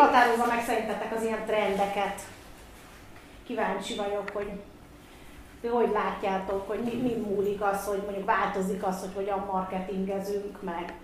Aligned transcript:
határozza 0.00 0.46
meg 0.46 0.64
szerintetek 0.64 1.14
az 1.16 1.22
ilyen 1.22 1.44
trendeket? 1.46 2.20
Kíváncsi 3.46 3.94
vagyok, 3.94 4.30
hogy 4.32 4.50
hogy 5.68 5.90
látjátok, 5.92 6.68
hogy 6.68 6.78
mi, 6.84 6.94
mi 6.94 7.14
múlik 7.14 7.62
az, 7.62 7.84
hogy 7.84 8.02
mondjuk 8.04 8.26
változik 8.26 8.86
az, 8.86 9.00
hogy 9.00 9.14
hogyan 9.14 9.48
marketingezünk 9.52 10.62
meg, 10.62 10.94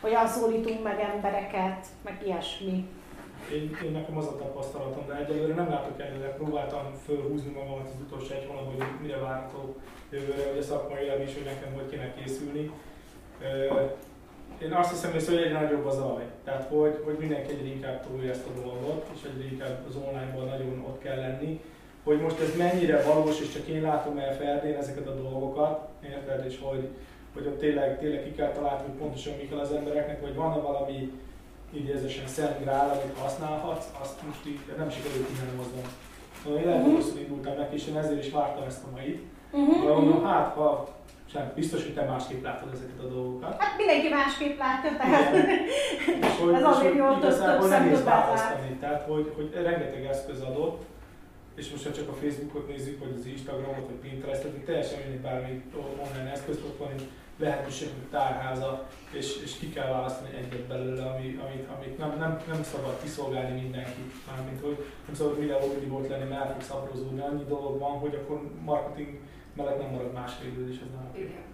hogyan 0.00 0.26
szólítunk 0.26 0.82
meg 0.82 1.00
embereket, 1.00 1.86
meg 2.04 2.22
ilyesmi. 2.24 2.88
Én, 3.52 3.76
én 3.84 3.92
nekem 3.92 4.16
az 4.16 4.26
a 4.26 4.36
tapasztalatom, 4.36 5.06
de 5.06 5.16
egyelőre 5.16 5.54
nem 5.54 5.68
látok 5.68 6.00
előre, 6.00 6.28
próbáltam 6.28 6.92
fölhúzni 7.04 7.50
magamat 7.50 7.88
az 7.94 8.00
utolsó 8.06 8.34
egy 8.34 8.46
hónapban, 8.48 8.74
hogy 8.74 9.00
mire 9.00 9.16
várható 9.16 9.76
jövőre, 10.10 10.48
hogy 10.48 10.58
a 10.58 10.62
szakmai 10.62 11.22
is, 11.26 11.34
hogy 11.34 11.44
nekem 11.44 11.72
hogy 11.74 11.90
kéne 11.90 12.14
készülni. 12.14 12.70
Én 14.62 14.72
azt 14.72 14.90
hiszem, 14.90 15.12
hogy 15.12 15.42
egyre 15.42 15.60
nagyobb 15.60 15.86
az 15.86 15.98
alaj. 15.98 16.24
Tehát, 16.44 16.68
hogy, 16.68 17.02
hogy 17.04 17.16
mindenki 17.18 17.52
egyre 17.52 17.66
inkább 17.66 18.06
túlja 18.06 18.30
ezt 18.30 18.46
a 18.46 18.60
dolgot, 18.60 19.06
és 19.14 19.20
egyre 19.30 19.48
inkább 19.50 19.84
az 19.88 19.96
online-ban 19.96 20.46
nagyon 20.46 20.84
ott 20.88 21.02
kell 21.02 21.16
lenni. 21.16 21.60
Hogy 22.04 22.20
most 22.20 22.40
ez 22.40 22.56
mennyire 22.56 23.02
valós, 23.02 23.40
és 23.40 23.52
csak 23.52 23.66
én 23.66 23.82
látom 23.82 24.18
el 24.18 24.36
Ferdén 24.36 24.76
ezeket 24.76 25.06
a 25.06 25.14
dolgokat, 25.14 25.88
érted, 26.04 26.44
és 26.46 26.58
hogy, 26.62 26.88
hogy 27.34 27.46
ott 27.46 27.58
tényleg, 27.58 27.98
tényleg 27.98 28.22
ki 28.22 28.32
kell 28.32 28.52
találni, 28.52 28.82
hogy 28.82 28.98
pontosan 28.98 29.34
mi 29.36 29.48
kell 29.48 29.58
az 29.58 29.72
embereknek, 29.72 30.20
vagy 30.20 30.34
van-e 30.34 30.56
valami 30.56 31.12
idézősen 31.72 32.26
szent 32.26 32.62
grál, 32.62 32.88
amit 32.90 33.18
használhatsz, 33.18 33.86
azt 34.00 34.22
most 34.26 34.46
így 34.46 34.60
nem 34.76 34.90
sikerült 34.90 35.28
innen 35.28 35.56
hozzam. 35.56 35.90
Szóval 36.42 36.58
én 36.58 36.66
lehet, 36.66 36.86
rosszul 36.86 37.18
indultam 37.18 37.56
neki, 37.56 37.74
és 37.74 37.86
én 37.86 37.96
ezért 37.96 38.24
is 38.24 38.30
vártam 38.30 38.64
ezt 38.66 38.84
a 38.84 38.90
mait. 38.94 39.22
Uh-huh. 39.52 39.84
De 39.84 39.92
mondom, 39.92 40.24
hát 40.24 40.54
ha 40.54 40.97
sem, 41.32 41.52
biztos, 41.54 41.82
hogy 41.82 41.94
te 41.94 42.04
másképp 42.04 42.42
látod 42.42 42.68
ezeket 42.72 42.98
a 42.98 43.06
dolgokat. 43.06 43.62
Hát 43.62 43.76
mindenki 43.76 44.08
másképp 44.08 44.58
látja, 44.58 44.96
tehát 44.96 45.36
hogy, 46.40 46.54
ez 46.54 46.62
azért 46.62 46.94
jó, 46.94 47.18
több, 47.18 47.38
több 47.38 47.68
nehéz 47.68 48.04
választani. 48.04 48.76
Tehát, 48.80 49.02
hogy, 49.02 49.32
hogy 49.36 49.50
rengeteg 49.52 50.04
eszköz 50.04 50.40
adott, 50.40 50.82
és 51.54 51.70
most 51.70 51.84
ha 51.84 51.92
csak 51.92 52.08
a 52.08 52.12
Facebookot 52.12 52.68
nézzük, 52.68 52.98
vagy 52.98 53.14
az 53.18 53.26
Instagramot, 53.26 53.86
vagy 53.86 54.10
Pinterestet, 54.10 54.64
teljesen 54.64 54.98
mindegy 55.02 55.20
bármi 55.20 55.62
online 56.00 56.30
eszközt, 56.30 56.64
ott 56.64 56.78
van 56.78 56.88
lehetőségünk 57.38 58.10
tárháza, 58.10 58.88
és, 59.10 59.40
és 59.44 59.58
ki 59.58 59.68
kell 59.68 59.88
választani 59.88 60.36
egyet 60.36 60.66
belőle, 60.66 61.02
ami, 61.02 61.40
amit, 61.44 61.68
amit 61.76 61.98
nem, 61.98 62.14
nem, 62.18 62.40
nem 62.48 62.62
szabad 62.62 62.98
kiszolgálni 63.02 63.60
mindenkit. 63.60 64.12
Mármint, 64.30 64.60
hogy 64.60 64.84
nem 65.06 65.14
szabad 65.14 65.38
videó 65.38 65.58
volt 65.88 66.08
lenni, 66.08 66.28
mert 66.28 66.44
el 66.44 66.52
fogsz 66.52 66.70
aprózódni, 66.70 67.20
annyi 67.20 67.44
dolog 67.44 67.78
van, 67.78 67.98
hogy 67.98 68.14
akkor 68.14 68.50
marketing 68.64 69.18
mellett 69.58 69.78
nem 69.82 69.90
marad 69.90 70.12
más 70.12 70.32
és 70.70 70.78
ez 70.84 70.92
nem 70.96 71.08
Igen. 71.14 71.46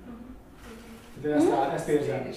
De 1.22 1.34
ezt, 1.34 1.46
mm. 1.46 1.74
ezt 1.74 1.88
érzem. 1.88 2.32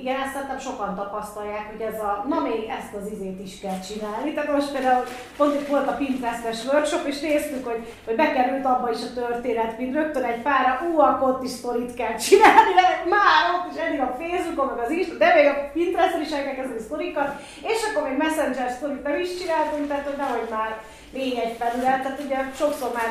Igen, 0.00 0.20
ezt 0.20 0.32
szerintem 0.32 0.58
sokan 0.58 0.94
tapasztalják, 0.94 1.66
hogy 1.72 1.80
ez 1.80 1.98
a, 2.00 2.24
na 2.28 2.38
még 2.40 2.60
ezt 2.78 2.94
az 2.98 3.10
izét 3.12 3.40
is 3.40 3.60
kell 3.60 3.80
csinálni. 3.88 4.32
Tehát 4.32 4.52
most 4.52 4.72
például 4.72 5.04
pont 5.36 5.54
itt 5.60 5.66
volt 5.66 5.88
a 5.88 5.96
Pinterestes 6.00 6.64
workshop, 6.64 7.06
és 7.06 7.20
néztük, 7.20 7.64
hogy, 7.70 7.80
hogy 8.06 8.16
bekerült 8.16 8.64
abba 8.64 8.90
is 8.90 9.02
a 9.08 9.14
történet, 9.20 9.78
mint 9.78 9.94
rögtön 9.94 10.24
egy 10.24 10.42
párra, 10.42 10.80
ú, 10.86 11.00
akkor 11.00 11.28
ott 11.28 11.44
is 11.44 11.50
sztorit 11.50 11.94
kell 11.94 12.16
csinálni, 12.26 12.72
de 12.80 12.86
már 13.16 13.42
ott 13.54 13.72
is 13.72 13.80
eddig 13.80 14.00
a 14.00 14.16
Facebookon, 14.20 14.66
meg 14.66 14.84
az 14.84 14.90
is, 14.90 15.06
de 15.16 15.34
még 15.34 15.46
a 15.46 15.70
Pinteresten 15.72 16.20
is 16.20 16.32
el 16.32 16.44
kell 16.44 16.54
kezdeni 16.54 16.80
sztorikat, 16.80 17.30
és 17.72 17.80
akkor 17.86 18.08
még 18.08 18.16
Messenger 18.16 18.70
sztorit 18.70 19.02
nem 19.02 19.20
is 19.20 19.38
csináltunk, 19.38 19.88
tehát 19.88 20.06
hogy 20.08 20.16
nehogy 20.16 20.48
már 20.50 20.70
még 21.12 21.38
egy 21.44 21.56
felület, 21.60 22.02
tehát 22.02 22.20
ugye 22.24 22.38
sokszor 22.54 22.90
már 22.94 23.08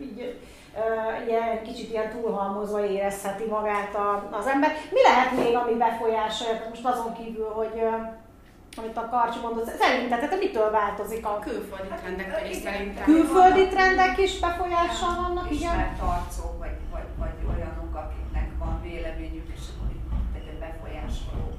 így, 0.00 0.38
ilyen, 1.28 1.62
kicsit 1.62 1.90
ilyen 1.90 2.10
túlhalmozva 2.10 2.86
érezheti 2.86 3.44
magát 3.44 3.94
a, 3.94 4.28
az 4.30 4.46
ember. 4.46 4.70
Mi 4.90 5.02
lehet 5.02 5.36
még, 5.36 5.54
ami 5.54 5.74
befolyásolja, 5.74 6.66
most 6.68 6.84
azon 6.84 7.14
kívül, 7.14 7.48
hogy 7.48 7.82
amit 8.78 8.96
a 8.96 9.08
Karcsi 9.08 9.38
mondott, 9.42 9.70
szerinted, 9.70 10.18
tehát 10.18 10.38
mitől 10.38 10.70
változik 10.70 11.26
a... 11.26 11.38
Külföldi 11.38 11.88
trendek 12.00 12.30
hát, 12.30 12.48
is 12.48 12.56
szerintem. 12.56 13.04
Külföldi 13.04 13.68
trendek 13.68 14.18
is 14.18 14.38
befolyással 14.38 15.14
vannak, 15.22 15.50
igen? 15.50 15.72
Ismert 15.72 16.00
arcok, 16.00 16.58
vagy, 16.58 16.76
vagy, 16.92 17.08
vagy 17.18 17.54
olyanok, 17.54 17.94
akiknek 18.02 18.48
van 18.58 18.80
véleményük, 18.82 19.48
és 19.54 19.60
akkor 19.70 19.86
befolyásolók. 20.58 21.54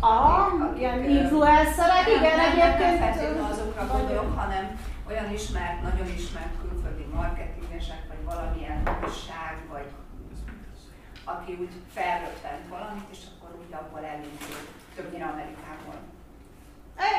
Ah, 0.00 0.78
ilyen 0.78 1.04
influencerek, 1.04 2.06
igen, 2.16 2.38
egyébként. 2.40 3.34
Nem 3.34 3.48
azokra 3.50 3.86
gondolok, 3.92 4.38
hanem 4.38 4.78
olyan 5.08 5.32
ismert, 5.32 5.82
nagyon 5.82 6.06
ismert 6.16 6.52
külföldi 6.60 6.73
marketingesek, 7.14 8.02
valamilyen 8.24 8.82
újság, 9.02 9.56
vagy 9.68 9.86
aki 11.24 11.52
úgy 11.60 11.72
felröppent 11.92 12.68
valamit, 12.68 13.08
és 13.10 13.18
akkor 13.30 13.58
úgy 13.58 13.74
abból 13.74 14.04
elindul, 14.04 14.60
többnyire 14.94 15.24
Amerikából. 15.24 15.98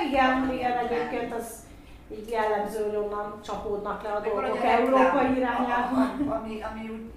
Igen, 0.07 0.51
igen, 0.53 0.77
egyébként 0.77 1.33
az 1.33 1.63
így 2.11 2.29
jellemző, 2.29 2.83
hogy 2.83 2.95
onnan 2.95 3.41
csapódnak 3.41 4.03
le 4.03 4.11
a 4.11 4.19
dolgok 4.19 4.63
Európa 4.63 5.21
irányába. 5.21 6.01
Ami, 6.35 6.61
ami 6.61 6.89
úgy, 6.89 7.13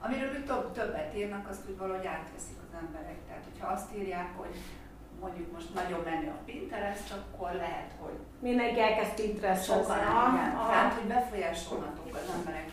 amiről 0.00 0.30
úgy 0.30 0.44
több, 0.44 0.72
többet 0.72 1.16
írnak, 1.16 1.48
azt 1.48 1.68
úgy 1.68 1.78
valahogy 1.78 2.06
átveszik 2.06 2.56
az 2.68 2.78
emberek. 2.82 3.16
Tehát, 3.26 3.44
hogyha 3.52 3.72
azt 3.72 3.96
írják, 3.96 4.28
hogy 4.36 4.54
mondjuk 5.20 5.52
most 5.52 5.74
nagyon 5.74 6.00
menő 6.04 6.28
a 6.28 6.42
Pinterest, 6.46 7.12
akkor 7.18 7.50
lehet, 7.52 7.90
hogy 8.00 8.16
mindenki 8.40 8.80
elkezd 8.80 9.14
Pinterest 9.14 9.64
Sokan, 9.64 9.98
igen. 9.98 10.52
Tehát, 10.68 10.92
hogy 10.94 11.06
befolyásolhatók 11.08 12.14
az 12.14 12.34
emberek 12.34 12.68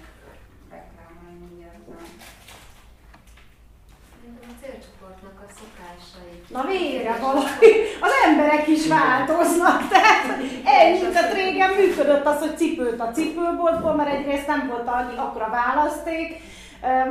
célcsoportnak 4.62 5.38
a 5.46 5.52
szokásai. 5.60 6.44
Na 6.48 6.64
végre 6.66 7.18
valami. 7.22 7.72
Az 8.02 8.12
emberek 8.26 8.68
is 8.68 8.88
változnak, 8.88 9.88
tehát 9.88 10.40
ennyi, 10.64 11.00
tehát 11.00 11.34
régen 11.34 11.74
működött 11.74 12.26
az, 12.26 12.40
hogy 12.40 12.58
cipőt 12.58 13.00
a 13.00 13.12
cipőboltból, 13.12 13.96
mert 13.96 14.10
egyrészt 14.10 14.48
nem 14.48 14.68
volt 14.68 14.88
annyi 14.88 15.18
akkora 15.18 15.50
választék, 15.50 16.42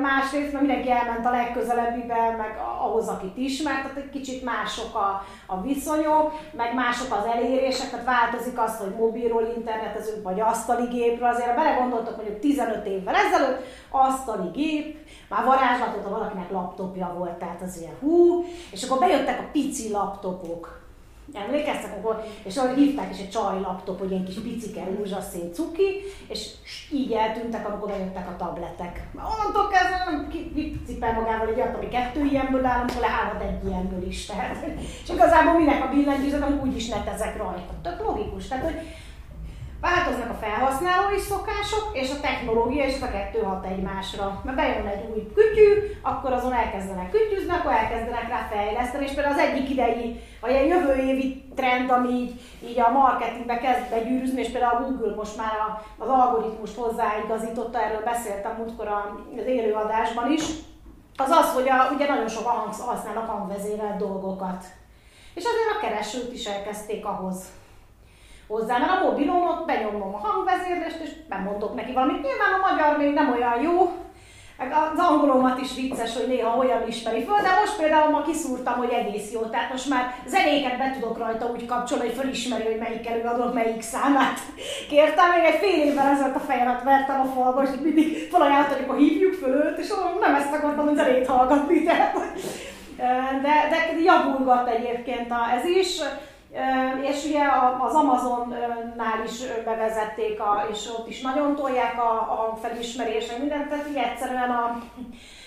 másrészt 0.00 0.52
mert 0.52 0.64
mindenki 0.66 0.90
elment 0.90 1.26
a 1.26 1.30
legközelebbibe, 1.30 2.34
meg 2.38 2.58
ahhoz, 2.80 3.08
akit 3.08 3.36
ismert, 3.36 3.82
tehát 3.82 3.96
egy 3.96 4.10
kicsit 4.10 4.44
mások 4.44 4.94
a, 4.94 5.24
a 5.46 5.60
viszonyok, 5.60 6.32
meg 6.52 6.74
mások 6.74 7.12
az 7.12 7.24
elérések, 7.34 7.90
tehát 7.90 8.04
változik 8.04 8.58
az, 8.58 8.78
hogy 8.78 8.94
mobilról 8.98 9.52
internetezünk, 9.56 10.22
vagy 10.22 10.40
asztali 10.40 10.86
gépről, 10.86 11.28
azért 11.28 11.46
ha 11.46 11.54
belegondoltok 11.54 12.16
mondjuk 12.16 12.38
15 12.38 12.86
évvel 12.86 13.14
ezelőtt, 13.14 13.64
asztali 13.90 14.48
gép, 14.52 14.98
már 15.28 15.44
varázslatot, 15.44 16.08
valakinek 16.08 16.50
laptopja 16.50 17.14
volt, 17.18 17.38
tehát 17.38 17.62
az 17.62 17.80
ilyen 17.80 17.94
hú, 18.00 18.44
és 18.70 18.82
akkor 18.82 18.98
bejöttek 18.98 19.40
a 19.40 19.48
pici 19.52 19.90
laptopok, 19.90 20.85
Emlékeztek, 21.32 21.96
akkor, 21.96 22.24
és 22.42 22.56
ahogy 22.56 22.76
hívták 22.76 23.12
is 23.12 23.18
egy 23.18 23.30
csaj 23.30 23.60
laptop, 23.60 23.98
hogy 23.98 24.10
ilyen 24.10 24.24
kis 24.24 24.34
picike 24.34 24.84
rózsaszín 24.96 25.52
cuki, 25.52 26.02
és 26.28 26.50
így 26.92 27.12
eltűntek, 27.12 27.68
amikor 27.68 27.88
bejöttek 27.88 28.28
a 28.28 28.36
tabletek. 28.36 29.08
Onnantól 29.14 29.68
kezdve 29.68 30.26
cipel 30.86 31.12
magával 31.12 31.48
egy 31.48 31.60
ami 31.60 31.88
kettő 31.88 32.24
ilyenből 32.24 32.64
áll, 32.64 32.80
amikor 32.80 33.00
leállhat 33.00 33.42
egy 33.42 33.68
ilyenből 33.68 34.06
is. 34.06 34.26
Tehát, 34.26 34.66
és 35.02 35.08
igazából 35.08 35.58
minek 35.58 35.84
a 35.84 35.88
billentyűzet, 35.94 36.42
amik 36.42 36.62
úgyis 36.62 36.88
netezek 36.88 37.36
rajta. 37.36 37.74
Tök 37.82 38.06
logikus. 38.06 38.48
Tehát, 38.48 38.64
hogy 38.64 38.80
Változnak 39.80 40.30
a 40.30 40.34
felhasználói 40.34 41.18
szokások, 41.18 41.90
és 41.92 42.10
a 42.10 42.20
technológia, 42.20 42.84
és 42.84 43.00
a 43.02 43.10
kettő 43.10 43.38
hat 43.38 43.66
egymásra. 43.66 44.40
Mert 44.44 44.56
bejön 44.56 44.86
egy 44.86 45.10
új 45.14 45.32
kütyű, 45.34 45.72
akkor 46.02 46.32
azon 46.32 46.52
elkezdenek 46.52 47.10
kütyűzni, 47.10 47.52
akkor 47.52 47.72
elkezdenek 47.72 48.28
rá 48.28 48.48
fejleszteni, 48.50 49.04
és 49.04 49.12
például 49.12 49.34
az 49.34 49.40
egyik 49.40 49.70
idei, 49.70 50.20
vagy 50.40 50.52
egy 50.52 50.68
jövő 50.68 50.94
évi 50.94 51.44
trend, 51.54 51.90
ami 51.90 52.08
így, 52.08 52.40
így 52.68 52.80
a 52.80 52.90
marketingbe 52.90 53.58
kezd 53.58 53.90
begyűrűzni, 53.90 54.40
és 54.40 54.48
például 54.48 54.76
a 54.76 54.86
Google 54.86 55.14
most 55.14 55.36
már 55.36 55.52
az 55.98 56.08
algoritmust 56.08 56.76
hozzáigazította, 56.76 57.82
erről 57.82 58.02
beszéltem 58.04 58.56
múltkor 58.56 58.88
az 59.36 59.46
élőadásban 59.46 60.32
is, 60.32 60.42
az 61.16 61.30
az, 61.30 61.52
hogy 61.52 61.68
a, 61.68 61.94
ugye 61.94 62.08
nagyon 62.08 62.28
sok 62.28 62.46
hang, 62.46 62.74
használnak 62.74 63.28
hangvezérelt 63.28 63.96
dolgokat. 63.96 64.64
És 65.34 65.44
azért 65.44 65.76
a 65.76 65.80
keresőt 65.80 66.32
is 66.32 66.44
elkezdték 66.44 67.06
ahhoz 67.06 67.36
hozzá, 68.46 68.78
mert 68.78 68.90
a 68.90 69.04
mobilon 69.04 69.48
ott 69.48 69.66
benyomom 69.66 70.14
a 70.14 70.26
hangvezérlést, 70.26 71.00
és 71.02 71.10
bemondok 71.28 71.74
neki 71.74 71.92
valamit. 71.92 72.22
Nyilván 72.22 72.52
a 72.52 72.70
magyar 72.70 72.96
még 72.98 73.12
nem 73.12 73.32
olyan 73.32 73.60
jó, 73.62 73.92
az 74.58 74.98
angolomat 74.98 75.60
is 75.60 75.74
vicces, 75.74 76.16
hogy 76.16 76.28
néha 76.28 76.56
olyan 76.56 76.88
ismeri 76.88 77.24
föl, 77.24 77.36
de 77.42 77.60
most 77.60 77.76
például 77.76 78.10
ma 78.10 78.22
kiszúrtam, 78.22 78.74
hogy 78.74 78.90
egész 78.90 79.32
jó. 79.32 79.40
Tehát 79.40 79.70
most 79.70 79.88
már 79.88 80.14
zenéket 80.26 80.78
be 80.78 80.90
tudok 80.94 81.18
rajta 81.18 81.50
úgy 81.52 81.66
kapcsolni, 81.66 82.04
hogy 82.06 82.16
fölismeri, 82.16 82.64
hogy 82.64 82.78
melyik 82.78 83.08
előadók 83.08 83.54
melyik 83.54 83.82
számát. 83.82 84.38
Kértem, 84.90 85.30
még 85.30 85.44
egy 85.44 85.58
fél 85.58 85.82
évvel 85.84 86.06
ezelőtt 86.06 86.34
a 86.34 86.38
fejemet 86.38 86.82
vertem 86.82 87.20
a 87.20 87.24
falba, 87.24 87.62
és 87.62 87.68
mindig 87.82 88.28
felajánlott, 88.30 88.72
hogy 88.72 88.82
akkor 88.82 88.96
hívjuk 88.96 89.34
föl 89.34 89.54
őt, 89.54 89.78
és 89.78 89.92
nem 90.20 90.34
ezt 90.34 90.54
akartam, 90.54 90.86
hogy 90.86 90.96
zenét 90.96 91.26
hallgatni. 91.26 91.82
Tehát, 91.82 92.14
de, 93.42 93.68
de 93.70 94.00
javulgat 94.04 94.68
egyébként 94.68 95.30
a, 95.30 95.50
ez 95.56 95.64
is. 95.64 95.98
És 97.02 97.24
ugye 97.24 97.42
az 97.86 97.94
Amazonnál 97.94 99.24
is 99.24 99.40
bevezették, 99.64 100.40
a, 100.40 100.66
és 100.70 100.88
ott 100.98 101.08
is 101.08 101.20
nagyon 101.20 101.54
tolják 101.54 101.98
a, 101.98 102.10
a 102.12 102.58
felismerésre 102.62 103.38
mindent, 103.38 103.68
tehát 103.68 103.88
így 103.88 103.96
egyszerűen 103.96 104.50
a, 104.50 104.82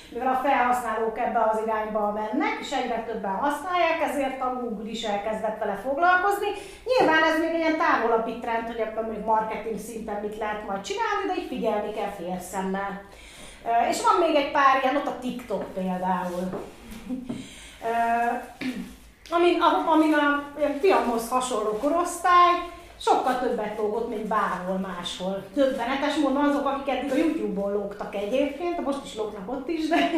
mivel 0.09 0.27
a 0.27 0.39
felhasználók 0.44 1.19
ebbe 1.19 1.39
az 1.51 1.59
irányba 1.65 2.11
mennek, 2.11 2.57
és 2.59 2.71
egyre 2.71 3.03
többen 3.03 3.35
használják, 3.35 4.01
ezért 4.09 4.41
a 4.41 4.59
Google 4.61 4.89
is 4.89 5.03
elkezdett 5.03 5.59
vele 5.59 5.75
foglalkozni. 5.75 6.47
Nyilván 6.85 7.23
ez 7.23 7.39
még 7.39 7.50
egy 7.50 7.59
ilyen 7.59 7.77
távolabbi 7.77 8.39
trend, 8.39 8.67
hogy 8.67 8.79
ebben 8.79 9.03
még 9.03 9.25
marketing 9.25 9.79
szinten 9.79 10.21
mit 10.21 10.38
lehet 10.38 10.67
majd 10.67 10.81
csinálni, 10.81 11.25
de 11.27 11.41
így 11.41 11.47
figyelni 11.47 11.94
kell 11.94 12.11
félszemmel. 12.17 13.01
És 13.89 14.01
van 14.03 14.27
még 14.27 14.35
egy 14.35 14.51
pár 14.51 14.79
ilyen, 14.81 14.95
ott 14.95 15.07
a 15.07 15.19
TikTok 15.19 15.73
például. 15.73 16.50
Amin, 19.31 19.61
amin 19.87 20.13
a 20.13 20.51
fiamhoz 20.79 21.29
hasonló 21.29 21.71
korosztály, 21.71 22.53
sokkal 22.99 23.39
többet 23.39 23.77
lógott, 23.77 24.09
mint 24.09 24.27
bárhol 24.27 24.77
máshol. 24.77 25.43
Többenetes 25.53 26.15
módon 26.15 26.43
azok, 26.43 26.65
akik 26.65 26.93
eddig 26.93 27.11
a 27.11 27.15
YouTube-ból 27.15 27.71
lógtak 27.71 28.15
egyébként, 28.15 28.85
most 28.85 29.05
is 29.05 29.15
lógnak 29.15 29.51
ott 29.51 29.67
is, 29.69 29.87
de, 29.87 30.11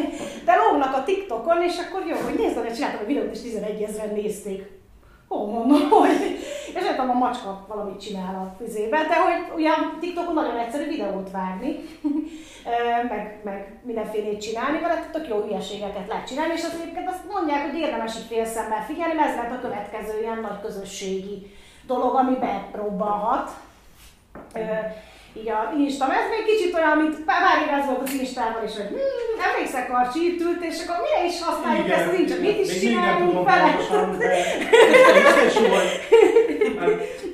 de 0.44 0.54
lógnak 0.56 0.94
a 0.94 1.04
TikTokon, 1.04 1.62
és 1.62 1.78
akkor 1.78 2.06
jó, 2.06 2.16
hogy 2.24 2.34
nézd, 2.34 2.56
hogy 2.56 2.74
csináltam 2.74 3.00
a 3.02 3.06
videót, 3.06 3.32
és 3.32 3.40
11 3.40 3.82
ezeren 3.82 4.14
nézték. 4.14 4.81
Ó, 5.32 5.50
mondom, 5.50 5.90
hogy... 5.90 6.10
És 6.74 6.82
nem 6.82 6.94
tudom, 6.94 7.10
a 7.10 7.18
macska 7.18 7.64
valamit 7.68 8.00
csinál 8.00 8.34
a 8.34 8.64
fizébe, 8.64 8.96
de 8.96 9.16
hogy 9.16 9.60
ugye 9.60 9.70
TikTokon 10.00 10.34
nagyon 10.34 10.56
egyszerű 10.56 10.88
videót 10.88 11.30
vágni, 11.30 11.78
meg, 13.10 13.40
meg 13.44 13.80
mindenfélét 13.84 14.40
csinálni 14.40 14.78
tehát 14.78 15.10
tök 15.10 15.28
jó 15.28 15.40
hülyeségeket 15.40 16.08
lehet 16.08 16.26
csinálni, 16.26 16.52
és 16.52 16.64
az 16.64 16.80
egyébként 16.80 17.08
azt 17.08 17.32
mondják, 17.32 17.70
hogy 17.70 17.80
érdemes 17.80 18.16
így 18.16 18.26
félszemmel 18.28 18.84
figyelni, 18.84 19.14
mert 19.14 19.28
ez 19.28 19.36
lehet 19.36 19.52
a 19.52 19.60
következő 19.60 20.20
ilyen 20.20 20.40
nagy 20.40 20.60
közösségi 20.62 21.56
dolog, 21.86 22.14
ami 22.14 22.34
bepróbálhat. 22.34 23.50
Így 25.40 25.48
a 25.48 25.60
Insta, 25.78 26.04
ez 26.04 26.26
még 26.34 26.44
kicsit 26.52 26.74
olyan, 26.78 26.96
mint 27.02 27.16
pár 27.30 27.56
éve 27.64 27.78
volt 27.86 28.02
az 28.06 28.14
Instával 28.22 28.62
is, 28.68 28.74
hogy 28.78 28.90
hmm, 28.94 29.44
emlékszek, 29.48 29.84
Karcsi 29.90 30.20
itt 30.28 30.40
ült, 30.46 30.62
és 30.70 30.76
akkor 30.82 30.96
mire 31.06 31.20
is 31.30 31.36
használjuk 31.46 31.86
Igen, 31.86 31.98
ezt, 31.98 32.12
nincs, 32.16 32.32
mit 32.38 32.58
is 32.64 32.80
csinálunk 32.80 33.44
vele. 33.48 33.70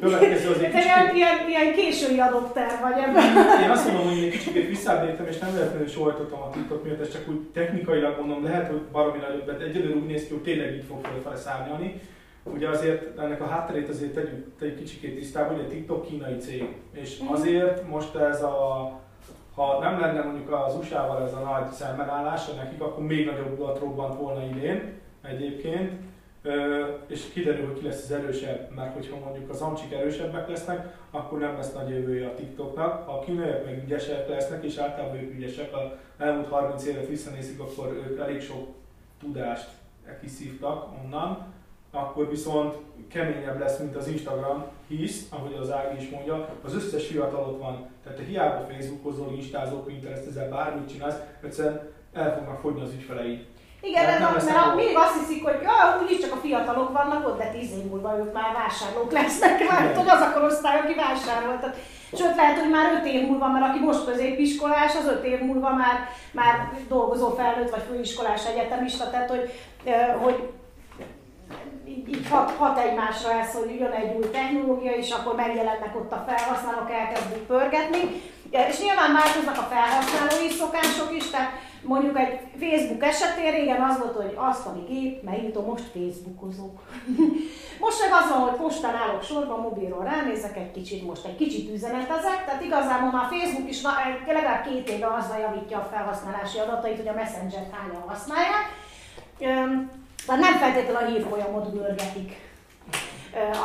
Következő 0.01 0.49
az 0.51 0.59
egy 0.63 0.71
kicsit... 0.71 0.85
ilyen, 0.85 1.15
ilyen, 1.15 1.39
ilyen 1.49 1.75
késői 1.75 2.19
adopter 2.21 2.71
vagy 2.83 2.99
ebben. 3.05 3.27
Én 3.63 3.71
azt 3.71 3.87
mondom, 3.87 4.05
hogy 4.09 4.23
egy 4.25 4.31
kicsit 4.31 4.69
visszaléptem, 4.69 5.27
és 5.27 5.39
nem 5.39 5.53
véletlenül 5.53 5.89
sohajtottam 5.89 6.41
a 6.41 6.51
TikTok 6.51 6.85
miatt, 6.85 7.01
ez 7.01 7.13
csak 7.13 7.29
úgy 7.29 7.41
technikailag 7.55 8.19
mondom, 8.19 8.45
lehet, 8.45 8.67
hogy 8.71 8.81
baromi 8.93 9.19
nagyobb, 9.19 9.47
de 9.47 9.65
egyedül 9.65 9.97
úgy 9.97 10.07
néz 10.07 10.23
ki, 10.27 10.33
hogy 10.33 10.43
tényleg 10.43 10.75
így 10.75 10.85
fog 10.89 10.99
fölfele 11.07 11.37
szárnyalni 11.37 12.01
ugye 12.55 12.69
azért 12.69 13.19
ennek 13.19 13.41
a 13.41 13.47
hátterét 13.47 13.89
azért 13.89 14.13
tegyük, 14.13 14.59
tegyük 14.59 14.79
kicsikét 14.79 15.15
tisztában, 15.15 15.57
hogy 15.57 15.65
a 15.65 15.69
TikTok 15.69 16.07
kínai 16.07 16.37
cég, 16.37 16.77
és 16.93 17.19
mhm. 17.19 17.33
azért 17.33 17.89
most 17.89 18.15
ez 18.15 18.43
a 18.43 18.93
ha 19.55 19.79
nem 19.81 20.01
lenne 20.01 20.23
mondjuk 20.23 20.53
az 20.53 20.77
USA-val 20.77 21.23
ez 21.23 21.33
a 21.33 21.39
nagy 21.39 21.71
szembenállása 21.71 22.53
nekik, 22.53 22.81
akkor 22.81 23.05
még 23.05 23.27
nagyobb 23.27 23.59
utat 23.59 23.79
robbant 23.79 24.19
volna 24.19 24.45
idén 24.45 24.93
egyébként, 25.23 25.93
és 27.07 27.29
kiderül, 27.33 27.67
hogy 27.67 27.79
ki 27.79 27.87
lesz 27.87 28.03
az 28.03 28.11
erősebb, 28.11 28.71
mert 28.75 28.95
hogyha 28.95 29.19
mondjuk 29.25 29.51
az 29.51 29.61
amcsik 29.61 29.93
erősebbek 29.93 30.49
lesznek, 30.49 30.97
akkor 31.11 31.39
nem 31.39 31.57
lesz 31.57 31.73
nagy 31.73 31.89
jövője 31.89 32.27
a 32.27 32.35
TikToknak. 32.35 33.09
A 33.09 33.19
kínaiak 33.19 33.65
meg 33.65 33.83
ügyesek 33.85 34.29
lesznek, 34.29 34.65
és 34.65 34.77
általában 34.77 35.17
ők 35.17 35.35
ügyesek, 35.35 35.75
a 35.75 35.99
elmúlt 36.19 36.49
30 36.49 36.87
évet 36.87 37.09
visszanézik, 37.09 37.61
akkor 37.61 37.93
ők 38.09 38.19
elég 38.19 38.41
sok 38.41 38.69
tudást 39.21 39.69
kiszívtak 40.21 40.89
onnan, 41.05 41.55
akkor 41.93 42.31
viszont 42.31 42.75
keményebb 43.13 43.59
lesz, 43.59 43.79
mint 43.79 43.97
az 43.97 44.09
Instagram, 44.09 44.65
hisz, 44.89 45.27
ahogy 45.31 45.59
az 45.61 45.71
Ági 45.71 46.03
is 46.03 46.11
mondja, 46.11 46.49
az 46.65 46.75
összes 46.75 47.07
fiatal 47.07 47.41
ott 47.41 47.61
van. 47.61 47.87
Tehát 48.03 48.19
te 48.19 48.25
hiába 48.25 48.67
Facebookozol, 48.73 49.33
Instázol, 49.37 49.87
ezzel 50.29 50.49
bármit 50.49 50.91
csinálsz, 50.91 51.17
egyszerűen 51.43 51.81
el 52.13 52.35
fognak 52.37 52.61
fogyni 52.61 52.81
az 52.81 52.93
ügyfeleid. 52.93 53.47
Igen, 53.81 54.05
de 54.05 54.19
mert, 54.19 54.45
mert 54.45 54.75
mindig 54.75 54.97
azt 54.97 55.19
hiszik, 55.19 55.45
hogy 55.45 55.59
ja, 55.63 56.03
úgyis 56.03 56.19
csak 56.21 56.33
a 56.33 56.41
fiatalok 56.41 56.93
vannak 56.93 57.27
ott, 57.27 57.39
de 57.39 57.49
tíz 57.49 57.71
év 57.71 57.85
múlva 57.85 58.19
ők 58.19 58.33
már 58.33 58.53
vásárlók 58.55 59.13
lesznek, 59.13 59.59
mert 59.71 59.97
hogy 59.97 60.09
az 60.09 60.21
a 60.21 60.33
korosztály, 60.33 60.79
aki 60.79 60.95
vásárolt. 60.95 61.77
Sőt, 62.13 62.37
lehet, 62.37 62.59
hogy 62.59 62.71
már 62.71 62.93
öt 62.93 63.07
év 63.07 63.29
múlva, 63.29 63.49
mert 63.49 63.69
aki 63.69 63.79
most 63.79 64.05
középiskolás, 64.05 64.97
az 64.97 65.07
öt 65.07 65.25
év 65.25 65.41
múlva 65.41 65.71
már, 65.75 66.09
már 66.33 66.73
dolgozó 66.89 67.29
felnőtt 67.29 67.71
vagy 67.71 67.85
főiskolás 67.91 68.47
egyetemista, 68.47 69.11
tehát 69.11 69.31
hogy, 69.31 69.51
hogy 70.23 70.49
így, 71.89 72.29
hat, 72.31 72.51
hat 72.51 72.79
egymásra 72.79 73.33
ez, 73.33 73.53
hogy 73.53 73.77
jön 73.79 73.91
egy 73.91 74.17
új 74.17 74.31
technológia, 74.31 74.93
és 74.93 75.11
akkor 75.11 75.35
megjelennek 75.35 75.97
ott 75.97 76.13
a 76.13 76.25
felhasználók, 76.27 76.91
elkezdik 76.91 77.43
pörgetni. 77.47 78.03
És 78.51 78.81
nyilván 78.81 79.13
változnak 79.13 79.59
a 79.59 79.69
felhasználói 79.75 80.49
szokások 80.49 81.17
is, 81.17 81.31
tehát 81.31 81.53
mondjuk 81.83 82.19
egy 82.19 82.39
Facebook 82.61 83.03
esetén 83.03 83.51
régen 83.51 83.83
az 83.83 83.99
volt, 83.99 84.17
hogy 84.17 84.33
asztali 84.37 84.85
gép, 84.89 85.23
megnyitom, 85.23 85.65
most 85.65 85.85
Facebookozok. 85.95 86.81
most 87.85 88.01
meg 88.01 88.13
az 88.21 88.31
van, 88.31 88.41
hogy 88.41 88.59
postán 88.59 88.95
állok 88.95 89.23
sorban, 89.23 89.61
mobilról 89.61 90.05
ránézek 90.05 90.57
egy 90.57 90.71
kicsit, 90.71 91.07
most 91.07 91.25
egy 91.25 91.37
kicsit 91.37 91.75
üzenetezek, 91.75 92.45
tehát 92.45 92.65
igazából 92.65 93.11
már 93.11 93.29
Facebook 93.31 93.71
is 93.71 93.83
legalább 94.27 94.67
két 94.67 94.89
éve 94.89 95.07
azzal 95.07 95.39
javítja 95.39 95.79
a 95.79 95.89
felhasználási 95.93 96.59
adatait, 96.59 96.97
hogy 96.97 97.09
a 97.09 97.15
Messenger-t 97.21 97.75
hányan 97.75 98.05
használják. 98.07 98.67
Tehát 100.27 100.41
nem 100.41 100.59
feltétlenül 100.59 101.09
a 101.09 101.11
hírfolyamot 101.11 101.73
görgetik 101.73 102.37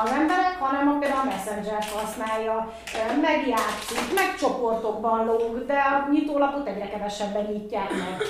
az 0.03 0.11
emberek, 0.11 0.57
hanem 0.59 0.87
a 0.87 0.97
például 0.97 1.19
a 1.19 1.23
Messenger-t 1.23 1.89
használja, 1.89 2.73
megjátszik, 3.21 4.13
meg 4.15 4.35
csoportokban 4.39 5.25
lóg, 5.25 5.65
de 5.65 5.73
a 5.73 6.07
nyitólapot 6.11 6.67
egyre 6.67 6.89
kevesebben 6.89 7.45
nyitják 7.51 7.89
meg. 7.89 8.27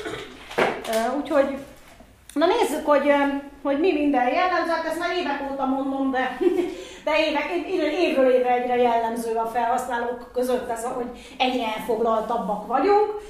Úgyhogy, 1.17 1.57
na 2.33 2.45
nézzük, 2.45 2.85
hogy, 2.85 3.13
hogy 3.63 3.79
mi 3.79 3.93
minden 3.93 4.27
jellemző, 4.27 4.71
hát 4.71 4.85
ezt 4.85 4.99
már 4.99 5.17
évek 5.17 5.51
óta 5.51 5.65
mondom, 5.65 6.11
de, 6.11 6.37
de 7.03 7.11
évek, 7.27 7.51
évről 7.99 8.31
évre 8.31 8.51
egyre 8.51 8.75
jellemző 8.75 9.35
a 9.35 9.45
felhasználók 9.45 10.29
között 10.33 10.69
ez, 10.69 10.83
hogy 10.83 11.07
egyre 11.37 11.65
elfoglaltabbak 11.65 12.67
vagyunk. 12.67 13.21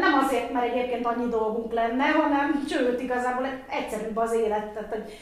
Nem 0.00 0.24
azért, 0.24 0.52
mert 0.52 0.66
egyébként 0.66 1.06
annyi 1.06 1.28
dolgunk 1.28 1.72
lenne, 1.72 2.04
hanem 2.04 2.64
sőt, 2.68 3.00
igazából 3.00 3.46
egyszerűbb 3.70 4.16
az 4.16 4.32
élet. 4.32 4.66
Tehát, 4.66 4.92
hogy 4.92 5.12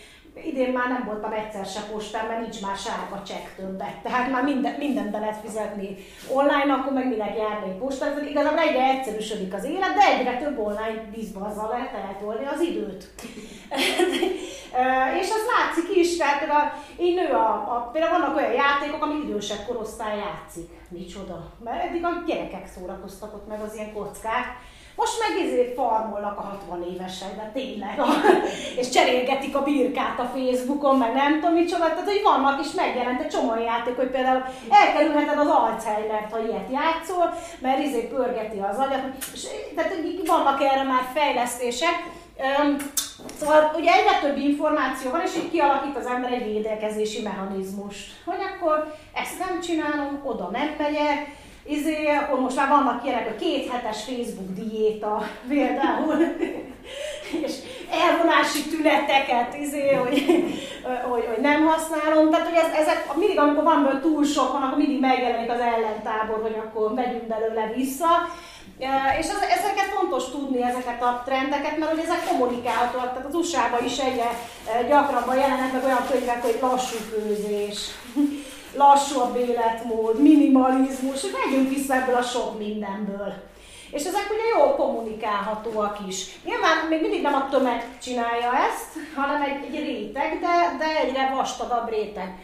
idén 0.42 0.72
már 0.72 0.88
nem 0.88 1.04
voltam 1.06 1.32
egyszer 1.32 1.66
se 1.66 1.80
postán, 1.92 2.26
mert 2.26 2.40
nincs 2.40 2.60
már 2.62 2.76
sárga 2.76 3.22
csekk 3.26 3.46
többet. 3.56 4.02
Tehát 4.02 4.30
már 4.30 4.44
minden, 4.44 4.74
mindent 4.78 5.10
be 5.10 5.18
lehet 5.18 5.40
fizetni 5.44 5.96
online, 6.32 6.72
akkor 6.72 6.92
meg 6.92 7.08
minek 7.08 7.36
járni 7.36 7.78
postán. 7.78 8.14
Tehát 8.14 8.30
igazából 8.30 8.58
egyre 8.58 8.82
egyszerűsödik 8.82 9.54
az 9.54 9.64
élet, 9.64 9.94
de 9.94 10.18
egyre 10.18 10.38
több 10.38 10.58
online 10.58 11.04
vízbazzal 11.14 11.68
lehet 11.68 11.94
eltolni 11.94 12.46
az 12.46 12.60
időt. 12.60 13.10
és 15.20 15.28
az 15.30 15.44
látszik 15.54 15.96
is, 15.96 16.16
tehát 16.16 16.38
például 16.38 16.70
így 16.98 17.14
nő 17.14 17.32
a, 17.32 17.48
a, 17.48 17.90
például 17.92 18.18
vannak 18.18 18.36
olyan 18.36 18.52
játékok, 18.52 19.02
amit 19.02 19.24
idősebb 19.24 19.66
korosztály 19.66 20.16
játszik. 20.16 20.70
Micsoda. 20.88 21.52
Mert 21.64 21.84
eddig 21.84 22.04
a 22.04 22.22
gyerekek 22.26 22.66
szórakoztak 22.66 23.34
ott 23.34 23.48
meg 23.48 23.60
az 23.60 23.74
ilyen 23.74 23.92
kockák 23.92 24.46
most 24.96 25.18
meg 25.18 25.46
izé 25.46 25.72
farmolnak 25.76 26.38
a 26.38 26.42
60 26.42 26.82
évesek, 26.94 27.36
de 27.36 27.50
tényleg. 27.54 28.00
És 28.80 28.88
cserélgetik 28.88 29.56
a 29.56 29.62
birkát 29.62 30.18
a 30.18 30.30
Facebookon, 30.34 30.98
meg 30.98 31.14
nem 31.14 31.40
tudom 31.40 31.54
micsoda. 31.54 31.86
Tehát, 31.86 32.04
hogy 32.04 32.22
vannak 32.22 32.64
is 32.64 32.72
megjelent 32.72 33.20
egy 33.20 33.28
csomó 33.28 33.54
játék, 33.54 33.96
hogy 33.96 34.10
például 34.10 34.44
elkerülheted 34.70 35.38
az 35.38 35.48
Alzheimer-t, 35.48 36.32
ha 36.32 36.38
ilyet 36.38 36.70
játszol, 36.70 37.34
mert 37.60 37.84
izé 37.84 38.00
pörgeti 38.00 38.58
az 38.58 38.78
agyat. 38.78 39.02
És, 39.34 39.46
tehát 39.74 39.92
vannak 40.26 40.62
erre 40.62 40.82
már 40.82 41.04
fejlesztések. 41.14 41.96
Szóval 43.40 43.72
ugye 43.76 43.92
egyre 43.92 44.18
több 44.20 44.38
információ 44.38 45.10
van, 45.10 45.22
és 45.24 45.36
így 45.36 45.50
kialakít 45.50 45.96
az 45.96 46.06
ember 46.06 46.32
egy 46.32 46.44
védekezési 46.44 47.22
mechanizmust. 47.22 48.12
Hogy 48.24 48.40
akkor 48.54 48.94
ezt 49.14 49.38
nem 49.38 49.60
csinálom, 49.60 50.20
oda 50.24 50.48
nem 50.52 50.74
megyek, 50.78 51.42
izé, 51.66 52.06
akkor 52.06 52.40
most 52.40 52.56
már 52.56 52.68
vannak 52.68 53.04
ilyenek, 53.04 53.28
a 53.28 53.40
két 53.40 53.70
hetes 53.70 54.02
Facebook 54.04 54.52
diéta 54.54 55.22
például, 55.48 56.16
és 57.44 57.52
elvonási 57.90 58.62
tüneteket, 58.62 59.54
izé, 59.60 59.94
hogy, 59.94 60.24
hogy, 61.10 61.24
hogy, 61.26 61.40
nem 61.40 61.66
használom. 61.66 62.30
Tehát, 62.30 62.48
hogy 62.48 62.58
ez, 62.58 62.80
ezek 62.80 63.14
mindig, 63.16 63.38
amikor 63.38 63.64
van 63.64 63.82
belőle 63.82 64.00
túl 64.00 64.24
sok, 64.24 64.52
van, 64.52 64.62
akkor 64.62 64.78
mindig 64.78 65.00
megjelenik 65.00 65.50
az 65.50 65.60
ellentábor, 65.60 66.42
hogy 66.42 66.56
akkor 66.58 66.92
megyünk 66.92 67.26
belőle 67.26 67.72
vissza. 67.76 68.08
És 69.18 69.26
ez, 69.26 69.40
ezeket 69.58 69.94
fontos 69.94 70.30
tudni, 70.30 70.62
ezeket 70.62 71.02
a 71.02 71.22
trendeket, 71.24 71.78
mert 71.78 71.90
hogy 71.90 72.04
ezek 72.04 72.28
kommunikálhatóak. 72.28 73.12
Tehát 73.12 73.28
az 73.28 73.34
USA-ban 73.34 73.84
is 73.84 73.98
egyre 73.98 74.30
gyakrabban 74.88 75.36
jelennek 75.36 75.72
meg 75.72 75.84
olyan 75.84 76.06
könyvek, 76.10 76.42
hogy 76.42 76.58
lassú 76.60 76.96
főzés 76.96 77.78
lassabb 78.76 79.36
életmód, 79.36 80.20
minimalizmus, 80.20 81.20
hogy 81.20 81.36
megyünk 81.44 81.68
vissza 81.68 81.94
ebből 81.94 82.14
a 82.14 82.22
sok 82.22 82.58
mindenből. 82.58 83.32
És 83.90 84.04
ezek 84.04 84.30
ugye 84.30 84.58
jól 84.58 84.74
kommunikálhatóak 84.74 85.98
is. 86.08 86.26
Nyilván 86.44 86.86
még 86.88 87.00
mindig 87.00 87.22
nem 87.22 87.34
a 87.34 87.48
tömeg 87.48 87.98
csinálja 88.02 88.50
ezt, 88.56 89.14
hanem 89.16 89.42
egy, 89.42 89.74
egy 89.74 89.84
réteg, 89.84 90.40
de, 90.40 90.76
de 90.78 90.96
egyre 91.06 91.32
vastagabb 91.34 91.88
réteg. 91.88 92.38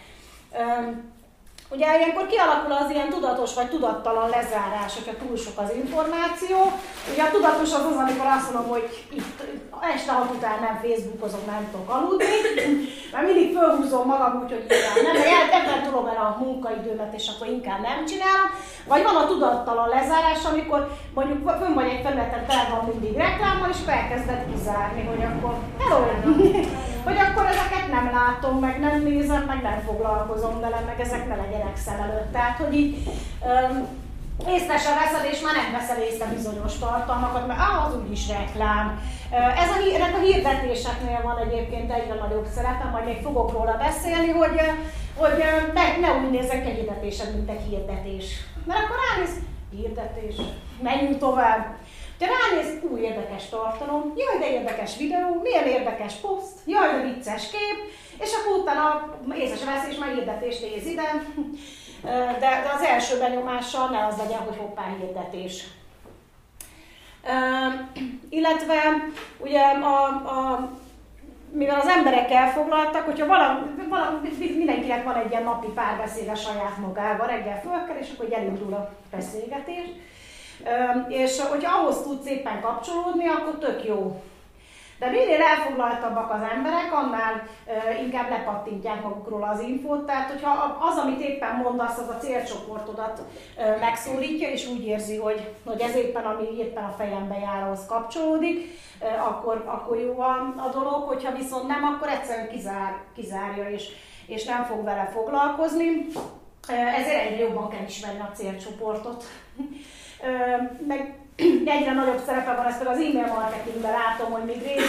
Ugye 1.75 1.87
ilyenkor 1.99 2.27
kialakul 2.27 2.73
az 2.73 2.91
ilyen 2.91 3.09
tudatos 3.09 3.55
vagy 3.55 3.69
tudattalan 3.69 4.29
lezárás, 4.29 4.93
hogyha 4.99 5.21
túl 5.23 5.37
sok 5.37 5.57
az 5.65 5.71
információ. 5.83 6.59
Ugye 7.13 7.23
a 7.23 7.31
tudatos 7.31 7.71
az 7.79 7.85
az, 7.91 7.99
amikor 8.05 8.27
azt 8.37 8.53
mondom, 8.53 8.71
hogy 8.75 8.85
itt 9.19 9.39
este 9.95 10.13
hat 10.13 10.35
után 10.37 10.59
nem 10.61 10.81
Facebookozok, 10.83 11.47
nem 11.47 11.69
tudok 11.71 11.91
aludni, 11.97 12.35
mert 13.13 13.27
mindig 13.27 13.57
fölhúzom 13.57 14.07
magam 14.07 14.33
úgy, 14.43 14.51
hogy 14.51 14.67
nem, 14.69 15.15
mert 15.15 15.53
ebben 15.59 15.83
tudom 15.85 16.07
el 16.07 16.21
a 16.27 16.37
munkaidőmet, 16.43 17.15
és 17.15 17.27
akkor 17.33 17.47
inkább 17.57 17.81
nem 17.81 17.99
csinálom. 18.11 18.51
Vagy 18.91 19.03
van 19.03 19.17
a 19.17 19.27
tudattalan 19.27 19.89
lezárás, 19.89 20.45
amikor 20.45 20.81
mondjuk 21.15 21.51
fönn 21.61 21.75
vagy 21.75 21.89
egy 21.89 22.03
felületen, 22.05 22.45
fel 22.49 22.67
van 22.71 22.83
mindig 22.91 23.15
reklámmal, 23.17 23.71
és 23.71 23.81
elkezded 23.87 24.47
kizárni, 24.53 25.03
hogy 25.11 25.23
akkor 25.31 25.55
hello, 25.79 25.99
hogy 27.05 27.17
akkor 27.17 27.47
ezeket 27.47 27.89
nem 27.91 28.11
látom, 28.13 28.59
meg 28.59 28.81
nem 28.81 29.03
nézem, 29.03 29.43
meg 29.43 29.63
nem 29.63 29.83
foglalkozom 29.87 30.61
vele, 30.61 30.81
meg 30.87 31.01
ezek 31.01 31.29
ne 31.29 31.37
legyenek 31.37 31.77
szem 31.77 32.01
előtt. 32.01 32.33
Tehát, 32.33 32.57
hogy 32.57 32.75
így 32.75 32.97
um, 33.45 33.87
észre 34.49 34.79
sem 34.79 34.95
veszed, 35.01 35.33
és 35.33 35.41
már 35.41 35.55
nem 35.55 35.73
veszel 35.73 36.03
észre 36.03 36.27
bizonyos 36.27 36.79
tartalmakat, 36.79 37.47
mert 37.47 37.61
ah, 37.61 37.87
az 37.87 37.97
úgyis 37.97 38.29
reklám. 38.29 39.01
Ez 39.63 39.71
a, 39.71 39.77
ennek 39.95 40.15
a 40.17 40.21
hirdetéseknél 40.21 41.21
van 41.23 41.39
egyébként 41.39 41.93
egyre 41.93 42.15
nagyobb 42.15 42.47
szerepe, 42.55 42.85
majd 42.93 43.05
még 43.05 43.23
fogok 43.23 43.53
róla 43.53 43.77
beszélni, 43.77 44.31
hogy, 44.31 44.61
hogy 45.17 45.45
ne, 45.75 46.07
ne 46.07 46.21
úgy 46.21 46.31
nézzek 46.31 46.67
egy 46.67 46.75
hirdetésed, 46.75 47.35
mint 47.35 47.51
egy 47.51 47.65
hirdetés. 47.69 48.25
Mert 48.65 48.81
akkor 48.81 48.97
ránéz, 49.09 49.35
hirdetés, 49.71 50.35
menjünk 50.83 51.19
tovább. 51.19 51.77
De 52.21 52.27
ránéz, 52.27 52.79
új 52.91 53.01
érdekes 53.01 53.49
tartalom, 53.49 54.13
jaj, 54.17 54.39
de 54.39 54.51
érdekes 54.51 54.97
videó, 54.97 55.41
milyen 55.43 55.67
érdekes 55.67 56.15
poszt, 56.15 56.59
jaj, 56.67 56.93
de 56.93 57.03
vicces 57.03 57.51
kép, 57.51 57.79
és 58.19 58.31
akkor 58.33 58.61
utána 58.61 59.17
észre 59.35 59.73
vesz, 59.73 59.89
és 59.89 59.99
már 59.99 60.15
hirdetést 60.15 60.63
néz 60.63 60.87
ide. 60.87 61.25
De, 62.03 62.39
de 62.39 62.73
az 62.77 62.83
első 62.83 63.19
benyomással 63.19 63.89
ne 63.89 64.07
az 64.07 64.17
legyen, 64.17 64.39
hogy 64.39 64.57
hoppá 64.57 64.83
hirdetés. 64.99 65.65
Illetve 68.29 68.75
ugye 69.39 69.61
a, 69.61 70.05
a, 70.07 70.71
mivel 71.51 71.81
az 71.81 71.89
emberek 71.89 72.31
elfoglaltak, 72.31 73.05
hogyha 73.05 73.27
valami, 73.27 73.61
valami, 73.89 74.29
mindenkinek 74.57 75.05
van 75.05 75.15
egy 75.15 75.31
ilyen 75.31 75.43
napi 75.43 75.69
párbeszéd 75.75 76.29
a 76.29 76.35
saját 76.35 76.77
magával, 76.77 77.27
reggel 77.27 77.61
fölkel, 77.61 77.97
és 78.01 78.09
akkor 78.15 78.33
elindul 78.33 78.75
a 78.75 78.91
beszélgetés. 79.11 79.87
És 81.09 81.41
hogyha 81.41 81.79
ahhoz 81.79 82.03
tudsz 82.03 82.25
szépen 82.25 82.61
kapcsolódni, 82.61 83.27
akkor 83.27 83.59
tök 83.59 83.85
jó. 83.85 84.23
De 85.01 85.11
minél 85.11 85.43
elfoglaltabbak 85.43 86.33
az 86.33 86.41
emberek, 86.55 86.93
annál 86.93 87.43
inkább 88.05 88.31
lepattintják 88.31 89.03
magukról 89.03 89.43
az 89.43 89.61
infót. 89.61 90.07
Tehát, 90.07 90.31
hogyha 90.31 90.79
az, 90.91 90.97
amit 90.97 91.21
éppen 91.21 91.55
mondasz, 91.55 91.99
az 91.99 92.09
a 92.09 92.19
célcsoportodat 92.19 93.23
megszólítja, 93.81 94.49
és 94.49 94.69
úgy 94.69 94.87
érzi, 94.87 95.17
hogy, 95.17 95.55
hogy 95.65 95.81
ez 95.81 95.95
éppen, 95.95 96.25
ami 96.25 96.59
éppen 96.59 96.85
a 96.85 96.95
fejembe 96.99 97.39
jár, 97.39 97.63
ahhoz 97.63 97.87
kapcsolódik, 97.87 98.79
akkor, 99.29 99.65
akkor 99.67 99.99
jó 99.99 100.21
a, 100.21 100.55
a 100.57 100.69
dolog. 100.73 101.09
Hogyha 101.09 101.37
viszont 101.37 101.67
nem, 101.67 101.85
akkor 101.85 102.09
egyszerűen 102.09 102.49
kizár, 102.49 102.97
kizárja, 103.15 103.71
és, 103.71 103.89
és 104.27 104.45
nem 104.45 104.65
fog 104.65 104.85
vele 104.85 105.11
foglalkozni. 105.13 106.07
Ezért 106.97 107.21
egyre 107.21 107.45
jobban 107.45 107.69
kell 107.69 107.85
ismerni 107.87 108.21
a 108.21 108.35
célcsoportot 108.35 109.25
meg 110.87 111.15
egyre 111.65 111.93
nagyobb 111.93 112.23
szerepe 112.27 112.55
van, 112.55 112.67
ezt 112.67 112.81
az 112.81 112.99
e-mail 112.99 113.27
marketingben 113.27 113.93
látom, 113.93 114.33
hogy 114.33 114.45
még 114.45 114.59
régen 114.63 114.87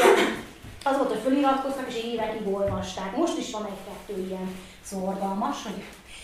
az 0.84 0.98
volt, 0.98 1.10
hogy 1.10 1.22
föliratkoztak 1.24 1.88
és 1.88 2.04
évekig 2.04 2.48
olvasták. 2.54 3.16
Most 3.16 3.38
is 3.38 3.52
van 3.52 3.66
egy-kettő 3.66 4.26
ilyen 4.28 4.56
szorgalmas, 4.82 5.64
hogy 5.64 5.84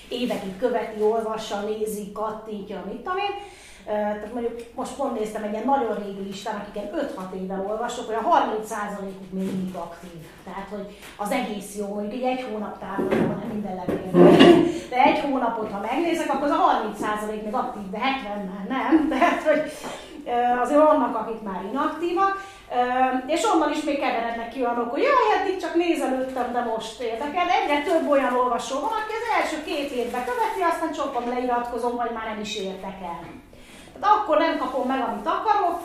évekig 0.09 0.57
követi, 0.57 1.01
olvassa, 1.01 1.61
nézi, 1.61 2.11
kattintja, 2.11 2.83
mit 2.85 2.95
tudom 2.95 3.17
én. 3.17 3.35
Tehát 3.87 4.33
mondjuk 4.33 4.59
most 4.75 4.95
pont 4.95 5.19
néztem 5.19 5.43
egy 5.43 5.51
ilyen 5.51 5.65
nagyon 5.65 5.95
régi 6.03 6.23
listán, 6.27 6.55
akiken 6.55 6.89
5-6 7.31 7.41
éve 7.41 7.63
olvasok, 7.67 8.09
a 8.09 8.47
30%-uk 8.67 9.31
még 9.31 9.45
mindig 9.45 9.75
aktív. 9.75 10.21
Tehát, 10.43 10.67
hogy 10.69 10.97
az 11.17 11.31
egész 11.31 11.75
jó, 11.77 11.87
mondjuk 11.93 12.23
egy 12.23 12.45
hónap 12.51 12.79
távol 12.79 13.27
van, 13.27 13.43
minden 13.53 13.75
levél. 13.75 14.11
De 14.89 15.03
egy 15.03 15.19
hónapot, 15.19 15.71
ha 15.71 15.79
megnézek, 15.79 16.33
akkor 16.33 16.43
az 16.43 16.51
a 16.51 16.63
30% 16.99 17.43
még 17.43 17.53
aktív, 17.53 17.89
de 17.91 17.99
70 17.99 18.51
már 18.51 18.65
nem. 18.67 19.07
Tehát, 19.11 19.41
hogy 19.43 19.61
azért 20.61 20.81
vannak, 20.81 21.15
akik 21.15 21.41
már 21.41 21.61
inaktívak, 21.71 22.33
és 23.27 23.43
onnan 23.53 23.71
is 23.71 23.83
még 23.83 23.99
keverednek 23.99 24.49
ki 24.49 24.59
olyanok, 24.59 24.91
hogy 24.91 25.01
jaj, 25.01 25.39
eddig 25.39 25.57
csak 25.61 25.75
nézelődtem, 25.75 26.51
de 26.51 26.61
most 26.61 26.99
érdekel. 26.99 27.47
Egyre 27.61 27.81
több 27.81 28.09
olyan 28.09 28.35
olvasó 28.35 28.75
van, 28.79 28.93
aki 29.01 29.13
az 29.19 29.27
első 29.39 29.63
két 29.63 29.91
évben 29.91 30.25
követi, 30.25 30.61
aztán 30.71 30.91
csopom 30.91 31.29
leiratkozom, 31.29 31.95
vagy 31.95 32.11
már 32.11 32.25
nem 32.25 32.39
is 32.39 32.55
érdekel. 32.55 33.19
Tehát 33.99 34.15
akkor 34.15 34.37
nem 34.37 34.57
kapom 34.57 34.87
meg, 34.87 35.01
amit 35.01 35.27
akarok, 35.27 35.81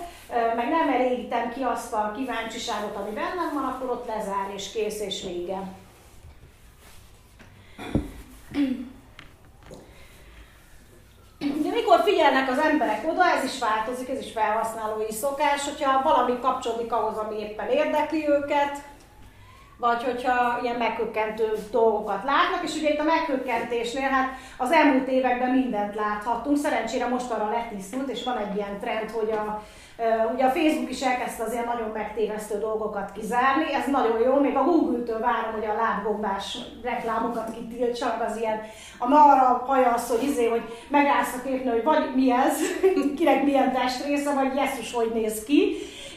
meg 0.56 0.68
nem 0.68 0.88
elégítem 0.88 1.52
ki 1.52 1.62
azt 1.62 1.92
a 1.92 2.12
kíváncsiságot, 2.16 2.96
ami 2.96 3.10
bennem 3.10 3.50
van, 3.54 3.64
akkor 3.64 3.90
ott 3.90 4.06
lezár 4.06 4.50
és 4.54 4.72
kész 4.72 5.00
és 5.00 5.22
vége. 5.22 5.62
De 11.38 11.70
mikor 11.70 12.00
figyelnek 12.04 12.50
az 12.50 12.58
emberek 12.58 13.08
oda, 13.08 13.24
ez 13.24 13.44
is 13.44 13.58
változik, 13.58 14.08
ez 14.08 14.18
is 14.18 14.32
felhasználói 14.32 15.12
szokás, 15.12 15.64
hogyha 15.64 16.02
valami 16.02 16.38
kapcsolódik 16.40 16.92
ahhoz, 16.92 17.16
ami 17.16 17.38
éppen 17.38 17.68
érdekli 17.68 18.28
őket, 18.28 18.82
vagy 19.78 20.04
hogyha 20.04 20.58
ilyen 20.62 20.76
meghökkentő 20.76 21.52
dolgokat 21.70 22.24
látnak, 22.24 22.62
és 22.64 22.74
ugye 22.74 22.90
itt 22.90 23.00
a 23.00 23.02
meghökkentésnél, 23.02 24.08
hát 24.08 24.28
az 24.56 24.72
elmúlt 24.72 25.08
években 25.08 25.50
mindent 25.50 25.94
láthattunk, 25.94 26.56
szerencsére 26.56 27.06
most 27.06 27.30
arra 27.30 27.50
letisztult, 27.50 28.08
és 28.08 28.24
van 28.24 28.36
egy 28.36 28.56
ilyen 28.56 28.78
trend, 28.80 29.10
hogy 29.10 29.30
a, 29.30 29.62
ugye 30.34 30.44
a 30.44 30.50
Facebook 30.50 30.90
is 30.90 31.02
elkezdte 31.02 31.42
az 31.42 31.52
ilyen 31.52 31.64
nagyon 31.64 31.90
megtévesztő 31.94 32.58
dolgokat 32.58 33.12
kizárni, 33.12 33.74
ez 33.74 33.86
nagyon 33.90 34.18
jó, 34.18 34.40
még 34.40 34.56
a 34.56 34.64
Google-től 34.64 35.20
várom, 35.20 35.52
hogy 35.52 35.64
a 35.64 35.74
lábgombás 35.74 36.58
reklámokat 36.82 37.50
kitiltsanak, 37.54 38.22
az 38.28 38.36
ilyen, 38.36 38.60
a 38.98 39.04
arra 39.04 39.64
hajasz, 39.66 40.08
hogy 40.08 40.22
izé, 40.22 40.48
hogy 40.48 40.62
megállsz 40.88 41.34
a 41.38 41.42
képnél, 41.44 41.72
hogy 41.72 41.84
vagy 41.84 42.14
mi 42.14 42.30
ez, 42.30 42.58
kinek 43.18 43.44
milyen 43.44 43.72
testrésze, 43.72 44.34
vagy 44.34 44.54
jesszus, 44.54 44.92
hogy 44.92 45.10
néz 45.14 45.44
ki, 45.44 45.76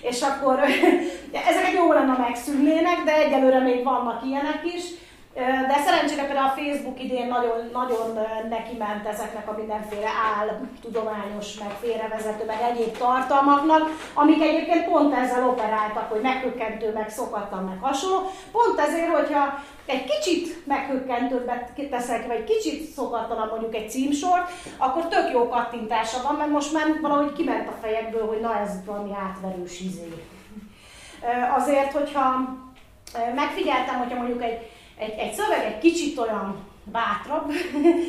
és 0.09 0.21
akkor 0.21 0.59
ezeket 1.49 1.73
jó 1.73 1.93
lenne 1.93 2.17
megszűnnének, 2.17 3.03
de 3.05 3.15
egyelőre 3.15 3.59
még 3.59 3.83
vannak 3.83 4.25
ilyenek 4.25 4.61
is. 4.75 4.83
De 5.35 5.81
szerencsére 5.85 6.25
például 6.25 6.47
a 6.47 6.61
Facebook 6.61 7.03
idén 7.03 7.27
nagyon, 7.27 7.69
nagyon 7.73 8.19
neki 8.49 8.77
ment 8.77 9.07
ezeknek 9.07 9.49
a 9.49 9.55
mindenféle 9.57 10.09
áll, 10.37 10.59
tudományos, 10.81 11.57
meg 11.57 11.69
félrevezető, 11.69 12.45
meg 12.45 12.61
egyéb 12.71 12.97
tartalmaknak, 12.97 13.89
amik 14.13 14.41
egyébként 14.41 14.85
pont 14.85 15.13
ezzel 15.13 15.49
operáltak, 15.49 16.11
hogy 16.11 16.21
meghökkentő, 16.21 16.93
meg 16.93 17.09
szokatlan, 17.09 17.63
meg 17.63 17.77
hasonló. 17.81 18.29
Pont 18.51 18.79
ezért, 18.79 19.15
hogyha 19.15 19.63
egy 19.85 20.03
kicsit 20.03 20.67
meghökkentőbbet 20.67 21.71
teszek, 21.89 22.27
vagy 22.27 22.43
kicsit 22.43 22.91
szokatlanabb 22.91 23.49
mondjuk 23.49 23.75
egy 23.75 23.89
címsor, 23.89 24.45
akkor 24.77 25.07
tök 25.07 25.31
jó 25.31 25.49
kattintása 25.49 26.21
van, 26.23 26.35
mert 26.35 26.51
most 26.51 26.73
már 26.73 26.85
valahogy 27.01 27.33
kiment 27.33 27.67
a 27.67 27.77
fejekből, 27.81 28.27
hogy 28.27 28.39
na 28.39 28.59
ez 28.59 28.69
valami 28.85 29.11
átverős 29.25 29.79
izé. 29.79 30.13
Azért, 31.57 31.91
hogyha 31.91 32.55
megfigyeltem, 33.35 33.97
hogyha 33.97 34.17
mondjuk 34.17 34.43
egy, 34.43 34.69
egy, 34.97 35.13
egy 35.17 35.33
szöveg 35.33 35.65
egy 35.65 35.79
kicsit 35.79 36.17
olyan 36.17 36.73
bátrabb, 36.83 37.51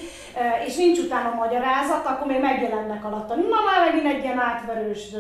és 0.66 0.76
nincs 0.76 0.98
utána 0.98 1.34
magyarázat, 1.34 2.06
akkor 2.06 2.26
még 2.26 2.40
megjelennek 2.40 3.04
alatta, 3.04 3.34
na 3.34 3.58
már 3.66 3.92
megint 3.92 4.14
egy 4.14 4.22
ilyen 4.24 4.38
átverős, 4.38 5.10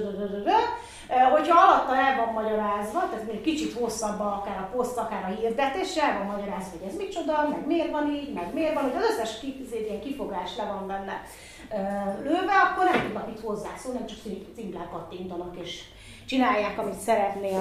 Hogyha 1.32 1.66
alatta 1.66 1.96
el 1.96 2.16
van 2.16 2.32
magyarázva, 2.32 3.08
tehát 3.10 3.26
még 3.26 3.40
kicsit 3.40 3.72
hosszabb 3.72 4.20
akár 4.20 4.58
a 4.58 4.76
poszt, 4.76 4.98
akár 4.98 5.24
a 5.24 5.40
hirdetés, 5.40 5.96
el 5.96 6.18
van 6.18 6.26
magyarázva, 6.26 6.70
hogy 6.78 6.88
ez 6.88 6.96
micsoda, 6.96 7.48
meg 7.50 7.66
miért 7.66 7.90
van 7.90 8.10
így, 8.10 8.32
meg 8.32 8.54
miért 8.54 8.74
van, 8.74 8.82
hogy 8.82 9.02
az 9.02 9.08
összes 9.10 9.42
ilyen 9.70 10.00
kifogás 10.00 10.56
le 10.56 10.64
van 10.64 10.86
benne 10.86 11.22
lőve, 12.22 12.52
akkor 12.52 12.84
nem 12.84 13.02
tudnak 13.02 13.28
itt 13.28 13.40
hozzászólni, 13.40 13.98
nem 13.98 14.06
csak 14.06 14.18
szimplán 14.56 14.88
kattintanak 14.92 15.56
és 15.62 15.80
csinálják, 16.26 16.78
amit 16.78 16.98
szeretnél. 16.98 17.60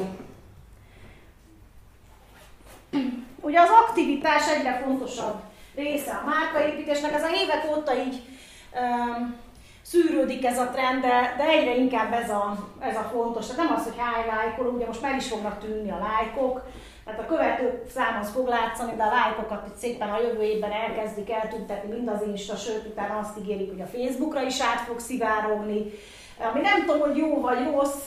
Ugye 3.42 3.60
az 3.60 3.70
aktivitás 3.70 4.50
egyre 4.50 4.82
fontosabb 4.86 5.42
része 5.76 6.12
a 6.12 6.26
márkaépítésnek, 6.26 7.14
ez 7.14 7.24
a 7.24 7.30
évek 7.44 7.78
óta 7.78 7.98
így 7.98 8.22
um, 8.74 9.36
szűrődik 9.82 10.46
ez 10.46 10.60
a 10.60 10.70
trend, 10.70 11.02
de, 11.02 11.36
de 11.38 11.44
egyre 11.44 11.76
inkább 11.76 12.14
ez 12.14 12.30
a, 12.30 12.70
ez 12.80 12.96
a 12.96 13.10
fontos. 13.14 13.48
Tehát 13.48 13.64
nem 13.64 13.76
az, 13.78 13.84
hogy 13.84 13.98
hány 13.98 14.26
lájkol, 14.26 14.68
ugye 14.68 14.86
most 14.86 15.02
meg 15.02 15.16
is 15.16 15.28
fognak 15.28 15.60
tűnni 15.60 15.92
a 15.92 15.98
lájkok, 15.98 16.62
Tehát 17.06 17.20
a 17.20 17.26
követő 17.26 17.84
szám 17.94 18.20
az 18.22 18.30
fog 18.30 18.48
látszani, 18.48 18.96
de 18.96 19.04
a 19.04 19.14
lájkokat 19.14 19.68
itt 19.68 19.76
szépen 19.76 20.10
a 20.10 20.22
jövő 20.22 20.42
évben 20.42 20.72
elkezdik 20.72 21.32
eltüntetni 21.32 21.94
mind 21.94 22.08
az 22.08 22.22
Insta, 22.28 22.56
sőt 22.56 22.86
utána 22.86 23.18
azt 23.18 23.38
ígérik, 23.38 23.70
hogy 23.70 23.82
a 23.82 23.98
Facebookra 23.98 24.42
is 24.42 24.62
át 24.62 24.80
fog 24.88 25.00
szivárogni. 25.00 25.92
Ami 26.52 26.62
nem 26.62 26.86
tudom, 26.86 27.00
hogy 27.00 27.18
jó 27.18 27.42
vagy 27.42 27.66
rossz 27.72 28.04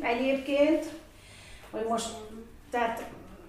egyébként, 0.00 0.84
hogy 1.70 1.86
most, 1.88 2.08
tehát 2.70 3.04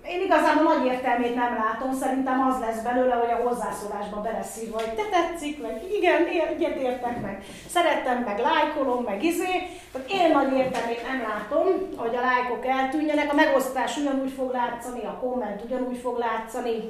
én 0.10 0.22
igazából 0.22 0.64
nagy 0.64 0.86
értelmét 0.86 1.36
nem 1.36 1.56
látom, 1.56 1.94
szerintem 1.94 2.48
az 2.48 2.60
lesz 2.60 2.82
belőle, 2.82 3.14
hogy 3.14 3.32
a 3.32 3.48
hozzászólásba 3.48 4.22
beleszív, 4.22 4.72
hogy 4.72 4.94
te 4.94 5.04
tetszik, 5.12 5.62
meg 5.62 5.82
igen, 5.98 6.26
egyet 6.26 6.76
értek 6.76 7.22
meg, 7.22 7.44
szerettem, 7.70 8.24
meg 8.24 8.40
lájkolom, 8.40 9.04
meg 9.04 9.24
izé. 9.24 9.70
Tehát 9.92 10.12
én 10.12 10.32
nagy 10.32 10.58
értelmét 10.58 11.08
nem 11.08 11.22
látom, 11.28 11.66
hogy 11.96 12.16
a 12.16 12.22
lájkok 12.22 12.66
eltűnjenek, 12.66 13.32
a 13.32 13.36
megosztás 13.36 13.98
ugyanúgy 13.98 14.32
fog 14.32 14.52
látszani, 14.52 15.04
a 15.04 15.18
komment 15.22 15.64
ugyanúgy 15.64 15.98
fog 15.98 16.18
látszani, 16.18 16.90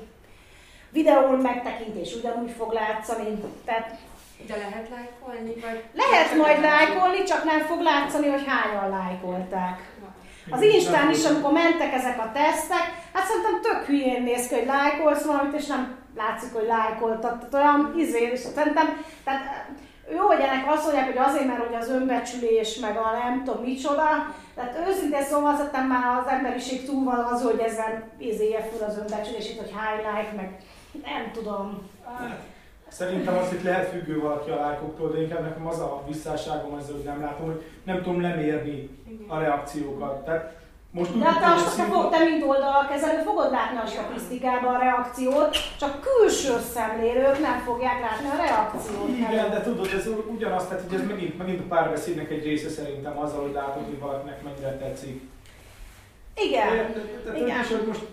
videón 0.89 1.39
megtekintés 1.39 2.15
ugyanúgy 2.15 2.51
fog 2.57 2.71
látszani, 2.71 3.43
tehát 3.65 3.97
de 4.47 4.55
lehet 4.55 4.89
lájkolni? 4.89 5.53
Vagy 5.61 5.83
lehet 5.93 6.35
majd 6.35 6.61
lájkolni, 6.61 7.23
csak 7.23 7.43
nem 7.43 7.59
fog 7.59 7.81
látszani, 7.81 8.27
hogy 8.27 8.45
hányan 8.47 8.89
lájkolták. 8.89 9.96
Az 10.49 10.61
Instán 10.61 11.09
is, 11.09 11.25
amikor 11.25 11.51
mentek 11.51 11.93
ezek 11.93 12.19
a 12.19 12.31
tesztek, 12.33 12.85
hát 13.13 13.25
szerintem 13.25 13.61
tök 13.61 13.85
hülyén 13.85 14.23
néz 14.23 14.47
ki, 14.47 14.55
hogy 14.55 14.65
lájkolsz 14.65 15.25
valamit, 15.25 15.59
és 15.59 15.65
nem 15.65 15.95
látszik, 16.15 16.53
hogy 16.53 16.65
lájkoltad. 16.67 17.37
Tehát 17.37 17.53
olyan 17.53 17.93
izé, 17.97 18.29
és 18.33 18.39
szerintem, 18.39 18.87
tehát 19.23 19.67
jó, 20.15 20.25
hogy 20.27 20.39
ennek 20.39 20.65
azt 20.67 20.83
mondják, 20.83 21.05
hogy 21.05 21.17
azért, 21.17 21.47
mert 21.47 21.65
hogy 21.65 21.75
az 21.75 21.89
önbecsülés, 21.89 22.79
meg 22.79 22.97
a 22.97 23.11
nem 23.23 23.43
tudom 23.43 23.63
micsoda, 23.63 24.07
tehát 24.55 24.87
őszintén 24.87 25.23
szóval 25.23 25.55
szerintem 25.55 25.87
már 25.87 26.19
az 26.19 26.31
emberiség 26.31 26.85
túl 26.85 27.03
van 27.03 27.19
az, 27.19 27.41
hogy 27.41 27.59
ezen 27.59 28.03
izéje 28.17 28.69
fel 28.71 28.87
az 28.87 28.97
önbecsülését, 28.97 29.57
hogy 29.57 29.73
highlight, 29.79 30.35
meg 30.35 30.57
nem 31.03 31.31
tudom. 31.33 31.89
Hát, 32.05 32.39
Szerintem 32.87 33.37
az, 33.37 33.49
hogy 33.49 33.63
lehet 33.63 33.89
függő 33.89 34.19
valaki 34.19 34.49
a 34.49 34.55
lájkoktól, 34.55 35.11
de 35.11 35.21
inkább 35.21 35.43
nekem 35.43 35.67
az 35.67 35.79
a 35.79 36.03
visszáságom 36.07 36.77
ezzel, 36.77 36.95
hogy 36.95 37.03
nem 37.03 37.21
látom, 37.21 37.45
hogy 37.45 37.63
nem 37.83 38.01
tudom 38.01 38.21
lemérni 38.21 38.89
a 39.27 39.39
reakciókat. 39.39 40.25
Tehát 40.25 40.55
most 40.91 41.15
úgy, 41.15 41.19
De 41.19 41.31
hát 41.31 41.57
azt, 41.57 41.77
te, 41.77 41.83
fog, 41.83 42.09
te 42.09 42.23
mint 42.23 42.43
oldalkezelő 42.43 43.21
fogod 43.21 43.51
látni 43.51 43.77
a 43.77 43.85
statisztikában 43.85 44.75
a 44.75 44.79
reakciót, 44.79 45.57
csak 45.79 46.01
külső 46.01 46.53
szemlélők 46.73 47.39
nem 47.39 47.59
fogják 47.59 47.99
látni 48.01 48.27
a 48.27 48.35
reakciót. 48.35 49.09
Igen, 49.09 49.49
de 49.49 49.61
tudod, 49.61 49.89
ez 49.97 50.07
ugyanaz, 50.35 50.67
tehát 50.67 50.83
hogy 50.87 50.99
ez 50.99 51.07
megint, 51.07 51.37
megint 51.37 51.59
a 51.59 51.67
párbeszédnek 51.67 52.31
egy 52.31 52.43
része 52.43 52.69
szerintem 52.69 53.17
azzal, 53.17 53.41
hogy 53.41 53.53
látod, 53.53 53.83
hogy 53.85 53.99
valakinek 53.99 54.43
mennyire 54.43 54.77
tetszik. 54.77 55.21
Igen. 56.35 56.67
Tehát, 56.67 57.37
Igen. 57.37 57.59
És 57.59 57.67
hogy 57.67 57.87
most 57.87 58.05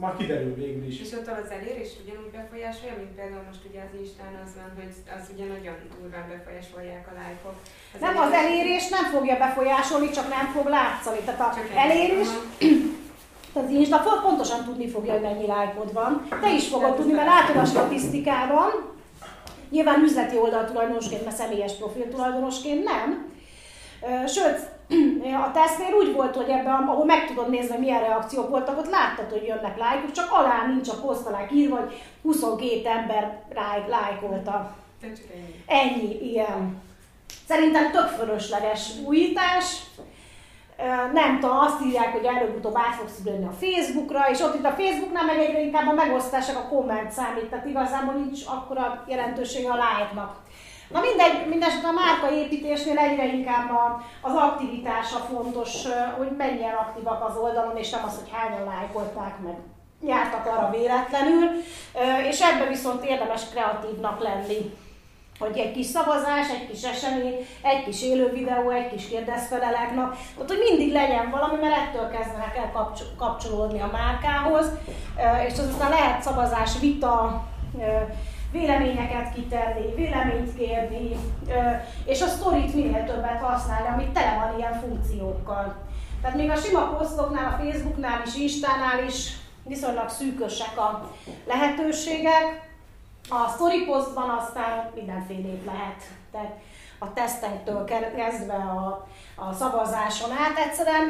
már 0.00 0.16
kiderül 0.16 0.54
végül 0.54 0.84
is. 0.90 1.00
És 1.00 1.12
ott 1.12 1.28
az 1.44 1.50
elérés 1.58 1.90
ugyanúgy 2.02 2.30
befolyásolja, 2.38 2.94
mint 3.00 3.12
például 3.18 3.44
most 3.50 3.64
ugye 3.68 3.80
az 3.86 3.94
Instán 4.02 4.32
az 4.44 4.50
van, 4.58 4.70
hogy 4.78 4.92
az 5.16 5.24
ugye 5.34 5.46
nagyon 5.54 5.76
durván 5.98 6.26
befolyásolják 6.32 7.04
a 7.10 7.14
lájkok. 7.20 7.56
Az 7.94 8.00
Nem, 8.00 8.16
az 8.26 8.32
elérés 8.42 8.84
nem 8.96 9.04
fogja 9.14 9.36
befolyásolni, 9.44 10.10
csak 10.10 10.28
nem 10.36 10.46
fog 10.54 10.66
látszani. 10.78 11.20
Tehát 11.24 11.40
a 11.40 11.54
Csak 11.56 11.68
elérés, 11.84 12.28
Aha. 12.28 12.42
az 13.60 13.70
Insta 13.78 13.98
fog- 14.06 14.22
pontosan 14.26 14.64
tudni 14.64 14.88
fogja, 14.94 15.12
hogy 15.12 15.26
mennyi 15.28 15.46
lájkod 15.46 15.92
van. 15.92 16.12
Te 16.42 16.50
is 16.60 16.66
fogod 16.68 16.94
tudni, 16.96 17.12
mert 17.12 17.32
látod 17.34 17.56
a 17.56 17.64
statisztikában. 17.64 18.70
Nyilván 19.70 20.02
üzleti 20.02 20.36
oldal 20.36 20.64
tulajdonosként, 20.64 21.24
mert 21.24 21.36
személyes 21.36 21.72
profil 21.72 22.08
tulajdonosként 22.08 22.84
nem. 22.84 23.32
Sőt, 24.26 24.58
a 25.46 25.50
tesztnél 25.52 25.94
úgy 25.94 26.12
volt, 26.12 26.36
hogy 26.36 26.48
ebben, 26.48 26.74
ahol 26.74 27.04
meg 27.04 27.26
tudod 27.26 27.50
nézni, 27.50 27.68
hogy 27.68 27.78
milyen 27.78 28.00
reakciók 28.00 28.48
voltak, 28.48 28.78
ott 28.78 28.90
láttad, 28.90 29.30
hogy 29.30 29.46
jönnek 29.46 29.78
lájkok, 29.78 30.12
csak 30.12 30.30
alá 30.30 30.66
nincs 30.66 30.88
a 30.88 31.00
posztalák 31.00 31.52
írva, 31.52 31.76
hogy 31.76 32.02
22 32.22 32.88
ember 32.88 33.42
lájk, 33.54 33.88
lájkolta. 33.88 34.76
Csak 35.02 35.10
ennyi. 35.34 35.80
Ennyi, 35.80 36.30
ilyen. 36.30 36.82
Szerintem 37.48 37.90
tök 37.90 38.06
fölösleges 38.06 38.90
újítás. 39.06 39.82
Nem 41.12 41.40
tudom, 41.40 41.58
azt 41.58 41.84
írják, 41.84 42.12
hogy 42.12 42.24
előbb-utóbb 42.24 42.76
át 42.76 42.94
fogsz 42.94 43.20
ülni 43.26 43.46
a 43.46 43.56
Facebookra, 43.60 44.30
és 44.30 44.40
ott 44.40 44.54
itt 44.54 44.64
a 44.64 44.76
Facebooknál 44.78 45.24
meg 45.24 45.38
egyre 45.38 45.60
inkább 45.60 45.88
a 45.88 45.92
megosztások, 45.92 46.56
a 46.56 46.68
komment 46.68 47.10
számít, 47.10 47.44
tehát 47.44 47.66
igazából 47.66 48.14
nincs 48.14 48.40
akkora 48.46 49.04
jelentősége 49.08 49.70
a 49.70 49.74
like-nak. 49.74 50.36
Na 50.92 51.00
mindegy, 51.00 51.48
mindesetre 51.48 51.88
a 51.88 51.92
márkaépítésnél 51.92 52.98
egyre 52.98 53.26
inkább 53.26 53.70
az 54.20 54.34
aktivitása 54.34 55.16
fontos, 55.16 55.72
hogy 56.18 56.30
mennyien 56.36 56.74
aktívak 56.74 57.28
az 57.28 57.36
oldalon, 57.36 57.76
és 57.76 57.90
nem 57.90 58.04
az, 58.06 58.14
hogy 58.14 58.30
hányan 58.32 58.64
lájkolták 58.64 59.38
meg. 59.44 59.56
Jártak 60.02 60.46
arra 60.46 60.70
véletlenül, 60.70 61.48
és 62.28 62.40
ebben 62.40 62.68
viszont 62.68 63.04
érdemes 63.04 63.48
kreatívnak 63.48 64.22
lenni. 64.22 64.78
Hogy 65.38 65.58
egy 65.58 65.72
kis 65.72 65.86
szavazás, 65.86 66.48
egy 66.50 66.70
kis 66.70 66.82
esemény, 66.82 67.46
egy 67.62 67.84
kis 67.84 68.02
élő 68.02 68.30
videó, 68.32 68.70
egy 68.70 68.90
kis 68.90 69.08
kérdezfelelek 69.08 69.94
nap, 69.94 70.16
tehát 70.34 70.48
hogy 70.48 70.64
mindig 70.68 70.92
legyen 70.92 71.30
valami, 71.30 71.60
mert 71.60 71.76
ettől 71.76 72.10
kezdenek 72.10 72.56
el 72.56 72.70
kapcs- 72.72 73.16
kapcsolódni 73.18 73.80
a 73.80 73.90
márkához, 73.92 74.70
és 75.46 75.52
az 75.52 75.68
aztán 75.68 75.90
lehet 75.90 76.22
szavazás, 76.22 76.78
vita, 76.80 77.44
véleményeket 78.52 79.34
kitenni, 79.34 79.94
véleményt 79.94 80.56
kérni, 80.56 81.16
és 82.04 82.22
a 82.22 82.26
sztorit 82.26 82.74
minél 82.74 83.04
többet 83.04 83.40
használni, 83.40 83.88
amit 83.88 84.12
tele 84.12 84.38
van 84.44 84.58
ilyen 84.58 84.80
funkciókkal. 84.80 85.76
Tehát 86.20 86.36
még 86.36 86.50
a 86.50 86.56
sima 86.56 86.96
posztoknál, 86.96 87.52
a 87.52 87.62
Facebooknál 87.62 88.22
is, 88.26 88.34
Instánál 88.36 89.04
is 89.04 89.36
viszonylag 89.62 90.08
szűkösek 90.08 90.78
a 90.78 91.10
lehetőségek, 91.46 92.68
a 93.28 93.48
story 93.54 93.84
postban 93.84 94.28
aztán 94.28 94.90
mindenfélét 94.94 95.64
lehet. 95.64 96.02
Tehát 96.32 96.58
a 96.98 97.12
tesztektől 97.12 97.84
ke- 97.84 98.14
kezdve 98.14 98.54
a, 98.54 99.06
a 99.34 99.52
szavazáson 99.52 100.30
át 100.30 100.58
egyszerűen 100.58 101.08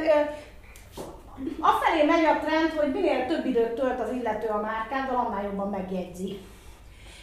afelé 1.60 2.02
megy 2.06 2.24
a 2.24 2.38
trend, 2.38 2.70
hogy 2.76 2.92
minél 2.92 3.26
több 3.26 3.46
időt 3.46 3.74
tölt 3.74 4.00
az 4.00 4.12
illető 4.12 4.46
a 4.46 4.60
márkával, 4.60 5.26
annál 5.26 5.42
jobban 5.42 5.68
megjegyzi. 5.68 6.40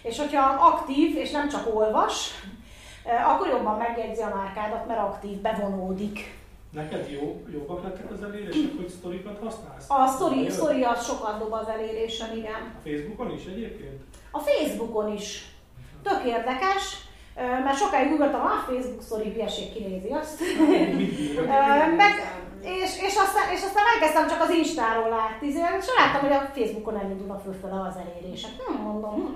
És 0.02 0.18
hogyha 0.18 0.42
aktív, 0.42 1.18
és 1.18 1.32
nem 1.32 1.50
csak 1.50 1.76
olvas, 1.76 2.30
akkor 3.26 3.48
jobban 3.48 3.78
megjegyzi 3.78 4.22
a 4.22 4.36
márkádat, 4.36 4.88
mert 4.88 5.00
aktív, 5.00 5.38
bevonódik. 5.38 6.36
Neked 6.72 7.10
jó, 7.12 7.46
jobbak 7.54 7.84
lettek 7.84 8.12
az 8.12 8.24
elérések, 8.24 8.78
hogy 8.78 8.90
sztorikat 8.90 9.40
használsz? 9.44 9.90
A 9.90 10.30
Jön? 10.36 10.52
story 10.52 10.84
az 10.84 11.06
sokat 11.06 11.40
dob 11.40 11.54
az 11.54 11.68
elérésen, 11.68 12.38
igen. 12.38 12.74
A 12.84 12.88
Facebookon 12.88 13.32
is 13.32 13.46
egyébként? 13.46 14.02
A 14.32 14.40
Facebookon 14.40 15.14
is. 15.14 15.52
Tök 16.04 16.22
érdekes, 16.26 16.98
mert 17.36 17.78
sokáig 17.78 18.12
ugrottam, 18.12 18.42
a 18.42 18.64
Facebook 18.68 19.04
story 19.04 19.32
hülyeség 19.32 19.74
kinézi 19.74 20.10
azt. 20.10 20.42
Meg, 21.98 22.14
és, 22.62 22.92
és, 23.08 23.16
aztán, 23.26 23.48
és 23.56 23.62
aztán 23.64 23.86
elkezdtem 23.94 24.28
csak 24.28 24.42
az 24.42 24.56
Instáról 24.56 25.10
látni, 25.10 25.48
és 25.48 25.88
láttam, 25.98 26.22
hogy 26.22 26.38
a 26.38 26.50
Facebookon 26.56 26.98
elindulnak 26.98 27.42
fölfele 27.42 27.82
az 27.90 27.96
elérések. 28.04 28.52
Hm, 28.58 28.82
mondom, 28.82 29.36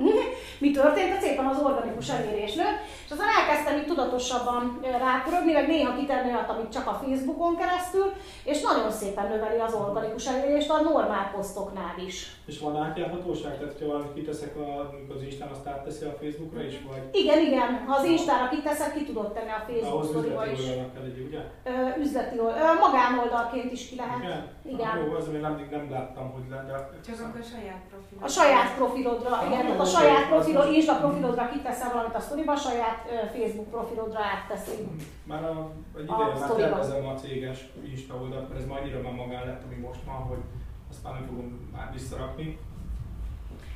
mi 0.63 0.71
történt? 0.71 1.11
Hát 1.11 1.21
szépen 1.21 1.45
az 1.45 1.61
organikus 1.63 2.09
elérés 2.09 2.53
nőtt, 2.53 2.79
és 3.05 3.11
aztán 3.11 3.27
elkezdtem 3.39 3.77
így 3.77 3.85
tudatosabban 3.85 4.79
rápörögni, 4.81 5.51
meg 5.51 5.67
néha 5.67 5.95
kitenni 5.95 6.31
olyat, 6.31 6.49
amit 6.49 6.71
csak 6.71 6.87
a 6.87 6.99
Facebookon 7.03 7.57
keresztül, 7.57 8.13
és 8.43 8.61
nagyon 8.61 8.91
szépen 8.91 9.27
növeli 9.27 9.59
az 9.59 9.73
organikus 9.73 10.25
elérést 10.25 10.69
a 10.69 10.81
normál 10.81 11.31
posztoknál 11.35 11.95
is. 12.07 12.40
És 12.51 12.59
van 12.59 12.75
átjárhatóság? 12.85 13.53
Tehát, 13.57 13.71
hogyha 13.73 13.87
valamit 13.91 14.13
kiteszek 14.13 14.53
a, 14.55 14.67
az 15.15 15.21
Instán, 15.29 15.49
azt 15.55 15.67
átteszi 15.67 16.05
a 16.05 16.13
Facebookra 16.21 16.61
is, 16.63 16.75
vagy 16.89 17.03
Igen, 17.21 17.39
igen, 17.47 17.69
ha 17.87 17.95
az 17.99 18.05
Instára 18.05 18.49
kiteszed, 18.49 18.93
ki 18.93 19.03
tudod 19.05 19.33
tenni 19.33 19.49
a 19.59 19.63
Facebook 19.67 19.93
ahhoz 19.93 20.07
sztoriba 20.09 20.41
üzleti 20.43 20.61
is. 20.61 20.69
oldalnak 20.69 20.93
kell 20.93 21.03
egy, 21.03 21.19
ugye? 21.27 21.41
Ö, 21.71 22.01
üzleti 22.03 22.39
oldal, 22.39 22.57
ö, 22.61 22.79
magánoldalként 22.85 23.71
is 23.77 23.83
ki 23.89 23.95
lehet. 23.95 24.19
Igen? 24.23 24.41
Igen. 24.73 24.91
Jó, 25.05 25.13
az 25.19 25.27
még 25.31 25.41
nem, 25.41 25.67
nem 25.71 25.85
láttam, 25.95 26.25
hogy 26.35 26.45
le, 26.49 26.59
de... 26.67 26.75
Csak 27.07 27.19
akkor 27.27 27.43
saját 27.53 27.81
profil. 27.91 28.17
A 28.27 28.29
saját 28.39 28.69
profilodra, 28.79 29.31
igen, 29.47 29.61
tehát 29.65 29.79
a 29.87 29.91
saját 29.97 30.25
profilod, 30.33 30.63
most- 30.65 30.75
Insta 30.77 30.95
profilodra 31.03 31.49
kiteszel 31.53 31.89
valamit 31.93 32.15
a 32.15 32.19
sztoriba, 32.27 32.51
a 32.51 32.63
saját 32.67 32.99
Facebook 33.35 33.69
profilodra 33.75 34.19
átteszi. 34.35 34.75
Már 35.31 35.43
a, 35.51 35.55
egy 35.99 36.07
A 36.07 36.13
ideje 36.15 36.39
már 36.39 36.49
tervezem 36.61 37.05
a 37.07 37.13
céges 37.21 37.59
Insta 37.93 38.13
oldalt, 38.21 38.47
mert 38.49 38.59
ez 38.61 38.67
már 38.67 38.79
annyira 38.81 39.01
már 39.01 39.15
magán 39.23 39.45
lett, 39.49 39.63
ami 39.67 39.75
most 39.87 40.03
van, 40.05 40.21
hogy 40.31 40.41
azt 40.91 41.03
már 41.03 41.13
nem 41.13 41.25
fogom 41.27 41.69
már 41.75 41.89
visszarakni. 41.93 42.57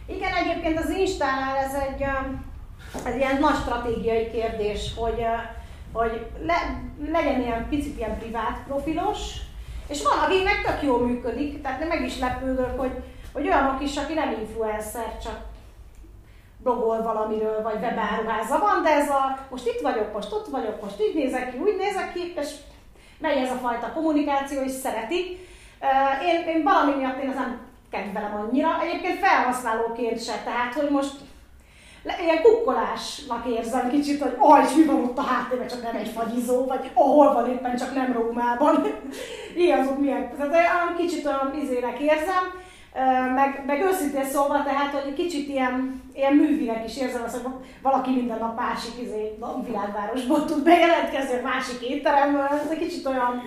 Igen, 0.05 0.33
egyébként 0.33 0.79
az 0.79 0.89
Instánál 0.89 1.55
ez 1.55 1.73
egy, 1.73 2.03
egy 3.05 3.15
ilyen 3.15 3.39
nagy 3.39 3.55
stratégiai 3.55 4.29
kérdés, 4.31 4.93
hogy, 4.95 5.25
hogy 5.91 6.27
le, 6.41 6.81
legyen 7.11 7.41
ilyen 7.41 7.69
picit 7.69 7.97
ilyen 7.97 8.17
privát 8.17 8.63
profilos, 8.67 9.19
és 9.87 10.03
van, 10.03 10.19
akinek 10.19 10.61
tök 10.65 10.83
jól 10.83 11.05
működik, 11.05 11.61
tehát 11.61 11.87
meg 11.87 12.05
is 12.05 12.19
lepődök, 12.19 12.79
hogy, 12.79 12.91
hogy 13.33 13.47
olyanok 13.47 13.81
is, 13.81 13.97
aki 13.97 14.13
nem 14.13 14.31
influencer, 14.39 15.17
csak 15.17 15.41
blogol 16.57 17.01
valamiről, 17.01 17.61
vagy 17.61 17.81
webáruháza 17.81 18.59
van, 18.59 18.83
de 18.83 18.89
ez 18.89 19.09
a 19.09 19.45
most 19.49 19.67
itt 19.67 19.81
vagyok, 19.81 20.13
most 20.13 20.31
ott 20.31 20.47
vagyok, 20.47 20.81
most 20.81 21.01
így 21.01 21.15
nézek 21.15 21.51
ki, 21.51 21.57
úgy 21.57 21.75
nézek 21.77 22.13
ki, 22.13 22.33
és 22.35 22.49
megy 23.19 23.37
ez 23.37 23.51
a 23.51 23.55
fajta 23.55 23.91
kommunikáció, 23.93 24.61
és 24.61 24.71
szeretik. 24.71 25.53
Én, 26.25 26.55
én 26.55 26.63
valami 26.63 26.95
miatt 26.95 27.23
én 27.23 27.33
nem 27.35 27.59
kedvelem 27.91 28.35
annyira. 28.35 28.81
Egyébként 28.81 29.19
felhasználóként 29.19 30.23
se, 30.23 30.41
tehát 30.43 30.73
hogy 30.73 30.89
most 30.89 31.13
ilyen 32.21 32.41
kukkolásnak 32.41 33.45
érzem 33.47 33.89
kicsit, 33.89 34.21
hogy 34.21 34.35
aj, 34.39 34.63
mi 34.75 34.83
van 34.83 35.03
ott 35.03 35.17
a 35.17 35.21
háttérben, 35.21 35.67
csak 35.67 35.83
nem 35.83 35.95
egy 35.95 36.07
fagyizó, 36.07 36.65
vagy 36.65 36.91
ahol 36.93 37.33
van 37.33 37.49
éppen, 37.49 37.75
csak 37.75 37.93
nem 37.93 38.13
Rómában. 38.13 38.85
Ilyen 39.55 39.79
azok 39.79 39.99
milyen, 39.99 40.31
tehát 40.37 40.95
kicsit 40.97 41.25
olyan 41.25 41.53
izének 41.61 41.99
érzem. 41.99 42.63
Meg, 43.35 43.63
meg 43.65 43.81
őszintén 43.81 44.25
szólva, 44.25 44.63
tehát, 44.63 44.91
hogy 44.91 45.13
kicsit 45.13 45.47
ilyen, 45.47 46.01
ilyen 46.13 46.33
művinek 46.33 46.85
is 46.87 46.97
érzem 46.97 47.23
azt, 47.23 47.41
hogy 47.41 47.53
valaki 47.81 48.11
minden 48.11 48.37
nap 48.37 48.59
másik 48.59 49.01
izé, 49.01 49.37
világvárosból 49.65 50.45
tud 50.45 50.63
bejelentkezni, 50.63 51.39
másik 51.43 51.89
étteremből, 51.89 52.47
ez 52.51 52.69
egy 52.71 52.77
kicsit 52.77 53.05
olyan, 53.05 53.41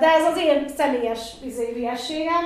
de 0.00 0.06
ez 0.06 0.24
az 0.32 0.38
én 0.38 0.68
személyes 0.76 1.34
izé, 1.44 1.72
hülyességem, 1.72 2.44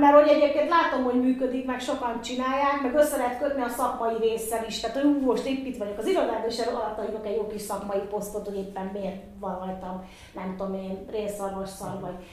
mert 0.00 0.14
hogy 0.14 0.28
egyébként 0.28 0.68
látom, 0.68 1.04
hogy 1.04 1.20
működik, 1.20 1.66
meg 1.66 1.80
sokan 1.80 2.20
csinálják, 2.20 2.80
meg 2.82 2.94
össze 2.94 3.16
lehet 3.16 3.38
kötni 3.38 3.62
a 3.62 3.68
szakmai 3.68 4.16
résszel 4.20 4.64
is. 4.66 4.80
Tehát, 4.80 4.96
hogy 4.96 5.20
most 5.20 5.46
épp 5.46 5.66
itt 5.66 5.76
vagyok 5.76 5.98
az 5.98 6.06
irodában, 6.06 6.48
és 6.48 6.58
alatt 6.58 7.08
írok 7.08 7.26
egy 7.26 7.36
jó 7.36 7.46
kis 7.46 7.62
szakmai 7.62 8.00
posztot, 8.10 8.46
hogy 8.46 8.56
éppen 8.56 8.90
miért 8.92 9.22
van 9.40 9.58
rajtam, 9.58 10.04
nem 10.34 10.54
tudom 10.56 10.74
én, 10.74 11.06
részarvasszal, 11.10 11.98
vagy 12.00 12.24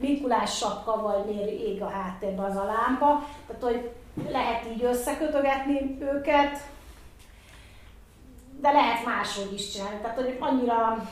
Mikulás 0.00 0.56
sapka, 0.56 1.00
vagy 1.02 1.34
miért 1.34 1.60
ég 1.60 1.82
a 1.82 1.88
háttérben 1.88 2.44
az 2.44 2.56
a 2.56 2.64
lámpa. 2.64 3.24
Tehát, 3.46 3.62
hogy 3.62 3.90
lehet 4.30 4.66
így 4.74 4.84
összekötögetni 4.84 5.98
őket, 6.00 6.58
de 8.60 8.70
lehet 8.72 9.04
máshogy 9.04 9.52
is 9.52 9.70
csinálni. 9.70 9.98
Tehát, 10.02 10.16
hogy 10.16 10.36
annyira... 10.40 11.06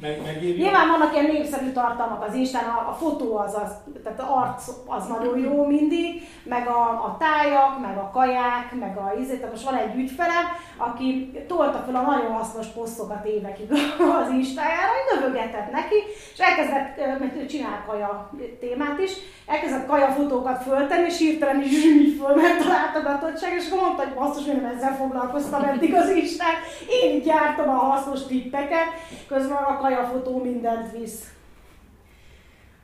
Meg, 0.00 0.40
Nyilván 0.40 0.88
vannak 0.88 1.12
ilyen 1.12 1.24
népszerű 1.24 1.72
tartalmak 1.72 2.24
az 2.28 2.34
Instán, 2.34 2.64
a, 2.64 2.88
a 2.88 2.92
fotó 2.92 3.36
az, 3.36 3.54
az, 3.54 3.72
tehát 4.02 4.20
az 4.20 4.26
arc 4.28 4.68
az 4.86 5.06
nagyon 5.06 5.38
jó 5.38 5.66
mindig, 5.66 6.22
meg 6.44 6.68
a, 6.68 6.88
a 6.88 7.16
tájak, 7.18 7.80
meg 7.80 7.96
a 7.96 8.10
kaják, 8.12 8.72
meg 8.80 8.96
a 8.96 9.12
ízét. 9.20 9.36
Tehát 9.36 9.52
most 9.52 9.64
van 9.64 9.76
egy 9.76 9.96
ügyfelem, 9.96 10.44
aki 10.76 11.32
tolta 11.46 11.78
fel 11.86 11.94
a 11.94 12.10
nagyon 12.10 12.32
hasznos 12.32 12.66
posztokat 12.66 13.24
évekig 13.24 13.70
az 14.22 14.30
Instájára, 14.30 14.92
hogy 14.92 15.20
növögetett 15.20 15.70
neki, 15.70 15.96
és 16.32 16.38
elkezdett, 16.38 17.18
mert 17.20 17.36
ő 17.36 17.46
csinál 17.46 17.84
kaja 17.86 18.30
témát 18.60 18.98
is, 18.98 19.12
elkezdett 19.46 19.86
kaja 19.86 20.08
fotókat 20.08 20.62
föltenni, 20.62 21.06
és 21.06 21.18
hirtelen 21.18 21.62
is 21.62 21.84
így 21.84 22.20
fölment 22.20 22.64
a 22.64 22.68
látogatottság, 22.68 23.52
és 23.54 23.66
akkor 23.66 23.80
mondta, 23.80 24.04
hogy 24.04 24.14
basszus, 24.14 24.44
hogy 24.44 24.60
nem 24.62 24.72
ezzel 24.76 24.96
foglalkoztam 24.96 25.62
eddig 25.62 25.94
az 25.94 26.10
Instán, 26.10 26.54
én 27.02 27.22
gyártom 27.22 27.68
a 27.68 27.72
hasznos 27.72 28.26
tippeket, 28.26 28.86
közben 29.26 29.62
a 29.62 29.78
kajafotó 29.78 30.42
mindent 30.42 30.92
visz. 30.98 31.32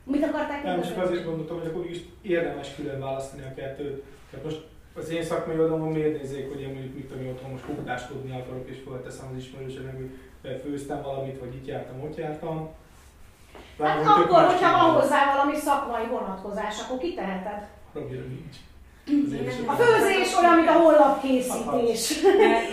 Mit 0.03 0.23
akarták 0.23 0.63
Nem, 0.63 0.81
csak 0.81 1.03
azért 1.03 1.25
gondoltam, 1.25 1.59
hogy 1.59 1.67
akkor 1.67 1.85
is 1.85 1.99
érdemes 2.21 2.75
külön 2.75 2.99
választani 2.99 3.41
a 3.41 3.53
kettőt. 3.53 4.03
Tehát 4.29 4.45
most 4.45 4.61
az 4.95 5.09
én 5.09 5.23
szakmai 5.23 5.59
oldalon 5.59 5.91
miért 5.91 6.21
nézzék, 6.21 6.51
hogy 6.51 6.61
én 6.61 6.73
mondjuk 6.73 6.95
mit 6.95 7.05
tudom, 7.05 7.27
otthon 7.27 7.51
most 7.51 7.65
kuktáskodni 7.65 8.31
akarok, 8.31 8.69
és 8.69 8.77
fölteszem 8.85 9.27
az 9.31 9.37
ismerősöknek, 9.37 9.95
hogy 9.95 10.61
főztem 10.63 11.01
valamit, 11.01 11.39
vagy 11.39 11.55
itt 11.55 11.67
jártam, 11.67 12.01
ott 12.01 12.17
jártam. 12.17 12.69
hát 13.79 14.05
akkor, 14.05 14.43
hogyha 14.43 14.87
van 14.87 15.01
hozzá 15.01 15.35
valami 15.35 15.57
szakmai 15.57 16.07
vonatkozás, 16.07 16.81
akkor 16.81 16.97
kiteheted. 16.97 17.67
Annyira 17.93 18.21
nincs. 18.21 18.55
A 19.65 19.73
főzés 19.73 20.37
olyan, 20.39 20.55
mint 20.55 20.69
a. 20.69 20.73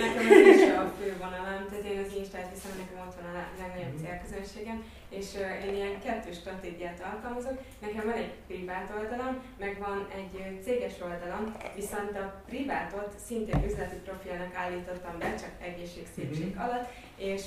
Nekem 0.04 0.24
ez 0.32 0.46
is 0.56 0.62
a 0.82 0.92
fő 0.98 1.16
vonalám, 1.18 1.66
tehát 1.68 1.84
én 1.84 1.98
az 2.04 2.12
Instát 2.20 2.48
viszem, 2.54 2.72
nekem 2.82 2.98
ott 3.06 3.16
van 3.18 3.28
a 3.30 3.34
legnagyobb 3.60 3.94
mhm. 3.94 4.04
célközönségem, 4.04 4.78
és 5.18 5.26
én 5.66 5.74
ilyen 5.74 6.00
kettős 6.04 6.36
stratégiát 6.36 7.00
alkalmazok. 7.12 7.56
Nekem 7.84 8.04
van 8.04 8.18
egy 8.22 8.32
privát 8.46 8.88
oldalam, 8.98 9.32
meg 9.58 9.72
van 9.86 9.98
egy 10.18 10.34
céges 10.64 10.96
oldalam, 11.08 11.44
viszont 11.80 12.14
a 12.24 12.26
privátot 12.48 13.10
szintén 13.26 13.64
üzleti 13.68 13.98
profilnak 14.06 14.54
állítottam 14.62 15.14
be, 15.18 15.34
csak 15.42 15.54
egészség, 15.68 16.06
szépség 16.14 16.50
mm-hmm. 16.50 16.64
alatt, 16.64 16.86
és 17.18 17.44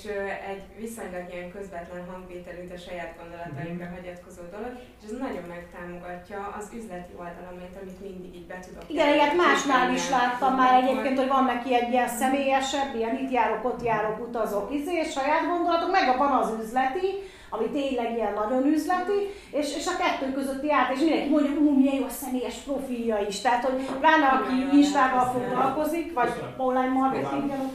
egy 0.51 0.63
viszonylag 0.83 1.25
ilyen 1.33 1.51
közvetlen 1.51 2.03
hangvételű, 2.11 2.67
de 2.67 2.77
saját 2.77 3.13
gondolataimra 3.19 3.85
mm-hmm. 3.85 3.95
hagyatkozó 3.95 4.41
dolog, 4.55 4.73
és 4.99 5.03
ez 5.09 5.17
nagyon 5.25 5.45
megtámogatja 5.55 6.39
az 6.57 6.65
üzleti 6.79 7.13
oldalamat, 7.23 7.75
amit 7.81 8.01
mindig 8.07 8.35
így 8.39 8.47
be 8.51 8.59
tudok. 8.65 8.83
Igen, 8.87 9.13
ilyet 9.13 9.35
másnál 9.35 9.93
is 9.93 10.09
láttam 10.09 10.55
már 10.55 10.83
egyébként, 10.83 11.17
hogy 11.17 11.27
van 11.27 11.45
neki 11.53 11.75
egy 11.79 11.91
ilyen 11.91 12.11
személyesebb, 12.21 12.95
ilyen 12.95 13.15
itt 13.21 13.31
járok, 13.31 13.65
ott 13.65 13.83
járok, 13.83 14.17
utazok, 14.27 14.73
izé, 14.73 14.93
és 15.03 15.11
saját 15.11 15.47
gondolatok, 15.47 15.91
meg 15.91 16.17
van 16.17 16.31
az 16.31 16.53
üzleti, 16.63 17.09
ami 17.53 17.69
tényleg 17.69 18.15
ilyen 18.15 18.33
nagyon 18.33 18.65
üzleti, 18.65 19.19
és, 19.51 19.75
és 19.75 19.87
a 19.87 19.97
kettő 20.01 20.31
közötti 20.33 20.71
át, 20.71 20.91
és 20.93 20.99
mindenki 20.99 21.29
mondja, 21.29 21.51
hogy 21.51 21.77
milyen 21.77 21.95
jó 21.95 22.05
a 22.05 22.09
személyes 22.09 22.55
profilja 22.55 23.17
is. 23.27 23.41
Tehát, 23.41 23.63
hogy 23.63 23.85
pláne 23.99 24.27
aki 24.27 24.77
Instával 24.77 25.25
foglalkozik, 25.25 26.13
vagy 26.13 26.31
online 26.57 26.93
marketinggel. 26.99 27.71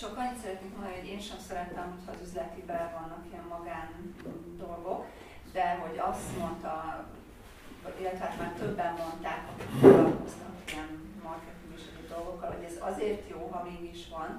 Csak 0.00 0.16
annyit 0.18 0.40
szeretnék 0.42 0.72
mondani, 0.72 0.98
hogy 1.00 1.08
én 1.14 1.20
sem 1.28 1.40
szeretem, 1.48 1.86
hogyha 1.94 2.12
az 2.12 2.26
üzletiben 2.26 2.86
vannak 2.98 3.22
ilyen 3.30 3.46
magán 3.56 3.88
dolgok, 4.64 5.00
de 5.52 5.66
hogy 5.82 5.96
azt 6.10 6.28
mondta, 6.38 6.74
illetve 8.00 8.24
hát 8.24 8.38
már 8.38 8.52
többen 8.58 8.92
mondták, 9.02 9.40
akik 9.50 9.72
foglalkoznak 9.80 10.56
ilyen 10.72 10.90
marketing 11.28 11.72
és 11.76 11.84
dolgokkal, 12.14 12.50
hogy 12.54 12.64
ez 12.70 12.76
azért 12.90 13.30
jó, 13.34 13.40
ha 13.52 13.68
mégis 13.70 14.02
van, 14.16 14.30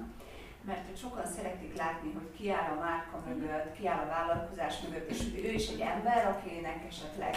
mert 0.68 0.86
hogy 0.88 0.98
sokan 1.04 1.26
szeretik 1.36 1.76
látni, 1.76 2.10
hogy 2.18 2.30
ki 2.36 2.50
áll 2.50 2.70
a 2.76 2.80
márka 2.86 3.16
mögött, 3.28 3.76
ki 3.78 3.86
áll 3.86 4.02
a 4.04 4.12
vállalkozás 4.16 4.74
mögött, 4.84 5.10
és 5.10 5.20
ő 5.48 5.50
is 5.60 5.66
egy 5.68 5.80
ember, 5.80 6.20
akinek 6.32 6.78
esetleg 6.90 7.34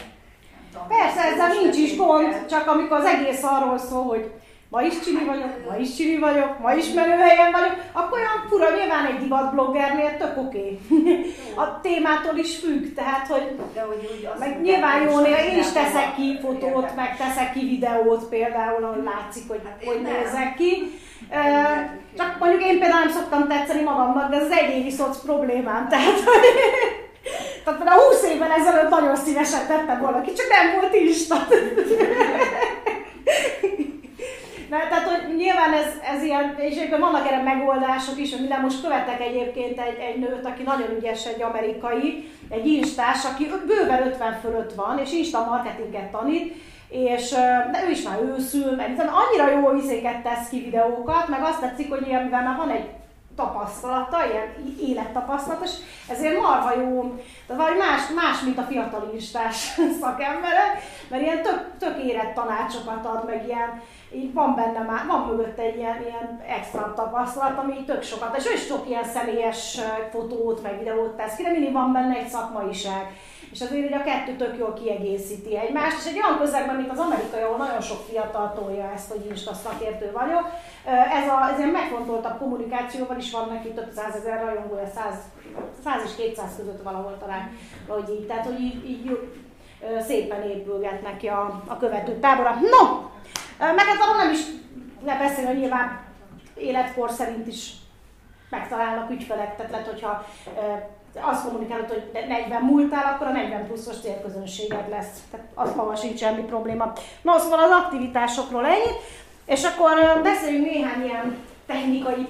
tudom, 0.72 0.88
Persze, 0.88 1.22
ezzel 1.22 1.54
nincs 1.62 1.78
is 1.78 1.98
gond, 1.98 2.46
csak 2.46 2.68
amikor 2.68 2.98
az 2.98 3.06
egész 3.06 3.44
arról 3.44 3.78
szól, 3.78 4.04
hogy 4.04 4.26
ma 4.72 4.82
is 4.82 5.00
csini 5.04 5.24
vagyok, 5.26 5.54
ma 5.70 5.76
is 5.76 5.96
csini 5.96 6.18
vagyok, 6.18 6.60
ma 6.60 6.74
is 6.74 6.94
menőhelyen 6.94 7.52
vagyok, 7.52 7.76
akkor 7.92 8.20
olyan 8.20 8.40
fura, 8.50 8.78
nyilván 8.78 9.06
egy 9.06 9.20
divatbloggernél 9.20 10.18
tök 10.18 10.38
oké. 10.38 10.80
Okay. 10.90 11.34
A 11.64 11.82
témától 11.82 12.38
is 12.38 12.58
függ, 12.58 12.94
tehát 12.96 13.28
hogy, 13.28 13.56
De 13.74 13.82
hogy 13.82 14.10
úgy 14.12 14.30
meg 14.40 14.62
nyilván 14.62 15.02
jó, 15.02 15.20
én 15.20 15.58
is 15.58 15.72
teszek 15.72 16.16
ki 16.16 16.40
fotót, 16.42 16.96
meg 16.96 17.18
teszek 17.18 17.54
ki 17.54 17.60
videót 17.60 18.24
például, 18.30 18.84
ahol 18.84 19.04
látszik, 19.04 19.44
hogy 19.48 19.62
hát 19.64 19.84
hogy 19.86 20.02
nézek 20.02 20.56
ki. 20.56 21.00
Csak 22.18 22.36
mondjuk 22.40 22.64
én 22.64 22.80
például 22.80 23.04
nem 23.04 23.14
szoktam 23.14 23.48
tetszeni 23.48 23.84
magamnak, 23.84 24.30
de 24.30 24.36
ez 24.36 24.44
az 24.44 24.52
egyéni 24.52 24.90
szoc 24.90 25.22
problémám, 25.22 25.88
tehát 25.90 26.20
hogy 26.20 26.46
tehát 27.64 27.80
például 27.80 28.02
20 28.02 28.24
évvel 28.24 28.52
ezelőtt 28.52 28.90
nagyon 28.90 29.16
szívesen 29.16 29.68
tettem 29.68 30.00
volna 30.02 30.22
ki, 30.22 30.34
csak 30.34 30.48
nem 30.50 30.80
volt 30.80 30.94
Insta. 30.94 31.36
Mert 34.72 34.90
tehát, 34.90 35.10
hogy 35.10 35.36
nyilván 35.36 35.74
ez, 35.74 35.88
ez 36.16 36.24
ilyen, 36.24 36.56
és 36.58 36.76
egyébként 36.76 37.02
vannak 37.02 37.28
erre 37.28 37.42
megoldások 37.44 38.20
is, 38.20 38.36
hogy 38.36 38.54
most 38.62 38.82
követek 38.82 39.22
egyébként 39.22 39.80
egy, 39.80 39.98
egy 40.00 40.20
nőt, 40.20 40.46
aki 40.46 40.64
nagyon 40.64 40.96
ügyes, 40.98 41.26
egy 41.26 41.42
amerikai, 41.42 42.32
egy 42.50 42.68
instás, 42.68 43.26
aki 43.26 43.50
bőven 43.68 44.08
50 44.08 44.40
fölött 44.42 44.74
van, 44.74 45.00
és 45.00 45.12
insta 45.12 45.46
marketinget 45.46 46.12
tanít, 46.12 46.54
és 46.90 47.30
de 47.72 47.84
ő 47.88 47.90
is 47.92 48.02
már 48.02 48.22
őszül, 48.22 48.76
mert 48.76 49.00
annyira 49.00 49.60
jó 49.60 49.76
izéket 49.76 50.24
tesz 50.24 50.50
ki 50.50 50.60
videókat, 50.60 51.28
meg 51.28 51.44
azt 51.44 51.60
tetszik, 51.60 51.90
hogy 51.90 52.08
ilyen, 52.08 52.24
mivel 52.24 52.44
már 52.44 52.58
van 52.58 52.70
egy 52.70 52.90
tapasztalata, 53.36 54.18
ilyen 54.32 54.76
élettapasztalata, 54.82 55.64
és 55.64 55.72
ezért 56.10 56.42
marha 56.42 56.80
jó, 56.80 57.16
tehát 57.48 57.62
valami 57.62 57.78
más, 57.78 58.02
más 58.16 58.42
mint 58.42 58.58
a 58.58 58.62
fiatalistás 58.70 59.56
szakembere, 60.02 60.80
mert 61.10 61.24
ilyen 61.24 61.42
tök, 61.42 61.72
tök 61.80 62.04
érett 62.04 62.34
tanácsokat 62.34 63.06
ad, 63.06 63.26
meg 63.26 63.44
ilyen, 63.48 63.82
így 64.16 64.34
van 64.34 64.56
benne 64.56 64.80
már, 64.80 65.06
van 65.08 65.28
mögött 65.28 65.60
egy 65.60 65.78
ilyen, 65.78 66.02
ilyen 66.02 66.42
extra 66.48 66.94
tapasztalat, 66.96 67.58
ami 67.58 67.84
tök 67.86 68.04
sokat, 68.04 68.38
és 68.38 68.48
ő 68.48 68.54
is 68.54 68.66
sok 68.66 68.90
ilyen 68.90 69.04
személyes 69.04 69.80
fotót, 70.12 70.62
meg 70.62 70.78
videót 70.78 71.16
tesz 71.16 71.36
ki, 71.36 71.44
de 71.44 71.52
mindig 71.52 71.72
van 71.72 71.92
benne 71.92 72.16
egy 72.16 72.28
szakmaiság 72.28 73.14
és 73.52 73.62
azért 73.62 73.90
hogy 73.90 74.00
a 74.00 74.04
kettő 74.04 74.36
tök 74.36 74.58
jól 74.58 74.74
kiegészíti 74.74 75.58
egymást, 75.58 75.98
és 76.00 76.12
egy 76.12 76.22
olyan 76.24 76.38
közegben, 76.40 76.76
mint 76.76 76.92
az 76.92 77.00
amerikai, 77.00 77.42
ahol 77.42 77.58
nagyon 77.58 77.82
sok 77.82 78.02
fiatal 78.10 78.54
tolja 78.54 78.92
ezt, 78.96 79.12
hogy 79.12 79.26
Insta 79.30 79.54
szakértő 79.54 80.12
vagyok, 80.12 80.50
ez, 81.20 81.28
a, 81.28 81.52
ez 81.52 81.58
ilyen 81.58 81.70
megfontoltabb 81.70 82.38
kommunikációval 82.38 83.18
is 83.18 83.32
van 83.32 83.50
neki 83.50 83.70
több 83.70 83.92
százezer 83.96 84.42
rajongója, 84.42 84.88
100, 84.96 85.16
100 85.84 86.02
és 86.06 86.16
200 86.16 86.50
között 86.58 86.84
valahol 86.84 87.18
talán, 87.20 87.58
hogy 87.88 88.10
így, 88.20 88.28
tehát 88.28 88.46
hogy 88.46 88.60
így, 88.60 88.90
így 88.90 89.20
szépen 90.08 90.42
épülget 90.50 91.02
neki 91.02 91.28
a, 91.28 91.62
a 91.68 91.78
követő 91.78 92.20
tábora. 92.20 92.56
No! 92.62 93.10
Meg 93.62 93.86
hát 93.86 94.02
arról 94.02 94.16
nem 94.16 94.32
is 94.32 94.40
ne 95.06 95.18
beszélni, 95.18 95.50
hogy 95.50 95.60
nyilván 95.60 96.00
életkor 96.56 97.12
szerint 97.12 97.48
is 97.48 97.72
megtalálnak 98.50 99.10
ügyfelek, 99.10 99.56
tehát 99.56 99.72
lehet, 99.72 99.88
hogyha 99.88 100.26
azt 101.22 101.44
kommunikálod, 101.44 101.88
hogy 101.88 102.12
40 102.28 102.62
múltál, 102.62 103.14
akkor 103.14 103.28
a 103.28 103.32
40 103.32 103.68
pluszos 103.68 104.00
célközönséged 104.00 104.90
lesz. 104.90 105.20
Tehát 105.32 105.48
az 105.54 105.76
maga 105.76 105.96
sincs 105.96 106.20
semmi 106.20 106.42
probléma. 106.42 106.94
Na, 107.22 107.38
szóval 107.40 107.60
az 107.60 107.72
aktivitásokról 107.72 108.66
ennyi, 108.66 108.92
és 109.46 109.64
akkor 109.64 110.22
beszéljünk 110.24 110.66
néhány 110.66 111.04
ilyen 111.04 111.38
technikai 111.66 112.28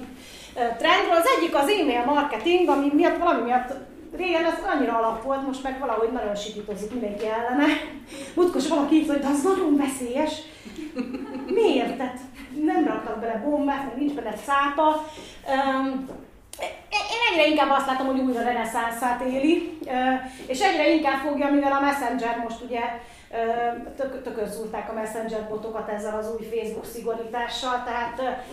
trendről. 0.53 1.15
Az 1.15 1.25
egyik 1.37 1.55
az 1.55 1.69
e-mail 1.69 2.03
marketing, 2.05 2.69
ami 2.69 2.91
miatt 2.93 3.17
valami 3.17 3.41
miatt 3.41 3.73
régen 4.17 4.45
ez 4.45 4.57
annyira 4.75 4.97
alap 4.97 5.23
volt, 5.23 5.45
most 5.45 5.63
meg 5.63 5.79
valahogy 5.79 6.11
nagyon 6.11 6.35
sikítozik 6.35 6.91
mindenki 6.91 7.25
ellene. 7.25 7.65
Mutkos 8.33 8.67
valaki 8.67 8.95
így, 8.95 9.07
hogy 9.07 9.25
az 9.33 9.43
nagyon 9.43 9.77
veszélyes. 9.77 10.31
Miért? 11.45 11.97
Tehát 11.97 12.19
nem 12.63 12.85
raktak 12.85 13.19
bele 13.19 13.41
bombát, 13.45 13.85
meg 13.85 13.97
nincs 13.97 14.13
bele 14.13 14.35
szápa. 14.45 15.05
Um, 15.47 16.07
én 16.89 17.19
egyre 17.31 17.47
inkább 17.47 17.69
azt 17.69 17.87
látom, 17.87 18.07
hogy 18.07 18.19
újra 18.19 18.43
reneszánszát 18.43 19.21
éli, 19.21 19.77
és 20.47 20.59
egyre 20.59 20.93
inkább 20.93 21.19
fogja, 21.19 21.51
mivel 21.51 21.71
a 21.71 21.79
Messenger 21.79 22.37
most 22.37 22.61
ugye 22.61 22.79
tök, 23.95 24.23
tökön 24.23 24.47
a 24.89 24.93
Messenger 24.93 25.47
botokat 25.49 25.89
ezzel 25.89 26.17
az 26.17 26.31
új 26.39 26.45
Facebook 26.45 26.85
szigorítással, 26.85 27.83
tehát 27.85 28.45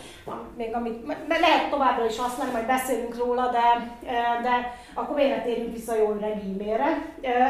még 0.56 0.74
amit 0.74 1.06
lehet 1.28 1.70
továbbra 1.70 2.06
is 2.06 2.18
használni, 2.18 2.52
majd 2.52 2.66
beszélünk 2.66 3.16
róla, 3.16 3.50
de, 3.50 3.96
de 4.42 4.74
akkor 4.94 5.14
miért 5.14 5.44
térjünk 5.44 5.72
vissza 5.72 5.96
jó 5.96 6.10
e-mailre. 6.10 7.02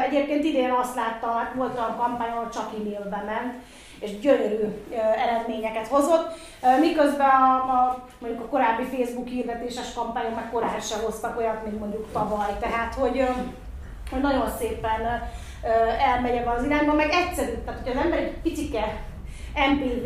Egyébként 0.05 0.43
idén 0.43 0.71
azt 0.71 0.95
láttam, 0.95 1.49
volt 1.55 1.77
olyan 1.77 1.97
kampány, 1.97 2.29
ahol 2.29 2.49
csak 2.49 2.71
e-mailbe 2.77 3.23
ment, 3.25 3.53
és 3.99 4.19
gyönyörű 4.19 4.67
eredményeket 5.25 5.87
hozott, 5.87 6.31
miközben 6.79 7.29
a, 7.29 7.55
a, 7.55 8.07
mondjuk 8.19 8.43
a 8.43 8.47
korábbi 8.47 8.83
Facebook 8.83 9.27
hirdetéses 9.27 9.93
kampányok 9.93 10.35
meg 10.35 10.49
korán 10.51 10.79
sem 10.79 10.99
hoztak 10.99 11.37
olyat, 11.37 11.65
mint 11.65 11.79
mondjuk 11.79 12.11
tavaly. 12.11 12.57
Tehát, 12.59 12.93
hogy, 12.93 13.27
hogy 14.11 14.21
nagyon 14.21 14.49
szépen 14.59 15.29
elmegy 16.13 16.35
ebbe 16.35 16.51
az 16.51 16.63
irányba, 16.63 16.93
meg 16.93 17.09
egyszerű, 17.11 17.51
tehát 17.65 17.81
hogy 17.83 17.91
az 17.91 18.03
ember 18.03 18.19
egy 18.19 18.37
picike 18.41 18.97
MPV, 19.55 20.05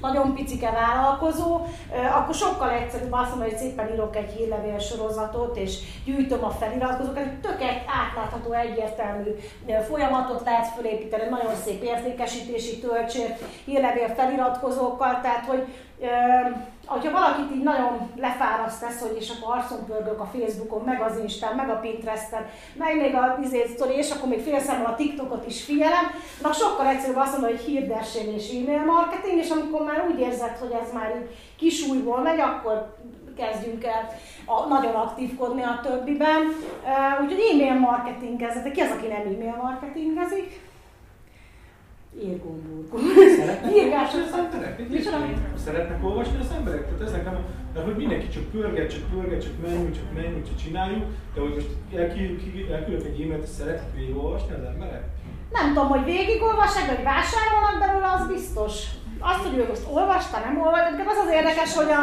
nagyon 0.00 0.34
picike 0.34 0.70
vállalkozó, 0.70 1.60
akkor 2.18 2.34
sokkal 2.34 2.70
egyszerűbb 2.70 3.12
azt 3.12 3.28
mondani, 3.28 3.50
hogy 3.50 3.58
szépen 3.58 3.92
írok 3.92 4.16
egy 4.16 4.30
hírlevél 4.30 4.78
sorozatot, 4.78 5.56
és 5.56 5.78
gyűjtöm 6.04 6.44
a 6.44 6.50
feliratkozókat, 6.50 7.22
egy 7.22 7.40
tök 7.40 7.58
átlátható, 7.86 8.52
egyértelmű 8.52 9.30
folyamatot 9.88 10.44
lehet 10.44 10.74
fölépíteni, 10.74 11.28
nagyon 11.28 11.54
szép 11.64 11.82
értékesítési 11.82 12.78
töltsért, 12.78 13.42
hírlevél 13.64 14.08
feliratkozókkal, 14.08 15.20
tehát 15.22 15.44
hogy 15.46 15.64
hogyha 16.86 17.12
valakit 17.12 17.54
így 17.54 17.62
nagyon 17.62 18.10
lefáraszt 18.16 18.80
tesz, 18.80 19.00
hogy 19.00 19.16
és 19.20 19.30
akkor 19.30 19.56
arcon 19.56 19.86
pörgök 19.86 20.20
a 20.20 20.30
Facebookon, 20.32 20.82
meg 20.84 21.00
az 21.00 21.18
Instán, 21.18 21.54
meg 21.54 21.70
a 21.70 21.78
Pinteresten, 21.78 22.46
meg 22.74 22.96
még 22.96 23.14
a 23.14 23.38
izé 23.44 23.66
sztori, 23.66 23.94
és 23.94 24.10
akkor 24.10 24.28
még 24.28 24.40
félszemben 24.40 24.92
a 24.92 24.94
TikTokot 24.94 25.46
is 25.46 25.64
figyelem, 25.64 26.04
na 26.42 26.52
sokkal 26.52 26.86
egyszerűbb 26.86 27.16
azt 27.16 27.32
mondani, 27.32 27.52
hogy 27.52 27.64
hirdesség 27.64 28.34
és 28.34 28.48
e-mail 28.50 28.84
marketing, 28.84 29.38
és 29.38 29.50
amikor 29.50 29.84
már 29.84 30.06
úgy 30.10 30.18
érzed, 30.18 30.56
hogy 30.56 30.72
ez 30.82 30.92
már 30.92 31.14
így 31.16 31.36
kisújból 31.56 32.20
megy, 32.20 32.40
akkor 32.40 32.96
kezdjünk 33.36 33.84
el 33.84 34.08
a, 34.46 34.66
nagyon 34.66 34.94
aktívkodni 34.94 35.62
a 35.62 35.80
többiben. 35.82 36.42
Úgyhogy 37.22 37.44
e-mail 37.52 37.80
marketingezzetek. 37.80 38.72
Ki 38.72 38.80
az, 38.80 38.90
aki 38.90 39.06
nem 39.06 39.20
e-mail 39.20 39.58
marketingezik? 39.62 40.60
Érgomburgó. 42.20 42.96
Szeretnek 45.64 46.04
olvasni 46.04 46.38
az 46.40 46.50
emberek? 46.56 46.84
Tehát 46.84 47.00
ezek 47.00 47.24
nem, 47.24 47.36
mert 47.74 47.86
hogy 47.86 47.96
mindenki 47.96 48.28
csak 48.28 48.50
pörget, 48.50 48.90
csak 48.90 49.02
pörget, 49.12 49.42
csak 49.42 49.52
menjünk, 49.62 49.94
csak 49.94 50.12
menjünk, 50.14 50.46
csak 50.46 50.56
csináljuk, 50.56 51.04
de 51.34 51.40
hogy 51.40 51.54
most 51.54 51.70
elküldök 52.70 53.06
egy 53.06 53.20
e-mailt, 53.20 53.46
szeretik 53.46 53.94
végigolvasni 53.94 54.52
az 54.54 54.64
emberek? 54.72 55.04
Nem 55.52 55.66
tudom, 55.68 55.88
hogy 55.88 56.04
végigolvassák, 56.04 56.86
vagy 56.86 57.04
vásárolnak 57.12 57.76
belőle, 57.84 58.08
az 58.18 58.26
biztos. 58.26 58.74
Azt, 59.30 59.44
hogy 59.46 59.58
ő 59.58 59.66
most 59.68 59.86
olvasta, 59.96 60.38
nem 60.38 60.60
olvasta, 60.60 60.96
de 60.96 61.04
az 61.06 61.20
az 61.24 61.32
érdekes, 61.38 61.74
hogy 61.80 61.90
a, 61.90 62.02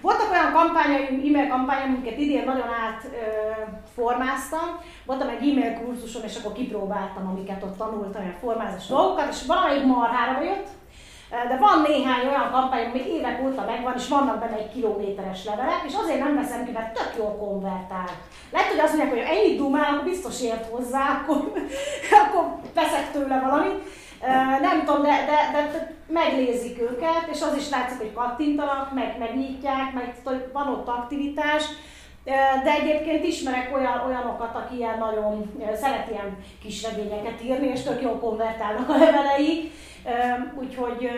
voltak 0.00 0.30
olyan 0.30 0.52
kampányaim, 0.52 1.22
e-mail 1.26 1.48
kampányaim, 1.48 1.94
amiket 1.94 2.18
idén 2.18 2.44
nagyon 2.44 2.68
átformáztam. 2.84 4.68
Voltam 5.06 5.28
egy 5.28 5.48
e-mail 5.48 5.80
kurzuson, 5.84 6.22
és 6.22 6.36
akkor 6.36 6.52
kipróbáltam, 6.52 7.28
amiket 7.28 7.62
ott 7.62 7.76
tanultam, 7.76 8.22
olyan 8.22 8.36
formázás 8.40 8.86
dolgokat, 8.86 9.28
és 9.30 9.46
valamelyik 9.46 9.84
marhára 9.84 10.42
jött, 10.42 10.68
de 11.30 11.56
van 11.56 11.82
néhány 11.88 12.26
olyan 12.26 12.50
kampány, 12.50 12.90
ami 12.90 13.02
évek 13.08 13.42
óta 13.44 13.64
megvan, 13.64 13.94
és 13.96 14.08
vannak 14.08 14.38
benne 14.38 14.56
egy 14.56 14.72
kilométeres 14.72 15.44
levelek, 15.44 15.82
és 15.86 15.94
azért 16.02 16.18
nem 16.18 16.34
veszem 16.34 16.64
ki, 16.64 16.70
mert 16.70 16.94
tök 16.94 17.12
jól 17.16 17.36
konvertál. 17.36 18.10
Lehet, 18.50 18.68
hogy 18.68 18.78
azt 18.78 18.96
mondják, 18.96 19.10
hogy 19.10 19.36
ennyit 19.36 19.58
dumál, 19.58 19.92
akkor 19.92 20.04
biztos 20.04 20.42
ért 20.42 20.70
hozzá, 20.70 21.22
akkor, 21.22 21.52
akkor 22.24 22.44
veszek 22.74 23.10
tőle 23.12 23.40
valamit. 23.40 23.82
Nem 24.60 24.84
tudom, 24.84 25.02
de, 25.02 25.08
de, 25.08 25.50
de, 25.52 25.70
de 25.72 25.94
megnézik 26.06 26.80
őket, 26.80 27.28
és 27.32 27.42
az 27.42 27.56
is 27.56 27.70
látszik, 27.70 27.98
hogy 27.98 28.12
kattintanak, 28.12 28.94
meg, 28.94 29.18
megnyitják, 29.18 29.92
meg 29.92 30.14
van 30.52 30.68
ott 30.68 30.88
aktivitás. 30.88 31.64
De 32.64 32.70
egyébként 32.80 33.24
ismerek 33.24 33.74
olyan, 33.74 34.02
olyanokat, 34.06 34.54
aki 34.56 34.76
ilyen 34.76 34.98
nagyon 34.98 35.52
szeret 35.74 36.10
ilyen 36.10 36.36
kis 36.62 36.82
regényeket 36.82 37.42
írni, 37.44 37.66
és 37.66 37.82
tök 37.82 38.02
jól 38.02 38.18
konvertálnak 38.18 38.88
a 38.88 38.98
levelei, 38.98 39.70
úgyhogy 40.60 41.10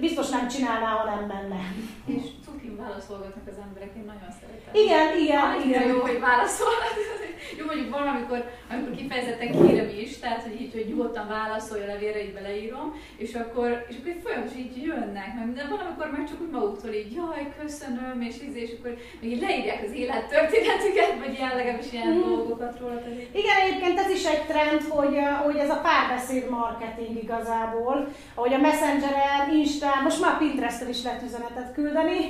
biztos 0.00 0.28
nem 0.28 0.48
csinálná, 0.48 0.86
ha 0.86 1.04
nem 1.04 1.26
menne. 1.26 1.60
És 2.06 2.22
cukin 2.64 2.76
válaszolgatnak 2.76 3.46
az 3.52 3.58
emberek, 3.66 3.90
én 3.96 4.04
nagyon 4.12 4.32
szeretem. 4.40 4.72
Igen, 4.82 5.06
igen, 5.24 5.42
Annyira 5.44 5.80
igen. 5.80 5.88
jó, 5.88 6.00
hogy 6.00 6.20
válaszolnak. 6.20 6.92
Jó, 7.58 7.64
mondjuk 7.64 7.90
van, 7.90 8.06
amikor, 8.06 8.40
amikor 8.70 8.94
kifejezetten 8.96 9.50
kérem 9.50 9.90
is, 10.04 10.18
tehát 10.18 10.42
hogy 10.42 10.60
így, 10.60 10.72
hogy 10.72 10.86
nyugodtan 10.88 11.26
válaszolj 11.28 11.82
a 11.82 11.86
levélre, 11.86 12.22
így 12.22 12.32
beleírom, 12.32 12.86
és 13.16 13.34
akkor, 13.34 13.86
és 13.88 13.96
akkor 13.96 14.12
folyamatosan 14.22 14.58
így 14.58 14.82
jönnek, 14.82 15.30
mert 15.34 15.46
minden 15.46 15.68
van, 15.68 15.78
amikor 15.78 16.10
meg 16.10 16.28
csak 16.28 16.40
úgy 16.40 16.50
maguktól 16.50 16.92
így, 16.92 17.12
jaj, 17.12 17.44
köszönöm, 17.60 18.16
és 18.28 18.34
íz, 18.46 18.56
és 18.64 18.70
akkor 18.78 18.96
még 19.20 19.30
így 19.32 19.40
leírják 19.40 19.82
az 19.86 19.92
élettörténetüket, 19.92 21.12
vagy 21.22 21.34
ilyen 21.38 21.56
legalábbis 21.56 21.92
ilyen 21.92 22.12
mm. 22.12 22.20
dolgokat 22.20 22.78
róla. 22.80 22.94
Pedig. 22.94 23.28
Igen, 23.40 23.56
egyébként 23.64 23.98
ez 23.98 24.10
is 24.10 24.24
egy 24.24 24.44
trend, 24.50 24.82
hogy, 24.88 25.16
hogy 25.44 25.56
ez 25.56 25.70
a 25.70 25.82
párbeszéd 25.86 26.50
marketing 26.50 27.22
igazából, 27.22 28.08
ahogy 28.34 28.52
a 28.52 28.58
Messengeren, 28.58 29.42
Instán, 29.52 30.02
most 30.02 30.20
már 30.20 30.38
Pinteresten 30.38 30.88
is 30.88 31.02
lehet 31.02 31.22
üzenetet 31.22 31.72
küldeni, 31.72 32.20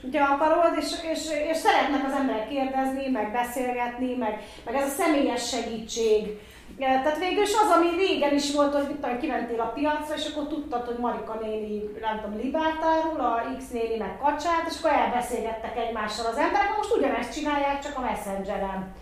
hogyha 0.00 0.32
akarod, 0.34 0.76
és, 0.78 0.90
és, 1.12 1.20
és 1.50 1.56
szeretnek 1.56 2.04
az 2.06 2.12
emberek 2.12 2.48
kérdezni, 2.48 3.08
meg 3.08 3.32
beszélgetni, 3.32 4.14
meg, 4.14 4.42
meg 4.64 4.74
ez 4.74 4.86
a 4.86 5.02
személyes 5.02 5.48
segítség. 5.48 6.38
Tehát 6.78 7.18
végül 7.18 7.42
is 7.42 7.52
az, 7.52 7.70
ami 7.76 7.88
régen 7.96 8.34
is 8.34 8.54
volt, 8.54 8.74
hogy 8.74 8.86
mit 8.86 9.18
kimentél 9.20 9.60
a 9.60 9.72
piacra, 9.74 10.14
és 10.14 10.26
akkor 10.26 10.46
tudtad, 10.46 10.86
hogy 10.86 10.98
Marika 10.98 11.38
néni, 11.42 11.82
nem 12.00 12.20
tudom, 12.20 12.38
libátárul, 12.38 13.20
a 13.20 13.56
X 13.58 13.70
néni 13.70 13.96
meg 13.96 14.18
kacsát, 14.22 14.66
és 14.68 14.74
akkor 14.78 14.90
elbeszélgettek 14.90 15.76
egymással 15.76 16.26
az 16.26 16.36
emberek, 16.36 16.76
most 16.76 16.96
ugyanezt 16.96 17.32
csinálják, 17.32 17.82
csak 17.82 17.98
a 17.98 18.00
Messengeren. 18.00 18.94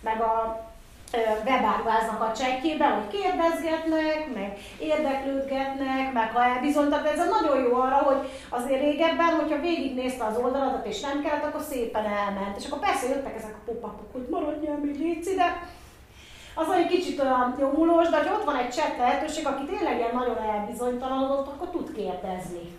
Meg 0.00 0.20
a 0.20 0.64
webárváznak 1.44 2.20
a 2.20 2.32
csekkében, 2.32 2.92
hogy 2.92 3.08
kérdezgetnek, 3.18 4.34
meg 4.34 4.58
érdeklődgetnek, 4.78 6.12
meg 6.12 6.30
ha 6.32 6.44
elbizonytak, 6.44 7.08
ez 7.08 7.20
a 7.20 7.40
nagyon 7.40 7.62
jó 7.62 7.74
arra, 7.74 7.96
hogy 7.96 8.30
azért 8.48 8.80
régebben, 8.80 9.34
hogyha 9.40 9.60
végignézte 9.60 10.24
az 10.24 10.36
oldaladat 10.36 10.86
és 10.86 11.00
nem 11.00 11.22
kellett, 11.22 11.44
akkor 11.44 11.60
szépen 11.60 12.04
elment. 12.04 12.56
És 12.56 12.66
akkor 12.66 12.78
persze 12.78 13.08
jöttek 13.08 13.36
ezek 13.36 13.54
a 13.54 13.70
pop 13.70 14.12
hogy 14.12 14.26
maradjál 14.30 14.76
még 14.76 14.98
légy 14.98 15.34
de 15.34 15.66
az 16.54 16.70
egy 16.70 16.86
kicsit 16.86 17.20
olyan 17.20 17.54
nyomulós, 17.58 18.08
de 18.08 18.16
ha 18.16 18.34
ott 18.34 18.44
van 18.44 18.56
egy 18.56 18.72
chat 18.72 18.96
lehetőség, 18.98 19.46
aki 19.46 19.64
tényleg 19.64 19.96
ilyen 19.96 20.14
nagyon 20.14 20.38
elbizonytalanodott, 20.38 21.46
akkor 21.46 21.68
tud 21.70 21.92
kérdezni. 21.92 22.78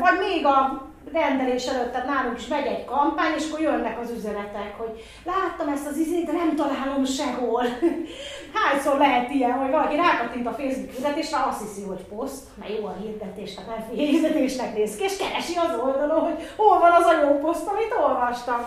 Vagy 0.00 0.18
még 0.18 0.46
a 0.46 0.88
rendelés 1.12 1.66
előtt, 1.66 1.92
tehát 1.92 2.06
nálunk 2.06 2.38
is 2.38 2.46
megy 2.46 2.66
egy 2.66 2.84
kampány, 2.84 3.34
és 3.36 3.46
akkor 3.48 3.60
jönnek 3.60 4.00
az 4.00 4.10
üzenetek, 4.10 4.74
hogy 4.78 5.04
láttam 5.24 5.68
ezt 5.68 5.86
az 5.86 5.96
izét, 5.96 6.26
de 6.26 6.32
nem 6.32 6.56
találom 6.56 7.04
sehol. 7.04 7.64
Hányszor 8.56 8.98
lehet 8.98 9.30
ilyen, 9.30 9.52
hogy 9.52 9.70
valaki 9.70 9.96
rákattint 9.96 10.46
a 10.46 10.50
Facebook 10.58 10.92
hirdetésre, 10.92 11.38
azt 11.48 11.60
hiszi, 11.60 11.82
hogy 11.82 12.04
poszt, 12.14 12.44
mert 12.58 12.78
jó 12.78 12.86
a 12.86 12.96
hirdetésnek, 13.02 13.66
nem 13.66 13.84
fél 13.88 14.06
hirdetésnek 14.06 14.74
néz 14.74 14.96
ki, 14.96 15.04
és 15.04 15.16
keresi 15.16 15.54
az 15.56 15.78
oldalon, 15.84 16.20
hogy 16.20 16.38
hol 16.56 16.78
van 16.78 16.92
az 16.92 17.06
a 17.06 17.20
jó 17.22 17.38
poszt, 17.38 17.66
amit 17.66 17.94
olvastam. 18.06 18.60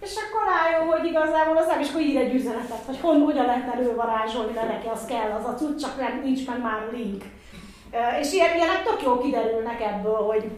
És 0.00 0.14
akkor 0.22 0.42
rájön, 0.52 0.86
hogy 0.86 1.04
igazából 1.06 1.56
az 1.56 1.66
nem, 1.66 1.80
is 1.80 1.88
akkor 1.88 2.00
ír 2.00 2.16
egy 2.16 2.34
üzenetet, 2.34 2.84
hogy 2.86 3.00
hon, 3.00 3.20
hogyan 3.20 3.46
lehetne 3.46 3.72
elővarázsolni, 3.72 4.52
de 4.52 4.64
neki 4.64 4.86
az 4.86 5.04
kell, 5.04 5.30
az 5.30 5.44
a 5.44 5.54
cucc, 5.54 5.80
csak 5.80 5.98
nem, 5.98 6.20
nincs 6.24 6.46
meg 6.46 6.60
már 6.62 6.88
link. 6.92 7.24
És 8.20 8.32
ilyen, 8.32 8.56
ilyenek 8.56 8.82
tök 8.84 9.02
jó 9.02 9.18
kiderülnek 9.18 9.80
ebből, 9.80 10.16
hogy, 10.16 10.50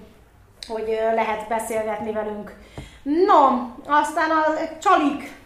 hogy 0.66 0.98
lehet 1.14 1.48
beszélgetni 1.48 2.12
velünk. 2.12 2.54
No, 3.02 3.70
aztán 3.86 4.30
a 4.30 4.44
csalik. 4.78 5.40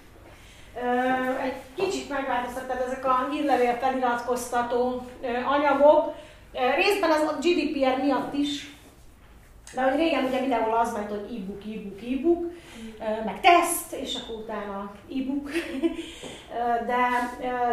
Egy 1.43 1.55
kicsit 1.75 2.09
megváltoztattad 2.09 2.85
ezek 2.87 3.05
a 3.05 3.29
hírlevél 3.31 3.77
feliratkoztató 3.81 5.07
anyagok. 5.49 6.15
Részben 6.53 7.11
az 7.11 7.21
a 7.21 7.39
GDPR 7.41 8.03
miatt 8.03 8.35
is, 8.35 8.75
de 9.75 9.83
hogy 9.83 9.97
régen 9.97 10.25
ugye 10.25 10.41
mindenhol 10.41 10.79
az 10.79 10.93
ment, 10.93 11.09
hogy 11.09 11.37
e-book, 11.37 11.63
e-book, 11.63 12.01
e-book, 12.13 12.53
meg 13.25 13.41
teszt, 13.41 13.93
és 13.93 14.15
akkor 14.15 14.37
utána 14.37 14.93
e-book. 15.11 15.51
De, 16.87 16.99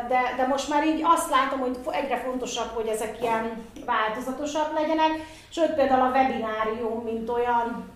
de, 0.07 0.21
de 0.37 0.47
most 0.47 0.69
már 0.69 0.87
így 0.87 1.01
azt 1.03 1.29
látom, 1.29 1.59
hogy 1.59 1.77
egyre 1.91 2.17
fontosabb, 2.17 2.69
hogy 2.73 2.87
ezek 2.87 3.21
ilyen 3.21 3.65
változatosak 3.85 4.73
legyenek, 4.73 5.11
sőt 5.49 5.73
például 5.73 6.01
a 6.01 6.11
webinárium, 6.17 7.03
mint 7.03 7.29
olyan, 7.29 7.91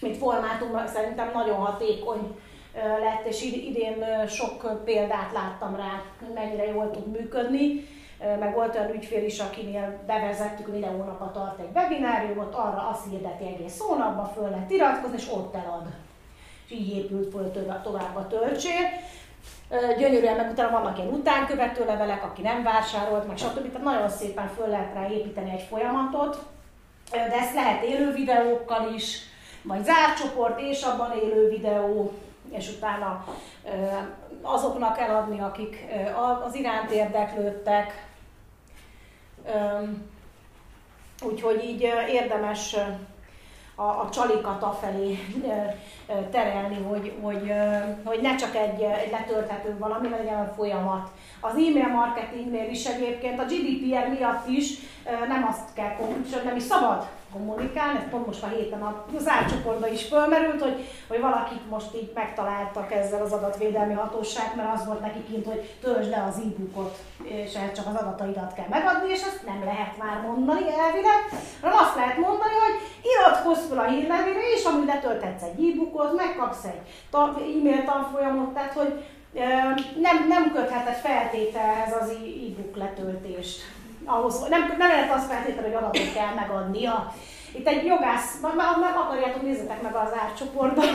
mint 0.00 0.16
formátum 0.16 0.86
szerintem 0.86 1.30
nagyon 1.34 1.56
hatékony 1.56 2.36
lett, 2.74 3.26
és 3.26 3.42
idén 3.42 4.26
sok 4.28 4.84
példát 4.84 5.32
láttam 5.32 5.76
rá, 5.76 6.02
mennyire 6.34 6.66
jól 6.66 6.90
tud 6.90 7.06
működni. 7.06 7.86
Meg 8.38 8.54
volt 8.54 8.74
olyan 8.74 8.94
ügyfél 8.94 9.24
is, 9.24 9.38
akinél 9.40 10.02
bevezettük, 10.06 10.64
hogy 10.64 10.72
minden 10.74 10.96
hónapban 10.96 11.32
tart 11.32 11.60
egy 11.60 11.70
webináriumot, 11.74 12.54
arra 12.54 12.88
azt 12.88 13.10
hirdeti 13.10 13.44
egész 13.44 13.78
hónapban, 13.78 14.32
föl 14.34 14.50
lehet 14.50 14.70
iratkozni, 14.70 15.16
és 15.16 15.28
ott 15.32 15.54
elad. 15.54 15.86
És 16.72 16.78
így 16.78 16.96
épült 16.96 17.30
föl 17.32 17.52
tovább 17.82 18.16
a 18.16 18.26
töltsér. 18.26 18.88
Gyönyörűen, 19.98 20.36
meg 20.36 20.50
utána 20.50 20.70
vannak 20.70 20.98
ilyen 20.98 21.12
utánkövető 21.12 21.84
levelek, 21.84 22.24
aki 22.24 22.42
nem 22.42 22.62
vásárolt, 22.62 23.26
meg 23.26 23.36
stb. 23.36 23.72
Tehát 23.72 23.82
nagyon 23.82 24.08
szépen 24.08 24.48
föl 24.48 24.68
lehet 24.68 24.94
rá 24.94 25.08
építeni 25.08 25.50
egy 25.50 25.66
folyamatot, 25.68 26.42
de 27.10 27.32
ezt 27.32 27.54
lehet 27.54 27.84
élő 27.84 28.12
videókkal 28.12 28.92
is, 28.94 29.18
vagy 29.62 29.84
zárt 29.84 30.16
csoport 30.18 30.60
és 30.60 30.82
abban 30.82 31.12
élő 31.18 31.48
videó, 31.48 32.12
és 32.50 32.68
utána 32.68 33.24
azoknak 34.42 34.98
eladni, 34.98 35.40
akik 35.40 35.84
az 36.46 36.54
iránt 36.54 36.90
érdeklődtek. 36.90 38.06
Úgyhogy 41.22 41.64
így 41.64 41.80
érdemes 42.08 42.76
a, 43.74 43.82
a 43.82 44.08
csalikat 44.12 44.62
afelé 44.62 45.18
terelni, 46.30 46.82
hogy, 46.88 47.12
hogy, 47.22 47.52
hogy 48.04 48.20
ne 48.20 48.34
csak 48.34 48.54
egy, 48.54 48.82
egy 48.82 49.10
letölthető 49.10 49.76
valami, 49.78 50.08
legyen 50.08 50.40
a 50.40 50.52
folyamat. 50.56 51.10
Az 51.40 51.52
e-mail 51.52 51.88
marketingnél 51.88 52.70
is 52.70 52.84
egyébként 52.84 53.40
a 53.40 53.44
GDPR 53.44 54.08
miatt 54.08 54.48
is 54.48 54.74
nem 55.28 55.46
azt 55.48 55.74
kell, 55.74 55.96
sőt 56.30 56.44
nem 56.44 56.56
is 56.56 56.62
szabad 56.62 57.08
kommunikálni, 57.32 57.98
ez 57.98 58.10
pont 58.10 58.26
most 58.26 58.42
a 58.42 58.46
héten 58.46 58.82
a 58.82 59.04
zárcsoportban 59.18 59.92
is 59.92 60.04
fölmerült, 60.04 60.62
hogy, 60.62 60.88
hogy 61.08 61.20
valakik 61.20 61.60
most 61.68 61.94
így 61.94 62.10
megtaláltak 62.14 62.92
ezzel 62.92 63.22
az 63.22 63.32
adatvédelmi 63.32 63.94
hatóság, 63.94 64.52
mert 64.56 64.74
az 64.74 64.86
volt 64.86 65.00
neki 65.00 65.24
kint, 65.24 65.46
hogy 65.46 65.76
töltsd 65.80 66.10
le 66.10 66.24
az 66.28 66.36
e-bookot, 66.36 66.98
és 67.22 67.54
ehhez 67.54 67.72
csak 67.76 67.86
az 67.86 67.94
adataidat 67.94 68.54
kell 68.54 68.68
megadni, 68.70 69.10
és 69.10 69.22
ezt 69.22 69.46
nem 69.46 69.64
lehet 69.64 69.98
már 69.98 70.20
mondani 70.26 70.64
elvileg, 70.84 71.20
hanem 71.60 71.76
azt 71.78 71.96
lehet 71.96 72.18
mondani, 72.18 72.56
hogy 72.64 72.76
iratkozz 73.12 73.68
fel 73.68 73.78
a 73.78 73.90
hírlevére, 73.92 74.40
és 74.56 74.64
amúgy 74.64 74.86
letölthetsz 74.86 75.42
egy 75.42 75.64
e-bookot, 75.68 76.16
megkapsz 76.16 76.64
egy 76.64 76.82
e-mail 77.56 77.84
tanfolyamot, 77.84 78.54
tehát 78.54 78.72
hogy 78.72 79.04
nem, 80.00 80.28
nem 80.28 80.52
kötheted 80.52 80.94
feltételhez 80.94 81.92
az 82.00 82.08
e-book 82.10 82.76
letöltést 82.76 83.60
ahhoz, 84.04 84.48
nem, 84.48 84.74
nem 84.78 84.88
lehet 84.88 85.14
azt 85.14 85.30
feltétlenül, 85.32 85.70
hogy 85.70 85.82
adatot 85.82 86.12
kell 86.14 86.34
megadnia. 86.34 87.14
Itt 87.54 87.66
egy 87.66 87.84
jogász, 87.84 88.40
meg 88.80 88.96
akarjátok, 88.96 89.42
nézzetek 89.42 89.82
meg 89.82 89.94
az 89.94 90.10
árcsoportban, 90.22 90.86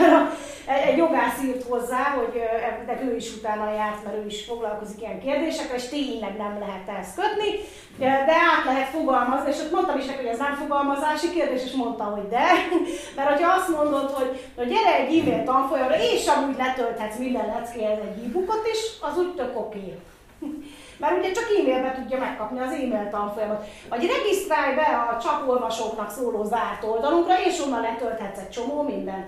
egy 0.88 0.96
jogász 0.96 1.42
írt 1.44 1.68
hozzá, 1.68 2.02
hogy 2.02 2.42
de 2.86 3.00
ő 3.02 3.16
is 3.16 3.34
utána 3.34 3.72
járt, 3.72 4.04
mert 4.04 4.16
ő 4.16 4.26
is 4.26 4.44
foglalkozik 4.44 5.00
ilyen 5.00 5.20
kérdésekkel, 5.20 5.76
és 5.76 5.88
tényleg 5.88 6.36
nem 6.36 6.58
lehet 6.58 7.00
ezt 7.00 7.14
kötni, 7.14 7.50
de 7.98 8.34
át 8.52 8.64
lehet 8.64 8.88
fogalmazni, 8.88 9.50
és 9.50 9.58
ott 9.58 9.72
mondtam 9.72 9.98
is 9.98 10.06
neki, 10.06 10.18
hogy 10.18 10.32
ez 10.32 10.38
nem 10.38 10.54
fogalmazási 10.54 11.30
kérdés, 11.30 11.64
és 11.64 11.72
mondta, 11.72 12.04
hogy 12.04 12.28
de, 12.28 12.46
mert 13.16 13.28
hogyha 13.30 13.52
azt 13.52 13.68
mondod, 13.68 14.10
hogy, 14.10 14.50
hogy 14.56 14.68
gyere 14.68 14.94
egy 14.96 15.18
e-mail 15.18 15.44
tanfolyamra, 15.44 15.96
és 16.00 16.26
amúgy 16.26 16.56
letölthetsz 16.56 17.18
minden 17.18 17.46
leckéhez 17.46 17.98
egy 17.98 18.24
e-bookot 18.24 18.68
is, 18.72 18.78
az 19.00 19.18
úgy 19.18 19.34
tök 19.34 19.58
oké. 19.58 19.78
Okay. 19.78 20.76
Mert 20.98 21.18
ugye 21.18 21.32
csak 21.32 21.44
e-mailbe 21.58 21.92
tudja 21.92 22.18
megkapni 22.18 22.58
az 22.58 22.70
e-mail 22.70 23.08
tanfolyamot. 23.10 23.64
Vagy 23.88 24.06
regisztrálj 24.06 24.74
be 24.74 24.82
a 24.82 25.18
csak 25.18 25.48
olvasóknak 25.48 26.10
szóló 26.10 26.44
zárt 26.44 26.84
oldalunkra, 26.84 27.34
és 27.46 27.60
onnan 27.60 27.80
letölthetsz 27.80 28.38
egy 28.38 28.50
csomó 28.50 28.82
mindent. 28.82 29.26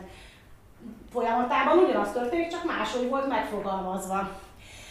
Folyamatában 1.12 1.78
ugyanaz 1.78 2.12
történik, 2.12 2.48
csak 2.48 2.64
máshogy 2.64 3.08
volt 3.08 3.28
megfogalmazva. 3.28 4.30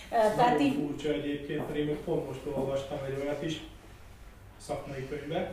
Tehát 0.09 0.59
így... 0.59 0.73
furcsa 0.73 1.09
egyébként, 1.09 1.75
én 1.75 1.85
még 1.85 1.97
pont 1.97 2.27
most 2.27 2.39
olvastam 2.55 2.97
egy 3.07 3.21
olyat 3.23 3.43
is, 3.43 3.61
szakmai 4.57 5.07
könyvbe, 5.09 5.51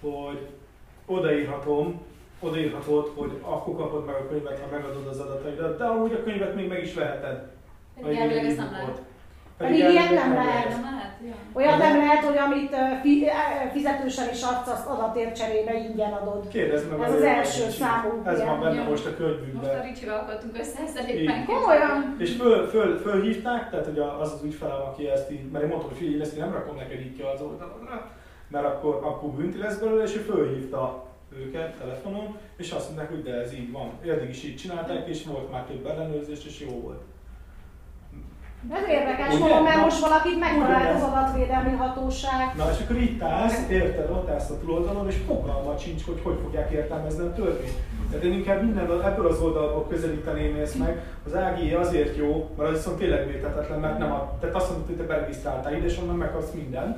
hogy 0.00 0.48
odaírhatom, 1.06 2.02
odaírhatod, 2.40 3.12
hogy 3.16 3.38
akkor 3.42 3.76
kapod 3.76 4.04
meg 4.04 4.14
a 4.14 4.28
könyvet, 4.28 4.60
ha 4.60 4.66
megadod 4.70 5.06
az 5.06 5.18
adataidat, 5.20 5.78
de 5.78 5.84
amúgy 5.84 6.12
a 6.12 6.22
könyvet 6.22 6.54
még 6.54 6.68
meg 6.68 6.82
is 6.82 6.94
veheted. 6.94 7.50
Igen, 8.06 8.30
ezt 8.30 8.56
nem 8.56 8.70
lehet. 8.70 9.00
Pedig 9.56 9.78
ilyet 9.78 10.10
nem 10.10 10.32
lehet. 10.34 10.80
Olyan 11.52 11.78
nem 11.78 11.96
lehet, 11.96 12.24
hogy 12.24 12.36
amit 12.36 12.76
fizetősen 13.72 14.28
is 14.32 14.42
adsz, 14.42 14.68
azt 14.68 14.86
adatért 14.86 15.36
cserébe 15.36 15.74
ingyen 15.74 16.12
adod. 16.12 16.48
Kérdezd 16.48 16.90
meg 16.90 17.00
Ez 17.00 17.14
az 17.14 17.22
első 17.22 17.70
számú. 17.70 18.22
Ez 18.24 18.44
van 18.44 18.60
benne 18.60 18.82
most 18.82 19.06
a 19.06 19.16
könyvünkben. 19.16 19.54
Most 19.54 19.80
a 19.80 19.82
Ricsivel 19.82 20.18
akartunk 20.18 20.58
össze, 20.58 20.78
ezt 20.82 21.08
éppen 21.08 21.44
Komolyan. 21.44 22.16
És 22.18 22.36
föl, 22.36 22.66
föl, 22.66 22.98
fölhívták, 22.98 23.70
tehát 23.70 23.84
hogy 23.84 23.98
az 23.98 24.32
az 24.32 24.40
ügyfelem, 24.44 24.80
aki 24.80 25.08
ezt 25.08 25.30
így, 25.30 25.50
mert 25.50 25.64
én 25.64 25.70
mondtam, 25.70 25.90
hogy 25.90 25.98
figyelj, 25.98 26.16
én 26.16 26.22
ezt 26.22 26.38
nem 26.38 26.52
rakom 26.52 26.76
neked 26.76 27.00
így 27.00 27.16
ki 27.16 27.22
az 27.22 27.40
oldalodra, 27.40 28.10
mert 28.48 28.64
akkor, 28.64 29.00
akkor 29.02 29.30
bünti 29.30 29.58
lesz 29.58 29.78
belőle, 29.78 30.02
és 30.02 30.16
ő 30.16 30.20
fölhívta 30.20 31.04
őket 31.38 31.78
telefonon, 31.78 32.36
és 32.56 32.70
azt 32.70 32.86
mondták, 32.86 33.08
hogy 33.10 33.22
de 33.22 33.34
ez 33.34 33.54
így 33.54 33.72
van. 33.72 33.90
Eddig 34.06 34.28
is 34.28 34.44
így 34.44 34.56
csinálták, 34.56 35.08
és 35.08 35.24
volt 35.26 35.50
már 35.50 35.64
több 35.64 35.86
ellenőrzés, 35.86 36.46
és 36.46 36.60
jó 36.60 36.80
volt. 36.80 37.02
Ez 38.70 38.88
érdekes, 38.88 39.38
mondom, 39.38 39.62
mert 39.62 39.80
most 39.80 40.00
valakit 40.00 40.38
megtalált 40.38 40.94
az 40.94 41.02
adatvédelmi 41.02 41.76
hatóság. 41.76 42.54
Na 42.56 42.70
és 42.70 42.80
akkor 42.84 42.96
itt 42.96 43.22
állsz, 43.22 43.68
érted, 43.68 44.10
ott 44.10 44.30
állsz 44.30 44.50
a 44.50 44.58
túloldalon, 44.58 45.06
és 45.08 45.16
fogalmat 45.26 45.80
sincs, 45.80 46.04
hogy 46.04 46.20
hogy 46.22 46.38
fogják 46.42 46.70
értelmezni 46.70 47.24
a 47.24 47.32
törvényt. 47.32 47.76
Tehát 48.10 48.26
én 48.26 48.32
inkább 48.32 48.62
minden 48.62 49.02
ebből 49.04 49.26
az 49.26 49.40
oldalból 49.40 49.86
közelíteném 49.88 50.56
ezt 50.56 50.78
meg. 50.78 51.02
Az 51.26 51.32
AGI 51.32 51.72
azért 51.72 52.16
jó, 52.16 52.50
mert 52.56 52.70
az 52.70 52.76
viszont 52.76 52.98
tényleg 52.98 53.26
vétetetlen, 53.26 53.78
mert 53.78 53.98
nem 53.98 54.12
a, 54.12 54.36
tehát 54.40 54.54
azt 54.54 54.68
mondod, 54.70 54.86
hogy 54.86 54.96
te 54.96 55.02
beregisztráltál 55.02 55.76
ide, 55.76 55.86
és 55.86 55.98
onnan 55.98 56.16
megkapsz 56.16 56.52
mindent. 56.54 56.96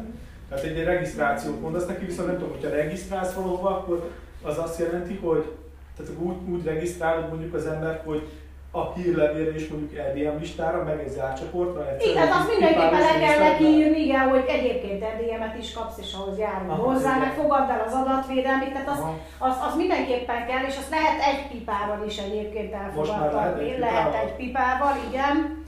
Tehát 0.49 0.65
egy 0.65 0.85
regisztrációt 0.85 1.61
mondasz 1.61 1.87
neki, 1.87 2.05
viszont 2.05 2.29
nem 2.29 2.39
tudom, 2.39 2.53
hogyha 2.53 2.77
regisztrálsz 2.77 3.33
valahova, 3.33 3.69
akkor 3.69 4.11
az 4.43 4.59
azt 4.59 4.79
jelenti, 4.79 5.15
hogy 5.23 5.53
tehát 5.97 6.13
úgy, 6.19 6.37
úgy 6.49 6.65
regisztrálod 6.65 7.29
mondjuk 7.29 7.55
az 7.55 7.67
ember, 7.67 8.03
hogy 8.05 8.29
a 8.77 8.93
hírlevélre 8.97 9.55
és 9.55 9.69
mondjuk 9.69 9.99
EDM 9.99 10.39
listára, 10.39 10.83
meg 10.83 10.99
egy 11.01 11.09
zárt 11.09 11.39
csoportra. 11.39 11.81
Igen, 11.99 12.29
azt 12.29 12.49
mindenképpen 12.49 13.01
le 13.01 13.19
kell 13.19 13.39
neki 13.39 13.65
írni, 13.65 13.99
igen, 13.99 14.29
hogy 14.29 14.45
egyébként 14.47 15.03
EDM-et 15.03 15.57
is 15.59 15.73
kapsz, 15.73 15.99
és 15.99 16.13
ahhoz 16.13 16.39
járunk 16.39 16.71
Aha, 16.71 16.83
hozzá, 16.83 17.19
meg 17.19 17.33
fogadd 17.33 17.71
el 17.71 17.85
az 17.87 17.93
adatvédelmit, 17.93 18.73
tehát 18.73 18.89
az, 18.89 19.01
az, 19.39 19.57
az, 19.69 19.77
mindenképpen 19.77 20.47
kell, 20.47 20.65
és 20.69 20.77
azt 20.77 20.91
lehet 20.91 21.19
egy 21.31 21.43
pipával 21.51 22.07
is 22.07 22.19
egyébként 22.19 22.73
elfogadni. 22.73 23.79
Lehet, 23.79 23.79
lehet 23.79 24.15
egy 24.25 24.35
pipával, 24.37 24.95
igen. 25.09 25.63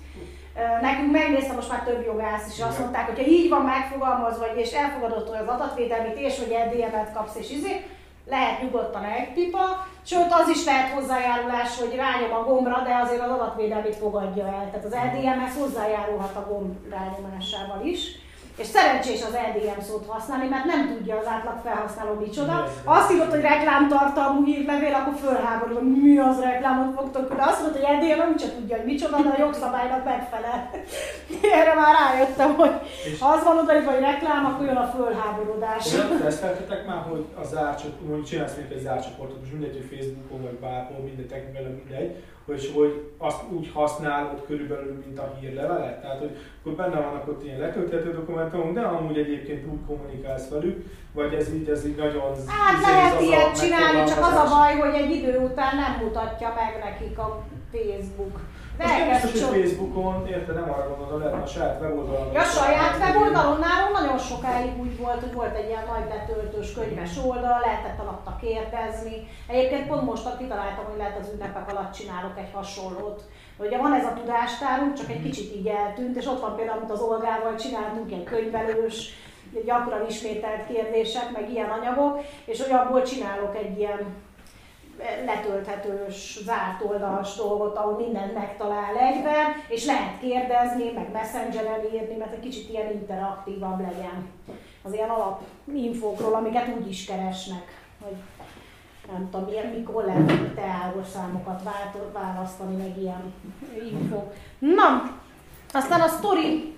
Nekünk 0.81 1.13
megnézte 1.13 1.55
most 1.55 1.71
már 1.71 1.83
több 1.83 2.05
jogász 2.07 2.47
is, 2.53 2.63
azt 2.63 2.79
mondták, 2.79 3.07
hogy 3.07 3.19
ha 3.19 3.31
így 3.31 3.49
van 3.49 3.63
megfogalmazva, 3.63 4.47
és 4.55 4.73
elfogadott 4.73 5.29
az 5.29 5.49
adatvédelmit, 5.49 6.17
és 6.17 6.39
hogy 6.39 6.53
EDM-et 6.53 7.13
kapsz, 7.13 7.37
és 7.37 7.51
izé, 7.51 7.85
lehet 8.27 8.63
nyugodtan 8.63 9.05
egy 9.05 9.33
pipa, 9.33 9.87
sőt 10.03 10.33
az 10.33 10.49
is 10.49 10.65
lehet 10.65 10.93
hozzájárulás, 10.93 11.79
hogy 11.79 11.95
rányom 11.95 12.33
a 12.33 12.45
gombra, 12.45 12.83
de 12.85 12.95
azért 13.05 13.23
az 13.23 13.31
adatvédelmét 13.31 13.97
fogadja 13.97 14.47
el. 14.47 14.71
Tehát 14.71 14.85
az 14.85 14.97
LDMS 15.07 15.55
hozzájárulhat 15.59 16.37
a 16.37 16.47
gomb 16.49 16.77
rányomásával 16.91 17.87
is. 17.87 18.01
És 18.57 18.67
szerencsés 18.67 19.23
az 19.23 19.37
LDM 19.49 19.81
szót 19.81 20.07
használni, 20.09 20.49
mert 20.49 20.65
nem 20.65 20.83
tudja 20.89 21.19
az 21.19 21.27
átlag 21.27 21.59
felhasználó 21.65 22.15
micsoda. 22.27 22.57
Azt 22.85 23.13
írott, 23.13 23.31
hogy 23.31 23.41
reklámtartalmú 23.41 24.45
hírlevél, 24.45 24.95
akkor 24.95 25.15
fölháború, 25.25 25.75
hogy 25.75 26.03
mi 26.03 26.19
az 26.19 26.41
reklámot 26.41 26.95
fogtok, 26.95 27.35
de 27.37 27.43
azt 27.43 27.61
mondta, 27.61 27.79
hogy 27.79 27.97
LDM 27.97 28.19
nem 28.19 28.37
csak 28.37 28.55
tudja, 28.55 28.77
hogy 28.77 28.87
micsoda, 28.93 29.17
de 29.23 29.29
a 29.29 29.41
jogszabálynak 29.45 30.05
megfelel. 30.05 30.71
Erre 31.61 31.75
már 31.75 31.95
rájöttem, 32.03 32.55
hogy 32.55 32.75
ha 33.21 33.29
az 33.29 33.43
van 33.45 33.59
oda, 33.59 33.73
hogy 33.73 34.01
reklám, 34.01 34.45
akkor 34.45 34.67
jön 34.67 34.77
a 34.77 34.93
fölháborodás. 34.97 35.85
Teszteltetek 36.23 36.87
már, 36.87 37.03
hogy 37.11 37.25
a 37.41 37.45
zárcsoport, 37.45 38.07
mondjuk 38.07 38.27
csinálsz 38.27 38.57
egy 38.57 38.81
zárcsoportot, 38.83 39.41
most 39.41 39.53
mindegy, 39.53 39.77
hogy 39.79 39.99
Facebookon 39.99 40.43
vagy 40.43 40.59
bárhol, 40.65 41.01
mindegy, 41.05 41.29
technikailag 41.29 41.75
mindegy, 41.83 42.11
és 42.47 42.73
hogy 42.75 43.11
azt 43.19 43.41
úgy 43.51 43.71
használod 43.75 44.45
körülbelül, 44.47 45.03
mint 45.07 45.19
a 45.19 45.37
hírlevelet. 45.41 46.01
Tehát, 46.01 46.19
hogy 46.19 46.37
akkor 46.61 46.73
benne 46.73 47.01
vannak 47.01 47.29
ott 47.29 47.45
ilyen 47.45 47.59
letölthető 47.59 48.13
dokumentumok, 48.13 48.73
de 48.73 48.81
amúgy 48.81 49.19
egyébként 49.19 49.67
úgy 49.67 49.79
kommunikálsz 49.87 50.49
velük, 50.49 50.85
vagy 51.13 51.35
ez 51.35 51.55
így, 51.55 51.69
ez 51.69 51.87
így 51.87 51.97
nagyon... 51.97 52.35
Hát 52.47 52.81
lehet 52.81 53.21
ilyet 53.21 53.61
csinálni, 53.61 54.09
csak 54.09 54.19
az 54.19 54.35
a 54.35 54.47
baj, 54.49 54.75
hogy 54.75 55.01
egy 55.03 55.11
idő 55.11 55.39
után 55.39 55.77
nem 55.77 56.05
mutatja 56.05 56.55
meg 56.57 56.85
nekik 56.85 57.19
a 57.19 57.45
Facebook. 57.73 58.41
De 58.77 58.85
nem 58.85 59.09
biztos, 59.09 59.43
hogy 59.43 59.61
Facebookon, 59.61 60.27
érted, 60.27 60.55
nem 60.55 60.71
arra 60.71 60.89
gondolod, 60.89 61.19
lehet 61.21 61.45
a 61.45 61.47
saját 61.47 61.81
weboldalon. 61.81 62.33
Ja, 62.33 62.43
saját 62.43 62.97
weboldalon 63.01 63.59
nálunk 63.59 63.99
nagyon 63.99 64.19
sokáig 64.19 64.81
úgy 64.81 64.99
volt, 64.99 65.21
hogy 65.21 65.33
volt 65.33 65.57
egy 65.57 65.69
ilyen 65.69 65.85
nagy 65.93 66.07
betöltős 66.09 66.73
könyves 66.73 67.17
oldal, 67.25 67.61
lehetett 67.65 68.01
alatta 68.01 68.37
kérdezni. 68.41 69.29
Egyébként 69.47 69.87
pont 69.87 70.03
most 70.03 70.37
kitaláltam, 70.39 70.85
hogy 70.85 70.99
lehet 70.99 71.19
az 71.21 71.31
ünnepek 71.35 71.71
alatt 71.71 71.93
csinálok 71.93 72.39
egy 72.39 72.51
hasonlót. 72.53 73.23
Ugye 73.59 73.79
van 73.79 73.95
ez 73.95 74.05
a 74.05 74.15
tudástárunk, 74.15 74.95
csak 74.95 75.11
egy 75.11 75.21
mhm. 75.21 75.27
kicsit 75.27 75.55
így 75.57 75.67
eltűnt, 75.67 76.17
és 76.17 76.27
ott 76.27 76.41
van 76.41 76.57
például, 76.57 76.79
amit 76.79 76.91
az 76.91 77.01
Olgával 77.01 77.55
csináltunk, 77.55 78.13
egy 78.13 78.25
könyvelős, 78.25 79.11
gyakran 79.65 80.07
ismételt 80.09 80.67
kérdések, 80.67 81.31
meg 81.33 81.51
ilyen 81.51 81.71
anyagok, 81.71 82.21
és 82.45 82.61
olyanból 82.61 83.03
csinálok 83.03 83.57
egy 83.57 83.79
ilyen 83.79 84.15
letölthetős, 85.25 86.39
zárt 86.45 86.83
oldalas 86.83 87.37
dolgot, 87.37 87.77
ahol 87.77 87.97
mindent 87.97 88.35
megtalál 88.35 88.97
egyben, 88.97 89.47
és 89.69 89.85
lehet 89.85 90.21
kérdezni, 90.21 90.93
meg 90.95 91.11
messengeren 91.13 91.85
írni, 91.93 92.17
mert 92.17 92.33
egy 92.33 92.41
kicsit 92.41 92.71
ilyen 92.71 92.93
interaktívabb 92.93 93.81
legyen 93.81 94.29
az 94.83 94.93
ilyen 94.93 95.09
alap 95.09 95.43
infókról, 95.75 96.35
amiket 96.35 96.77
úgy 96.79 96.89
is 96.89 97.05
keresnek, 97.05 97.85
hogy 98.03 98.17
nem 99.13 99.29
tudom, 99.31 99.47
milyen, 99.47 99.67
mikor 99.67 100.05
lehet 100.05 100.55
teárorszámokat 100.55 101.63
választani, 102.13 102.77
meg 102.77 102.99
ilyen 102.99 103.33
info. 103.91 104.23
Na, 104.59 105.17
aztán 105.73 106.01
a 106.01 106.09
sztori, 106.09 106.75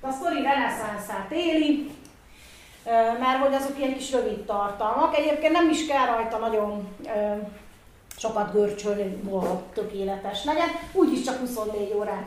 a 0.00 0.10
sztori 0.10 0.42
reneszánszát 0.42 1.30
éli, 1.30 1.90
mert 3.20 3.42
hogy 3.42 3.54
azok 3.54 3.78
ilyen 3.78 3.94
kis 3.94 4.12
rövid 4.12 4.44
tartalmak. 4.44 5.16
Egyébként 5.16 5.52
nem 5.52 5.68
is 5.68 5.86
kell 5.86 6.06
rajta 6.06 6.36
nagyon 6.38 6.88
sokat 8.16 8.52
görcsölni, 8.52 9.20
hogy 9.30 9.58
tökéletes 9.74 10.44
legyen. 10.44 10.68
Úgyis 10.92 11.22
csak 11.22 11.38
24 11.38 11.94
órát 11.96 12.26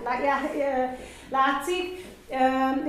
látszik. 1.30 2.16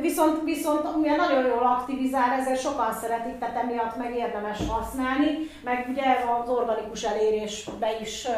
Viszont, 0.01 0.45
viszont 0.45 0.97
ugye 0.97 1.17
nagyon 1.17 1.47
jól 1.47 1.63
aktivizál, 1.63 2.41
ezért 2.41 2.61
sokan 2.61 2.93
szeretik, 2.93 3.39
tehát 3.39 3.63
emiatt 3.63 3.97
meg 3.97 4.17
érdemes 4.17 4.59
használni, 4.69 5.51
meg 5.65 5.87
ugye 5.91 6.03
az 6.43 6.49
organikus 6.49 7.03
elérésbe 7.03 8.01
is 8.01 8.29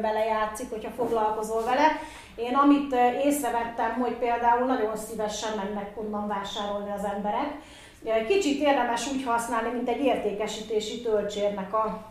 belejátszik, 0.00 0.70
hogyha 0.70 0.90
foglalkozol 0.90 1.64
vele. 1.64 1.86
Én 2.34 2.54
amit 2.54 2.94
észrevettem, 3.24 3.92
hogy 4.00 4.12
például 4.12 4.66
nagyon 4.66 4.96
szívesen 4.96 5.50
mennek 5.56 5.90
onnan 5.94 6.28
vásárolni 6.28 6.90
az 6.90 7.04
emberek, 7.14 7.50
Kicsit 8.28 8.60
érdemes 8.60 9.12
úgy 9.12 9.24
használni, 9.24 9.70
mint 9.70 9.88
egy 9.88 10.04
értékesítési 10.04 11.00
töltsérnek 11.00 11.74
a, 11.74 12.10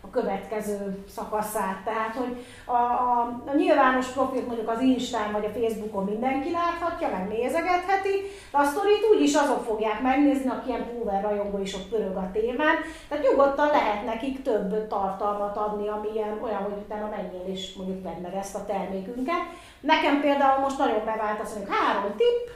a 0.00 0.10
következő 0.10 1.04
szakaszát. 1.08 1.84
Tehát, 1.84 2.14
hogy 2.14 2.44
a, 2.64 2.72
a, 2.72 3.40
a 3.46 3.54
nyilvános 3.56 4.06
profilt 4.06 4.46
mondjuk 4.46 4.68
az 4.68 4.80
Instán 4.80 5.32
vagy 5.32 5.44
a 5.44 5.58
Facebookon 5.58 6.04
mindenki 6.04 6.50
láthatja, 6.50 7.08
meg 7.08 7.28
nézegetheti, 7.28 8.14
de 8.50 8.58
a 8.58 8.64
sztorit 8.64 9.08
úgyis 9.14 9.34
azok 9.34 9.64
fogják 9.64 10.00
megnézni, 10.00 10.48
aki 10.48 10.68
ilyen 10.68 10.86
pulver 10.86 11.22
rajongó 11.22 11.58
is 11.58 11.74
ott 11.74 11.88
pörög 11.88 12.16
a 12.16 12.30
témán. 12.32 12.76
Tehát 13.08 13.24
nyugodtan 13.24 13.66
lehet 13.66 14.04
nekik 14.04 14.42
több 14.42 14.88
tartalmat 14.88 15.56
adni, 15.56 15.88
ami 15.88 16.08
ilyen, 16.14 16.38
olyan, 16.42 16.62
hogy 16.62 16.82
utána 16.84 17.08
menjél 17.08 17.52
és 17.52 17.74
mondjuk 17.76 18.02
vedd 18.02 18.20
meg 18.22 18.34
ezt 18.34 18.54
a 18.54 18.64
termékünket. 18.64 19.42
Nekem 19.80 20.20
például 20.20 20.60
most 20.60 20.78
nagyon 20.78 21.04
bevált 21.04 21.40
az, 21.40 21.52
hogy 21.52 21.66
három 21.68 22.16
tipp, 22.16 22.48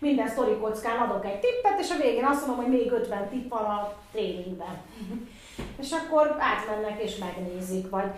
minden 0.00 0.28
sztori 0.28 0.56
kockán 0.60 0.98
adok 0.98 1.24
egy 1.24 1.40
tippet, 1.40 1.80
és 1.80 1.90
a 1.90 2.02
végén 2.02 2.24
azt 2.24 2.46
mondom, 2.46 2.64
hogy 2.64 2.78
még 2.78 2.92
50 2.92 3.28
tipp 3.28 3.50
van 3.50 3.64
a 3.64 3.92
tréningben. 4.12 4.76
és 5.80 5.90
akkor 5.92 6.36
átmennek 6.38 7.02
és 7.02 7.16
megnézik. 7.16 7.90
Vagy, 7.90 8.10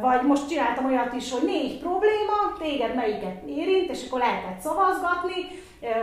vagy 0.00 0.22
most 0.22 0.48
csináltam 0.48 0.86
olyat 0.86 1.12
is, 1.12 1.32
hogy 1.32 1.42
négy 1.44 1.78
probléma, 1.78 2.56
téged 2.58 2.94
melyiket 2.94 3.42
érint, 3.46 3.90
és 3.90 4.06
akkor 4.06 4.18
lehetett 4.18 4.60
szavazgatni, 4.60 5.34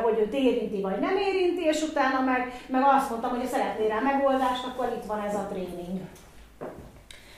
hogy 0.04 0.20
őt 0.20 0.34
érinti 0.34 0.82
vagy 0.82 1.00
nem 1.00 1.18
érinti, 1.18 1.64
és 1.64 1.82
utána 1.82 2.20
meg, 2.20 2.62
meg 2.68 2.82
azt 2.86 3.10
mondtam, 3.10 3.30
hogy 3.30 3.40
ha 3.40 3.48
szeretnél 3.48 3.88
rá 3.88 4.00
megoldást, 4.00 4.66
akkor 4.66 4.94
itt 4.98 5.06
van 5.06 5.22
ez 5.22 5.36
a 5.36 5.48
tréning. 5.52 6.00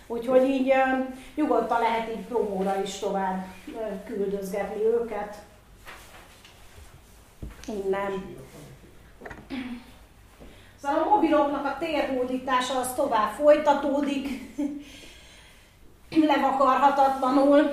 Úgyhogy 0.07 0.49
így 0.49 0.73
nyugodtan 1.35 1.79
lehet 1.79 2.09
így 2.09 2.25
promóra 2.25 2.81
is 2.83 2.99
tovább 2.99 3.45
küldözgetni 4.05 4.83
őket. 4.83 5.35
Nem. 7.89 8.37
Szóval 10.81 11.01
a 11.01 11.09
mobiloknak 11.09 11.65
a 11.65 11.77
térhódítása 11.79 12.79
az 12.79 12.93
tovább 12.93 13.31
folytatódik, 13.31 14.27
levakarhatatlanul, 16.09 17.71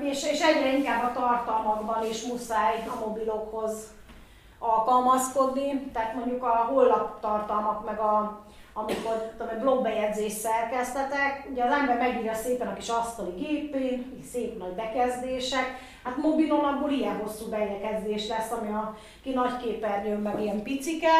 és, 0.00 0.30
és 0.30 0.40
egyre 0.40 0.76
inkább 0.76 1.02
a 1.02 1.12
tartalmakban 1.12 2.06
is 2.10 2.22
muszáj 2.22 2.84
a 2.88 3.06
mobilokhoz 3.06 3.92
alkalmazkodni. 4.58 5.90
Tehát 5.92 6.14
mondjuk 6.14 6.42
a 6.42 6.68
hollap 6.72 7.20
tartalmak, 7.20 7.84
meg 7.84 7.98
a, 7.98 8.44
amikor 8.74 9.32
tudom, 9.38 9.58
blogbejegyzés 9.60 10.32
szerkeztetek, 10.32 11.46
ugye 11.50 11.64
az 11.64 11.72
ember 11.72 11.98
megírja 11.98 12.34
szépen 12.34 12.66
a 12.66 12.74
kis 12.74 12.88
asztali 12.88 13.30
gépén, 13.30 14.22
szép 14.32 14.58
nagy 14.58 14.72
bekezdések, 14.72 15.78
Hát 16.04 16.16
mobilon 16.16 16.64
abból 16.64 16.90
ilyen 16.90 17.16
hosszú 17.16 17.48
bejegyezés 17.48 18.28
lesz, 18.28 18.50
ami 18.50 18.68
a 18.68 18.96
ki 19.22 19.30
nagy 19.30 19.56
képernyőn 19.56 20.20
meg 20.20 20.40
ilyen 20.42 20.62
picike. 20.62 21.12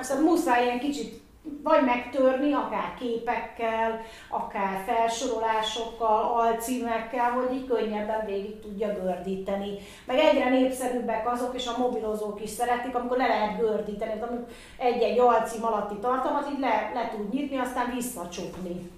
Szóval 0.00 0.24
muszáj 0.24 0.64
ilyen 0.64 0.78
kicsit 0.78 1.22
vagy 1.62 1.84
megtörni, 1.84 2.52
akár 2.52 2.94
képekkel, 2.98 4.00
akár 4.28 4.82
felsorolásokkal, 4.86 6.22
alcímekkel, 6.22 7.30
hogy 7.30 7.54
így 7.54 7.66
könnyebben 7.66 8.26
végig 8.26 8.60
tudja 8.60 8.92
gördíteni. 8.92 9.78
Meg 10.06 10.18
egyre 10.18 10.48
népszerűbbek 10.48 11.32
azok, 11.32 11.54
és 11.54 11.66
a 11.66 11.78
mobilozók 11.78 12.42
is 12.42 12.50
szeretik, 12.50 12.94
amikor 12.94 13.16
le 13.16 13.26
lehet 13.26 13.58
gördíteni, 13.58 14.12
amikor 14.12 14.46
egy-egy 14.76 15.18
alcím 15.18 15.64
alatti 15.64 15.94
tartalmat 15.94 16.48
így 16.52 16.60
le, 16.60 16.90
le 16.94 17.08
tud 17.08 17.32
nyitni, 17.32 17.58
aztán 17.58 17.94
visszacsukni. 17.94 18.90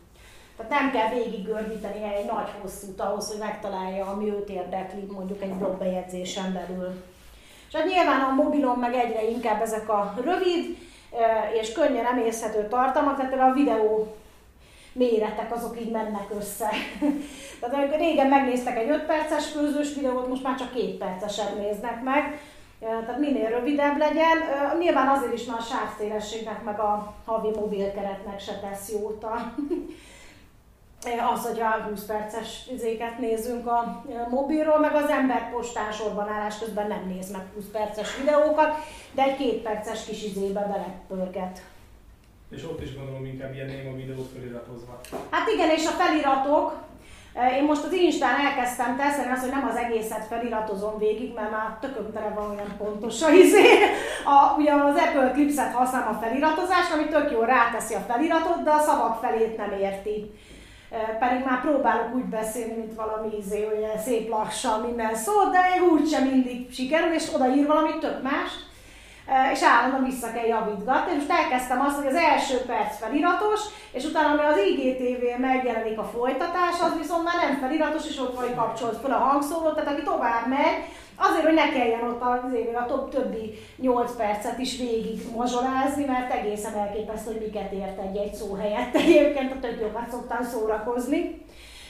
Tehát 0.57 0.73
nem 0.73 0.91
kell 0.91 1.09
végig 1.09 1.45
gördíteni 1.45 2.03
egy 2.03 2.25
nagy 2.25 2.51
hosszút 2.61 3.01
ahhoz, 3.01 3.29
hogy 3.29 3.39
megtalálja, 3.39 4.07
ami 4.07 4.31
őt 4.31 4.49
érdekli, 4.49 5.09
mondjuk 5.11 5.43
egy 5.43 5.55
blogbejegyzésen 5.55 6.53
belül. 6.53 7.03
És 7.69 7.75
hát 7.75 7.87
nyilván 7.87 8.21
a 8.21 8.35
mobilon 8.35 8.79
meg 8.79 8.95
egyre 8.95 9.29
inkább 9.29 9.63
ezek 9.63 9.89
a 9.89 10.15
rövid 10.25 10.77
és 11.61 11.73
könnyen 11.73 12.07
emészhető 12.07 12.69
tartalmak, 12.69 13.17
tehát 13.17 13.51
a 13.51 13.53
videó 13.55 14.17
méretek 14.93 15.55
azok 15.55 15.81
így 15.81 15.91
mennek 15.91 16.27
össze. 16.39 16.71
Tehát 17.61 17.97
régen 17.97 18.27
megnéztek 18.27 18.79
egy 18.79 18.89
5 18.89 19.03
perces 19.03 19.47
főzős 19.47 19.95
videót, 19.95 20.29
most 20.29 20.43
már 20.43 20.57
csak 20.59 20.73
2 20.73 20.97
perceset 20.97 21.59
néznek 21.59 22.03
meg. 22.03 22.41
Tehát 22.81 23.19
minél 23.19 23.49
rövidebb 23.49 23.99
legyen. 23.99 24.39
Nyilván 24.79 25.09
azért 25.09 25.33
is 25.33 25.45
már 25.45 25.59
a 25.59 25.63
sávszélességnek, 25.63 26.63
meg 26.63 26.81
a 26.81 27.15
havi 27.25 27.51
mobilkeretnek 27.51 28.41
se 28.41 28.59
tesz 28.59 28.91
jót 28.93 29.25
a 29.25 29.37
az, 31.05 31.47
hogy 31.47 31.61
a 31.61 31.89
20 31.89 32.05
perces 32.05 32.67
izéket 32.73 33.19
nézünk 33.19 33.67
a 33.67 34.05
mobilról, 34.31 34.79
meg 34.79 34.95
az 34.95 35.11
ember 35.11 35.51
postán 35.51 35.93
sorban 35.93 36.29
állás 36.29 36.59
közben 36.59 36.87
nem 36.87 37.07
néz 37.07 37.31
meg 37.31 37.43
20 37.55 37.65
perces 37.73 38.17
videókat, 38.17 38.75
de 39.13 39.23
egy 39.23 39.37
két 39.37 39.63
perces 39.63 40.05
kis 40.05 40.25
izébe 40.25 40.61
belepörget. 40.61 41.63
És 42.51 42.65
ott 42.65 42.83
is 42.83 42.97
gondolom 42.97 43.25
inkább 43.25 43.55
ilyen 43.55 43.67
néma 43.67 43.97
videót 43.97 44.31
feliratozva. 44.35 45.01
Hát 45.31 45.49
igen, 45.49 45.71
és 45.71 45.87
a 45.87 45.91
feliratok, 45.91 46.85
én 47.57 47.65
most 47.65 47.85
az 47.85 47.93
Instán 47.93 48.47
elkezdtem 48.47 48.97
teszem 48.97 49.33
azt, 49.33 49.43
hogy 49.43 49.51
nem 49.51 49.69
az 49.71 49.77
egészet 49.77 50.25
feliratozom 50.25 50.99
végig, 50.99 51.35
mert 51.35 51.51
már 51.51 51.77
tököm 51.81 52.13
tele 52.13 52.29
van 52.29 52.51
olyan 52.51 52.77
pontos 52.79 53.23
a 53.23 53.31
izé. 53.31 53.67
A, 54.25 54.59
ugye 54.59 54.73
az 54.73 54.97
Apple 54.97 55.31
Clips-et 55.33 55.73
használom 55.73 56.15
a 56.15 56.19
feliratozásra, 56.19 56.95
ami 56.95 57.09
tök 57.09 57.31
jól 57.31 57.47
ráteszi 57.47 57.95
a 57.95 58.07
feliratot, 58.09 58.63
de 58.63 58.71
a 58.71 58.79
szavak 58.79 59.21
felét 59.21 59.57
nem 59.57 59.73
érti 59.73 60.31
pedig 61.19 61.45
már 61.45 61.61
próbálok 61.61 62.15
úgy 62.15 62.25
beszélni, 62.25 62.75
mint 62.75 62.95
valami 62.95 63.37
izé, 63.39 63.65
hogy 63.65 64.01
szép 64.05 64.29
lassan 64.29 64.81
minden 64.81 65.15
szó, 65.15 65.33
de 65.51 65.83
úgy 65.93 66.01
úgysem 66.07 66.25
mindig 66.25 66.73
sikerül, 66.73 67.13
és 67.13 67.35
odaír 67.35 67.67
valami 67.67 67.99
tök 67.99 68.23
más, 68.23 68.51
és 69.53 69.63
állandóan 69.63 70.05
vissza 70.05 70.33
kell 70.33 70.47
javítgatni. 70.47 71.13
És 71.13 71.17
most 71.17 71.41
elkezdtem 71.41 71.81
azt, 71.81 71.97
hogy 71.97 72.07
az 72.07 72.15
első 72.15 72.57
perc 72.57 72.99
feliratos, 72.99 73.61
és 73.93 74.05
utána, 74.05 74.29
ami 74.29 74.45
az 74.53 74.59
IGTV 74.67 75.41
megjelenik 75.41 75.99
a 75.99 76.11
folytatás, 76.17 76.81
az 76.81 76.99
viszont 76.99 77.25
már 77.25 77.49
nem 77.49 77.59
feliratos, 77.59 78.07
és 78.09 78.19
ott 78.19 78.37
vagy 78.37 78.55
kapcsolt 78.55 79.01
fel 79.01 79.13
a 79.13 79.25
hangszórót, 79.27 79.75
tehát 79.75 79.93
aki 79.93 80.03
tovább 80.03 80.47
megy, 80.49 80.77
Azért, 81.17 81.45
hogy 81.45 81.55
ne 81.55 81.71
kelljen 81.71 82.09
ott 82.09 82.23
az 82.23 82.53
a 82.75 82.87
több, 82.87 83.09
többi 83.09 83.59
8 83.77 84.17
percet 84.17 84.59
is 84.59 84.79
végig 84.79 85.21
mazsolázni, 85.37 86.05
mert 86.05 86.33
egészen 86.33 86.75
elképesztő, 86.75 87.33
hogy 87.33 87.41
miket 87.41 87.73
ért 87.73 88.01
egy-egy 88.01 88.35
szó 88.35 88.55
helyett. 88.55 88.95
Egyébként 88.95 89.53
a 89.53 89.61
tök 89.61 89.81
jókat 89.81 90.11
szoktam 90.11 90.43
szórakozni. 90.43 91.45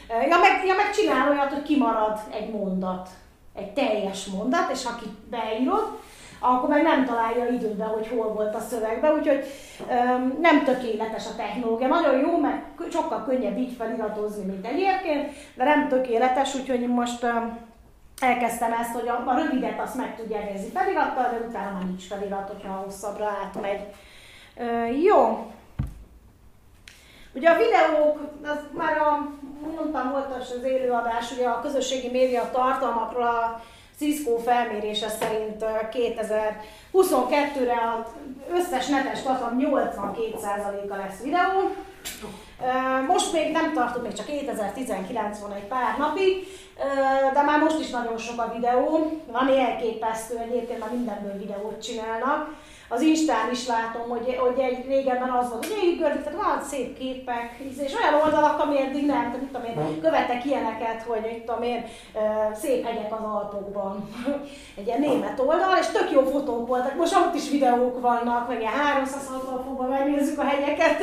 Ja 0.08 0.38
meg, 0.38 0.66
ja, 0.66 0.74
meg 0.74 0.90
csinál 0.94 1.30
olyat, 1.30 1.52
hogy 1.52 1.62
kimarad 1.62 2.18
egy 2.30 2.50
mondat, 2.50 3.08
egy 3.54 3.72
teljes 3.72 4.26
mondat, 4.26 4.70
és 4.72 4.84
ha 4.84 4.96
ki 4.96 5.06
beírod, 5.30 5.98
akkor 6.38 6.68
meg 6.68 6.82
nem 6.82 7.04
találja 7.04 7.48
időbe, 7.48 7.84
hogy 7.84 8.08
hol 8.08 8.32
volt 8.32 8.54
a 8.54 8.60
szövegben, 8.60 9.14
úgyhogy 9.18 9.44
um, 9.88 10.38
nem 10.40 10.64
tökéletes 10.64 11.26
a 11.26 11.36
technológia. 11.36 11.86
Nagyon 11.86 12.18
jó, 12.18 12.38
mert 12.38 12.62
sokkal 12.92 13.24
könnyebb 13.24 13.58
így 13.58 13.74
feliratozni, 13.78 14.44
mint 14.44 14.66
egyébként, 14.66 15.32
de 15.54 15.64
nem 15.64 15.88
tökéletes, 15.88 16.54
úgyhogy 16.54 16.86
most 16.86 17.22
um, 17.22 17.58
elkezdtem 18.20 18.72
ezt, 18.72 18.92
hogy 18.92 19.08
a, 19.08 19.22
a 19.26 19.34
rövidet 19.34 19.80
azt 19.80 19.94
meg 19.94 20.16
tudja 20.16 20.38
nézni 20.38 20.70
felirattal, 20.70 21.30
de 21.30 21.46
utána 21.48 21.72
már 21.72 21.84
nincs 21.84 22.06
felirat, 22.06 22.48
hogyha 22.48 22.72
hosszabbra 22.72 23.26
átmegy. 23.26 23.80
Ö, 24.56 24.86
jó. 24.86 25.50
Ugye 27.32 27.50
a 27.50 27.56
videók, 27.56 28.20
az 28.44 28.58
már 28.72 28.98
a, 28.98 29.30
mondtam, 29.76 30.10
volt 30.10 30.34
az 30.40 30.62
élőadás, 30.64 31.32
ugye 31.32 31.48
a 31.48 31.60
közösségi 31.60 32.10
média 32.10 32.50
tartalmakról 32.52 33.26
a 33.26 33.62
Cisco 33.96 34.36
felmérése 34.36 35.08
szerint 35.08 35.64
2022-re 35.92 37.74
az 37.96 38.10
összes 38.56 38.86
netes 38.86 39.22
tartalom 39.22 39.58
82%-a 39.60 40.96
lesz 40.96 41.22
videó, 41.22 41.74
Most 43.08 43.32
még 43.32 43.52
nem 43.52 43.72
tartunk, 43.72 44.06
még 44.06 44.12
csak 44.12 44.26
2019 44.26 45.40
van 45.40 45.52
egy 45.52 45.66
pár 45.66 45.98
napig, 45.98 46.46
de 47.32 47.42
már 47.42 47.60
most 47.60 47.80
is 47.80 47.90
nagyon 47.90 48.18
sok 48.18 48.40
a 48.40 48.52
videó, 48.54 49.20
van 49.32 49.48
elképesztő, 49.48 50.38
egyébként 50.38 50.78
már 50.78 50.90
mindenből 50.90 51.38
videót 51.38 51.82
csinálnak 51.82 52.54
az 52.88 53.00
Instán 53.00 53.50
is 53.50 53.66
látom, 53.66 54.08
hogy, 54.08 54.36
hogy 54.36 54.58
egy 54.58 54.86
régebben 54.86 55.30
az 55.30 55.48
volt, 55.50 55.66
hogy 55.66 55.76
egy 55.82 55.98
gördik, 55.98 56.22
tehát 56.22 56.42
van 56.42 56.64
szép 56.64 56.98
képek, 56.98 57.56
és 57.84 57.92
olyan 57.94 58.22
oldalak, 58.22 58.60
ami 58.60 58.80
eddig 58.80 59.06
nem, 59.06 59.16
tehát 59.16 59.40
mit 59.40 59.50
tudom 59.52 59.66
én, 59.66 60.00
követek 60.00 60.44
ilyeneket, 60.44 61.02
hogy 61.02 61.20
mit 61.22 61.44
tudom 61.44 61.62
én, 61.62 61.84
szép 62.54 62.84
hegyek 62.86 63.12
az 63.12 63.24
Alpokban. 63.24 64.08
egy 64.78 64.86
ilyen 64.86 65.00
német 65.00 65.40
oldal, 65.40 65.76
és 65.80 65.86
tök 65.86 66.10
jó 66.12 66.22
fotók 66.22 66.68
voltak, 66.68 66.96
most 66.96 67.16
ott 67.16 67.34
is 67.34 67.50
videók 67.50 68.00
vannak, 68.00 68.48
meg 68.48 68.60
ilyen 68.60 68.72
360 68.72 69.64
fokban 69.64 69.88
megnézzük 69.88 70.38
a 70.38 70.44
hegyeket. 70.44 70.98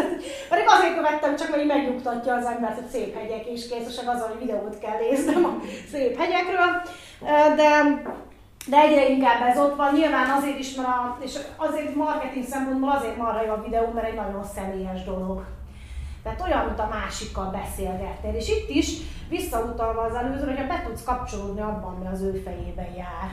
Pedig 0.50 0.66
azért 0.68 0.96
követtem, 0.96 1.36
csak 1.36 1.54
hogy 1.54 1.66
megnyugtatja 1.66 2.36
az 2.36 2.46
embert, 2.46 2.76
hogy 2.76 2.88
szép 2.92 3.18
hegyek 3.18 3.52
is 3.52 3.68
kész, 3.68 3.88
és 3.88 3.98
az, 4.06 4.22
hogy 4.22 4.40
videót 4.40 4.80
kell 4.80 4.98
néznem 5.10 5.46
a 5.46 5.58
szép 5.92 6.18
hegyekről. 6.18 6.82
De 7.56 8.02
de 8.66 8.78
egyre 8.78 9.10
inkább 9.10 9.42
ez 9.42 9.60
ott 9.60 9.76
van, 9.76 9.94
nyilván 9.94 10.30
azért 10.30 10.60
is, 10.60 10.76
mert 10.76 10.88
a, 10.88 11.18
és 11.22 11.38
azért 11.56 11.96
marketing 11.96 12.46
szempontból 12.46 12.90
azért 12.90 13.18
marha 13.18 13.46
jó 13.46 13.52
a 13.52 13.62
videó, 13.62 13.92
mert 13.94 14.08
egy 14.08 14.16
nagyon 14.16 14.44
személyes 14.44 15.04
dolog. 15.04 15.46
Tehát 16.24 16.42
olyan, 16.42 16.66
mint 16.66 16.80
a 16.80 16.90
másikkal 17.02 17.52
beszélgetnél. 17.52 18.34
És 18.34 18.50
itt 18.50 18.70
is 18.70 18.88
visszautalva 19.30 20.02
az 20.02 20.16
előző, 20.16 20.46
hogyha 20.46 20.68
be 20.68 20.84
tudsz 20.86 21.04
kapcsolódni 21.04 21.62
abban, 21.62 21.98
mi 22.02 22.08
az 22.08 22.22
ő 22.22 22.42
fejében 22.46 22.94
jár. 22.96 23.30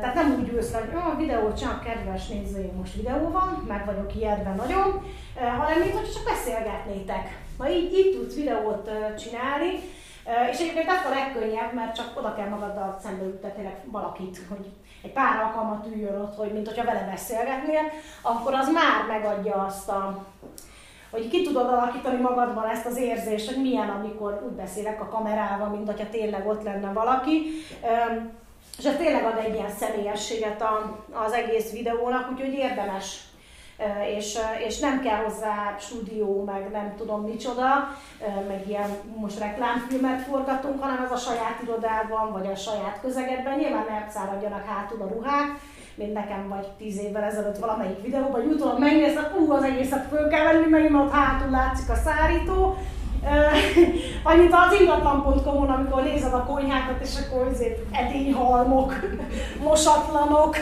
Tehát 0.00 0.14
nem 0.14 0.36
úgy 0.40 0.48
ülsz 0.48 0.72
hogy 0.72 0.88
a 0.94 1.16
videót 1.16 1.58
csak 1.58 1.84
kedves 1.84 2.26
nézőim, 2.26 2.74
most 2.78 2.94
videó 2.94 3.30
van, 3.30 3.64
meg 3.68 3.84
vagyok 3.84 4.14
ijedve 4.16 4.54
nagyon, 4.54 5.02
hanem 5.58 5.78
mint 5.78 5.92
hogy 5.92 6.12
csak 6.12 6.24
beszélgetnétek. 6.24 7.38
Ma 7.58 7.68
így, 7.68 7.92
így 7.92 8.18
tudsz 8.18 8.34
videót 8.34 8.90
csinálni, 9.18 9.70
és 10.50 10.58
egyébként 10.58 10.88
ez 10.88 11.06
a 11.06 11.14
legkönnyebb, 11.14 11.72
mert 11.72 11.94
csak 11.94 12.18
oda 12.18 12.34
kell 12.34 12.48
magaddal 12.48 12.98
szembe 13.02 13.24
ültetni 13.24 13.74
valakit, 13.84 14.40
hogy 14.48 14.66
egy 15.02 15.12
pár 15.12 15.42
alkalmat 15.42 15.86
üljön 15.86 16.20
ott, 16.20 16.36
hogy 16.36 16.52
mint 16.52 16.66
hogyha 16.66 16.84
vele 16.84 17.08
beszélgetnél, 17.10 17.82
akkor 18.22 18.54
az 18.54 18.68
már 18.72 19.06
megadja 19.08 19.54
azt 19.54 19.88
a, 19.88 20.24
hogy 21.10 21.28
ki 21.28 21.42
tudod 21.42 21.68
alakítani 21.68 22.20
magadban 22.20 22.68
ezt 22.68 22.86
az 22.86 22.96
érzést, 22.96 23.52
hogy 23.52 23.62
milyen, 23.62 23.88
amikor 23.88 24.42
úgy 24.46 24.52
beszélek 24.52 25.00
a 25.00 25.08
kamerával, 25.08 25.68
mint 25.68 25.86
hogyha 25.86 26.08
tényleg 26.10 26.46
ott 26.46 26.62
lenne 26.62 26.92
valaki. 26.92 27.42
És 28.78 28.84
ez 28.84 28.96
tényleg 28.96 29.24
ad 29.24 29.38
egy 29.44 29.54
ilyen 29.54 29.70
személyességet 29.70 30.64
az 31.12 31.32
egész 31.32 31.72
videónak, 31.72 32.30
úgyhogy 32.30 32.52
érdemes 32.52 33.27
és, 34.16 34.38
és 34.66 34.78
nem 34.78 35.00
kell 35.00 35.24
hozzá 35.24 35.76
stúdió, 35.78 36.44
meg 36.44 36.70
nem 36.72 36.94
tudom 36.96 37.22
micsoda, 37.22 37.88
meg 38.48 38.64
ilyen 38.68 38.90
most 39.16 39.38
reklámfilmet 39.38 40.20
forgatunk, 40.20 40.82
hanem 40.82 41.02
az 41.04 41.10
a 41.10 41.30
saját 41.30 41.60
irodában, 41.62 42.32
vagy 42.32 42.46
a 42.46 42.56
saját 42.56 42.98
közegedben. 43.00 43.58
Nyilván 43.58 43.84
ne 43.88 44.10
száradjanak 44.10 44.64
hátul 44.66 45.02
a 45.02 45.08
ruhák, 45.14 45.46
mint 45.94 46.12
nekem 46.12 46.48
vagy 46.48 46.66
tíz 46.78 46.98
évvel 46.98 47.22
ezelőtt 47.22 47.58
valamelyik 47.58 48.02
videóban, 48.02 48.30
vagy 48.30 48.52
utólag 48.52 48.78
megnéztem, 48.78 49.24
ú, 49.38 49.52
az 49.52 49.62
egészet 49.62 50.06
föl 50.08 50.28
kell 50.28 50.44
venni, 50.44 50.66
mert 50.68 50.94
ott 50.94 51.12
hátul 51.12 51.50
látszik 51.50 51.90
a 51.90 51.94
szárító. 51.94 52.76
Annyit 54.30 54.52
az 54.52 54.80
ingatlan.com-on, 54.80 55.70
amikor 55.70 56.02
nézed 56.02 56.34
a 56.34 56.44
konyhákat, 56.44 57.02
és 57.02 57.14
akkor 57.26 57.46
azért 57.46 57.78
edényhalmok, 57.92 58.94
mosatlanok, 59.68 60.56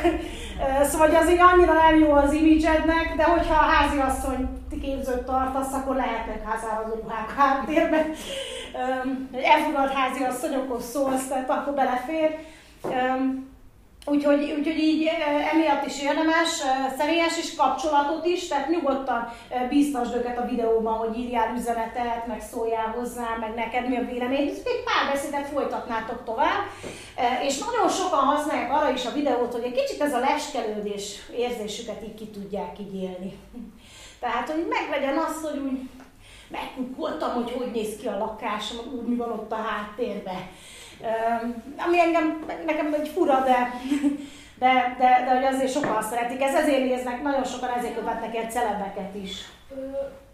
Szóval 0.84 1.06
hogy 1.06 1.16
azért 1.16 1.40
annyira 1.40 1.72
nem 1.72 1.98
jó 1.98 2.12
az 2.12 2.32
imidzsednek, 2.32 3.14
de 3.16 3.24
hogyha 3.24 3.54
a 3.54 3.70
háziasszony 3.70 4.48
képzőt 4.82 5.22
tartasz, 5.22 5.72
akkor 5.72 5.96
lehetnek 5.96 6.48
házárazó 6.48 6.94
ruhák 6.94 7.34
háttérben. 7.36 8.12
Elfoglalt 9.42 9.92
háziasszonyokhoz 9.92 10.84
szólsz, 10.90 11.28
tehát 11.28 11.50
akkor 11.50 11.74
belefér. 11.74 12.38
Úgyhogy, 14.08 14.54
úgyhogy 14.58 14.78
így 14.78 15.08
emiatt 15.52 15.86
is 15.86 16.02
érdemes, 16.02 16.48
személyes 16.98 17.38
is 17.38 17.54
kapcsolatot 17.54 18.26
is, 18.26 18.48
tehát 18.48 18.68
nyugodtan 18.68 19.32
bíztasd 19.68 20.14
őket 20.14 20.38
a 20.38 20.46
videóban, 20.46 20.92
hogy 20.92 21.18
írjál 21.18 21.54
üzenetet, 21.56 22.26
meg 22.26 22.42
szóljál 22.50 22.94
hozzá, 22.98 23.36
meg 23.40 23.54
neked 23.54 23.88
mi 23.88 23.96
a 23.96 24.04
vélemény, 24.04 24.46
és 24.46 24.56
még 24.64 24.82
pár 24.84 25.12
beszédet 25.12 25.48
folytatnátok 25.48 26.24
tovább. 26.24 26.62
És 27.42 27.58
nagyon 27.58 27.88
sokan 27.88 28.24
használják 28.24 28.72
arra 28.72 28.90
is 28.90 29.04
a 29.06 29.12
videót, 29.12 29.52
hogy 29.52 29.64
egy 29.64 29.84
kicsit 29.84 30.00
ez 30.00 30.14
a 30.14 30.18
leskelődés 30.18 31.18
érzésüket 31.36 32.02
így 32.02 32.14
ki 32.14 32.26
tudják 32.26 32.78
így 32.80 32.94
élni. 32.94 33.38
Tehát, 34.20 34.50
hogy 34.50 34.66
meglegyen 34.68 35.18
az, 35.18 35.50
hogy 35.50 35.58
úgy 35.58 35.88
megkukkoltam, 36.48 37.34
hogy 37.34 37.52
hogy 37.52 37.70
néz 37.70 37.96
ki 37.96 38.06
a 38.06 38.18
lakásom, 38.18 38.78
úgy 38.94 39.06
mi 39.06 39.16
van 39.16 39.30
ott 39.30 39.52
a 39.52 39.56
háttérben 39.56 40.48
ami 41.86 42.00
engem, 42.00 42.44
nekem 42.66 42.94
egy 42.94 43.08
fura, 43.08 43.40
de, 43.40 43.70
de, 44.58 44.96
de, 44.98 45.22
de 45.24 45.34
hogy 45.34 45.54
azért 45.54 45.72
sokan 45.72 46.02
szeretik. 46.02 46.42
Ez 46.42 46.54
ezért 46.54 46.84
néznek, 46.84 47.22
nagyon 47.22 47.44
sokan 47.44 47.70
ezért 47.70 47.94
követnek 47.94 48.36
egy 48.36 48.50
celebeket 48.50 49.14
is. 49.14 49.44
Ö, 49.70 49.74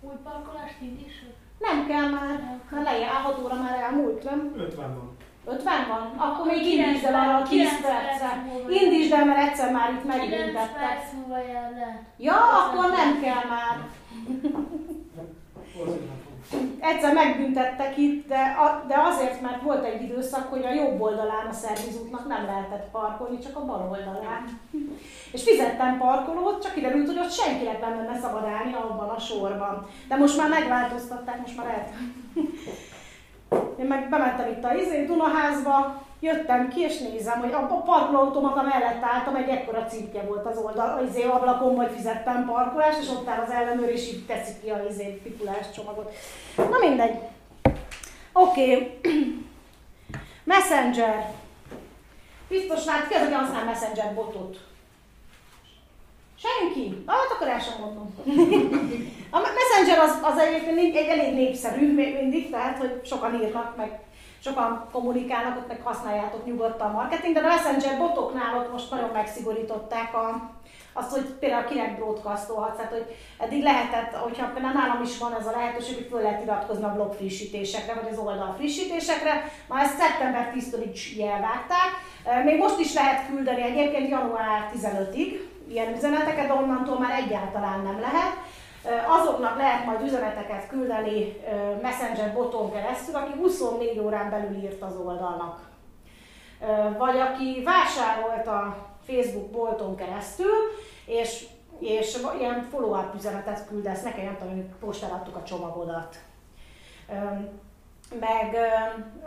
új 0.00 0.14
parkolást 0.24 0.76
indítsuk? 0.80 1.34
Nem 1.58 1.86
kell 1.86 2.08
már, 2.10 2.58
mert 2.70 2.84
lejjel, 2.84 3.10
6 3.10 3.38
óra 3.44 3.54
már 3.54 3.78
elmúlt, 3.82 4.24
nem? 4.24 4.54
50 4.56 4.94
van. 4.94 5.16
50 5.46 5.86
van? 5.88 6.28
Akkor 6.28 6.46
még 6.46 6.66
indítsd 6.66 7.04
el 7.04 7.14
arra 7.14 7.36
a 7.36 7.42
10 7.42 7.68
percet. 7.80 8.36
Indítsd 8.82 9.12
el, 9.12 9.24
mert 9.24 9.48
egyszer 9.48 9.72
már 9.72 9.92
itt 9.92 10.04
megbüntettek. 10.04 10.52
9 10.52 10.72
perc 10.72 11.12
múlva 11.12 11.38
jön 11.38 11.72
le. 11.78 12.02
Ja, 12.16 12.34
akkor 12.34 12.90
nem 12.90 13.20
kell 13.22 13.44
már. 13.48 13.76
Egyszer 16.80 17.12
megbüntettek 17.14 17.98
itt, 17.98 18.28
de, 18.28 18.56
de 18.86 18.94
azért, 18.98 19.40
mert 19.40 19.62
volt 19.62 19.84
egy 19.84 20.02
időszak, 20.02 20.50
hogy 20.50 20.64
a 20.64 20.72
jobb 20.72 21.00
oldalán 21.00 21.46
a 21.50 21.52
szervizútnak 21.52 22.28
nem 22.28 22.44
lehetett 22.44 22.90
parkolni, 22.90 23.38
csak 23.38 23.56
a 23.56 23.64
bal 23.64 23.88
oldalán. 23.90 24.60
És 25.32 25.42
fizettem 25.42 25.98
parkolót, 25.98 26.62
csak 26.62 26.74
kiderült, 26.74 27.06
hogy 27.06 27.18
ott 27.18 27.32
senkinek 27.32 27.80
nem 27.80 27.96
lenne 27.96 28.18
szabad 28.20 28.44
állni 28.44 28.74
abban 28.74 29.08
a 29.08 29.18
sorban. 29.18 29.86
De 30.08 30.16
most 30.16 30.36
már 30.36 30.48
megváltoztatták, 30.48 31.40
most 31.40 31.56
már 31.56 31.66
lehet. 31.66 31.88
Én 33.82 33.88
meg 33.88 34.08
bementem 34.08 34.48
itt 34.48 34.64
a 34.64 34.74
izé, 34.74 35.04
Dunaházba, 35.04 36.02
jöttem 36.20 36.68
ki, 36.68 36.80
és 36.80 36.98
nézem, 36.98 37.40
hogy 37.40 37.52
a 37.52 37.66
parkolóautomata 37.66 38.62
mellett 38.62 39.02
álltam, 39.02 39.36
egy 39.36 39.48
ekkora 39.48 39.86
cikkje 39.86 40.22
volt 40.22 40.46
az 40.46 40.56
oldal, 40.56 40.98
az 40.98 41.08
izé 41.08 41.22
ablakon, 41.22 41.76
hogy 41.76 41.90
fizettem 41.94 42.46
parkolást, 42.46 43.00
és 43.00 43.08
ott 43.08 43.28
áll 43.28 43.42
az 43.42 43.50
ellenőr, 43.50 43.88
és 43.88 44.08
így 44.08 44.26
teszik 44.26 44.62
ki 44.62 44.70
a 44.70 44.84
izé 44.90 45.20
pitulás 45.22 45.70
csomagot. 45.74 46.14
Na 46.56 46.78
mindegy. 46.80 47.18
Oké. 48.32 48.74
Okay. 48.74 49.00
Messenger. 50.44 51.30
Biztos 52.48 52.84
lát, 52.84 53.08
ki 53.08 53.14
az, 53.14 53.22
hogy 53.22 53.34
használ 53.34 53.64
Messenger 53.64 54.14
botot? 54.14 54.56
Senki? 56.42 57.04
Hát 57.06 57.32
akkor 57.34 57.48
el 57.48 57.60
sem 57.60 57.74
mondom. 57.80 58.14
A 59.30 59.38
Messenger 59.38 59.98
az, 59.98 60.18
az 60.22 60.38
egyébként 60.38 60.96
egy 60.96 61.08
elég 61.18 61.34
népszerű 61.34 61.94
mindig, 61.94 62.50
tehát 62.50 62.78
hogy 62.78 63.00
sokan 63.04 63.42
írnak, 63.42 63.76
meg 63.76 64.00
sokan 64.44 64.88
kommunikálnak, 64.92 65.56
ott 65.56 65.68
meg 65.68 65.80
használjátok 65.82 66.46
nyugodtan 66.46 66.90
a 66.90 66.92
marketing, 66.92 67.34
de 67.34 67.40
a 67.40 67.46
Messenger 67.46 67.98
botoknál 67.98 68.58
ott 68.58 68.72
most 68.72 68.90
nagyon 68.90 69.10
megszigorították 69.12 70.14
a, 70.14 70.50
azt, 70.92 71.10
hogy 71.10 71.22
például 71.22 71.64
kinek 71.64 71.96
broadcastolhatsz, 71.96 72.76
tehát 72.76 72.92
hogy 72.92 73.16
eddig 73.38 73.62
lehetett, 73.62 74.14
hogyha 74.14 74.46
például 74.46 74.72
nálam 74.72 75.02
is 75.02 75.18
van 75.18 75.34
ez 75.34 75.46
a 75.46 75.50
lehetőség, 75.50 75.94
hogy 75.94 76.06
föl 76.10 76.22
lehet 76.22 76.42
iratkozni 76.42 76.84
a 76.84 76.94
blog 76.94 77.12
frissítésekre, 77.12 77.94
vagy 77.94 78.12
az 78.12 78.18
oldal 78.18 78.54
frissítésekre, 78.58 79.52
ma 79.68 79.80
ezt 79.80 79.98
szeptember 79.98 80.52
10-től 80.56 80.90
is 80.92 81.16
jelvágták. 81.16 81.90
Még 82.44 82.58
most 82.58 82.78
is 82.78 82.94
lehet 82.94 83.26
küldeni 83.26 83.62
egyébként 83.62 84.08
január 84.08 84.70
15-ig 84.74 85.50
ilyen 85.72 85.94
üzeneteket, 85.94 86.46
de 86.46 86.52
onnantól 86.52 86.98
már 86.98 87.22
egyáltalán 87.22 87.80
nem 87.80 88.00
lehet 88.00 88.36
azoknak 89.06 89.56
lehet 89.56 89.84
majd 89.84 90.02
üzeneteket 90.02 90.68
küldeni 90.68 91.36
Messenger 91.82 92.32
boton 92.32 92.72
keresztül, 92.72 93.14
aki 93.14 93.32
24 93.38 93.98
órán 93.98 94.30
belül 94.30 94.62
írt 94.62 94.82
az 94.82 94.96
oldalnak. 94.96 95.60
Vagy 96.98 97.18
aki 97.18 97.62
vásárolt 97.64 98.46
a 98.46 98.76
Facebook 99.06 99.50
bolton 99.50 99.96
keresztül, 99.96 100.54
és, 101.06 101.46
és 101.78 102.18
ilyen 102.38 102.62
follow-up 102.70 103.14
üzenetet 103.14 103.66
küldesz 103.66 104.02
nekem, 104.02 104.24
nem 104.24 104.36
tudom, 104.38 104.54
hogy 104.54 104.64
postára 104.80 105.14
adtuk 105.14 105.36
a 105.36 105.42
csomagodat 105.42 106.16
meg 108.20 108.56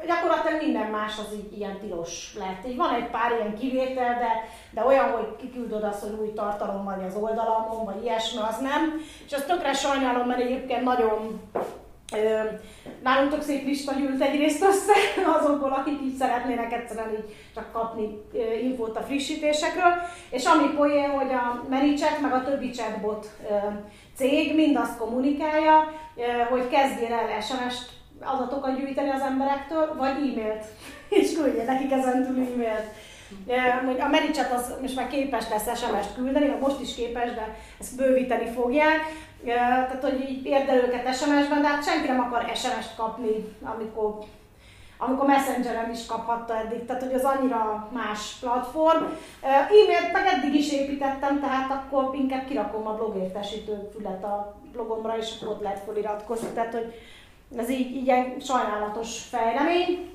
gyakorlatilag 0.06 0.62
minden 0.62 0.90
más 0.90 1.18
az 1.18 1.34
így 1.34 1.58
ilyen 1.58 1.80
tilos 1.80 2.36
lett. 2.38 2.68
Így 2.68 2.78
van 2.78 2.94
egy 2.94 3.10
pár 3.10 3.32
ilyen 3.32 3.58
kivétel, 3.58 4.14
de, 4.20 4.50
de 4.72 4.86
olyan, 4.86 5.12
hogy 5.12 5.36
kiküldöd 5.36 5.84
azt, 5.84 6.02
hogy 6.02 6.18
új 6.20 6.34
tartalom 6.34 6.84
vagy 6.84 7.04
az 7.08 7.16
oldalamon, 7.16 7.86
vagy 7.86 8.04
ilyesmi, 8.04 8.40
az 8.50 8.58
nem. 8.60 9.02
És 9.26 9.34
azt 9.34 9.48
tökre 9.48 9.74
sajnálom, 9.74 10.28
mert 10.28 10.42
egyébként 10.42 10.84
nagyon 10.84 11.42
Ö, 12.14 12.40
nálunk 13.04 13.32
tök 13.32 13.42
szép 13.42 13.66
lista 13.66 13.94
gyűlt 13.94 14.22
egyrészt 14.22 14.64
össze 14.64 14.94
azokból, 15.40 15.72
akik 15.72 16.02
így 16.02 16.16
szeretnének 16.16 16.74
egyszerűen 16.74 17.12
így 17.12 17.36
csak 17.56 17.72
kapni 17.72 18.22
infót 18.62 18.98
a 18.98 19.02
frissítésekről, 19.02 19.94
és 20.30 20.46
ami 20.46 20.74
poén, 20.76 21.10
hogy 21.10 21.32
a 21.32 21.64
ManyChat 21.70 22.22
meg 22.22 22.34
a 22.34 22.44
többi 22.44 22.70
chatbot 22.70 23.30
cég 24.16 24.56
mind 24.56 24.76
azt 24.76 24.98
kommunikálja, 24.98 25.94
hogy 26.50 26.70
kezdjél 26.70 27.14
el 27.14 27.42
SMS-t 27.42 27.95
adatokat 28.22 28.78
gyűjteni 28.78 29.10
az 29.10 29.22
emberektől, 29.22 29.96
vagy 29.98 30.10
e-mailt, 30.10 30.66
és 31.20 31.36
küldje 31.36 31.64
nekik 31.64 31.92
ezen 31.92 32.26
túl 32.26 32.44
e-mailt. 32.44 34.02
A 34.02 34.08
Mericset 34.08 34.52
az 34.52 34.74
most 34.82 34.96
már 34.96 35.08
képes 35.08 35.50
lesz 35.50 35.80
SMS-t 35.80 36.16
küldeni, 36.16 36.48
vagy 36.48 36.60
most 36.60 36.82
is 36.82 36.96
képes, 36.96 37.34
de 37.34 37.56
ezt 37.80 37.96
bővíteni 37.96 38.52
fogják. 38.52 39.00
Tehát, 39.44 40.04
hogy 40.04 40.30
így 40.30 40.46
érde 40.46 40.76
őket 40.76 41.16
SMS-ben, 41.16 41.62
de 41.62 41.68
hát 41.68 41.86
senki 41.86 42.08
nem 42.08 42.20
akar 42.20 42.52
SMS-t 42.56 42.96
kapni, 42.96 43.56
amikor 43.64 44.18
amikor 44.98 45.28
Messengeren 45.28 45.92
is 45.92 46.06
kaphatta 46.06 46.58
eddig, 46.58 46.86
tehát 46.86 47.04
hogy 47.04 47.14
az 47.14 47.24
annyira 47.24 47.90
más 47.94 48.36
platform. 48.40 49.04
E-mailt 49.42 50.12
meg 50.12 50.26
eddig 50.26 50.54
is 50.54 50.72
építettem, 50.72 51.40
tehát 51.40 51.72
akkor 51.72 52.16
inkább 52.16 52.46
kirakom 52.46 52.88
a 52.88 52.94
blogértesítő 52.94 53.90
fület 53.94 54.24
a 54.24 54.56
blogomra, 54.72 55.18
és 55.18 55.34
akkor 55.36 55.56
ott 55.56 55.62
lehet 55.62 55.84
feliratkozni, 55.86 56.48
tehát 56.54 56.74
hogy 56.74 56.94
ez 57.58 57.70
így, 57.70 57.96
így 57.96 58.10
egy 58.10 58.44
sajnálatos 58.46 59.22
fejlemény. 59.30 60.14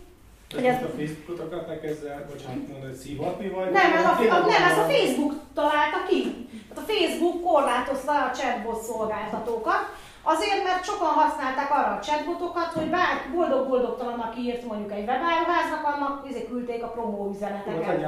Hogy 0.55 0.65
ezt 0.65 0.83
a 0.83 0.89
Facebookot 0.97 1.41
akarták 1.41 1.85
ezzel, 1.85 2.27
bocsánat, 2.31 2.69
mondani, 2.69 2.95
szívatni, 2.95 3.49
vagy? 3.49 3.71
Nem, 3.71 3.93
ez 3.93 4.05
a, 4.05 4.11
a, 4.11 4.47
nem, 4.47 4.63
ez 4.63 4.79
a 4.79 4.89
Facebook 4.89 5.35
találta 5.55 5.99
ki. 6.09 6.49
Hát 6.69 6.79
a 6.79 6.93
Facebook 6.93 7.43
korlátozta 7.43 8.13
a 8.13 8.31
chatbot 8.37 8.83
szolgáltatókat, 8.83 9.83
Azért, 10.23 10.65
mert 10.65 10.85
sokan 10.85 11.09
használták 11.09 11.71
arra 11.71 11.93
a 11.97 12.05
chatbotokat, 12.07 12.71
hogy 12.79 12.89
bár 12.97 13.15
boldog-boldogtalannak 13.35 14.39
írt 14.39 14.65
mondjuk 14.65 14.93
egy 14.93 15.07
webáruháznak, 15.09 15.85
annak 15.93 16.29
izé 16.31 16.47
küldték 16.51 16.83
a 16.83 16.87
promó 16.87 17.31
üzeneteket. 17.35 18.01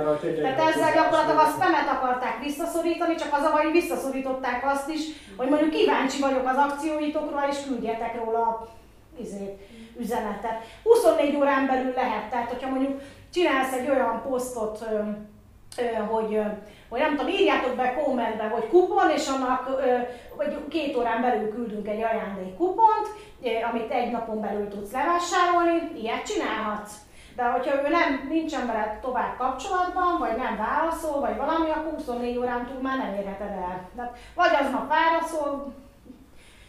Tehát 0.42 0.60
ezzel 0.68 0.92
gyakorlatilag 0.92 1.38
a 1.38 1.50
spamet 1.54 1.88
akarták 1.88 2.38
visszaszorítani, 2.42 3.14
csak 3.14 3.32
az, 3.32 3.44
hogy 3.50 3.72
visszaszorították 3.72 4.60
azt 4.74 4.88
is, 4.88 5.00
hogy 5.36 5.48
mondjuk 5.48 5.70
kíváncsi 5.70 6.20
vagyok 6.20 6.48
az 6.48 6.56
akcióitokra, 6.56 7.48
és 7.50 7.56
küldjetek 7.66 8.14
róla 8.24 8.68
izé, 9.18 9.58
üzenetet. 9.98 10.62
24 10.82 11.36
órán 11.36 11.66
belül 11.66 11.92
lehet, 11.92 12.30
tehát 12.30 12.48
hogyha 12.48 12.70
mondjuk 12.70 13.00
csinálsz 13.32 13.72
egy 13.72 13.90
olyan 13.90 14.22
posztot, 14.28 14.84
hogy, 16.08 16.40
hogy 16.88 17.00
nem 17.00 17.16
tudom, 17.16 17.32
írjátok 17.32 17.76
be 17.76 17.94
kommentbe, 17.94 18.48
hogy 18.48 18.68
kupon, 18.68 19.10
és 19.10 19.28
annak 19.28 19.80
vagy 20.36 20.68
két 20.68 20.96
órán 20.96 21.20
belül 21.20 21.50
küldünk 21.50 21.88
egy 21.88 22.02
ajándékkupont, 22.02 23.06
amit 23.72 23.90
egy 23.90 24.10
napon 24.10 24.40
belül 24.40 24.68
tudsz 24.68 24.92
levásárolni, 24.92 26.00
ilyet 26.00 26.26
csinálhatsz. 26.26 26.92
De 27.36 27.42
hogyha 27.42 27.82
ő 27.82 27.88
nem, 27.88 28.26
nincsen 28.28 28.66
veled 28.66 28.98
tovább 29.00 29.36
kapcsolatban, 29.36 30.18
vagy 30.18 30.36
nem 30.36 30.56
válaszol, 30.56 31.20
vagy 31.20 31.36
valami, 31.36 31.70
akkor 31.70 31.92
24 31.92 32.38
órán 32.38 32.66
túl 32.66 32.80
már 32.82 32.98
nem 32.98 33.14
érheted 33.14 33.50
el. 33.50 33.88
De 33.96 34.12
vagy 34.34 34.50
aznap 34.60 34.88
válaszol, 34.88 35.72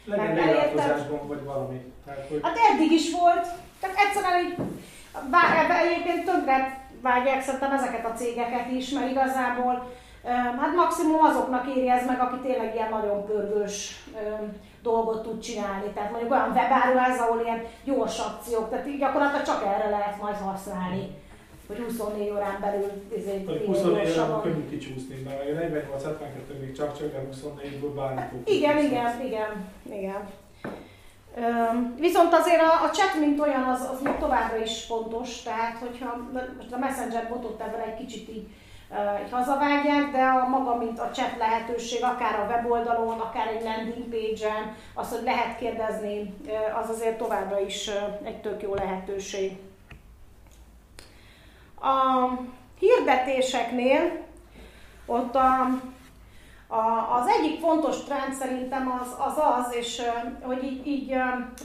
legyen 0.06 0.36
leírtozásban, 0.36 1.28
vagy 1.28 1.44
valami. 1.44 1.94
Tehát, 2.06 2.26
hogy... 2.30 2.40
Hát 2.44 2.58
eddig 2.74 2.92
is 2.92 3.12
volt, 3.12 3.48
tehát 3.80 3.96
egyszerűen 4.06 4.46
így, 4.46 4.56
bár 5.30 5.86
egyébként 5.86 6.26
tönkre 6.26 6.82
vágják 7.02 7.42
szerintem 7.42 7.72
ezeket 7.72 8.06
a 8.06 8.14
cégeket 8.14 8.72
is, 8.72 8.90
mert 8.90 9.10
igazából 9.10 9.92
hát 10.60 10.76
maximum 10.76 11.24
azoknak 11.24 11.68
éri 11.76 11.90
ez 11.90 12.06
meg, 12.06 12.20
aki 12.20 12.36
tényleg 12.36 12.76
ilyen 12.76 12.90
nagyon 12.90 13.26
pörgős 13.26 14.04
dolgot 14.82 15.24
tud 15.24 15.40
csinálni. 15.40 15.92
Tehát 15.94 16.12
mondjuk 16.12 16.32
olyan 16.32 16.52
webáruház, 16.52 17.20
ahol 17.20 17.42
ilyen 17.42 17.66
gyors 17.84 18.20
akciók, 18.20 18.70
tehát 18.70 18.88
így 18.88 19.00
gyakorlatilag 19.00 19.46
csak 19.46 19.64
erre 19.64 19.90
lehet 19.90 20.22
majd 20.22 20.36
használni 20.36 21.22
hogy 21.76 21.86
24 21.86 22.30
órán 22.30 22.58
belül 22.62 22.92
izé, 23.18 23.44
24 23.66 24.12
órán 24.12 24.42
könnyű 24.42 24.70
kicsúszni, 24.70 25.22
mert 25.26 25.42
a 25.42 25.54
48 25.54 26.04
72 26.04 26.60
még 26.60 26.76
csak 26.76 26.98
csak, 26.98 27.12
de 27.12 27.28
24-ből 27.32 27.92
bármit 27.96 28.50
Igen, 28.50 28.78
igen, 28.78 29.22
igen, 29.26 29.70
igen. 29.90 30.30
Viszont 31.96 32.34
azért 32.34 32.62
a, 32.62 32.84
a 32.84 32.90
chat, 32.90 33.20
mint 33.20 33.40
olyan, 33.40 33.64
az, 33.64 33.90
az 33.94 34.02
még 34.02 34.18
továbbra 34.18 34.58
is 34.58 34.84
fontos, 34.84 35.42
tehát 35.42 35.78
hogyha 35.78 36.18
most 36.58 36.72
a 36.72 36.78
Messenger 36.78 37.30
botot 37.30 37.62
ebben 37.62 37.80
egy 37.80 37.96
kicsit 37.96 38.30
így, 38.30 38.48
így 39.24 39.32
hazavágják, 39.32 40.12
de 40.12 40.24
a 40.24 40.48
maga, 40.48 40.76
mint 40.76 41.00
a 41.00 41.10
chat 41.10 41.38
lehetőség, 41.38 42.04
akár 42.04 42.40
a 42.40 42.46
weboldalon, 42.46 43.20
akár 43.20 43.48
egy 43.48 43.64
landing 43.64 44.10
page-en, 44.10 44.76
az, 44.94 45.10
hogy 45.10 45.24
lehet 45.24 45.58
kérdezni, 45.58 46.34
az 46.82 46.90
azért 46.90 47.18
továbbra 47.18 47.60
is 47.60 47.90
egy 48.24 48.42
tök 48.42 48.62
jó 48.62 48.74
lehetőség. 48.74 49.58
A 51.84 52.30
hirdetéseknél 52.80 54.26
ott 55.06 55.36
a 55.36 55.68
a, 56.74 57.16
az 57.20 57.28
egyik 57.28 57.60
fontos 57.60 58.04
trend 58.04 58.34
szerintem 58.34 59.00
az 59.02 59.16
az, 59.28 59.38
az 59.38 59.76
és 59.76 60.02
hogy 60.42 60.64
így, 60.64 60.88
így 60.88 61.16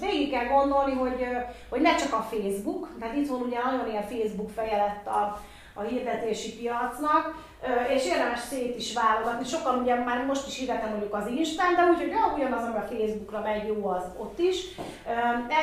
végig 0.01 0.31
kell 0.31 0.47
gondolni, 0.47 0.93
hogy, 0.93 1.27
hogy 1.69 1.81
ne 1.81 1.95
csak 1.95 2.13
a 2.13 2.27
Facebook, 2.31 2.89
tehát 3.01 3.17
itt 3.17 3.29
van 3.29 3.41
ugye 3.41 3.59
nagyon 3.65 3.89
ilyen 3.89 4.09
Facebook 4.09 4.51
feje 4.51 4.77
lett 4.77 5.07
a, 5.07 5.41
a 5.79 5.83
hirdetési 5.83 6.57
piacnak, 6.57 7.47
és 7.95 8.07
érdemes 8.07 8.41
szét 8.41 8.77
is 8.77 8.95
válogatni. 8.95 9.45
Sokan 9.45 9.79
ugye 9.81 9.95
már 9.95 10.25
most 10.27 10.47
is 10.47 10.59
hirdetem 10.59 10.91
mondjuk 10.91 11.15
az 11.15 11.27
Instán, 11.27 11.75
de 11.75 11.83
úgy, 11.91 11.99
hogy 11.99 12.09
ja, 12.09 12.33
ugyanaz, 12.37 12.65
ami 12.65 12.77
a 12.77 12.89
Facebookra 12.91 13.41
megy, 13.41 13.67
jó 13.67 13.87
az 13.87 14.05
ott 14.17 14.39
is. 14.39 14.57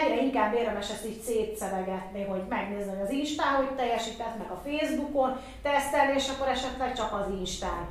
Egyre 0.01 0.21
inkább 0.21 0.53
érdemes 0.53 0.89
ezt 0.89 1.05
így 1.05 1.21
szétszedegetni, 1.21 2.23
hogy 2.23 2.41
megnézni, 2.49 2.91
hogy 2.91 3.05
az 3.05 3.11
Instán 3.11 3.55
hogy 3.55 3.69
teljesített, 3.75 4.37
meg 4.37 4.49
a 4.51 4.61
Facebookon 4.65 5.39
tesztelni, 5.61 6.13
és 6.15 6.29
akkor 6.29 6.47
esetleg 6.47 6.95
csak 6.95 7.11
az 7.13 7.33
Instán 7.39 7.87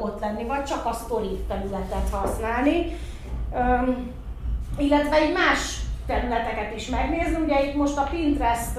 ott 0.00 0.20
lenni, 0.20 0.44
vagy 0.44 0.64
csak 0.64 0.84
a 0.86 0.92
story 0.92 1.44
felületet 1.48 2.08
használni. 2.10 2.96
Illetve 4.78 5.16
egy 5.16 5.32
más 5.32 5.80
területeket 6.06 6.74
is 6.74 6.88
megnézni. 6.88 7.42
Ugye 7.44 7.64
itt 7.64 7.74
most 7.74 7.96
a 7.96 8.08
Pinterest 8.10 8.78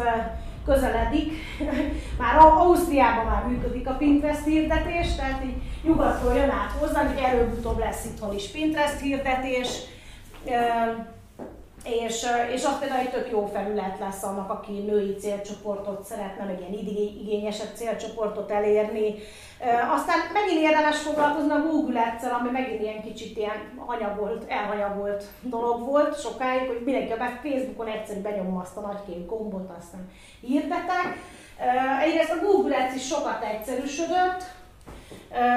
közeledik. 0.69 1.31
Már 2.19 2.37
Ausztriában 2.37 3.25
már 3.25 3.45
működik 3.47 3.87
a 3.87 3.93
Pinterest 3.93 4.45
hirdetés, 4.45 5.15
tehát 5.15 5.43
így 5.43 5.55
nyugatról 5.83 6.33
jön 6.33 6.49
át 6.49 6.71
hozzá, 6.79 7.07
hogy 7.07 7.23
előbb-utóbb 7.23 7.79
lesz 7.79 8.05
itthon 8.05 8.35
is 8.35 8.47
Pinterest 8.47 8.99
hirdetés. 8.99 9.67
És, 11.83 12.25
és 12.53 12.63
az 12.63 12.79
például 12.79 12.99
egy 12.99 13.09
tök 13.09 13.31
jó 13.31 13.49
felület 13.53 13.99
lesz 13.99 14.23
annak, 14.23 14.49
aki 14.49 14.71
női 14.71 15.15
célcsoportot 15.15 16.05
szeretne, 16.05 16.45
meg 16.45 16.59
ilyen 16.59 16.85
igényesebb 17.21 17.75
célcsoportot 17.75 18.51
elérni. 18.51 19.15
Aztán 19.95 20.17
megint 20.33 20.61
érdemes 20.61 20.97
foglalkozni 20.97 21.51
a 21.51 21.65
Google 21.71 22.17
ami 22.39 22.49
megint 22.49 22.81
ilyen 22.81 23.01
kicsit 23.01 23.37
ilyen 23.37 23.83
hanyagolt, 23.85 24.49
elhanyagolt 24.49 25.23
dolog 25.41 25.85
volt 25.85 26.21
sokáig, 26.21 26.67
hogy 26.67 26.81
mindenki 26.83 27.11
a 27.11 27.25
Facebookon 27.43 27.87
egyszerűen 27.87 28.23
benyomom 28.23 28.57
azt 28.57 28.77
a 28.77 28.81
nagykép 28.81 29.27
gombot, 29.27 29.69
aztán 29.77 30.11
hirdetek. 30.41 31.17
Egyrészt 32.01 32.31
a 32.31 32.45
Google 32.45 32.77
Ads 32.77 32.95
is 32.95 33.07
sokat 33.07 33.43
egyszerűsödött, 33.43 34.43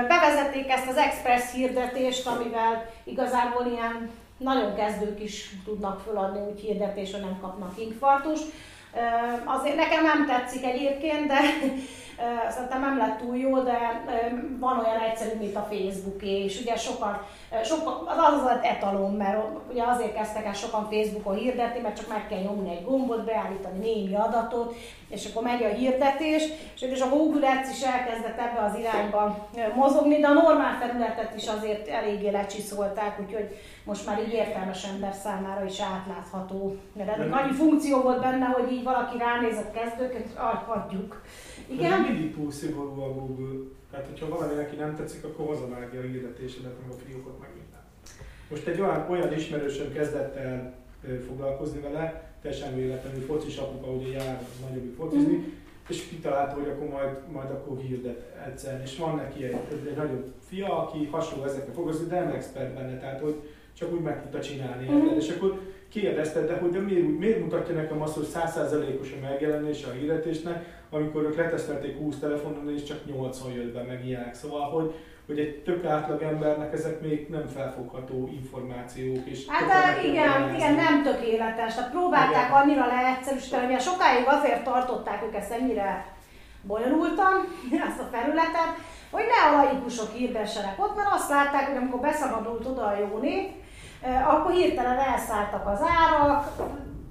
Bevezették 0.09 0.71
ezt 0.71 0.89
az 0.89 0.97
express 0.97 1.53
hirdetést, 1.53 2.27
amivel 2.27 2.91
igazából 3.05 3.67
ilyen 3.67 4.11
nagyon 4.43 4.75
kezdők 4.75 5.23
is 5.23 5.51
tudnak 5.65 6.01
föladni 6.01 6.41
úgy 6.51 6.61
hirdetés, 6.61 7.13
hogy 7.13 7.21
nem 7.21 7.39
kapnak 7.41 7.81
infartus. 7.81 8.41
Azért 9.45 9.77
nekem 9.77 10.03
nem 10.03 10.27
tetszik 10.27 10.65
egyébként, 10.65 11.27
de 11.27 11.41
szerintem 12.51 12.81
nem 12.81 12.99
lett 12.99 13.19
túl 13.19 13.37
jó, 13.37 13.59
de 13.59 14.05
van 14.59 14.79
olyan 14.79 15.01
egyszerű, 15.11 15.39
mint 15.39 15.57
a 15.57 15.69
Facebook 15.71 16.23
és 16.23 16.61
ugye 16.61 16.77
sokan, 16.77 17.21
sokan 17.65 18.07
az 18.07 18.43
az 18.45 18.59
etalon, 18.63 19.15
mert 19.15 19.39
ugye 19.71 19.83
azért 19.83 20.15
kezdtek 20.15 20.47
el 20.47 20.53
sokan 20.53 20.89
Facebookon 20.91 21.35
hirdetni, 21.35 21.81
mert 21.81 21.97
csak 21.97 22.09
meg 22.09 22.27
kell 22.29 22.41
nyomni 22.41 22.71
egy 22.71 22.85
gombot, 22.85 23.25
beállítani 23.25 23.79
némi 23.79 24.15
adatot, 24.15 24.75
és 25.09 25.27
akkor 25.27 25.43
megy 25.43 25.63
a 25.63 25.69
hirdetés, 25.69 26.43
és 26.81 27.01
a 27.01 27.09
Google 27.09 27.49
Ads 27.49 27.71
is 27.71 27.83
elkezdett 27.83 28.39
ebbe 28.39 28.65
az 28.65 28.79
irányba 28.79 29.49
mozogni, 29.75 30.21
de 30.21 30.27
a 30.27 30.33
normál 30.33 30.79
felületet 30.81 31.35
is 31.37 31.47
azért 31.49 31.89
eléggé 31.89 32.31
lecsiszolták, 32.31 33.21
úgyhogy 33.21 33.57
most 33.85 34.07
már 34.07 34.19
így 34.27 34.33
értelmes 34.33 34.85
ember 34.85 35.13
számára 35.13 35.65
is 35.65 35.81
átlátható. 35.81 36.77
Mert 36.93 37.33
annyi 37.33 37.53
funkció 37.53 38.01
volt 38.01 38.21
benne, 38.21 38.47
hogy 38.47 38.73
így 38.73 38.83
valaki 38.83 39.19
ránézett 39.19 39.73
kezdőket, 39.73 40.27
hagyjuk. 40.67 41.23
Igen? 41.73 42.03
De 42.03 42.09
mindig 42.09 42.35
túl 42.35 42.51
szigorú 42.51 43.01
a 43.01 43.13
Google. 43.13 43.69
Tehát, 43.91 44.07
hogyha 44.07 44.29
valami 44.29 44.55
neki 44.55 44.77
nem 44.77 44.97
tetszik, 44.97 45.25
akkor 45.25 45.47
hazavágja 45.47 46.01
a 46.01 46.03
hirdetésedet, 46.03 46.73
meg 46.81 46.91
a 46.91 47.01
fiókot, 47.07 47.41
meg 47.41 47.49
minden. 47.55 47.81
Most 48.51 48.67
egy 48.67 48.81
olyan, 48.81 49.07
olyan 49.11 49.33
ismerősöm 49.33 49.93
kezdett 49.93 50.37
el 50.37 50.75
foglalkozni 51.27 51.81
vele, 51.81 52.35
teljesen 52.43 52.75
véletlenül 52.75 53.21
focis 53.21 53.57
apuka, 53.57 53.91
ugye 53.91 54.09
jár 54.09 54.43
nagyobbik 54.69 54.95
focizni, 54.97 55.37
mm. 55.37 55.43
és 55.89 56.09
kitalálta, 56.09 56.55
hogy 56.55 56.69
akkor 56.69 56.89
majd, 56.89 57.09
majd 57.33 57.51
akkor 57.51 57.79
hirdet 57.79 58.35
egyszer. 58.47 58.81
És 58.85 58.99
van 58.99 59.17
neki 59.17 59.45
egy, 59.45 59.57
egy 59.87 59.97
nagyobb 59.97 60.33
fia, 60.49 60.87
aki 60.87 61.09
hasonló 61.11 61.45
ezekre 61.45 61.73
foglalkozni, 61.73 62.09
de 62.09 62.21
nem 62.21 62.33
expert 62.33 62.75
benne, 62.75 62.99
tehát 62.99 63.21
hogy 63.21 63.35
csak 63.73 63.93
úgy 63.93 64.01
meg 64.01 64.23
tudta 64.23 64.41
csinálni. 64.41 64.89
Mm. 64.91 65.17
És 65.19 65.29
akkor 65.29 65.61
kérdezted, 65.89 66.47
de 66.47 66.57
hogy 66.57 66.71
de 66.71 66.79
miért, 66.79 67.19
miért 67.19 67.41
mutatja 67.41 67.75
nekem 67.75 68.03
azt, 68.03 68.15
hogy 68.15 68.29
100%-os 68.35 69.13
a 69.13 69.27
megjelenése 69.27 69.89
a 69.89 69.93
hirdetésnek, 69.93 70.82
amikor 70.93 71.23
ők 71.23 71.37
letesztelték 71.37 71.99
20 71.99 72.19
telefonon, 72.19 72.75
és 72.75 72.83
csak 72.83 73.05
80 73.07 73.53
jött 73.53 73.73
be, 73.73 73.83
meg 73.83 74.07
ilyenek. 74.07 74.35
Szóval, 74.35 74.71
hogy, 74.71 74.95
hogy 75.27 75.39
egy 75.39 75.63
tök 75.63 75.85
átlag 75.85 76.23
embernek 76.23 76.73
ezek 76.73 77.01
még 77.01 77.29
nem 77.29 77.47
felfogható 77.47 78.29
információk. 78.33 79.27
És 79.27 79.47
Hát 79.49 80.05
igen, 80.05 80.55
igen, 80.55 80.75
nem 80.75 81.03
tökéletes. 81.03 81.75
Tehát 81.75 81.91
próbálták 81.91 82.49
Igen. 82.49 82.61
annyira 82.61 82.87
leegyszerűsíteni, 82.87 83.73
hogy 83.73 83.83
sokáig 83.83 84.25
azért 84.27 84.65
tartották 84.65 85.23
ők 85.27 85.35
ezt 85.35 85.53
ennyire 85.53 86.15
bonyolultan, 86.63 87.35
ezt 87.89 88.01
a 88.01 88.09
felületet, 88.13 88.71
hogy 89.11 89.25
ne 89.25 89.51
a 89.51 89.63
laikusok 89.63 90.13
hirdessenek 90.13 90.75
ott, 90.79 90.97
mert 90.97 91.09
azt 91.13 91.31
látták, 91.31 91.67
hogy 91.67 91.77
amikor 91.77 92.01
beszabadult 92.01 92.67
oda 92.67 92.87
a 92.87 92.99
jó 92.99 93.19
nép, 93.19 93.51
eh, 94.03 94.35
akkor 94.35 94.53
hirtelen 94.53 94.99
elszálltak 94.99 95.67
az 95.67 95.81
árak, 95.81 96.53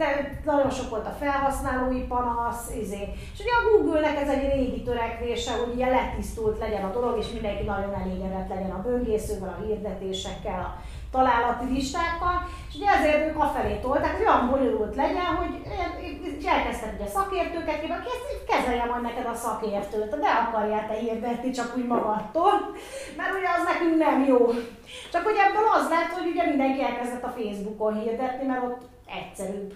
te, 0.01 0.29
nagyon 0.45 0.69
sok 0.69 0.89
volt 0.89 1.07
a 1.07 1.17
felhasználói 1.19 2.01
panasz, 2.01 2.69
izé. 2.81 3.03
és 3.33 3.39
ugye 3.39 3.55
a 3.59 3.67
Google-nek 3.69 4.17
ez 4.21 4.29
egy 4.29 4.53
régi 4.53 4.81
törekvése, 4.83 5.51
hogy 5.51 5.73
ugye 5.73 5.89
letisztult 5.89 6.59
legyen 6.59 6.83
a 6.83 6.91
dolog, 6.91 7.17
és 7.17 7.31
mindenki 7.31 7.63
nagyon 7.63 7.93
elégedett 7.93 8.49
legyen 8.49 8.71
a 8.71 8.81
böngészővel, 8.81 9.55
a 9.59 9.65
hirdetésekkel, 9.65 10.59
a 10.59 10.81
találati 11.11 11.65
listákkal, 11.73 12.37
és 12.69 12.75
ugye 12.75 12.89
ezért 12.89 13.27
ők 13.27 13.39
afelé 13.39 13.75
tolták, 13.75 14.11
hogy 14.17 14.25
olyan 14.25 14.49
bonyolult 14.49 14.95
legyen, 14.95 15.29
hogy 15.39 15.53
és 16.41 16.47
elkezdtek 16.47 16.93
ugye 16.99 17.09
szakértőket 17.09 17.83
aki 17.83 18.09
ezt 18.15 18.45
kezelje 18.51 18.85
majd 18.85 19.01
neked 19.01 19.25
a 19.25 19.35
szakértőt, 19.35 20.19
de 20.19 20.29
akarjál 20.47 20.87
te 20.87 20.93
hirdetni 20.93 21.51
csak 21.51 21.73
úgy 21.77 21.87
magadtól, 21.87 22.53
mert 23.17 23.33
ugye 23.37 23.49
az 23.57 23.63
nekünk 23.71 23.97
nem 23.97 24.25
jó. 24.25 24.39
Csak 25.11 25.23
hogy 25.23 25.39
ebből 25.45 25.67
az 25.77 25.89
lett, 25.89 26.11
hogy 26.17 26.27
ugye 26.31 26.45
mindenki 26.47 26.81
elkezdett 26.83 27.23
a 27.23 27.33
Facebookon 27.37 28.01
hirdetni, 28.01 28.47
mert 28.47 28.63
ott 28.63 28.81
egyszerűbb. 29.05 29.73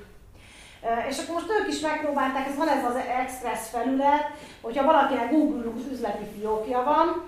És 1.09 1.17
akkor 1.17 1.33
most 1.35 1.59
ők 1.59 1.67
is 1.67 1.79
megpróbálták, 1.79 2.47
ez 2.47 2.57
van 2.57 2.67
ez 2.67 2.83
az 2.83 2.95
Express 3.21 3.69
felület, 3.69 4.25
hogyha 4.61 4.85
valakinek 4.85 5.31
Google 5.31 5.71
üzleti 5.91 6.25
fiókja 6.37 6.83
van, 6.83 7.23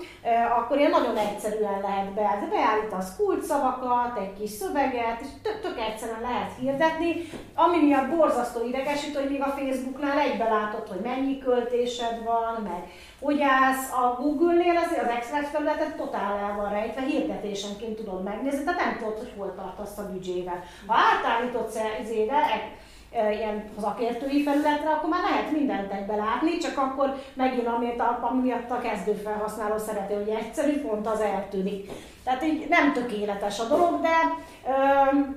akkor 0.57 0.77
ilyen 0.77 0.91
nagyon 0.91 1.17
egyszerűen 1.17 1.81
lehet 1.81 2.13
beállítani. 2.13 2.49
Beállítasz 2.49 3.15
kulcsszavakat, 3.15 4.17
egy 4.17 4.33
kis 4.39 4.49
szöveget, 4.49 5.21
és 5.21 5.27
tök, 5.41 5.61
tök 5.61 5.79
egyszerűen 5.79 6.21
lehet 6.21 6.51
hirdetni, 6.59 7.29
ami 7.55 7.77
miatt 7.77 8.15
borzasztó 8.15 8.67
idegesít, 8.67 9.17
hogy 9.17 9.29
még 9.29 9.41
a 9.41 9.55
Facebooknál 9.57 10.19
egybe 10.19 10.49
látod, 10.49 10.87
hogy 10.87 10.99
mennyi 10.99 11.37
költésed 11.39 12.23
van, 12.23 12.61
meg 12.63 12.83
hogy 13.19 13.41
állsz 13.41 13.91
a 13.91 14.21
Google-nél, 14.21 14.77
azért 14.77 15.03
az 15.03 15.15
Express 15.17 15.49
felületet 15.51 15.95
totál 15.95 16.37
el 16.37 16.55
van 16.55 16.69
rejtve, 16.69 17.01
hirdetésenként 17.01 17.95
tudod 17.95 18.23
megnézni, 18.23 18.63
tehát 18.63 18.79
nem 18.79 18.97
tudod, 18.97 19.17
hogy 19.17 19.33
hol 19.37 19.55
tartasz 19.55 19.97
a 19.97 20.09
büdzsével. 20.11 20.63
Ha 20.87 20.95
átállítod 20.95 21.69
izére, 22.01 22.35
e, 22.35 22.71
ilyen 23.18 23.63
szakértői 23.80 24.43
felületre, 24.43 24.89
akkor 24.89 25.09
már 25.09 25.24
lehet 25.30 25.51
mindent 25.51 25.91
egybe 25.91 26.15
látni, 26.15 26.57
csak 26.57 26.78
akkor 26.78 27.15
megint 27.34 27.68
amit 27.68 27.99
a, 27.99 28.34
miatt 28.41 28.72
a 28.72 28.80
kezdő 28.80 29.13
felhasználó 29.13 29.78
szereti, 29.78 30.13
hogy 30.13 30.30
egyszerű, 30.30 30.82
pont 30.82 31.07
az 31.07 31.20
eltűnik. 31.20 31.91
Tehát 32.24 32.43
így 32.43 32.68
nem 32.70 32.93
tökéletes 32.93 33.59
a 33.59 33.68
dolog, 33.68 34.01
de 34.01 34.15
ö, 34.65 34.72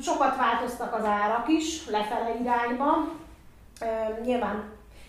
sokat 0.00 0.36
változtak 0.36 0.94
az 0.94 1.04
árak 1.04 1.48
is 1.48 1.86
lefele 1.86 2.34
irányba. 2.40 3.08
Ö, 3.80 4.22
nyilván 4.24 4.64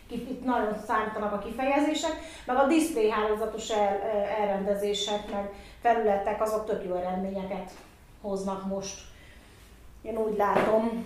itt 0.07 0.45
nagyon 0.45 0.77
számítanak 0.87 1.33
a 1.33 1.39
kifejezések, 1.39 2.15
meg 2.45 2.57
a 2.57 2.67
display 2.67 3.09
hálózatos 3.09 3.69
el, 3.69 4.01
elrendezések, 4.39 5.31
meg 5.31 5.49
felületek, 5.81 6.41
azok 6.41 6.65
tök 6.65 6.83
jó 6.85 6.95
eredményeket 6.95 7.71
hoznak 8.21 8.65
most. 8.65 9.01
Én 10.01 10.17
úgy 10.17 10.37
látom. 10.37 11.05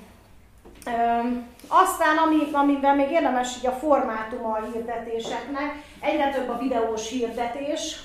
Aztán, 1.68 2.18
ami, 2.18 2.38
amiben 2.52 2.96
még 2.96 3.12
érdemes 3.12 3.58
így 3.58 3.68
a 3.68 3.72
formátuma 3.72 4.52
a 4.52 4.66
hirdetéseknek, 4.74 5.84
egyre 6.00 6.32
több 6.32 6.50
a 6.50 6.58
videós 6.58 7.10
hirdetés, 7.10 8.00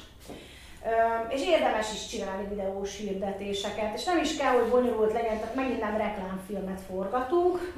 és 1.28 1.46
érdemes 1.46 1.92
is 1.92 2.06
csinálni 2.06 2.48
videós 2.48 2.96
hirdetéseket, 2.96 3.94
és 3.94 4.04
nem 4.04 4.18
is 4.18 4.36
kell, 4.36 4.52
hogy 4.52 4.70
bonyolult 4.70 5.12
legyen, 5.12 5.38
tehát 5.38 5.54
megint 5.54 5.80
nem 5.80 5.96
reklámfilmet 5.96 6.80
forgatunk, 6.90 7.74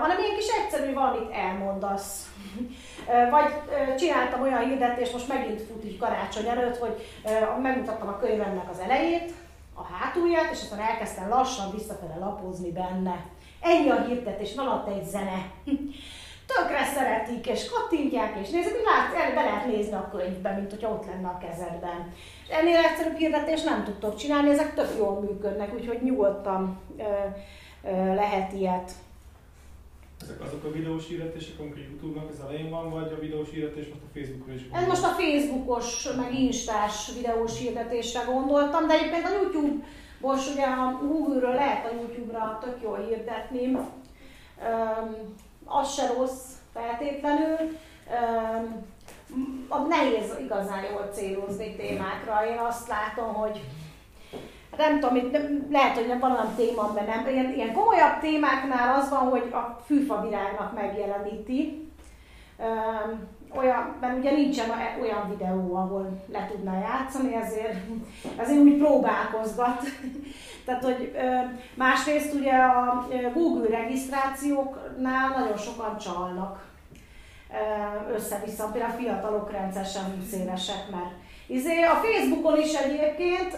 hanem 0.00 0.18
ilyen 0.18 0.36
kis 0.36 0.48
egyszerű 0.62 0.92
valamit 0.92 1.30
elmondasz. 1.32 2.26
Vagy 3.30 3.52
csináltam 3.98 4.42
olyan 4.42 4.68
hirdetést, 4.68 5.12
most 5.12 5.28
megint 5.28 5.60
fut 5.60 5.84
így 5.84 5.98
karácsony 5.98 6.46
előtt, 6.46 6.78
hogy 6.78 7.20
megmutattam 7.62 8.08
a 8.08 8.18
könyvemnek 8.18 8.70
az 8.70 8.78
elejét, 8.78 9.32
a 9.74 9.82
hátulját, 9.82 10.52
és 10.52 10.60
aztán 10.60 10.80
elkezdtem 10.80 11.28
lassan 11.28 11.70
visszafele 11.70 12.16
lapozni 12.18 12.72
benne. 12.72 13.24
Ennyi 13.62 13.90
a 13.90 14.04
hirdetés, 14.04 14.54
van 14.54 14.68
ott 14.68 14.88
egy 14.88 15.04
zene. 15.04 15.50
Tökre 16.46 16.84
szeretik, 16.94 17.46
és 17.46 17.70
kattintják, 17.70 18.38
és 18.42 18.50
nézik, 18.50 18.72
hogy 18.72 18.84
lát, 18.84 19.14
el, 19.14 19.34
be 19.34 19.42
lehet 19.42 19.66
nézni 19.66 19.92
a 19.92 20.10
könyvben, 20.12 20.54
mint 20.54 20.70
hogyha 20.70 20.90
ott 20.90 21.06
lenne 21.06 21.28
a 21.28 21.38
kezedben. 21.38 22.12
Ennél 22.50 22.76
egyszerűbb 22.76 23.16
hirdetést 23.16 23.64
nem 23.64 23.84
tudtok 23.84 24.16
csinálni, 24.16 24.50
ezek 24.50 24.74
tök 24.74 24.96
jól 24.98 25.20
működnek, 25.20 25.74
úgyhogy 25.74 26.02
nyugodtan 26.02 26.80
ö, 26.98 27.02
ö, 27.88 28.14
lehet 28.14 28.52
ilyet. 28.52 28.92
Ezek 30.22 30.40
azok 30.40 30.64
a 30.64 30.70
videós 30.70 31.08
hirdetések, 31.08 31.58
amik 31.58 31.76
a 31.76 31.80
Youtube-nak 31.90 32.30
az 32.30 32.40
elején 32.40 32.70
van, 32.70 32.90
vagy 32.90 33.12
a 33.12 33.20
videós 33.20 33.50
hirdetés 33.50 33.88
most 33.88 34.02
a 34.02 34.18
Facebookon 34.18 34.54
is 34.54 34.62
van? 34.70 34.80
Ez 34.80 34.86
most 34.86 35.04
a 35.04 35.16
Facebookos, 35.20 36.08
meg 36.16 36.34
Instás 36.34 37.12
videós 37.14 37.58
hirdetésre 37.58 38.20
gondoltam, 38.26 38.86
de 38.86 38.94
egyébként 38.94 39.24
a 39.24 39.32
YouTube, 39.40 39.84
most 40.22 40.52
ugye 40.52 40.64
a 40.64 40.98
Google-ről 41.02 41.54
lehet 41.54 41.86
a 41.86 41.94
YouTube-ra 41.94 42.58
tök 42.62 42.82
jól 42.82 42.98
hirdetni, 42.98 43.76
Öm, 44.64 45.34
az 45.64 45.94
se 45.94 46.06
rossz 46.16 46.52
feltétlenül. 46.72 47.56
Nehéz 49.88 50.36
igazán 50.40 50.82
jól 50.90 51.08
célozni 51.12 51.76
témákra. 51.76 52.46
Én 52.46 52.58
azt 52.58 52.88
látom, 52.88 53.34
hogy 53.34 53.60
nem 54.76 55.00
tudom, 55.00 55.16
itt 55.16 55.30
nem, 55.30 55.66
lehet, 55.70 55.96
hogy 55.96 56.06
nem 56.06 56.18
van 56.18 56.30
olyan 56.30 56.54
téma, 56.56 56.92
de 56.94 57.02
nem. 57.02 57.26
Ilyen, 57.28 57.52
ilyen 57.54 57.72
komolyabb 57.72 58.20
témáknál 58.20 59.00
az 59.00 59.10
van, 59.10 59.28
hogy 59.28 59.50
a 59.52 59.80
fűfavirágnak 59.84 60.74
megjeleníti. 60.74 61.91
Olyan, 63.56 63.96
mert 64.00 64.18
ugye 64.18 64.30
nincsen 64.30 64.70
olyan 65.02 65.28
videó, 65.28 65.74
ahol 65.74 66.22
le 66.32 66.48
tudná 66.50 66.80
játszani, 66.80 67.34
ezért, 67.34 67.78
ezért 68.36 68.58
úgy 68.58 68.76
próbálkozgat. 68.76 69.80
Tehát, 70.64 70.84
hogy 70.84 71.16
másrészt 71.74 72.34
ugye 72.34 72.52
a 72.52 73.08
Google 73.34 73.68
regisztrációknál 73.68 75.28
nagyon 75.38 75.56
sokan 75.56 75.98
csalnak 75.98 76.64
össze-vissza, 78.14 78.66
például 78.66 78.92
a 78.92 78.96
fiatalok 78.96 79.50
rendszeresen 79.50 80.04
20 80.04 80.32
évesek, 80.32 80.90
mert 80.90 81.12
Izé, 81.46 81.82
a 81.82 82.00
Facebookon 82.02 82.60
is 82.60 82.72
egyébként, 82.72 83.50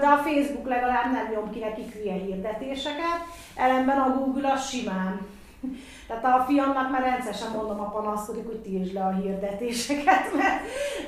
de 0.00 0.06
a 0.06 0.16
Facebook 0.16 0.68
legalább 0.68 1.12
nem 1.12 1.30
nyom 1.34 1.50
ki 1.50 1.58
nekik 1.58 1.92
hülye 1.92 2.12
hirdetéseket, 2.12 3.20
ellenben 3.56 3.98
a 3.98 4.14
Google 4.14 4.52
az 4.52 4.68
simán. 4.68 5.26
Tehát 6.08 6.24
a 6.24 6.44
fiamnak 6.48 6.90
már 6.90 7.02
rendszeresen 7.02 7.50
mondom, 7.50 7.80
a 7.80 7.90
panaszkodik, 7.90 8.46
hogy 8.46 8.58
tiltsd 8.58 8.92
le 8.92 9.04
a 9.04 9.12
hirdetéseket, 9.12 10.34
mert, 10.38 10.62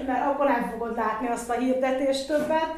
mert 0.07 0.27
akkor 0.27 0.47
nem 0.47 0.69
fogod 0.71 0.97
látni 0.97 1.29
azt 1.29 1.51
a 1.51 1.53
hirdetést 1.53 2.27
többet, 2.27 2.75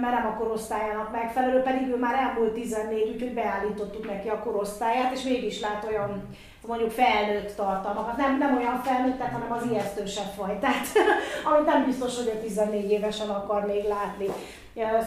mert 0.00 0.14
nem 0.14 0.26
a 0.26 0.36
korosztályának 0.36 1.12
megfelelő, 1.12 1.60
pedig 1.60 1.88
ő 1.88 1.96
már 1.96 2.14
elmúlt 2.14 2.52
14, 2.52 3.10
úgyhogy 3.14 3.34
beállítottuk 3.34 4.06
neki 4.06 4.28
a 4.28 4.38
korosztályát, 4.38 5.12
és 5.12 5.22
mégis 5.22 5.60
lát 5.60 5.86
olyan 5.88 6.28
mondjuk 6.66 6.90
felnőtt 6.90 7.56
tartalmakat, 7.56 8.16
nem, 8.16 8.38
nem 8.38 8.56
olyan 8.56 8.82
felnőttet, 8.82 9.30
hanem 9.30 9.52
az 9.52 9.66
ijesztősebb 9.70 10.32
fajtát, 10.36 10.86
amit 11.52 11.66
nem 11.66 11.84
biztos, 11.84 12.16
hogy 12.16 12.32
a 12.36 12.40
14 12.40 12.90
évesen 12.90 13.28
akar 13.28 13.66
még 13.66 13.84
látni. 13.84 14.26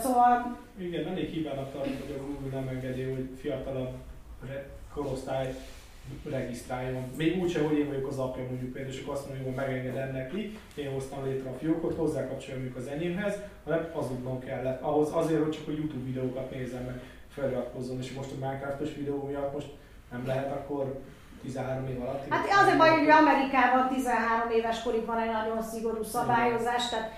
Szóval 0.03 0.57
Igen, 0.77 1.07
elég 1.07 1.29
hibának 1.29 1.71
tartom, 1.71 1.93
hogy 1.99 2.15
a 2.19 2.25
Google 2.25 2.59
nem 2.59 2.67
engedi, 2.67 3.03
hogy 3.03 3.29
fiatalabb 3.41 3.93
korosztály 4.93 5.55
regisztráljon. 6.29 7.03
Még 7.17 7.41
úgy 7.41 7.51
sem, 7.51 7.67
hogy 7.67 7.77
én 7.77 7.87
vagyok 7.87 8.07
az 8.07 8.19
apja 8.19 8.43
mondjuk 8.43 8.71
például, 8.71 8.93
és 8.93 9.01
akkor 9.01 9.13
azt 9.13 9.27
mondja, 9.27 9.45
hogy 9.45 9.55
megengedem 9.55 10.11
neki, 10.11 10.59
én 10.75 10.91
hoztam 10.91 11.25
létre 11.25 11.49
a 11.49 11.57
fiókot, 11.57 11.97
hozzákapcsolja 11.97 12.59
mondjuk 12.59 12.77
az 12.77 12.87
enyémhez, 12.87 13.35
hanem 13.63 13.89
azokban 13.93 14.39
kellett. 14.39 14.81
Ahhoz 14.81 15.09
azért, 15.13 15.43
hogy 15.43 15.51
csak 15.51 15.67
a 15.67 15.71
YouTube 15.71 16.05
videókat 16.05 16.51
nézem 16.51 16.83
meg, 16.83 17.01
feliratkozzon, 17.29 17.97
és 17.99 18.13
most 18.13 18.31
a 18.31 18.35
Minecraftos 18.35 18.95
videó 18.95 19.23
miatt 19.23 19.53
most 19.53 19.67
nem 20.11 20.23
lehet 20.25 20.51
akkor 20.51 20.99
13 21.41 21.87
év 21.87 22.01
alatt. 22.01 22.29
Hát 22.29 22.47
azért 22.61 22.77
baj, 22.77 22.89
hogy 22.89 23.09
Amerikában 23.09 23.87
13 23.87 24.49
éves 24.51 24.83
korig 24.83 25.05
van 25.05 25.19
egy 25.19 25.31
nagyon 25.31 25.61
szigorú 25.61 26.03
szabályozás, 26.03 26.89
tehát 26.89 27.11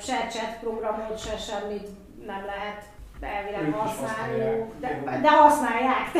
se 0.00 0.26
chat 0.28 0.58
programot, 0.60 1.18
se 1.18 1.36
semmit 1.36 1.88
nem 2.26 2.44
lehet 2.44 2.84
elvileg 3.20 3.68
is 3.68 3.74
használni, 3.74 4.40
használják. 4.40 5.04
de, 5.04 5.20
de 5.22 5.30
használják. 5.30 6.10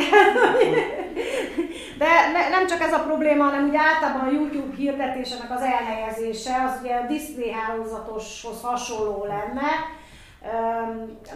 De 1.97 2.05
ne, 2.33 2.49
nem 2.49 2.67
csak 2.67 2.81
ez 2.81 2.93
a 2.93 3.03
probléma, 3.03 3.43
hanem 3.43 3.67
ugye 3.67 3.79
általában 3.79 4.27
a 4.27 4.31
YouTube 4.31 4.75
hirdetésének 4.75 5.51
az 5.51 5.61
elhelyezése, 5.61 6.63
az 6.65 6.79
ugye 6.81 6.95
a 6.95 7.07
display 7.07 7.51
hálózatoshoz 7.51 8.61
hasonló 8.61 9.25
lenne, 9.25 9.69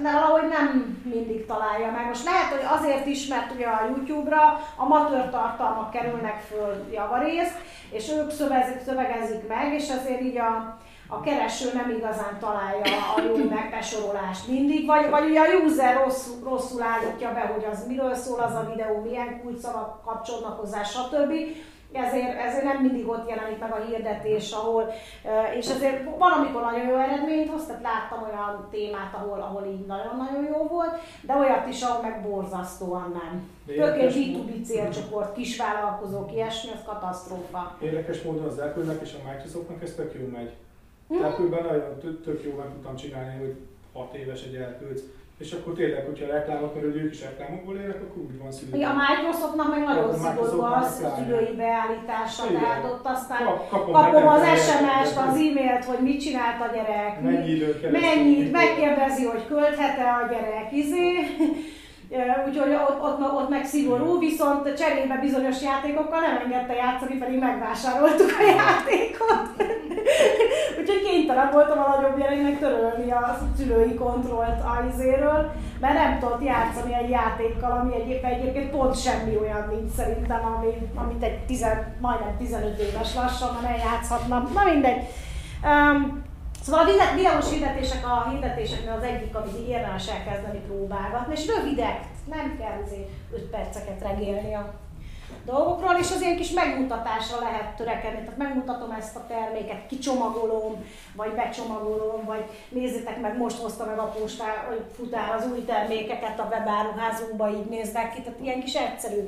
de 0.01 0.11
valahogy 0.11 0.47
nem 0.47 0.99
mindig 1.13 1.45
találja 1.45 1.91
meg. 1.91 2.05
Most 2.07 2.23
lehet, 2.23 2.51
hogy 2.51 2.79
azért 2.79 3.05
is, 3.05 3.27
mert 3.27 3.51
ugye 3.51 3.67
a 3.67 3.85
YouTube-ra 3.87 4.59
amatőr 4.75 5.29
tartalmak 5.29 5.91
kerülnek 5.91 6.39
föl 6.39 6.87
javarészt, 6.91 7.55
és 7.91 8.09
ők 8.11 8.31
szövezik, 8.31 8.81
szövegezik 8.85 9.47
meg, 9.47 9.73
és 9.73 9.89
azért 9.89 10.21
így 10.21 10.37
a, 10.37 10.77
a 11.13 11.21
kereső 11.21 11.69
nem 11.73 11.89
igazán 11.89 12.39
találja 12.39 12.83
a 13.15 13.21
jó 13.21 13.49
megbesorolást 13.49 14.47
mindig, 14.47 14.85
vagy, 14.85 15.09
vagy 15.09 15.29
ugye 15.29 15.39
a 15.39 15.63
user 15.65 16.03
rosszul, 16.03 16.35
rosszul 16.43 16.81
állítja 16.81 17.33
be, 17.33 17.39
hogy 17.39 17.65
az 17.71 17.87
miről 17.87 18.15
szól 18.15 18.39
az 18.39 18.53
a 18.53 18.69
videó, 18.69 19.01
milyen 19.01 19.41
kulcsszavak 19.41 20.03
kapcsolnak 20.05 20.59
hozzá, 20.59 20.83
stb 20.83 21.31
ezért, 21.91 22.39
ezért 22.39 22.63
nem 22.63 22.81
mindig 22.81 23.07
ott 23.07 23.29
jelenik 23.29 23.59
meg 23.59 23.71
a 23.71 23.85
hirdetés, 23.87 24.51
ahol, 24.51 24.93
és 25.57 25.69
ezért 25.69 26.17
valamikor 26.17 26.61
nagyon 26.61 26.87
jó 26.87 26.95
eredményt 26.97 27.49
hoz, 27.49 27.65
tehát 27.65 27.81
láttam 27.81 28.23
olyan 28.29 28.67
témát, 28.71 29.13
ahol, 29.13 29.41
ahol 29.41 29.65
így 29.65 29.85
nagyon-nagyon 29.85 30.43
jó 30.43 30.67
volt, 30.67 30.95
de 31.21 31.35
olyat 31.35 31.67
is, 31.67 31.81
ahol 31.81 32.01
meg 32.01 32.21
borzasztóan 32.21 33.19
nem. 33.21 33.49
Főként 33.65 34.13
B2B 34.13 34.65
célcsoport, 34.65 35.33
kisvállalkozók, 35.33 36.31
ilyesmi, 36.31 36.71
az 36.73 36.83
katasztrófa. 36.85 37.77
Érdekes 37.81 38.21
módon 38.21 38.45
az 38.45 38.57
apple 38.57 38.93
és 39.01 39.13
a 39.13 39.29
Microsoftnak 39.31 39.81
ez 39.83 39.93
tök 39.95 40.13
jó 40.13 40.27
megy. 40.27 40.53
Mm. 41.13 41.23
Apple-ben 41.23 41.63
nagyon 41.63 42.21
tök 42.23 42.43
jó 42.43 42.55
meg 42.57 42.69
tudtam 42.71 42.95
csinálni, 42.95 43.39
hogy 43.39 43.55
6 43.93 44.13
éves 44.13 44.43
egy 44.43 44.55
elkülc 44.55 45.01
és 45.41 45.51
akkor 45.51 45.73
tényleg, 45.73 46.05
hogyha 46.05 46.25
reklámok, 46.25 46.73
mert 46.73 46.85
ők 46.85 47.13
is 47.13 47.21
reklámokból 47.21 47.75
élnek, 47.75 48.01
akkor 48.01 48.23
úgy 48.23 48.37
van 48.41 48.51
szülő. 48.51 48.83
A 48.83 48.95
Microsoftnak 49.01 49.69
meg 49.75 49.83
nagyon 49.83 50.13
szigorú 50.13 50.61
az 50.61 51.03
szülői 51.17 51.55
beállítása, 51.55 52.43
tehát 52.47 52.83
ott 52.83 53.05
aztán 53.05 53.43
kapom, 53.69 53.93
kapom 53.93 54.27
az 54.27 54.43
SMS-t, 54.65 55.17
az 55.17 55.35
e-mailt, 55.45 55.85
hogy 55.85 56.01
mit 56.01 56.21
csinált 56.21 56.61
a 56.61 56.69
gyerek, 56.75 57.21
mennyi 57.21 57.51
időt 57.51 57.91
mennyit, 57.91 58.51
megkérdezi, 58.51 59.23
hogy 59.25 59.47
költhet-e 59.47 60.07
a 60.21 60.27
gyerek, 60.31 60.71
izé. 60.71 61.09
Úgyhogy 62.47 62.73
ott, 62.73 63.01
ott, 63.01 63.33
ott 63.33 63.49
meg 63.49 63.65
szigorú, 63.65 64.19
viszont 64.19 64.73
cserébe 64.73 65.15
bizonyos 65.15 65.61
játékokkal 65.61 66.19
nem 66.19 66.37
engedte 66.43 66.73
játszani, 66.73 67.15
pedig 67.17 67.39
megvásároltuk 67.39 68.29
a 68.39 68.43
játékot. 68.43 69.49
Úgyhogy 70.79 71.01
kénytelen 71.03 71.49
voltam 71.51 71.79
a 71.79 71.95
nagyobb 71.95 72.17
gyereknek 72.17 72.59
törölni 72.59 73.11
a 73.11 73.37
szülői 73.57 73.93
kontrollt 73.93 74.61
a 74.61 74.85
izéről, 74.93 75.51
mert 75.79 75.93
nem 75.93 76.19
tudott 76.19 76.43
játszani 76.43 76.93
egy 76.93 77.09
játékkal, 77.09 77.71
ami 77.71 77.95
egyébként, 77.95 78.33
egyébként 78.33 78.69
pont 78.69 79.01
semmi 79.01 79.37
olyan 79.37 79.67
nincs 79.75 79.91
szerintem, 79.91 80.41
ami, 80.55 80.89
amit 80.95 81.23
egy 81.23 81.39
tizen, 81.45 81.95
majdnem 82.01 82.37
15 82.37 82.79
éves 82.79 83.15
lassan 83.15 83.57
nem 83.61 83.75
játszhatna. 83.75 84.47
Na 84.53 84.71
mindegy. 84.71 85.01
Um, 85.63 86.29
Szóval 86.61 86.81
a 86.81 87.15
videós 87.15 87.49
hirdetések 87.49 88.05
a 88.05 88.29
hirdetéseknél 88.29 88.91
az 88.91 89.03
egyik, 89.03 89.35
amit 89.35 89.67
érdemes 89.67 90.07
elkezdeni 90.07 90.59
próbálgatni, 90.59 91.33
és 91.33 91.47
rövidek, 91.47 91.99
nem 92.25 92.57
kell 92.57 92.83
5 93.33 93.41
perceket 93.41 94.01
regélni 94.01 94.53
a 94.53 94.73
dolgokról, 95.45 95.95
és 95.99 96.11
az 96.11 96.21
ilyen 96.21 96.35
kis 96.35 96.51
megmutatásra 96.51 97.39
lehet 97.39 97.75
törekedni. 97.75 98.19
Tehát 98.19 98.37
megmutatom 98.37 98.91
ezt 98.91 99.15
a 99.15 99.25
terméket, 99.27 99.87
kicsomagolom, 99.87 100.85
vagy 101.15 101.31
becsomagolom, 101.31 102.25
vagy 102.25 102.43
nézzétek 102.69 103.21
meg, 103.21 103.37
most 103.37 103.57
hozta 103.57 103.85
meg 103.85 103.99
a 103.99 104.13
postá, 104.19 104.65
hogy 104.67 104.81
futár 104.95 105.35
az 105.35 105.47
új 105.51 105.65
termékeket 105.65 106.39
a 106.39 106.47
webáruházunkba, 106.51 107.49
így 107.49 107.69
néznek 107.69 108.13
ki, 108.13 108.21
tehát 108.21 108.39
ilyen 108.41 108.59
kis 108.59 108.73
egyszerű 108.73 109.27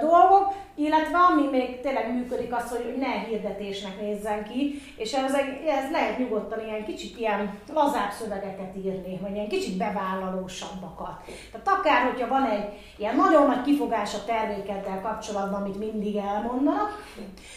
dolgok. 0.00 0.52
Illetve 0.76 1.18
ami 1.18 1.48
még 1.50 1.80
tényleg 1.80 2.14
működik 2.14 2.54
az, 2.54 2.70
hogy 2.70 2.94
ne 2.98 3.12
hirdetésnek 3.26 4.00
nézzen 4.00 4.44
ki, 4.44 4.82
és 4.96 5.12
ez, 5.12 5.32
ez 5.66 5.90
lehet 5.90 6.18
nyugodtan 6.18 6.64
ilyen 6.66 6.84
kicsit 6.84 7.18
ilyen 7.18 7.58
lazább 7.72 8.10
szövegeket 8.10 8.76
írni, 8.76 9.18
vagy 9.22 9.34
ilyen 9.34 9.48
kicsit 9.48 9.76
bevállalósabbakat. 9.76 11.20
Tehát 11.52 11.78
akár, 11.78 12.10
hogyha 12.10 12.28
van 12.28 12.44
egy 12.44 12.64
ilyen 12.96 13.16
nagyon 13.16 13.46
nagy 13.46 13.62
kifogás 13.62 14.14
a 14.14 14.24
termékeddel 14.26 15.00
kapcsolatban, 15.00 15.23
amit 15.32 15.78
mindig 15.78 16.16
elmondanak, 16.16 17.04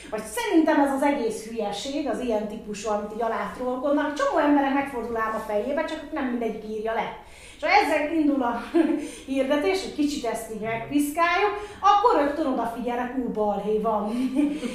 vagy 0.10 0.22
szerintem 0.24 0.80
ez 0.80 0.92
az 0.92 1.02
egész 1.02 1.46
hülyeség, 1.46 2.08
az 2.08 2.20
ilyen 2.20 2.48
típusú, 2.48 2.90
amit 2.90 3.14
így 3.14 3.22
alátrolkodnak, 3.22 4.14
csomó 4.14 4.38
emberek 4.38 4.74
megfordul 4.74 5.18
ám 5.18 5.36
a 5.36 5.40
fejébe, 5.40 5.84
csak 5.84 6.12
nem 6.12 6.26
mindegy 6.26 6.70
írja 6.70 6.94
le. 6.94 7.26
És 7.58 7.64
ha 7.64 7.70
ezzel 7.70 8.14
indul 8.14 8.44
a 8.44 8.62
hirdetés, 9.34 9.84
hogy 9.84 9.96
kicsit 9.96 10.26
ezt 10.26 10.54
így 10.54 10.60
megpiszkáljuk, 10.60 11.54
akkor 11.80 12.22
rögtön 12.22 12.46
odafigyelnek, 12.46 13.18
ú, 13.18 13.32
balhé 13.32 13.80
van. 13.80 14.12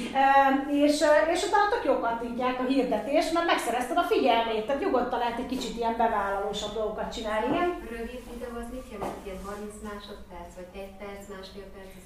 és, 0.85 0.95
és 1.33 1.43
utána 1.47 1.69
tök 1.69 1.83
jó 1.85 1.99
kattintják 1.99 2.59
a 2.59 2.63
hirdetés, 2.63 3.31
mert 3.31 3.45
megszerezted 3.45 3.97
a 3.97 4.09
figyelmét, 4.11 4.65
tehát 4.65 4.81
nyugodtan 4.81 5.19
lehet 5.19 5.39
egy 5.39 5.45
kicsit 5.45 5.77
ilyen 5.77 5.95
bevállalósabb 5.97 6.73
dolgokat 6.73 7.13
csinálni. 7.13 7.55
Igen? 7.55 7.69
Rövid 7.89 8.21
videó 8.31 8.53
az 8.61 8.69
mit 8.71 8.91
jelent? 8.91 9.17
Ilyen 9.25 9.39
30 9.45 9.73
másodperc, 9.87 10.51
vagy 10.55 10.81
egy 10.81 10.93
perc, 11.01 11.23
másfél 11.33 11.67
perc 11.75 11.91
az 11.97 12.05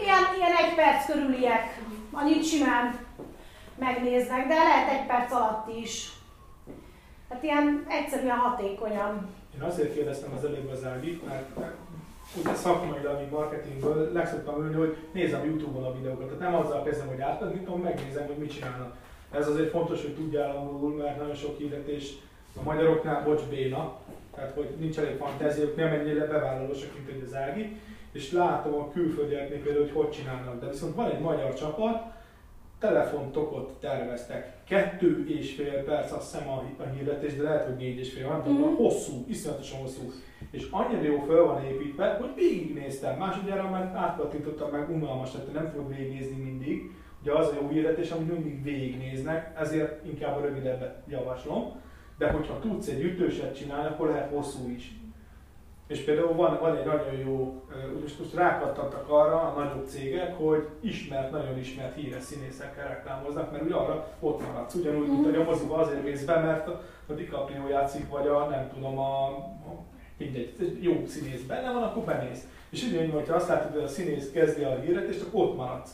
ilyen, 0.00 0.24
ilyen 0.36 0.54
egy 0.62 0.74
perc 0.74 1.06
körüliek, 1.06 1.80
annyit 2.12 2.44
simán 2.46 2.98
megnéznek, 3.78 4.46
de 4.46 4.54
lehet 4.54 4.90
egy 4.90 5.06
perc 5.06 5.32
alatt 5.32 5.68
is. 5.82 6.10
Tehát 7.28 7.42
ilyen 7.44 7.86
egyszerűen 7.88 8.36
hatékonyan. 8.36 9.36
Én 9.58 9.64
azért 9.64 9.94
kérdeztem 9.94 10.32
az 10.36 10.44
előbb 10.44 10.70
az 10.70 10.84
Ágit, 10.84 11.26
mert 11.26 11.48
ugye 12.36 12.54
szakmai 12.54 12.98
marketingből 13.30 14.12
legszoktam 14.12 14.62
ülni, 14.62 14.74
hogy 14.74 14.96
nézem 15.12 15.44
Youtube-on 15.44 15.84
a 15.84 15.94
videókat. 15.94 16.26
Tehát 16.26 16.52
nem 16.52 16.60
azzal 16.60 16.82
kezdem, 16.82 17.06
hogy 17.06 17.20
átadni, 17.20 17.64
megnézem, 17.82 18.26
hogy 18.26 18.36
mit 18.36 18.52
csinálnak. 18.52 18.96
Ez 19.30 19.48
azért 19.48 19.70
fontos, 19.70 20.02
hogy 20.02 20.14
tudjál 20.14 20.56
angolul, 20.56 20.96
mert 20.96 21.18
nagyon 21.18 21.34
sok 21.34 21.58
hirdetés 21.58 22.12
a 22.56 22.62
magyaroknál 22.62 23.24
bocs 23.24 23.42
béna, 23.50 23.96
tehát 24.34 24.54
hogy 24.54 24.68
nincs 24.78 24.98
elég 24.98 25.16
fantáziók, 25.16 25.76
nem 25.76 25.92
ennyire 25.92 26.26
bevállalósak, 26.26 26.90
mint 26.94 27.08
egy 27.08 27.22
az 27.26 27.34
Ági, 27.34 27.76
és 28.12 28.32
látom 28.32 28.74
a 28.74 28.90
külföldieknél 28.90 29.62
például, 29.62 29.84
hogy 29.84 29.94
hogy 29.94 30.10
csinálnak. 30.10 30.60
De 30.60 30.68
viszont 30.68 30.94
van 30.94 31.10
egy 31.10 31.20
magyar 31.20 31.54
csapat, 31.54 32.17
telefontokot 32.78 33.80
terveztek. 33.80 34.56
Kettő 34.64 35.26
és 35.28 35.54
fél 35.54 35.84
perc 35.84 36.12
azt 36.12 36.32
hiszem 36.32 36.48
a, 36.48 36.64
a 36.78 36.86
hirdetés, 36.96 37.36
de 37.36 37.42
lehet, 37.42 37.64
hogy 37.64 37.76
négy 37.76 37.98
és 37.98 38.12
fél, 38.12 38.28
nem 38.28 38.42
tudom, 38.42 38.70
mm. 38.70 38.74
hosszú, 38.74 39.24
iszonyatosan 39.28 39.80
hosszú. 39.80 40.12
És 40.50 40.66
annyira 40.70 41.02
jó 41.02 41.18
fel 41.18 41.42
van 41.42 41.64
építve, 41.64 42.16
hogy 42.20 42.30
végignéztem. 42.34 43.18
Másodjára 43.18 43.70
már 43.70 43.92
átkattintottam 43.96 44.70
meg, 44.70 44.90
unalmas, 44.90 45.30
tehát 45.30 45.52
nem 45.52 45.70
fogod 45.70 45.96
végignézni 45.96 46.42
mindig. 46.42 46.90
Ugye 47.22 47.32
az 47.32 47.48
a 47.48 47.54
jó 47.60 47.68
hirdetés, 47.68 48.10
amit 48.10 48.32
mindig 48.32 48.62
végignéznek, 48.62 49.52
ezért 49.58 50.06
inkább 50.06 50.36
a 50.36 50.40
rövidebbet 50.40 51.02
javaslom. 51.08 51.80
De 52.18 52.30
hogyha 52.30 52.58
tudsz 52.58 52.88
egy 52.88 53.02
ütőset 53.02 53.56
csinálni, 53.56 53.86
akkor 53.86 54.08
lehet 54.08 54.30
hosszú 54.30 54.70
is. 54.70 54.92
És 55.88 56.00
például 56.00 56.34
van, 56.34 56.58
van 56.60 56.76
egy 56.76 56.84
nagyon 56.84 57.18
jó, 57.24 57.62
most, 58.02 58.18
most 58.18 58.34
rákattantak 58.34 59.08
arra 59.08 59.40
a 59.40 59.60
nagyobb 59.60 59.86
cégek, 59.86 60.36
hogy 60.36 60.68
ismert, 60.80 61.30
nagyon 61.30 61.58
ismert 61.58 61.94
híres 61.94 62.22
színészekkel 62.22 62.88
reklámoznak, 62.88 63.52
mert 63.52 63.64
ugye 63.64 63.74
arra 63.74 64.08
ott 64.20 64.46
maradsz. 64.46 64.74
Ugyanúgy, 64.74 65.08
mint 65.08 65.36
a 65.36 65.42
moziba 65.42 65.76
azért 65.76 66.04
mész 66.04 66.24
be, 66.24 66.40
mert 66.40 66.68
a, 66.68 66.82
a 67.06 67.12
DiCaprio 67.12 67.68
játszik, 67.68 68.08
vagy 68.08 68.26
a 68.26 68.46
nem 68.48 68.70
tudom, 68.74 68.98
a, 68.98 69.28
mindegy, 70.16 70.78
jó 70.80 71.06
színész 71.06 71.42
benne 71.42 71.72
van, 71.72 71.82
akkor 71.82 72.04
bemész. 72.04 72.46
És 72.70 72.82
ugyanúgy, 72.82 73.12
hogyha 73.12 73.34
azt 73.34 73.48
látod, 73.48 73.72
hogy 73.72 73.82
a 73.82 73.88
színész 73.88 74.30
kezdi 74.30 74.62
a 74.62 74.80
híret, 74.80 75.08
és 75.08 75.20
akkor 75.20 75.42
ott 75.44 75.56
maradsz. 75.56 75.90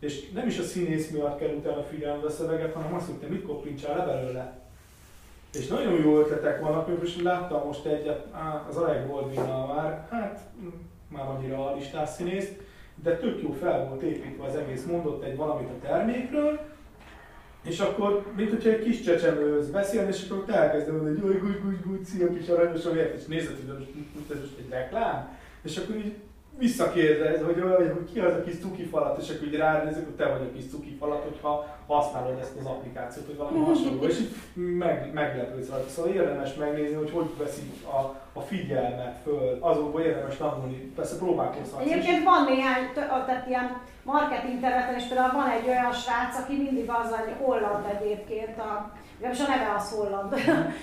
És 0.00 0.30
nem 0.30 0.46
is 0.46 0.58
a 0.58 0.62
színész 0.62 1.10
miatt 1.10 1.38
kell 1.38 1.54
utána 1.54 1.82
figyelned 1.82 2.24
a 2.24 2.30
szöveget, 2.30 2.74
hanem 2.74 2.94
azt, 2.94 3.06
hogy 3.06 3.18
te 3.18 3.26
mit 3.26 3.42
koppintsál 3.42 3.96
le 3.96 4.04
belőle. 4.04 4.59
És 5.52 5.66
nagyon 5.66 6.00
jó 6.00 6.18
ötletek 6.18 6.60
vannak, 6.60 6.88
és 7.02 7.22
láttam 7.22 7.66
most 7.66 7.86
egyet, 7.86 8.26
az 8.68 8.76
Alec 8.76 9.06
baldwin 9.06 9.40
már, 9.40 10.06
hát 10.10 10.40
már 11.08 11.28
annyira 11.28 11.70
a 11.70 11.74
listás 11.74 12.08
színész, 12.08 12.48
de 13.02 13.16
tök 13.16 13.42
jó 13.42 13.50
fel 13.50 13.88
volt 13.88 14.02
építve 14.02 14.44
az 14.44 14.56
egész, 14.56 14.84
mondott 14.84 15.22
egy 15.22 15.36
valamit 15.36 15.68
a 15.68 15.86
termékről, 15.86 16.60
és 17.62 17.80
akkor, 17.80 18.26
mint 18.36 18.50
hogyha 18.50 18.70
egy 18.70 18.82
kis 18.82 19.00
csecsemőhöz 19.00 19.70
beszélni, 19.70 20.08
és 20.08 20.30
akkor 20.30 20.44
te 20.44 20.54
elkezdem 20.54 20.94
mondani, 20.94 21.20
hogy 21.20 21.30
úgy, 21.30 21.62
úgy, 21.66 21.92
úgy, 21.92 22.04
szia 22.04 22.32
kis 22.32 22.48
aranyos, 22.48 22.84
és 23.16 23.24
nézed, 23.26 23.56
hogy 23.56 23.86
ez 24.30 24.38
most 24.40 24.58
egy 24.58 24.68
reklám, 24.68 25.38
és 25.62 25.76
akkor 25.76 25.96
így 25.96 26.14
visszakérdez, 26.60 27.42
hogy, 27.42 27.60
hogy 27.60 28.12
ki 28.12 28.18
az 28.18 28.34
a 28.34 28.42
kis 28.42 28.58
cuki 28.58 28.84
falat, 28.84 29.22
és 29.22 29.30
akkor 29.30 29.46
így 29.46 29.56
ránézek, 29.56 30.04
hogy 30.04 30.14
te 30.14 30.26
vagy 30.26 30.48
a 30.50 30.56
kis 30.56 30.64
cuki 30.70 30.96
falat, 30.98 31.22
hogyha 31.22 31.78
használod 31.86 32.38
ezt 32.40 32.56
az 32.58 32.66
applikációt, 32.66 33.26
vagy 33.26 33.36
valami 33.36 33.58
hasonló, 33.58 34.02
és 34.02 34.18
így 34.20 34.30
meg, 34.54 35.10
meglepődsz 35.12 35.68
rajta. 35.68 35.88
Szóval 35.88 36.12
érdemes 36.12 36.54
megnézni, 36.54 36.96
hogy 36.96 37.10
hogy 37.10 37.28
veszik 37.38 37.86
a, 37.86 37.98
a 38.32 38.40
figyelmet 38.40 39.16
föl, 39.22 39.58
azokból 39.60 40.00
érdemes 40.00 40.36
tanulni, 40.36 40.76
persze 40.76 41.16
próbálkozhatsz 41.16 41.84
is. 41.84 41.92
Egyébként 41.92 42.24
van 42.24 42.44
néhány, 42.44 42.92
tehát 43.26 43.46
ilyen 43.48 43.80
marketing 44.02 44.60
területen, 44.60 44.94
és 44.94 45.04
például 45.04 45.32
van 45.32 45.48
egy 45.48 45.68
olyan 45.68 45.92
srác, 45.92 46.38
aki 46.38 46.56
mindig 46.56 46.90
azzal, 46.90 47.18
hogy 47.18 47.34
holland 47.42 47.84
egyébként, 48.00 48.58
a, 48.58 48.92
legalábbis 49.20 49.46
a 49.46 49.50
neve 49.50 49.74
az 49.76 49.90
holland, 49.90 50.34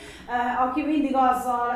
aki 0.66 0.82
mindig 0.86 1.16
azzal, 1.16 1.68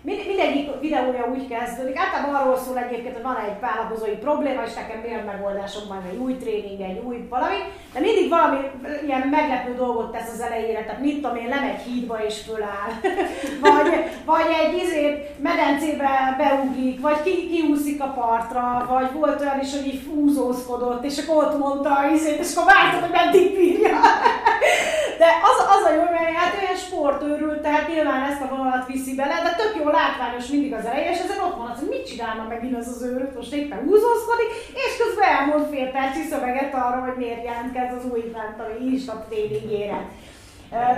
mind, 0.00 0.26
mindegyik 0.26 0.80
videója 0.80 1.28
úgy 1.34 1.48
kezdődik, 1.48 1.98
általában 1.98 2.34
arról 2.34 2.56
szól 2.56 2.78
egyébként, 2.78 3.14
hogy 3.14 3.22
van 3.22 3.36
egy 3.36 3.60
vállalkozói 3.60 4.16
probléma, 4.16 4.62
és 4.62 4.74
nekem 4.74 5.00
milyen 5.00 5.24
megoldások 5.24 5.88
van, 5.88 6.02
egy 6.10 6.18
új 6.18 6.36
tréning, 6.36 6.80
egy 6.80 7.02
új 7.04 7.26
valami, 7.28 7.58
de 7.92 8.00
mindig 8.00 8.28
valami 8.28 8.58
ilyen 9.06 9.28
meglepő 9.28 9.74
dolgot 9.74 10.12
tesz 10.12 10.32
az 10.32 10.40
elejére, 10.40 10.84
tehát 10.84 11.00
mit 11.00 11.14
tudom 11.14 11.36
én, 11.36 11.48
lemegy 11.48 11.80
hídba 11.80 12.24
és 12.24 12.40
föláll, 12.40 12.92
vagy, 13.64 13.88
vagy 14.24 14.46
egy 14.62 14.74
izét 14.94 15.42
medencébe 15.42 16.34
beugrik, 16.38 17.00
vagy 17.00 17.22
ki, 17.22 17.48
kiúszik 17.50 18.02
a 18.02 18.14
partra, 18.18 18.86
vagy 18.88 19.12
volt 19.12 19.40
olyan 19.40 19.60
is, 19.60 19.70
hogy 19.76 19.86
így 19.86 20.02
fúzózkodott, 20.06 21.04
és 21.04 21.18
akkor 21.18 21.44
ott 21.44 21.58
mondta 21.58 21.90
a 21.90 22.10
izét, 22.14 22.40
és 22.40 22.54
akkor 22.54 22.72
vártad, 22.72 23.00
hogy 23.00 23.18
meddig 23.20 23.56
bírja. 23.56 23.98
De 25.22 25.28
az, 25.50 25.58
az 25.76 25.84
a 25.90 25.94
jó, 25.94 26.02
mert 26.02 26.36
hát 26.40 26.56
olyan 26.60 26.78
sportőrült, 26.86 27.62
tehát 27.62 27.88
nyilván 27.88 28.22
ezt 28.30 28.42
a 28.42 28.50
vonalat 28.54 28.86
viszi 28.86 29.14
bele, 29.14 29.36
de 29.42 29.52
tök 29.56 29.72
jó 29.80 29.86
látványos 29.90 30.46
mindig 30.46 30.72
az 30.74 30.84
eleje, 30.84 31.10
és 31.10 31.18
ezen 31.18 31.44
ott 31.46 31.56
van 31.56 31.70
az, 31.70 31.78
hogy 31.78 31.88
mit 31.88 32.08
csinálna 32.10 32.44
megint 32.48 32.76
az 32.76 32.88
az 32.94 33.02
őrült, 33.02 33.34
most 33.36 33.52
éppen 33.52 33.78
húzózkodik, 33.86 34.50
és 34.84 34.92
közben 35.02 35.28
elmond 35.36 35.64
fél 35.70 35.88
perc 35.90 36.16
szöveget 36.30 36.74
arra, 36.74 37.00
hogy 37.06 37.16
miért 37.16 37.44
jelentkez 37.44 37.92
az 37.98 38.10
új 38.12 38.22
event, 38.28 38.58
ami 38.62 38.90
Insta 38.90 39.24
tréningére. 39.28 39.98
Uh, 39.98 40.33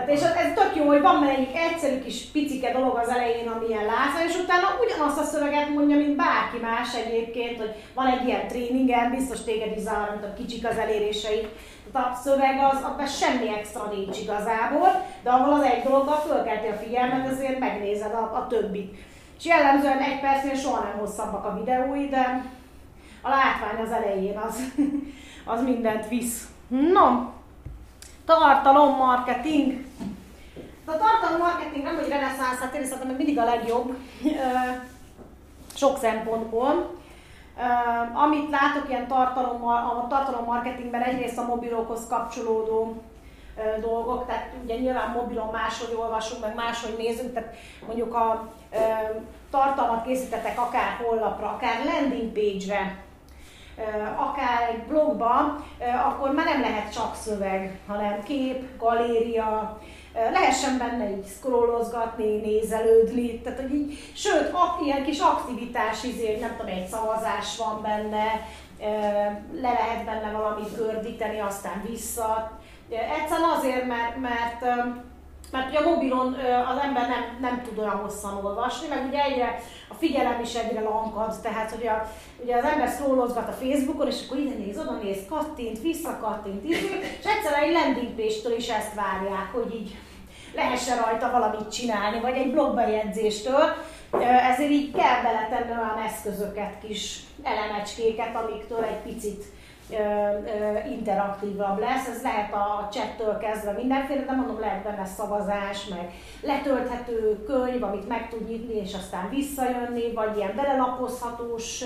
és 0.07 0.21
ez 0.21 0.53
tök 0.55 0.73
jó, 0.77 0.87
hogy 0.87 1.01
van 1.01 1.29
egy 1.29 1.51
egyszerű 1.55 1.99
kis 2.01 2.25
picike 2.25 2.73
dolog 2.73 2.97
az 2.97 3.09
elején, 3.09 3.49
ami 3.49 3.67
ilyen 3.67 3.85
látva, 3.85 4.25
és 4.29 4.39
utána 4.39 4.67
ugyanazt 4.85 5.19
a 5.19 5.25
szöveget 5.25 5.69
mondja, 5.69 5.97
mint 5.97 6.17
bárki 6.17 6.59
más 6.63 6.95
egyébként, 6.95 7.59
hogy 7.59 7.75
van 7.95 8.07
egy 8.07 8.27
ilyen 8.27 8.49
tréningen, 8.49 9.11
biztos 9.11 9.45
téged 9.45 9.77
is 9.77 9.83
zavar, 9.83 10.11
mint 10.11 10.25
a 10.25 10.35
kicsik 10.35 10.67
az 10.67 10.79
eléréseid. 10.79 11.49
Tehát 11.93 12.13
a 12.13 12.21
szöveg 12.23 12.59
az, 12.73 12.83
abban 12.83 13.07
semmi 13.07 13.49
extra 13.49 13.93
nincs 13.95 14.19
igazából, 14.21 15.05
de 15.23 15.31
ahol 15.31 15.53
az 15.53 15.63
egy 15.63 15.83
dologgal 15.83 16.17
fölkelti 16.17 16.67
a 16.67 16.83
figyelmet, 16.83 17.29
ezért 17.29 17.59
megnézed 17.59 18.13
a, 18.13 18.37
a 18.37 18.47
többit. 18.49 18.95
És 19.39 19.45
jellemzően 19.45 19.99
egy 19.99 20.21
percnél 20.21 20.55
soha 20.55 20.83
nem 20.83 20.99
hosszabbak 20.99 21.45
a 21.45 21.57
videói, 21.59 22.09
de 22.09 22.45
a 23.23 23.29
látvány 23.29 23.85
az 23.85 23.93
elején 23.93 24.39
az, 24.39 24.73
az 25.55 25.63
mindent 25.63 26.09
visz. 26.09 26.49
No, 26.69 27.35
tartalommarketing. 28.27 29.85
A 30.85 30.97
tartalommarketing 30.97 31.85
nem, 31.85 31.95
hogy 31.95 32.09
reneszánsz, 32.09 32.59
hát 32.59 32.75
én 32.75 32.85
szerintem 32.85 33.07
még 33.07 33.17
mindig 33.17 33.39
a 33.39 33.45
legjobb 33.45 33.97
sok 35.75 35.99
szempontból. 35.99 36.95
Amit 38.15 38.51
látok 38.51 38.89
ilyen 38.89 39.07
tartalom, 39.07 39.67
a 39.67 40.07
tartalommarketingben 40.09 41.03
egyrészt 41.03 41.39
a 41.39 41.47
mobilokhoz 41.47 42.07
kapcsolódó 42.09 43.03
dolgok, 43.81 44.27
tehát 44.27 44.53
ugye 44.65 44.77
nyilván 44.79 45.11
mobilon 45.11 45.49
máshogy 45.53 45.97
olvasunk, 45.99 46.43
meg 46.43 46.55
máshogy 46.55 46.95
nézünk, 46.99 47.33
tehát 47.33 47.55
mondjuk 47.87 48.15
a 48.15 48.49
tartalmat 49.51 50.05
készítetek 50.05 50.61
akár 50.61 51.01
honlapra, 51.03 51.47
akár 51.47 51.85
landing 51.85 52.33
page-re, 52.33 53.05
akár 54.17 54.69
egy 54.71 54.83
blogba, 54.83 55.65
akkor 56.07 56.31
már 56.31 56.45
nem 56.45 56.61
lehet 56.61 56.93
csak 56.93 57.15
szöveg, 57.15 57.79
hanem 57.87 58.23
kép, 58.23 58.79
galéria, 58.79 59.81
lehessen 60.33 60.79
benne 60.79 61.11
így 61.11 61.27
scrollozgatni, 61.27 62.37
nézelődni, 62.37 63.41
tehát 63.41 63.61
hogy 63.61 63.75
így, 63.75 63.99
sőt, 64.15 64.53
ilyen 64.85 65.05
kis 65.05 65.19
aktivitás, 65.19 66.05
izé, 66.05 66.39
nem 66.41 66.57
tudom, 66.57 66.73
egy 66.73 66.87
szavazás 66.87 67.57
van 67.57 67.83
benne, 67.83 68.49
le 69.61 69.73
lehet 69.73 70.05
benne 70.05 70.31
valamit 70.31 70.77
gördíteni, 70.77 71.39
aztán 71.39 71.85
vissza. 71.89 72.59
Egyszerűen 72.91 73.51
azért, 73.57 73.87
mert, 73.87 74.17
mert 74.17 74.65
mert 75.57 75.69
ugye 75.69 75.79
a 75.79 75.89
mobilon 75.91 76.37
az 76.73 76.79
ember 76.83 77.09
nem, 77.09 77.23
nem 77.41 77.63
tud 77.63 77.79
olyan 77.79 77.97
hosszan 77.97 78.45
olvasni, 78.45 78.89
meg 78.89 79.07
ugye 79.09 79.23
egyre 79.23 79.63
a 79.89 79.95
figyelem 79.95 80.41
is 80.43 80.55
egyre 80.55 80.81
lankad, 80.81 81.41
tehát 81.43 81.71
hogy 81.71 81.87
a, 81.87 82.11
ugye 82.43 82.57
az 82.57 82.65
ember 82.65 82.89
szólozgat 82.89 83.49
a 83.49 83.53
Facebookon, 83.53 84.07
és 84.07 84.23
akkor 84.25 84.39
ide 84.39 84.55
néz, 84.55 84.79
oda 84.79 84.99
néz, 85.03 85.19
kattint, 85.29 85.81
visszakattint, 85.81 86.65
izé, 86.65 87.01
és 87.19 87.25
egyszerűen 87.25 87.63
egy 87.63 87.73
landing 87.73 88.15
page-től 88.17 88.57
is 88.57 88.69
ezt 88.69 88.95
várják, 88.95 89.53
hogy 89.53 89.75
így 89.75 89.97
lehessen 90.55 90.97
rajta 90.97 91.31
valamit 91.31 91.73
csinálni, 91.73 92.21
vagy 92.21 92.37
egy 92.37 92.51
blogbejegyzéstől, 92.51 93.65
ezért 94.53 94.71
így 94.71 94.93
kell 94.93 95.23
beletenni 95.23 95.71
olyan 95.71 96.03
eszközöket, 96.07 96.75
kis 96.87 97.21
elemecskéket, 97.43 98.37
amiktől 98.37 98.85
egy 98.85 99.13
picit 99.13 99.45
interaktívabb 100.91 101.79
lesz. 101.79 102.09
Ez 102.09 102.23
lehet 102.23 102.55
a 102.55 102.89
chattől 102.91 103.39
kezdve 103.39 103.73
mindenféle, 103.73 104.25
de 104.25 104.33
mondom, 104.33 104.61
lehet 104.61 104.83
benne 104.83 105.05
szavazás, 105.05 105.85
meg 105.85 106.11
letölthető 106.43 107.45
könyv, 107.47 107.83
amit 107.83 108.09
meg 108.09 108.29
tud 108.29 108.49
nyitni, 108.49 108.75
és 108.75 108.95
aztán 108.95 109.29
visszajönni, 109.31 110.13
vagy 110.13 110.37
ilyen 110.37 110.55
belelapozhatós 110.57 111.85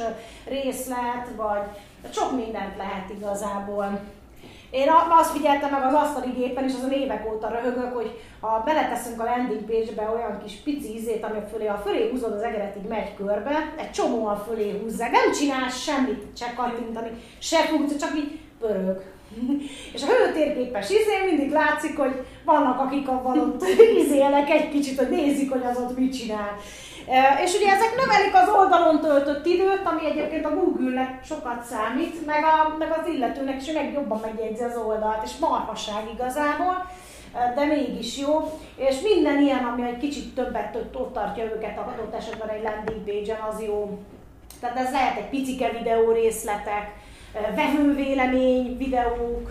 részlet, 0.49 1.29
vagy 1.37 1.63
sok 2.13 2.33
mindent 2.37 2.77
lehet 2.77 3.11
igazából. 3.11 4.01
Én 4.71 4.89
azt 5.21 5.31
figyeltem 5.31 5.71
meg 5.71 5.85
az 5.85 5.95
asztali 5.95 6.31
gépen, 6.31 6.65
és 6.65 6.73
az 6.75 6.89
a 6.91 6.95
évek 6.95 7.33
óta 7.33 7.49
röhögök, 7.49 7.95
hogy 7.95 8.21
ha 8.41 8.63
beleteszünk 8.65 9.21
a 9.21 9.25
landing 9.25 9.65
page-be 9.65 10.11
olyan 10.15 10.41
kis 10.45 10.55
pici 10.65 10.95
izét, 10.95 11.25
ami 11.25 11.39
fölé, 11.53 11.67
a 11.67 11.83
fölé 11.85 12.11
húzod 12.11 12.33
az 12.33 12.43
egeret, 12.43 12.77
így 12.77 12.89
megy 12.89 13.15
körbe, 13.15 13.75
egy 13.77 13.91
csomóan 13.91 14.45
fölé 14.47 14.81
húzzák, 14.83 15.11
nem 15.11 15.33
csinál 15.33 15.69
semmit, 15.69 16.23
se 16.37 16.53
kattintani, 16.57 17.11
se 17.39 17.59
funkció, 17.59 17.97
csak 17.97 18.17
így 18.17 18.39
pörög. 18.61 19.03
És 19.95 20.03
a 20.03 20.07
hőtérképes 20.07 20.91
izé 20.91 21.25
mindig 21.27 21.51
látszik, 21.51 21.99
hogy 21.99 22.25
vannak 22.45 22.81
akik 22.81 23.09
abban 23.09 23.39
ott 23.39 23.65
izélnek 24.05 24.51
egy 24.51 24.69
kicsit, 24.69 24.99
hogy 24.99 25.09
nézik, 25.09 25.51
hogy 25.51 25.63
az 25.65 25.79
ott 25.79 25.97
mit 25.97 26.17
csinál. 26.19 26.57
És 27.45 27.55
ugye 27.55 27.73
ezek 27.73 27.97
növelik 27.97 28.35
az 28.35 28.49
oldalon 28.49 29.01
töltött 29.01 29.47
időt, 29.47 29.83
ami 29.85 30.07
egyébként 30.07 30.47
a 30.47 30.55
Google-nek 30.55 31.25
sokat 31.25 31.63
számít, 31.63 32.27
meg, 32.27 32.45
a, 32.45 32.77
meg 32.79 32.91
az 33.01 33.07
illetőnek 33.07 33.63
is 33.63 33.73
meg 33.73 33.93
jobban 33.93 34.21
megjegyzi 34.21 34.63
az 34.63 34.77
oldalt, 34.77 35.25
és 35.25 35.37
marhaság 35.41 36.03
igazából, 36.15 36.91
de 37.55 37.65
mégis 37.65 38.19
jó. 38.19 38.59
És 38.77 39.01
minden 39.01 39.43
ilyen, 39.43 39.65
ami 39.65 39.83
egy 39.83 39.99
kicsit 39.99 40.35
többet 40.35 40.77
ott 40.95 41.13
tartja 41.13 41.45
őket 41.45 41.79
adott 41.79 42.15
esetben 42.15 42.49
egy 42.49 42.63
landing 42.63 43.05
page 43.05 43.39
az 43.51 43.63
jó. 43.63 43.99
Tehát 44.61 44.79
ez 44.79 44.93
lehet 44.93 45.17
egy 45.17 45.29
picike 45.29 45.69
videó 45.69 46.13
részletek, 46.13 46.93
vevővélemény 47.55 48.77
videók, 48.77 49.51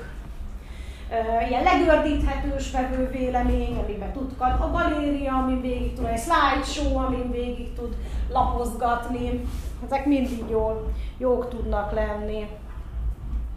ilyen 1.50 1.64
legördíthetős 1.64 2.72
vevő 2.72 3.10
vélemény, 3.10 3.78
amiben 3.78 4.12
tud 4.12 4.32
a 4.40 4.70
galéria, 4.72 5.34
amin 5.34 5.62
végig 5.62 5.94
tud, 5.94 6.06
egy 6.06 6.20
slideshow, 6.20 6.98
amin 6.98 7.32
végig 7.32 7.74
tud 7.74 7.96
lapozgatni. 8.32 9.42
Ezek 9.86 10.06
mindig 10.06 10.44
jól, 10.50 10.94
jók 11.18 11.50
tudnak 11.50 11.92
lenni. 11.94 12.48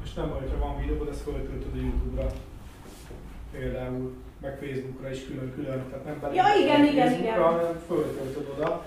És 0.04 0.12
nem 0.14 0.28
baj, 0.28 0.48
ha 0.48 0.66
van 0.66 0.80
videó, 0.80 1.08
ezt 1.10 1.22
föltöltöd 1.22 1.72
a 1.74 1.76
Youtube-ra. 1.76 2.30
Például, 3.50 4.12
meg 4.40 4.58
Facebookra 4.60 5.10
is 5.10 5.26
külön-külön, 5.26 5.84
tehát 5.88 6.04
nem 6.04 6.18
belül 6.20 6.36
Ja, 6.36 6.44
igen, 6.62 6.84
igen, 6.84 7.08
Facebookra, 7.08 7.40
igen. 7.40 7.42
hanem 7.42 7.80
föltöltöd 7.86 8.48
oda. 8.56 8.84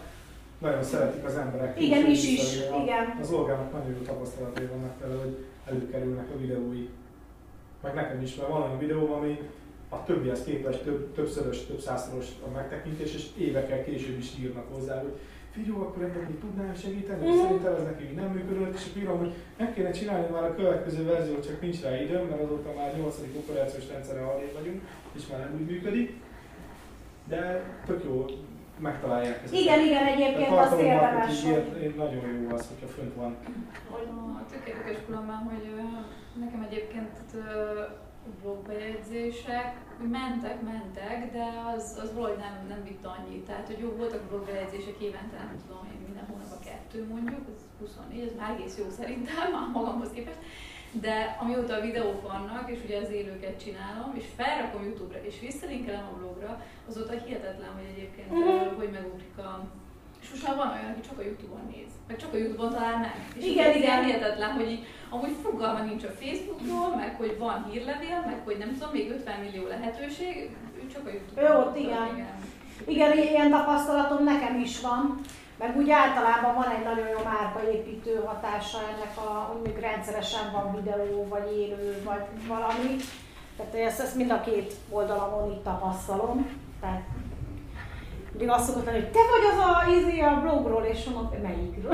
Nagyon 0.57 0.83
szeretik 0.83 1.25
az 1.25 1.35
emberek. 1.35 1.81
Igen, 1.81 2.05
is 2.09 2.23
is, 2.27 2.55
igen. 2.55 3.17
Az 3.21 3.31
Olgának 3.31 3.71
nagyon 3.71 3.95
jó 3.97 4.01
tapasztalatai 4.05 4.65
vannak 4.65 4.99
vele, 4.99 5.15
hogy 5.21 5.45
előkerülnek 5.65 6.27
a 6.35 6.37
videói. 6.37 6.87
Meg 7.83 7.93
nekem 7.93 8.21
is, 8.21 8.35
mert 8.35 8.49
van 8.49 8.61
olyan 8.61 8.79
videó, 8.79 9.13
ami 9.13 9.39
a 9.89 10.03
többihez 10.03 10.43
képest 10.43 10.83
több, 10.83 11.13
többszörös, 11.13 11.65
több 11.65 11.79
százszoros 11.79 12.27
a 12.47 12.49
megtekintés, 12.53 13.13
és 13.13 13.25
évekkel 13.37 13.83
később 13.83 14.17
is 14.17 14.31
írnak 14.39 14.65
hozzá, 14.73 14.99
hogy 15.01 15.13
figyelj, 15.51 15.77
akkor 15.79 16.03
ebben 16.03 16.23
még 16.27 16.39
tudnál 16.39 16.73
segíteni, 16.75 17.27
Mhm. 17.29 17.37
szerintem 17.37 17.75
ez 17.75 17.83
neki 17.83 18.03
így 18.03 18.15
nem 18.15 18.29
működött, 18.31 18.75
és 18.75 18.85
akkor 18.89 19.01
írom, 19.01 19.17
hogy 19.17 19.33
meg 19.57 19.73
kéne 19.73 19.91
csinálni 19.91 20.27
már 20.31 20.43
a 20.43 20.55
következő 20.55 21.03
verziót, 21.05 21.45
csak 21.47 21.61
nincs 21.61 21.81
rá 21.81 22.01
időm, 22.01 22.25
mert 22.27 22.41
azóta 22.43 22.73
már 22.75 22.97
8. 22.97 23.19
operációs 23.37 23.87
rendszerre 23.91 24.25
arrébb 24.25 24.53
vagyunk, 24.53 24.81
és 25.15 25.27
már 25.27 25.39
nem 25.39 25.53
úgy 25.59 25.65
működik. 25.65 26.13
De 27.27 27.63
tök 27.85 28.03
jó 28.03 28.25
megtalálják 28.79 29.41
ezt. 29.43 29.53
Igen, 29.53 29.79
igen, 29.85 30.05
egyébként 30.05 30.49
azt 30.49 30.79
érdemes, 30.79 31.43
hogy... 31.43 31.93
Nagyon 31.97 32.23
jó 32.41 32.55
az, 32.55 32.67
hogyha 32.67 32.87
fönt 32.93 33.13
van. 33.15 33.35
A 33.91 34.45
tök 34.51 34.67
érdekes 34.67 34.97
különben, 35.05 35.35
hogy 35.35 35.69
nekem 36.39 36.61
egyébként 36.61 37.19
blogbejegyzések 38.41 39.73
mentek, 40.11 40.61
mentek, 40.61 41.31
de 41.31 41.45
az, 41.75 41.99
az 42.01 42.13
valahogy 42.13 42.37
nem, 42.37 42.65
nem 42.67 42.83
vitt 42.83 43.05
annyit. 43.05 43.45
Tehát, 43.45 43.67
hogy 43.67 43.79
jó, 43.79 43.89
voltak 43.89 44.21
blogbejegyzések 44.21 44.99
évente, 44.99 45.37
nem 45.37 45.59
tudom 45.65 45.87
én, 45.93 46.01
minden 46.05 46.25
hónapban 46.29 46.59
kettő 46.59 47.07
mondjuk, 47.07 47.41
ez 47.55 47.61
24, 47.79 48.27
ez 48.27 48.35
már 48.37 48.51
egész 48.51 48.77
jó 48.77 48.89
szerintem, 48.89 49.51
már 49.55 49.69
magamhoz 49.73 50.11
képest. 50.13 50.39
De 50.91 51.37
amióta 51.41 51.73
a 51.73 51.81
videók 51.81 52.21
vannak, 52.21 52.71
és 52.71 52.79
ugye 52.83 52.97
az 52.97 53.09
élőket 53.09 53.63
csinálom, 53.63 54.11
és 54.15 54.25
felrakom 54.35 54.83
YouTube-ra, 54.83 55.23
és 55.23 55.39
visszalinkelem 55.39 56.07
a 56.13 56.17
blogra, 56.17 56.65
azóta 56.87 57.11
hihetetlen, 57.11 57.73
hogy 57.73 57.87
egyébként 57.95 58.31
uh-huh. 58.31 58.77
hogy 58.77 58.91
megugrik 58.91 59.37
a 59.37 59.67
És 60.25 60.31
most 60.31 60.47
már 60.47 60.55
van 60.55 60.71
olyan, 60.75 60.91
aki 60.91 61.07
csak 61.07 61.17
a 61.19 61.27
Youtube-on 61.27 61.65
néz, 61.73 61.91
meg 62.07 62.17
csak 62.17 62.33
a 62.33 62.37
Youtube-on 62.37 62.71
talál 62.71 62.97
meg. 62.97 63.15
És 63.37 63.43
Igen, 63.45 63.69
igen. 63.69 63.81
ilyen 63.81 64.03
hihetetlen, 64.03 64.51
hogy 64.51 64.69
így, 64.71 64.85
amúgy 65.09 65.35
fogalma 65.43 65.81
nincs 65.83 66.03
a 66.03 66.17
Facebookról, 66.21 66.95
meg 66.95 67.15
hogy 67.17 67.37
van 67.37 67.65
hírlevél, 67.69 68.19
meg 68.25 68.39
hogy 68.43 68.57
nem 68.57 68.73
tudom, 68.73 68.89
még 68.91 69.09
50 69.11 69.39
millió 69.39 69.67
lehetőség, 69.67 70.33
ő 70.79 70.87
csak 70.93 71.05
a 71.07 71.11
Youtube-on. 71.15 71.51
Ő 71.51 71.57
ott, 71.57 71.77
igen. 71.77 72.09
Igen, 72.87 73.17
ilyen 73.17 73.49
tapasztalatom 73.49 74.23
nekem 74.23 74.59
is 74.59 74.81
van. 74.81 75.19
Meg 75.57 75.77
úgy 75.77 75.89
általában 75.89 76.55
van 76.55 76.69
egy 76.75 76.83
nagyon 76.83 77.07
jó 77.07 77.19
márkaépítő 77.23 78.23
hatása 78.25 78.77
ennek, 78.77 79.17
a, 79.17 79.29
hogy 79.29 79.79
rendszeresen 79.79 80.51
van 80.51 80.75
videó, 80.75 81.27
vagy 81.27 81.57
élő, 81.57 82.01
vagy 82.03 82.25
valami. 82.47 82.95
Tehát 83.57 83.73
ezt, 83.73 83.99
ezt 83.99 84.15
mind 84.15 84.31
a 84.31 84.41
két 84.41 84.73
oldalamon 84.89 85.51
így 85.51 85.61
tapasztalom. 85.61 86.47
Tehát 86.81 87.01
mindig 88.37 88.55
azt 88.55 88.67
szokott 88.67 88.85
lenni, 88.85 88.99
hogy 89.01 89.11
te 89.11 89.23
vagy 89.33 89.45
az 89.51 89.59
a, 89.67 89.71
izé 89.97 90.19
a 90.19 90.39
blogról, 90.43 90.83
és 90.93 90.99
mondom, 91.03 91.27
melyikről. 91.47 91.91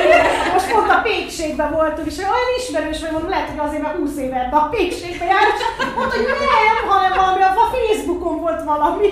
Most 0.54 0.70
pont 0.72 0.90
a 0.90 1.00
pékségben 1.08 1.70
voltunk, 1.78 2.06
és 2.10 2.18
olyan 2.18 2.50
ismerős 2.60 3.00
vagy, 3.00 3.12
mondom, 3.12 3.30
lehet, 3.30 3.48
hogy 3.50 3.62
azért 3.66 3.82
már 3.82 3.94
20 3.94 4.16
éve 4.16 4.38
ebben 4.44 4.60
a 4.60 4.68
pékségben 4.68 5.28
jár, 5.28 5.46
és 5.54 5.62
mondta, 5.96 6.16
hogy 6.16 6.26
nem, 6.30 6.88
hanem 6.92 7.12
valami, 7.20 7.42
a 7.42 7.70
Facebookon 7.74 8.36
volt 8.40 8.62
valami. 8.64 9.06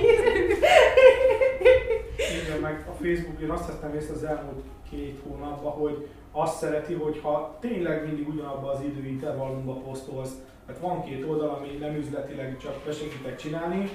Igen, 2.44 2.58
meg 2.60 2.74
a 2.92 2.94
Facebook, 3.02 3.40
én 3.42 3.50
azt 3.50 3.66
vettem 3.66 3.94
észre 3.94 4.14
az 4.14 4.24
elmúlt 4.24 4.62
két 4.90 5.20
hónapban, 5.26 5.72
hogy 5.72 6.08
azt 6.32 6.58
szereti, 6.58 6.94
hogyha 6.94 7.56
tényleg 7.60 8.06
mindig 8.06 8.28
ugyanabban 8.28 8.74
az 8.74 8.82
időintervallumban 8.82 9.82
posztolsz, 9.82 10.32
mert 10.66 10.80
van 10.80 11.04
két 11.04 11.24
oldal, 11.28 11.48
ami 11.48 11.68
nem 11.80 11.94
üzletileg 11.94 12.56
csak 12.62 12.74
besegítek 12.84 13.36
csinálni, 13.36 13.90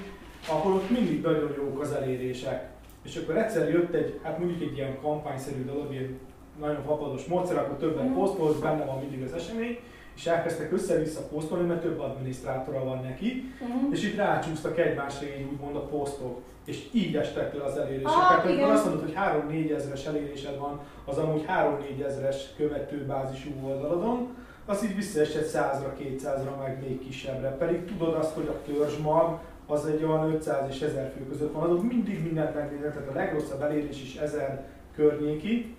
ahol 0.48 0.72
ott 0.72 0.90
mindig 0.90 1.20
nagyon 1.22 1.52
jók 1.56 1.80
az 1.80 1.92
elérések. 1.92 2.76
És 3.08 3.16
akkor 3.16 3.36
egyszer 3.36 3.68
jött 3.68 3.94
egy, 3.94 4.18
hát 4.22 4.38
mondjuk 4.38 4.60
egy 4.70 4.76
ilyen 4.76 4.98
kampányszerű 5.02 5.64
dolog, 5.64 5.92
ilyen 5.92 6.18
nagyon 6.60 6.82
fapados 6.82 7.24
módszer, 7.24 7.56
akkor 7.58 7.76
többet 7.76 8.04
Mhm. 8.04 8.14
posztolsz, 8.14 8.56
benne 8.58 8.84
van 8.84 8.98
mindig 8.98 9.22
az 9.22 9.32
esemény, 9.32 9.78
és 10.16 10.26
elkezdtek 10.26 10.72
össze-vissza 10.72 11.20
posztolni, 11.20 11.66
mert 11.66 11.80
több 11.80 12.00
adminisztrátora 12.00 12.84
van 12.84 13.00
neki, 13.02 13.52
Mhm. 13.60 13.92
és 13.92 14.04
itt 14.04 14.16
rácsúsztak 14.16 14.78
egymásra 14.78 15.26
így 15.26 15.46
úgymond 15.52 15.76
a 15.76 15.84
posztok, 15.86 16.40
és 16.64 16.88
így 16.92 17.16
estek 17.16 17.54
le 17.54 17.62
az 17.64 17.76
elérések. 17.76 18.06
Ah, 18.08 18.28
Tehát 18.28 18.44
amikor 18.44 18.70
azt 18.70 18.84
mondod, 18.84 19.02
hogy 19.02 19.14
3-4 19.14 19.70
ezres 19.74 20.06
elérésed 20.06 20.58
van, 20.58 20.80
az 21.04 21.18
amúgy 21.18 21.44
3-4 21.46 22.00
ezres 22.04 22.48
követőbázisú 22.56 23.50
oldalodon, 23.64 24.28
az 24.66 24.84
így 24.84 24.94
visszaesett 24.96 25.46
100-ra, 25.52 25.92
200-ra, 25.98 26.58
meg 26.60 26.78
még 26.80 26.98
kisebbre. 26.98 27.48
Pedig 27.50 27.84
tudod 27.84 28.14
azt, 28.14 28.34
hogy 28.34 28.46
a 28.46 28.62
törzsmag 28.72 29.38
az 29.68 29.86
egy 29.86 30.04
olyan 30.04 30.34
500 30.34 30.68
és 30.68 30.80
1000 30.80 31.12
fő 31.16 31.26
között 31.26 31.52
van, 31.52 31.62
azok 31.62 31.82
mindig 31.82 32.22
mindent 32.22 32.54
megnéznek, 32.54 32.92
tehát 32.92 33.08
a 33.08 33.12
legrosszabb 33.12 33.62
elérés 33.62 34.02
is 34.02 34.16
1000 34.16 34.64
környéki, 34.94 35.76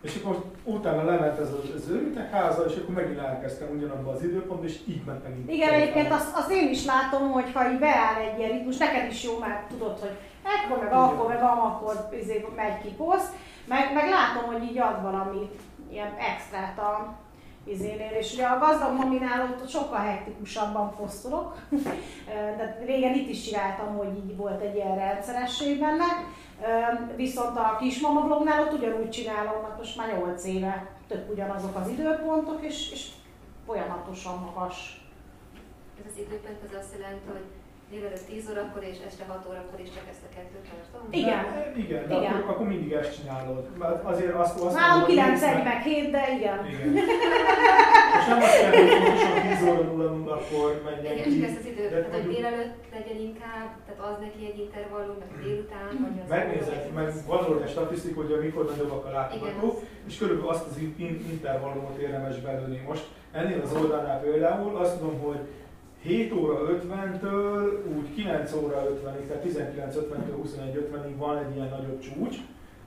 és 0.00 0.20
akkor 0.22 0.44
utána 0.64 1.04
lement 1.04 1.38
ez 1.38 1.52
az, 1.52 1.70
az 1.74 1.88
őrültek 1.88 2.30
háza, 2.30 2.64
és 2.64 2.76
akkor 2.76 2.94
megint 2.94 3.18
elkezdtem 3.18 3.68
ugyanabban 3.76 4.14
az 4.14 4.22
időpontban, 4.22 4.68
és 4.68 4.80
így 4.88 5.04
ment 5.04 5.22
megint. 5.22 5.50
Igen, 5.50 5.72
egyébként 5.72 6.12
azt, 6.12 6.36
azt 6.36 6.50
én 6.50 6.68
is 6.68 6.84
látom, 6.84 7.30
hogy 7.30 7.52
ha 7.52 7.70
így 7.70 7.78
beáll 7.78 8.14
egy 8.14 8.38
ilyen 8.38 8.50
ritmus, 8.50 8.76
neked 8.76 9.10
is 9.10 9.24
jó, 9.24 9.38
mert 9.38 9.68
tudod, 9.68 9.98
hogy 9.98 10.16
ekkor, 10.42 10.78
meg 10.78 10.86
Igen. 10.86 10.98
akkor, 10.98 11.28
meg 11.28 11.42
akkor 11.42 12.08
izé, 12.20 12.46
megy 12.56 12.80
ki 12.82 12.88
poszt, 12.88 13.32
meg, 13.66 13.92
meg 13.94 14.08
látom, 14.08 14.52
hogy 14.52 14.62
így 14.62 14.78
ad 14.78 15.02
valami 15.02 15.50
ilyen 15.90 16.12
extrát 16.32 16.78
a 16.78 17.14
izénél, 17.70 18.10
és 18.18 18.32
ugye 18.32 18.46
a 18.46 18.58
gazdag 18.58 18.96
maminál 18.96 19.42
ott 19.42 19.68
sokkal 19.68 19.98
hektikusabban 19.98 20.94
posztolok, 20.94 21.58
de 22.56 22.82
régen 22.84 23.14
itt 23.14 23.28
is 23.28 23.42
csináltam, 23.42 23.96
hogy 23.96 24.16
így 24.16 24.36
volt 24.36 24.60
egy 24.62 24.74
ilyen 24.74 24.96
rendszeresség 24.96 25.80
benne, 25.80 26.04
viszont 27.16 27.56
a 27.56 27.76
kismama 27.80 28.20
blognál 28.20 28.62
ott 28.62 28.72
ugyanúgy 28.72 29.10
csinálom, 29.10 29.62
mert 29.62 29.76
most 29.76 29.96
már 29.96 30.18
8 30.18 30.44
éve 30.44 30.86
tök 31.08 31.30
ugyanazok 31.30 31.76
az 31.76 31.88
időpontok, 31.88 32.62
és, 32.62 32.90
és 32.92 33.08
folyamatosan 33.66 34.38
magas. 34.38 35.04
Ez 35.98 36.12
az 36.12 36.18
időpont 36.18 36.58
az 36.68 36.76
azt 36.78 36.94
jelenti, 36.98 37.26
hogy 37.32 37.44
délelőtt 37.90 38.26
10 38.26 38.48
órakor 38.50 38.82
és 38.90 38.96
este 39.08 39.24
6 39.28 39.46
órakor 39.50 39.78
is 39.84 39.90
csak 39.96 40.06
ezt 40.12 40.24
a 40.28 40.30
kettőt 40.34 40.66
tartom? 40.70 41.02
Igen. 41.22 41.42
De, 41.54 41.72
igen, 41.84 42.02
de 42.08 42.14
Igen. 42.18 42.32
Akkor, 42.34 42.50
akkor, 42.54 42.66
mindig 42.66 42.92
ezt 42.92 43.14
csinálod. 43.18 43.64
Mert 43.82 44.04
azért 44.12 44.34
azt, 44.44 44.56
azt 44.60 44.74
Nálam 44.74 44.98
mondom, 44.98 45.06
hogy 45.06 45.14
9 45.14 45.30
nézd 45.40 45.54
meg- 45.54 45.64
meg 45.64 45.80
7, 45.82 46.10
de 46.16 46.22
igen. 46.38 46.58
Igen. 46.72 46.88
Most 48.14 48.28
nem 48.32 48.38
azt 48.46 48.56
kell, 48.60 48.72
hogy 48.78 48.88
pontosan 48.94 49.34
10 49.48 49.68
óra 49.68 49.82
0 49.82 50.10
0 50.10 50.32
akkor 50.40 50.68
menjen 50.88 51.12
Igen, 51.14 51.24
ki. 51.24 51.30
csak 51.34 51.48
ezt 51.48 51.58
az 51.62 51.66
időt, 51.72 51.90
de 51.90 51.98
tehát 52.02 52.14
hogy 52.16 52.26
délelőtt 52.34 52.74
legyen 52.96 53.18
inkább, 53.28 53.68
tehát 53.86 54.00
az 54.08 54.16
neki 54.24 54.40
egy 54.50 54.58
intervallum, 54.66 55.16
meg 55.22 55.30
délután, 55.44 55.86
vagy 56.04 56.16
az... 56.22 56.28
Megnézed, 56.36 56.82
meg 56.98 57.08
van 57.26 57.62
egy 57.64 57.70
statisztika, 57.76 58.16
hogy 58.20 58.30
mikor 58.46 58.64
nagyobbak 58.70 59.04
a 59.08 59.10
látogatók, 59.18 59.76
Igen. 59.80 59.88
és 60.08 60.14
körülbelül 60.20 60.50
azt 60.54 60.66
az 60.70 60.76
in- 60.84 61.30
intervallumot 61.34 61.96
érdemes 62.06 62.36
belőni. 62.46 62.78
Most 62.90 63.04
ennél 63.38 63.60
az 63.64 63.72
oldalnál 63.80 64.20
például 64.20 64.76
azt 64.82 64.98
tudom, 64.98 65.16
hogy 65.26 65.40
7 66.02 66.32
óra 66.32 66.60
50-től 66.68 67.68
úgy 67.96 68.14
9 68.14 68.52
óra 68.52 68.86
50-ig, 68.90 69.26
tehát 69.26 69.44
19.50-től 69.46 70.46
21.50-ig 70.46 71.14
van 71.16 71.38
egy 71.38 71.54
ilyen 71.54 71.68
nagyobb 71.68 72.00
csúcs, 72.00 72.36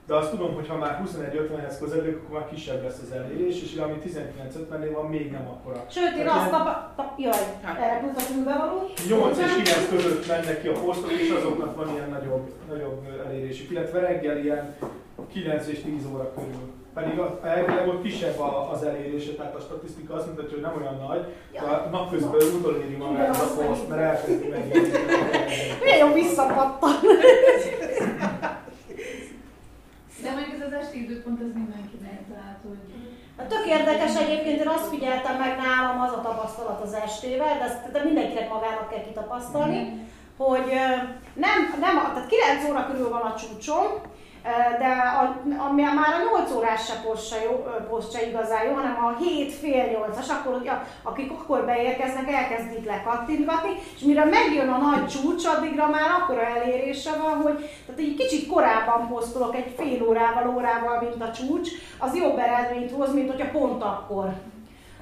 de 0.06 0.14
azt 0.14 0.30
tudom, 0.30 0.54
hogy 0.54 0.68
ha 0.68 0.76
már 0.76 1.02
21.50-hez 1.04 1.76
közelünk, 1.80 2.22
akkor 2.22 2.38
már 2.38 2.48
kisebb 2.48 2.82
lesz 2.82 3.00
az 3.02 3.12
elérés, 3.12 3.62
és 3.62 3.76
ami 3.76 3.94
19.50-nél 4.06 4.90
van, 4.92 5.10
még 5.10 5.30
nem 5.30 5.46
akkora. 5.48 5.84
Sőt, 5.90 6.16
én 6.16 6.28
azt 6.28 6.36
ilyen 6.36 6.50
tapa... 6.50 6.92
tap, 6.96 7.18
jaj, 7.18 7.58
erre 7.80 7.98
plusz 7.98 8.16
a 8.16 8.32
fülbevaló. 8.32 8.90
8 9.08 9.38
és 9.38 9.52
9 9.52 9.88
között 9.88 10.26
mennek 10.26 10.62
ki 10.62 10.68
a 10.68 10.72
posztok, 10.72 11.12
és 11.12 11.30
azoknak 11.30 11.76
van 11.76 11.94
ilyen 11.94 12.10
nagyobb, 12.10 12.50
nagyobb 12.68 13.06
elérésük, 13.26 13.70
illetve 13.70 14.00
reggel 14.00 14.38
ilyen 14.38 14.76
9 15.32 15.68
és 15.68 15.80
10 15.80 16.06
óra 16.12 16.32
körül. 16.34 16.73
Pedig 16.94 17.18
a- 17.18 17.40
elvileg 17.44 17.88
ott 17.88 18.02
kisebb 18.02 18.38
a- 18.40 18.70
az 18.72 18.82
elérése, 18.82 19.32
tehát 19.32 19.54
a 19.54 19.60
statisztika 19.60 20.14
azt 20.14 20.26
mutatja, 20.26 20.50
hogy 20.52 20.60
nem 20.60 20.76
olyan 20.82 21.06
nagy, 21.08 21.34
de 21.52 21.58
a 21.60 21.88
napközben 21.90 22.40
utoléri 22.58 22.94
magát 22.96 23.36
a 23.36 23.46
poszt, 23.66 23.88
mert 23.88 24.00
elkezdi 24.02 24.48
megjelenni. 24.48 24.90
Milyen 25.82 25.98
jó 26.06 26.12
visszapattan. 26.12 26.92
De 30.22 30.30
mondjuk 30.30 30.54
ez 30.60 30.66
az 30.66 30.72
esti 30.72 31.02
időpont, 31.04 31.40
az 31.40 31.52
mindenkinek, 31.54 32.18
tehát 32.32 32.58
hogy... 32.68 32.78
Hát 33.38 33.46
tök 33.46 33.66
érdekes 33.66 34.16
egyébként, 34.16 34.60
én 34.60 34.68
azt 34.68 34.88
figyeltem 34.88 35.36
meg 35.38 35.56
nálam 35.56 36.00
az 36.00 36.12
a 36.12 36.20
tapasztalat 36.20 36.80
az 36.82 36.92
estével, 36.92 37.58
de 37.58 37.64
ezt 37.64 37.92
de 37.92 38.02
mindenkinek 38.04 38.48
magának 38.48 38.88
kell 38.90 39.02
kitapasztalni, 39.04 39.80
hogy 40.36 40.66
ö, 40.68 40.84
nem, 41.44 41.58
nem, 41.80 41.96
a- 41.96 42.12
tehát 42.14 42.28
9 42.28 42.70
óra 42.70 42.86
körül 42.86 43.08
van 43.08 43.20
a 43.20 43.34
csúcson, 43.34 43.86
ö, 43.86 43.96
de 44.78 44.90
a, 45.20 45.36
ami 45.66 45.82
már 45.82 46.14
a 46.20 46.38
8 46.38 46.52
órás 46.52 46.84
se 46.84 46.94
poszt 47.04 47.28
se, 47.28 47.42
jó, 47.42 47.64
poszt 47.88 48.22
igazán 48.26 48.64
jó, 48.64 48.74
hanem 48.74 49.04
a 49.04 49.16
7 49.18 49.52
fél 49.52 49.84
8-as, 49.84 50.28
akkor 50.28 50.54
ugye, 50.60 50.72
akik 51.02 51.30
akkor 51.30 51.64
beérkeznek, 51.64 52.32
elkezdik 52.32 52.86
lekattintgatni, 52.86 53.70
és 53.94 54.00
mire 54.00 54.24
megjön 54.24 54.68
a 54.68 54.78
nagy 54.78 55.06
csúcs, 55.06 55.46
addigra 55.46 55.88
már 55.88 56.10
akkora 56.20 56.46
elérése 56.46 57.10
van, 57.22 57.42
hogy 57.42 57.70
tehát 57.86 58.00
egy 58.00 58.16
kicsit 58.18 58.48
korábban 58.48 59.08
posztolok, 59.08 59.56
egy 59.56 59.74
fél 59.76 60.08
órával, 60.08 60.54
órával, 60.54 61.00
mint 61.00 61.22
a 61.22 61.32
csúcs, 61.32 61.68
az 61.98 62.16
jobb 62.16 62.38
eredményt 62.38 62.90
hoz, 62.90 63.14
mint 63.14 63.30
hogyha 63.30 63.58
pont 63.58 63.82
akkor 63.82 64.32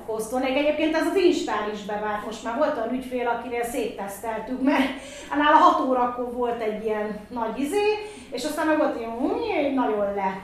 posztolnék. 0.06 0.56
Egyébként 0.56 0.96
ez 0.96 1.06
az 1.06 1.16
Instán 1.16 1.70
is 1.72 1.82
bevált. 1.84 2.24
Most 2.24 2.44
már 2.44 2.56
volt 2.56 2.76
olyan 2.76 2.94
ügyfél, 2.94 3.28
akinél 3.28 3.64
szétteszteltük, 3.64 4.62
mert 4.62 4.88
nála 5.36 5.56
6 5.56 5.88
órakor 5.88 6.32
volt 6.32 6.60
egy 6.62 6.84
ilyen 6.84 7.20
nagy 7.28 7.58
izé, 7.60 7.82
és 8.30 8.44
aztán 8.44 8.66
meg 8.66 8.78
volt 8.78 8.98
ilyen, 8.98 9.10
"Hm, 9.10 9.74
nagyon 9.74 10.14
le. 10.14 10.40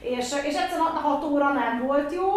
És, 0.00 0.26
és 0.44 0.54
egyszerűen 0.54 0.86
a 0.94 0.98
6 1.00 1.24
óra 1.24 1.52
nem 1.52 1.82
volt 1.86 2.12
jó, 2.14 2.28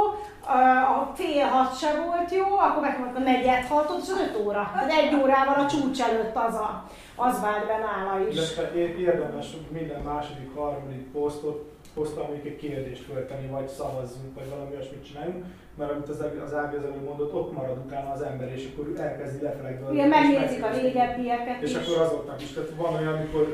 a 0.97 1.12
fél 1.16 1.45
hat 1.45 1.78
se 1.80 2.01
volt 2.05 2.32
jó, 2.32 2.57
akkor 2.57 2.82
megmondtam 2.82 3.22
a 3.22 3.26
negyed 3.26 3.66
hatot, 3.66 4.01
és 4.01 4.09
az 4.12 4.20
5 4.36 4.45
óra. 4.45 4.72
Tehát 4.74 4.91
egy 4.91 5.16
órával 5.22 5.55
a 5.64 5.68
csúcs 5.68 6.01
előtt 6.01 6.36
az, 6.36 6.53
a, 6.53 6.84
az 7.16 7.41
vált 7.41 7.66
be 7.68 7.78
nála 7.78 8.28
is. 8.28 8.36
Illetve 8.36 8.76
érdemes 8.97 9.47
minden 9.72 10.01
második, 10.01 10.55
harmadik 10.55 11.12
posztot, 11.12 11.72
posztra 11.94 12.24
mondjuk 12.24 12.46
egy 12.46 12.56
kérdést 12.56 13.04
föltenni, 13.04 13.48
vagy 13.48 13.68
szavazzunk, 13.68 14.36
vagy 14.36 14.50
valami 14.50 14.76
olyasmit 14.76 15.06
csináljunk, 15.06 15.46
mert 15.78 15.92
amit 15.92 16.10
az, 16.10 16.24
az 16.46 16.54
Ági 16.54 16.76
az 16.76 16.84
előbb 16.84 17.04
mondott, 17.04 17.34
ott 17.34 17.54
marad 17.54 17.78
utána 17.86 18.12
az 18.12 18.22
ember, 18.22 18.52
és 18.56 18.70
akkor 18.72 19.00
elkezdi 19.00 19.42
lefelé 19.44 19.70
görgetni, 19.70 19.96
Igen, 19.96 20.10
megnézik 20.10 20.64
a 20.64 20.72
régebbieket 20.72 21.62
És 21.62 21.70
is. 21.70 21.76
akkor 21.76 22.02
azoknak 22.02 22.42
is. 22.42 22.52
Tehát 22.54 22.70
van 22.78 22.96
olyan, 22.96 23.14
amikor 23.14 23.46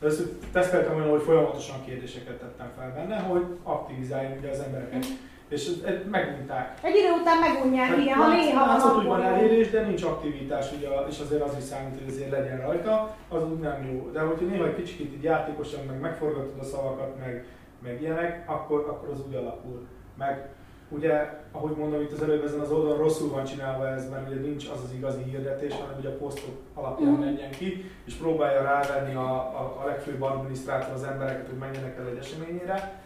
először 0.00 0.26
teszteltem 0.52 0.96
olyan, 0.96 1.10
hogy 1.10 1.22
folyamatosan 1.22 1.84
kérdéseket 1.84 2.36
tettem 2.36 2.70
fel 2.76 2.92
benne, 2.94 3.18
hogy 3.18 3.44
aktivizáljam 3.62 4.38
ugye 4.38 4.50
az 4.50 4.60
embereket. 4.60 5.04
És 5.48 5.70
megmondták. 6.10 6.78
Egy 6.82 6.96
idő 6.96 7.10
után 7.20 7.38
megunják, 7.38 7.98
igen, 7.98 8.14
ha 8.16 8.28
néha 8.28 8.58
van, 8.58 8.68
Látszott, 8.68 8.94
hogy 8.94 9.06
van 9.06 9.20
akkor 9.20 9.32
elérés, 9.32 9.70
de 9.70 9.80
nincs 9.82 10.02
aktivitás, 10.02 10.72
ugye, 10.76 10.88
és 11.08 11.18
azért 11.20 11.42
az 11.42 11.56
is 11.58 11.62
számít, 11.62 11.98
hogy 11.98 12.08
azért 12.08 12.30
legyen 12.30 12.60
rajta, 12.60 13.16
az 13.28 13.42
úgy 13.52 13.58
nem 13.58 13.86
jó. 13.92 14.10
De 14.10 14.20
hogyha 14.20 14.44
néha 14.44 14.66
egy 14.66 14.76
kicsit 14.76 15.00
így 15.00 15.22
játékosan 15.22 15.84
meg 15.86 16.00
megforgatod 16.00 16.58
a 16.60 16.64
szavakat, 16.64 17.18
meg, 17.18 17.44
meg 17.82 18.00
ilyenek, 18.02 18.50
akkor, 18.50 18.78
akkor 18.88 19.08
az 19.12 19.22
úgy 19.28 19.34
alakul. 19.34 19.86
Meg 20.18 20.48
ugye, 20.88 21.30
ahogy 21.52 21.76
mondom 21.76 22.00
itt 22.00 22.12
az 22.12 22.22
előbb, 22.22 22.44
ezen 22.44 22.60
az 22.60 22.70
oldalon 22.70 22.98
rosszul 22.98 23.30
van 23.30 23.44
csinálva 23.44 23.88
ez, 23.88 24.10
mert 24.10 24.28
ugye 24.28 24.40
nincs 24.40 24.68
az 24.74 24.80
az 24.84 24.92
igazi 24.96 25.22
hirdetés, 25.22 25.72
hanem 25.72 25.96
ugye 25.98 26.08
a 26.08 26.16
posztok 26.16 26.54
alapján 26.74 27.10
Mhm. 27.12 27.20
menjen 27.20 27.50
ki, 27.50 27.90
és 28.04 28.14
próbálja 28.14 28.62
rávenni 28.62 29.14
a, 29.14 29.30
a, 29.34 29.80
a 29.82 29.86
legfőbb 29.86 30.22
adminisztrátor 30.22 30.94
az 30.94 31.02
embereket, 31.04 31.46
hogy 31.48 31.58
menjenek 31.58 31.98
el 31.98 32.06
egy 32.06 32.18
eseményére. 32.18 33.02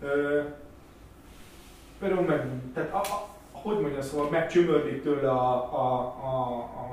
Ö, 0.00 0.40
például 2.04 2.26
meg, 2.26 2.46
tehát 2.74 2.92
a, 2.92 2.98
a, 2.98 3.28
hogy 3.52 3.80
mondjam, 3.80 4.02
szóval 4.02 4.30
megcsömörlik 4.30 5.02
tőle 5.02 5.30
a, 5.30 5.52
a, 5.72 5.84
a, 6.30 6.36
a, 6.58 6.84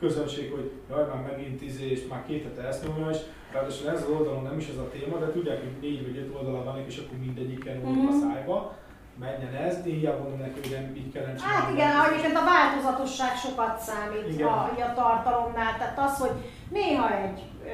közönség, 0.00 0.50
hogy 0.50 0.72
jaj, 0.90 1.06
már 1.06 1.22
megint 1.30 1.62
izé, 1.62 1.90
és 1.90 2.06
már 2.10 2.24
két 2.26 2.42
hete 2.42 2.68
ezt 2.68 2.86
nyomja, 2.86 3.10
és 3.10 3.18
ráadásul 3.52 3.88
ez 3.88 4.02
az 4.02 4.08
oldalon 4.08 4.42
nem 4.42 4.58
is 4.58 4.68
ez 4.68 4.76
a 4.76 4.88
téma, 4.88 5.18
de 5.18 5.30
tudják, 5.30 5.58
hogy 5.58 5.76
négy 5.80 6.02
vagy 6.06 6.16
öt 6.16 6.34
oldala 6.34 6.64
van, 6.64 6.84
és 6.86 6.98
akkor 6.98 7.18
mindegyiken 7.18 7.76
mm. 7.76 8.06
a 8.06 8.12
szájba, 8.12 8.74
menjen 9.20 9.54
ez, 9.54 9.86
én 9.86 9.94
hiába 9.94 10.18
mondom 10.18 10.38
neki, 10.38 10.60
hogy 10.60 10.70
nem 10.70 10.96
így 10.96 11.12
kellene 11.12 11.34
csinálni. 11.34 11.60
Hát 11.60 11.72
igen, 11.72 11.90
egyébként 12.08 12.36
a 12.36 12.44
változatosság 12.54 13.36
sokat 13.36 13.78
számít 13.78 14.28
Igen. 14.32 14.46
a, 14.46 14.62
a 14.88 14.94
tartalomnál. 14.94 15.76
Tehát 15.78 15.98
az, 15.98 16.18
hogy 16.18 16.34
néha 16.70 17.16
egy, 17.22 17.42
ö, 17.64 17.68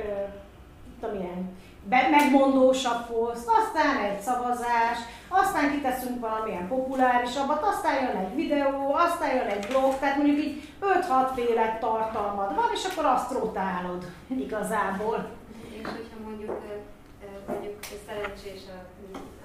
tudom 1.00 1.20
ilyen, 1.20 1.50
megmondósabb 1.88 3.06
poszt, 3.06 3.48
aztán 3.48 3.96
egy 4.04 4.20
szavazás, 4.20 4.98
aztán 5.28 5.70
kiteszünk 5.70 6.20
valamilyen 6.20 6.68
populárisabbat, 6.68 7.62
aztán 7.62 8.02
jön 8.04 8.16
egy 8.24 8.34
videó, 8.34 8.94
aztán 8.94 9.34
jön 9.36 9.46
egy 9.46 9.66
blog, 9.66 9.98
tehát 9.98 10.16
mondjuk 10.16 10.38
így 10.38 10.72
5-6 10.80 11.34
féle 11.34 11.78
tartalmad 11.80 12.54
van, 12.54 12.68
és 12.74 12.84
akkor 12.84 13.04
azt 13.04 13.32
rotálod 13.32 14.02
igazából. 14.26 15.18
És 15.80 15.88
hogyha 15.96 16.18
mondjuk, 16.24 16.60
mondjuk 17.46 17.74
szerencsés 18.06 18.62
a, 18.76 18.78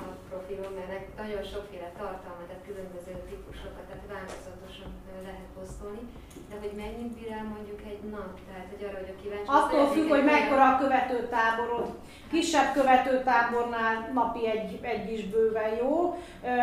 a 0.03 0.06
profilom, 0.30 0.74
mert 0.80 1.18
nagyon 1.24 1.44
sokféle 1.52 1.90
tartalma, 2.02 2.44
tehát 2.48 2.68
különböző 2.70 3.14
típusokat, 3.30 3.86
tehát 3.88 4.06
változatosan 4.14 4.91
lehet 5.28 5.49
posztolni, 5.57 6.03
de 6.50 6.56
hogy 6.62 6.74
mennyit 6.76 7.12
bír 7.16 7.32
el 7.32 7.46
mondjuk 7.54 7.80
egy 7.92 8.02
nap, 8.10 8.32
tehát 8.48 8.68
hogy 8.72 8.84
arra 8.88 9.00
vagyok 9.02 9.22
kíváncsi. 9.22 9.48
Attól 9.48 9.86
függ, 9.94 10.10
hogy 10.10 10.24
mekkora 10.24 10.66
a 10.74 10.78
követőtáborod. 10.78 11.88
Kisebb 12.32 12.74
követőtábornál 12.74 14.10
napi 14.14 14.48
egy, 14.48 14.80
egy 14.82 15.12
is 15.12 15.24
bőven 15.26 15.76
jó. 15.82 16.18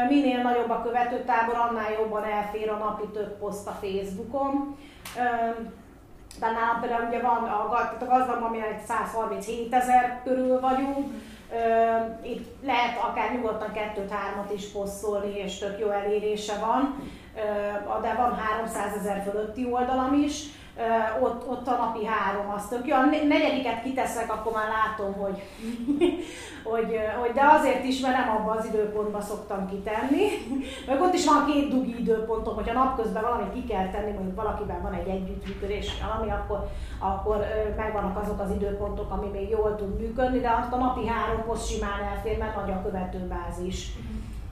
Minél 0.08 0.42
nagyobb 0.42 0.70
a 0.70 0.82
követőtábor, 0.82 1.54
annál 1.54 1.92
jobban 1.92 2.24
elfér 2.24 2.70
a 2.70 2.76
napi 2.76 3.06
több 3.12 3.38
poszt 3.38 3.66
a 3.66 3.78
Facebookon. 3.82 4.76
De 6.40 6.50
nálam 6.50 6.80
például 6.80 7.06
ugye 7.08 7.20
van 7.20 7.44
a, 7.44 7.60
a 8.00 8.04
gazdagban, 8.04 8.42
ami 8.42 8.58
egy 8.60 8.84
137 8.86 9.74
ezer 9.74 10.20
körül 10.24 10.60
vagyunk, 10.60 11.12
itt 12.22 12.64
lehet 12.64 12.98
akár 13.02 13.32
nyugodtan 13.34 13.72
kettőt, 13.72 14.10
hármat 14.10 14.52
is 14.52 14.66
posztolni, 14.66 15.38
és 15.38 15.58
tök 15.58 15.78
jó 15.78 15.90
elérése 15.90 16.58
van, 16.58 17.10
de 18.02 18.14
van 18.14 18.34
300 18.34 18.96
ezer 18.96 19.22
fölötti 19.22 19.66
oldalam 19.72 20.14
is, 20.14 20.42
ott, 21.20 21.48
ott 21.48 21.66
a 21.66 21.76
napi 21.76 22.04
három, 22.04 22.50
az 22.56 22.68
tök 22.68 22.86
jó. 22.86 22.94
A 22.94 23.04
ne- 23.04 23.26
negyediket 23.28 23.82
kiteszek, 23.82 24.32
akkor 24.32 24.52
már 24.52 24.68
látom, 24.68 25.12
hogy, 25.12 25.42
hogy, 26.70 26.98
hogy, 27.20 27.32
de 27.34 27.42
azért 27.58 27.84
is, 27.84 28.00
mert 28.00 28.16
nem 28.16 28.36
abban 28.36 28.56
az 28.56 28.66
időpontban 28.66 29.20
szoktam 29.20 29.68
kitenni. 29.68 30.26
Meg 30.86 31.00
ott 31.00 31.14
is 31.14 31.24
van 31.24 31.46
két 31.46 31.68
dugi 31.68 31.98
időpontom, 31.98 32.54
hogyha 32.54 32.72
napközben 32.72 33.22
valamit 33.22 33.52
ki 33.52 33.64
kell 33.64 33.90
tenni, 33.90 34.12
mondjuk 34.12 34.36
valakivel 34.36 34.80
van 34.82 34.92
egy 34.92 35.08
együttműködés, 35.08 35.90
valami, 36.02 36.30
akkor, 36.30 36.68
akkor 36.98 37.36
megvannak 37.76 38.22
azok 38.22 38.40
az 38.40 38.50
időpontok, 38.50 39.10
ami 39.10 39.26
még 39.26 39.48
jól 39.48 39.76
tud 39.76 40.00
működni, 40.00 40.40
de 40.40 40.56
azt 40.60 40.72
a 40.72 40.76
napi 40.76 41.06
három 41.06 41.44
poszt 41.44 41.68
simán 41.68 42.02
elfér, 42.14 42.38
mert 42.38 42.56
nagy 42.56 42.70
a 42.70 42.82
követőbázis. 42.82 43.88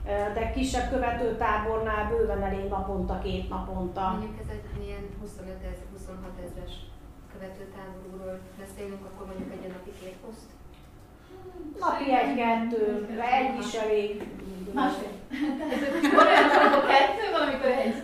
De 0.05 0.51
kisebb 0.55 0.89
követőtábornál 0.89 2.09
bőven 2.09 2.43
elég 2.43 2.67
naponta, 2.69 3.19
két 3.23 3.49
naponta. 3.49 4.09
Mondjuk 4.11 4.39
ez 4.43 4.49
egy 4.55 4.85
ilyen 4.85 5.03
25 5.21 5.49
ezer, 5.71 5.87
26 5.93 6.19
ezeres 6.45 6.75
követőtáborúról 7.33 8.39
beszélünk, 8.59 9.03
akkor 9.09 9.25
mondjuk 9.27 9.51
egy 9.53 9.71
napi 9.75 9.91
két 10.01 10.17
poszt. 10.25 10.49
Napi 11.79 12.07
egy-kettő, 12.21 12.83
egy 13.39 13.59
is 13.63 13.73
elég. 13.73 14.09
Másfél. 14.73 15.13
Van 16.15 16.27
olyan, 16.27 16.49
amikor 16.65 16.85
kettő, 16.91 17.23
valamikor 17.31 17.71
egy. 17.83 17.95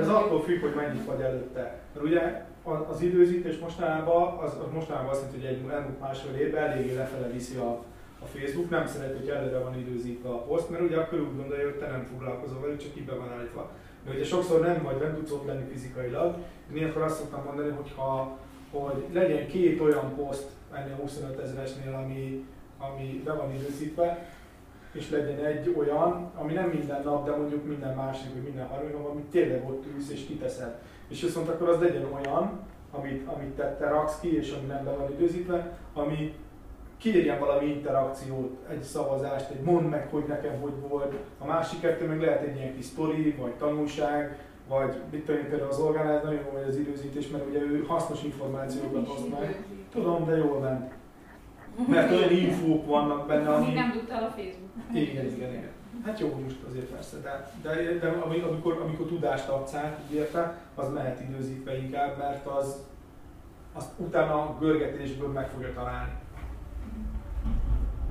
Ez 0.00 0.08
attól 0.08 0.42
függ, 0.42 0.60
hogy 0.60 0.74
mennyit 0.74 1.04
vagy 1.04 1.20
előtte. 1.20 1.80
Mert 1.92 2.06
ugye 2.06 2.44
az 2.90 3.00
időzítés 3.00 3.58
mostanában, 3.58 4.38
az, 4.38 4.52
az 4.64 4.72
mostanában 4.72 5.10
azt 5.10 5.20
jelenti, 5.20 5.46
hogy 5.46 5.54
egy 5.54 5.72
elmúlt 5.72 6.00
másfél 6.00 6.34
évben 6.34 6.70
eléggé 6.70 6.94
lefele 6.94 7.26
viszi 7.26 7.56
a, 7.56 7.84
a 8.24 8.38
Facebook, 8.38 8.70
nem 8.70 8.86
szeret, 8.86 9.18
hogy 9.18 9.28
előre 9.28 9.58
van 9.58 9.78
időzítve 9.78 10.28
a 10.28 10.42
poszt, 10.42 10.70
mert 10.70 10.82
ugye 10.82 10.96
akkor 10.96 11.20
úgy 11.20 11.36
gondolja, 11.36 11.64
hogy 11.64 11.78
te 11.78 11.86
nem 11.86 12.04
foglalkozol 12.04 12.60
velük, 12.60 12.78
csak 12.78 12.96
így 12.96 13.04
be 13.04 13.14
van 13.14 13.32
állítva. 13.32 13.70
De 14.04 14.10
ugye 14.10 14.24
sokszor 14.24 14.60
nem 14.60 14.82
vagy, 14.82 15.00
nem 15.00 15.14
tudsz 15.14 15.30
ott 15.30 15.46
lenni 15.46 15.64
fizikailag, 15.72 16.36
én 16.70 16.76
ilyenkor 16.76 17.02
azt 17.02 17.18
szoktam 17.18 17.44
mondani, 17.44 17.70
hogy 17.70 17.92
ha 17.96 18.38
hogy 18.70 19.04
legyen 19.12 19.46
két 19.46 19.80
olyan 19.80 20.14
poszt 20.16 20.48
ennél 20.72 20.96
25 20.96 21.38
ezeresnél, 21.38 21.94
ami, 21.94 22.44
ami 22.78 23.22
be 23.24 23.32
van 23.32 23.54
időzítve, 23.54 24.28
és 24.92 25.10
legyen 25.10 25.44
egy 25.44 25.74
olyan, 25.78 26.30
ami 26.34 26.52
nem 26.52 26.68
minden 26.68 27.02
nap, 27.04 27.24
de 27.24 27.36
mondjuk 27.36 27.66
minden 27.66 27.94
másik, 27.94 28.32
vagy 28.32 28.42
minden 28.42 28.66
harmadik 28.66 28.96
nap, 28.96 29.08
amit 29.10 29.24
tényleg 29.24 29.68
ott 29.68 29.84
ülsz 29.94 30.10
és 30.10 30.26
kiteszed. 30.26 30.78
És 31.08 31.22
viszont 31.22 31.48
akkor 31.48 31.68
az 31.68 31.80
legyen 31.80 32.04
olyan, 32.04 32.60
amit, 32.90 33.28
amit 33.28 33.50
te, 33.50 33.76
te 33.76 33.88
raksz 33.88 34.20
ki, 34.20 34.36
és 34.36 34.52
ami 34.52 34.66
nem 34.66 34.84
be 34.84 34.90
van 34.90 35.12
időzítve, 35.12 35.78
ami 35.92 36.34
kérjen 36.98 37.38
valami 37.38 37.66
interakciót, 37.66 38.56
egy 38.70 38.82
szavazást, 38.82 39.50
egy 39.50 39.60
mondd 39.60 39.86
meg, 39.86 40.08
hogy 40.10 40.24
nekem 40.28 40.60
hogy 40.60 40.72
volt. 40.88 41.14
A 41.38 41.46
másik 41.46 41.80
kettő 41.80 42.06
meg 42.06 42.20
lehet 42.20 42.42
egy 42.42 42.56
ilyen 42.56 42.74
kis 42.76 42.84
sztori, 42.84 43.30
vagy 43.30 43.52
tanulság, 43.52 44.38
vagy 44.68 44.94
mit 45.10 45.24
tudom 45.24 45.40
én, 45.40 45.48
például 45.48 45.70
az 45.70 45.78
orgánál 45.78 46.22
nagyon 46.24 46.40
jó 46.40 46.50
hogy 46.58 46.68
az 46.68 46.76
időzítés, 46.76 47.28
mert 47.28 47.46
ugye 47.48 47.58
ő 47.58 47.84
hasznos 47.88 48.22
információkat 48.22 49.08
oszt 49.08 49.30
meg. 49.40 49.64
Tudom, 49.92 50.24
de 50.24 50.36
jól 50.36 50.58
ment. 50.58 50.92
Mert 51.88 52.10
olyan 52.10 52.30
infók 52.30 52.86
vannak 52.86 53.26
benne, 53.26 53.48
ami... 53.48 53.72
Nem 53.72 53.90
dugtál 53.92 54.22
a 54.22 54.28
Facebook. 54.28 54.70
Igen, 54.92 55.24
igen, 55.24 55.50
igen. 55.50 55.70
Hát 56.04 56.20
jó, 56.20 56.40
most 56.42 56.62
azért 56.68 56.86
persze, 56.86 57.16
de, 57.20 57.50
de, 57.62 57.98
de 57.98 58.08
ami- 58.08 58.40
amikor, 58.40 58.80
amikor 58.82 59.06
tudást 59.06 59.48
adsz 59.48 59.74
át, 59.74 59.98
érte, 60.12 60.58
az 60.74 60.92
mehet 60.92 61.20
időzítve 61.20 61.76
inkább, 61.76 62.18
mert 62.18 62.46
az, 62.46 62.86
azt 63.72 63.90
utána 63.96 64.34
a 64.34 64.56
görgetésből 64.60 65.28
meg 65.28 65.48
fogja 65.48 65.72
találni. 65.72 66.12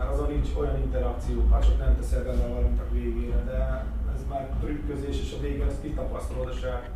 Mert 0.03 0.15
azon 0.15 0.31
nincs 0.31 0.49
olyan 0.59 0.77
interakció, 0.85 1.47
ha 1.51 1.59
csak 1.59 1.77
nem 1.77 1.95
teszel 1.99 2.23
benne 2.23 2.47
valamit 2.47 2.79
a 2.79 2.93
végére, 2.93 3.43
de 3.45 3.85
ez 4.15 4.21
már 4.29 4.47
trükközés, 4.61 5.21
és 5.21 5.33
a 5.37 5.41
végén 5.41 5.67
ezt 5.67 5.81
kitapasztalod 5.81 6.47
a 6.47 6.53
saját 6.61 6.89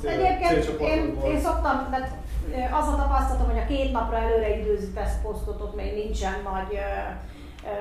cél- 0.00 0.10
Egyébként 0.12 0.80
én, 0.80 1.16
én 1.24 1.40
szoktam, 1.40 1.86
tehát 1.90 2.16
ö, 2.54 2.76
az 2.80 2.88
a 2.88 2.96
tapasztalatom, 2.96 3.50
hogy 3.50 3.62
a 3.62 3.66
két 3.66 3.92
napra 3.92 4.16
előre 4.16 4.58
időzítesz 4.58 5.14
posztot, 5.22 5.60
ott 5.60 5.76
még 5.76 5.94
nincsen 5.94 6.34
nagy 6.52 6.72
ö, 6.72 6.88
ö, 7.68 7.72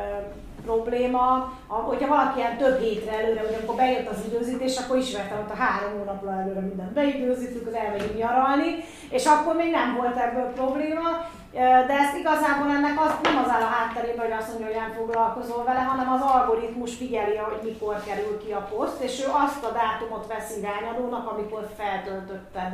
probléma. 0.66 1.26
A, 1.68 1.74
hogyha 1.74 2.08
valaki 2.08 2.40
ilyen 2.40 2.58
több 2.58 2.80
hétre 2.80 3.12
előre, 3.20 3.40
hogy 3.40 3.56
amikor 3.58 3.76
bejött 3.76 4.10
az 4.10 4.24
időzítés, 4.28 4.78
akkor 4.78 4.98
ismertem, 4.98 5.38
hogy 5.38 5.52
a 5.52 5.62
három 5.64 5.98
hónapra 5.98 6.32
előre 6.42 6.60
mindent 6.60 6.94
beidőzítünk, 6.94 7.68
az 7.68 7.74
elmegyünk 7.74 8.18
nyaralni, 8.18 8.70
és 9.10 9.26
akkor 9.26 9.56
még 9.56 9.72
nem 9.72 9.96
volt 9.96 10.18
ebből 10.18 10.48
probléma. 10.60 11.08
De 11.54 11.94
ezt 12.04 12.18
igazából 12.18 12.70
ennek 12.72 13.00
az, 13.00 13.12
nem 13.24 13.38
az 13.44 13.50
áll 13.50 13.62
a 13.62 13.74
hátterében, 13.76 14.26
hogy 14.26 14.38
azt 14.40 14.48
mondja, 14.48 14.66
hogy 14.66 14.76
nem 14.76 14.92
foglalkozol 14.92 15.64
vele, 15.64 15.80
hanem 15.80 16.12
az 16.12 16.22
algoritmus 16.22 16.96
figyeli, 16.96 17.36
hogy 17.36 17.60
mikor 17.64 18.04
kerül 18.06 18.38
ki 18.46 18.52
a 18.52 18.68
poszt, 18.76 19.02
és 19.02 19.24
ő 19.24 19.26
azt 19.46 19.64
a 19.64 19.72
dátumot 19.72 20.28
veszi 20.28 20.60
irányadónak, 20.60 21.32
amikor 21.32 21.70
feltöltötted. 21.78 22.72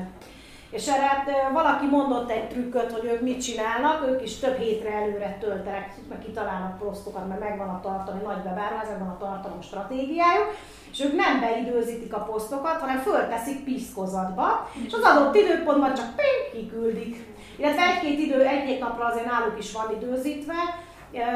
És 0.69 0.87
erre 0.87 1.23
ö, 1.27 1.53
valaki 1.53 1.85
mondott 1.85 2.31
egy 2.31 2.47
trükköt, 2.47 2.91
hogy 2.91 3.05
ők 3.05 3.21
mit 3.21 3.43
csinálnak, 3.43 4.07
ők 4.07 4.23
is 4.23 4.39
több 4.39 4.57
hétre 4.57 4.91
előre 4.91 5.37
töltenek, 5.39 5.93
meg 6.09 6.19
kitalálnak 6.19 6.77
posztokat, 6.77 7.27
mert 7.27 7.39
megvan 7.39 7.69
a 7.69 7.79
tartalmi 7.79 8.21
nagy 8.21 8.45
webáruházakban 8.45 9.07
a 9.07 9.17
tartalom 9.17 9.61
stratégiájuk, 9.61 10.55
és 10.91 11.03
ők 11.03 11.15
nem 11.15 11.39
beidőzítik 11.39 12.13
a 12.13 12.19
posztokat, 12.19 12.79
hanem 12.79 12.97
fölteszik 12.97 13.63
piszkozatba, 13.63 14.69
és 14.85 14.93
az 14.93 15.01
adott 15.03 15.35
időpontban 15.35 15.93
csak 15.93 16.15
ping, 16.15 16.63
kiküldik. 16.63 17.28
Illetve 17.59 17.81
egy-két 17.81 18.19
idő, 18.19 18.41
egy-két 18.45 18.79
napra 18.79 19.05
azért 19.05 19.25
náluk 19.25 19.57
is 19.57 19.71
van 19.71 19.95
időzítve, 20.01 20.55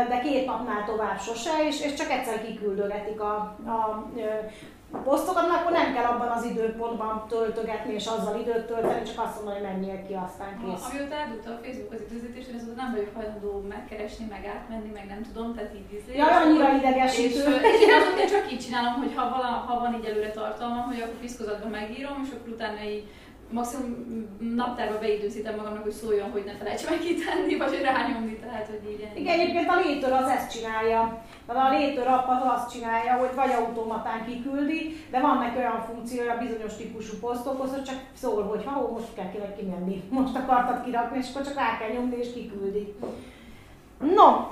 de 0.10 0.20
két 0.24 0.46
napnál 0.46 0.86
tovább 0.86 1.20
sose, 1.20 1.52
és, 1.68 1.82
és 1.86 1.94
csak 1.94 2.12
egyszer 2.12 2.46
kiküldögetik 2.46 3.22
a, 3.22 3.56
a, 3.66 4.08
a 4.92 4.98
posztokat, 4.98 5.50
akkor 5.50 5.72
nem 5.72 5.94
kell 5.94 6.04
abban 6.04 6.28
az 6.28 6.44
időpontban 6.44 7.26
töltögetni 7.28 7.94
és 7.94 8.06
azzal 8.06 8.40
időt 8.40 8.66
tölteni, 8.66 9.04
csak 9.04 9.24
azt 9.26 9.36
mondani, 9.36 9.60
hogy 9.60 9.68
menjél 9.70 10.06
ki, 10.08 10.14
aztán 10.14 10.52
kész. 10.62 10.86
Amióta 10.90 11.16
eldugta 11.16 11.50
a 11.52 11.60
Facebook 11.64 11.94
az 11.94 12.02
időzítést, 12.08 12.48
én 12.50 12.60
azóta 12.60 12.82
nem 12.82 12.92
vagyok 12.92 13.16
hajlandó 13.16 13.52
megkeresni, 13.76 14.26
meg 14.30 14.44
átmenni, 14.56 14.92
meg 14.94 15.06
nem 15.14 15.22
tudom, 15.28 15.56
tehát 15.56 15.76
így 15.80 15.92
izé. 15.98 16.18
Ja, 16.18 16.28
annyira 16.42 16.70
és, 16.74 16.78
idegesítő. 16.82 17.46
és 17.74 17.80
én 17.86 17.94
azóta 18.00 18.26
csak 18.36 18.52
így 18.52 18.64
csinálom, 18.66 18.94
hogy 19.02 19.14
ha, 19.16 19.30
vala, 19.30 19.52
ha 19.68 19.80
van 19.80 19.94
így 19.98 20.06
előre 20.06 20.32
tartalmam, 20.32 20.86
hogy 20.92 21.02
akkor 21.02 21.20
piszkozatban 21.26 21.72
megírom, 21.80 22.18
és 22.26 22.32
akkor 22.36 22.50
utána 22.54 22.82
így 22.96 23.06
maximum 23.54 24.28
naptárba 24.56 25.00
beidőzítem 25.00 25.56
magamnak, 25.56 25.84
hogy 25.84 25.92
szóljon, 25.92 26.32
hogy 26.32 26.44
ne 26.46 26.56
felejts 26.56 26.90
meg 26.90 27.00
kitenni, 27.00 27.58
vagy 27.58 27.70
hogy 27.70 27.82
rányomni, 27.82 28.36
tehát 28.36 28.66
hogy 28.68 28.92
így. 28.92 29.08
Igen, 29.16 29.40
egyébként 29.40 29.70
a 29.70 29.80
létör 29.86 30.12
az 30.12 30.28
ezt 30.28 30.52
csinálja. 30.52 31.22
Tehát 31.48 31.72
a 31.72 31.78
létör 31.78 32.08
app 32.08 32.30
az 32.30 32.42
azt 32.56 32.72
csinálja, 32.72 33.14
hogy 33.14 33.36
vagy 33.36 33.52
automatán 33.52 34.26
kiküldi, 34.26 35.06
de 35.12 35.20
van 35.20 35.38
neki 35.38 35.58
olyan 35.58 35.86
funkciója 35.94 36.38
bizonyos 36.38 36.76
típusú 36.76 37.18
posztokhoz, 37.20 37.72
hogy 37.72 37.84
csak 37.84 38.00
szól, 38.14 38.44
hogy 38.44 38.64
ha 38.66 38.92
most 38.92 39.14
kell 39.16 39.32
kinek 39.32 39.58
kimenni, 39.58 40.04
most 40.20 40.36
akartad 40.36 40.84
kirakni, 40.84 41.18
és 41.18 41.30
akkor 41.30 41.46
csak 41.46 41.56
rá 41.56 41.78
kell 41.78 41.90
nyomni 41.90 42.16
és 42.16 42.34
kiküldi. 42.34 42.94
No, 44.00 44.48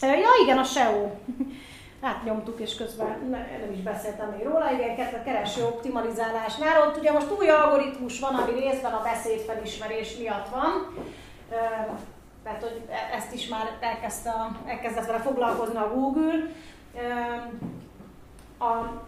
ja 0.00 0.30
igen, 0.42 0.58
a 0.58 0.64
SEO. 0.64 1.10
Hát 2.02 2.24
nyomtuk, 2.24 2.60
és 2.60 2.74
közben 2.74 3.06
nem 3.60 3.72
is 3.72 3.80
beszéltem 3.80 4.28
még 4.28 4.46
róla, 4.46 4.72
igen, 4.72 5.14
a 5.14 5.22
kereső 5.24 5.64
optimalizálásnál. 5.64 6.88
Ott 6.88 6.96
ugye 6.96 7.12
most 7.12 7.30
új 7.38 7.48
algoritmus 7.48 8.20
van, 8.20 8.34
ami 8.34 8.60
részben 8.60 8.92
a 8.92 9.02
beszédfelismerés 9.02 10.16
miatt 10.16 10.48
van. 10.48 10.94
Tehát, 12.42 12.60
hogy 12.60 12.80
e- 12.88 13.16
ezt 13.16 13.34
is 13.34 13.48
már 13.48 13.76
elkezdte, 13.80 14.32
elkezdett 14.66 15.06
vele 15.06 15.18
foglalkozni 15.18 15.76
a 15.76 15.92
Google. 15.94 16.34
A, 18.58 19.02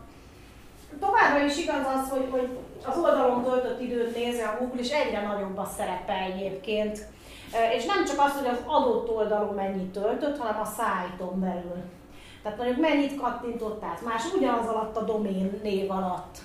továbbra 1.01 1.44
is 1.44 1.59
igaz 1.59 1.86
az, 1.97 2.10
hogy, 2.10 2.28
hogy 2.31 2.59
az 2.85 2.97
oldalon 2.98 3.44
töltött 3.44 3.81
időt 3.81 4.14
nézi 4.14 4.40
a 4.40 4.56
Google, 4.59 4.81
és 4.81 4.90
egyre 4.90 5.20
nagyobb 5.27 5.59
a 5.59 5.70
szerepe 5.77 6.12
egyébként. 6.12 7.06
És 7.77 7.85
nem 7.85 8.05
csak 8.05 8.20
az, 8.20 8.32
hogy 8.32 8.47
az 8.47 8.60
adott 8.66 9.10
oldalon 9.10 9.55
mennyit 9.55 9.93
töltött, 9.93 10.39
hanem 10.39 10.60
a 10.60 10.64
szájton 10.64 11.40
belül. 11.40 11.82
Tehát 12.43 12.59
mondjuk 12.59 12.81
mennyit 12.81 13.20
kattintottál, 13.20 13.98
más 14.05 14.23
ugyanaz 14.36 14.66
alatt 14.66 14.97
a 14.97 15.05
domén 15.05 15.60
név 15.62 15.90
alatt. 15.90 16.39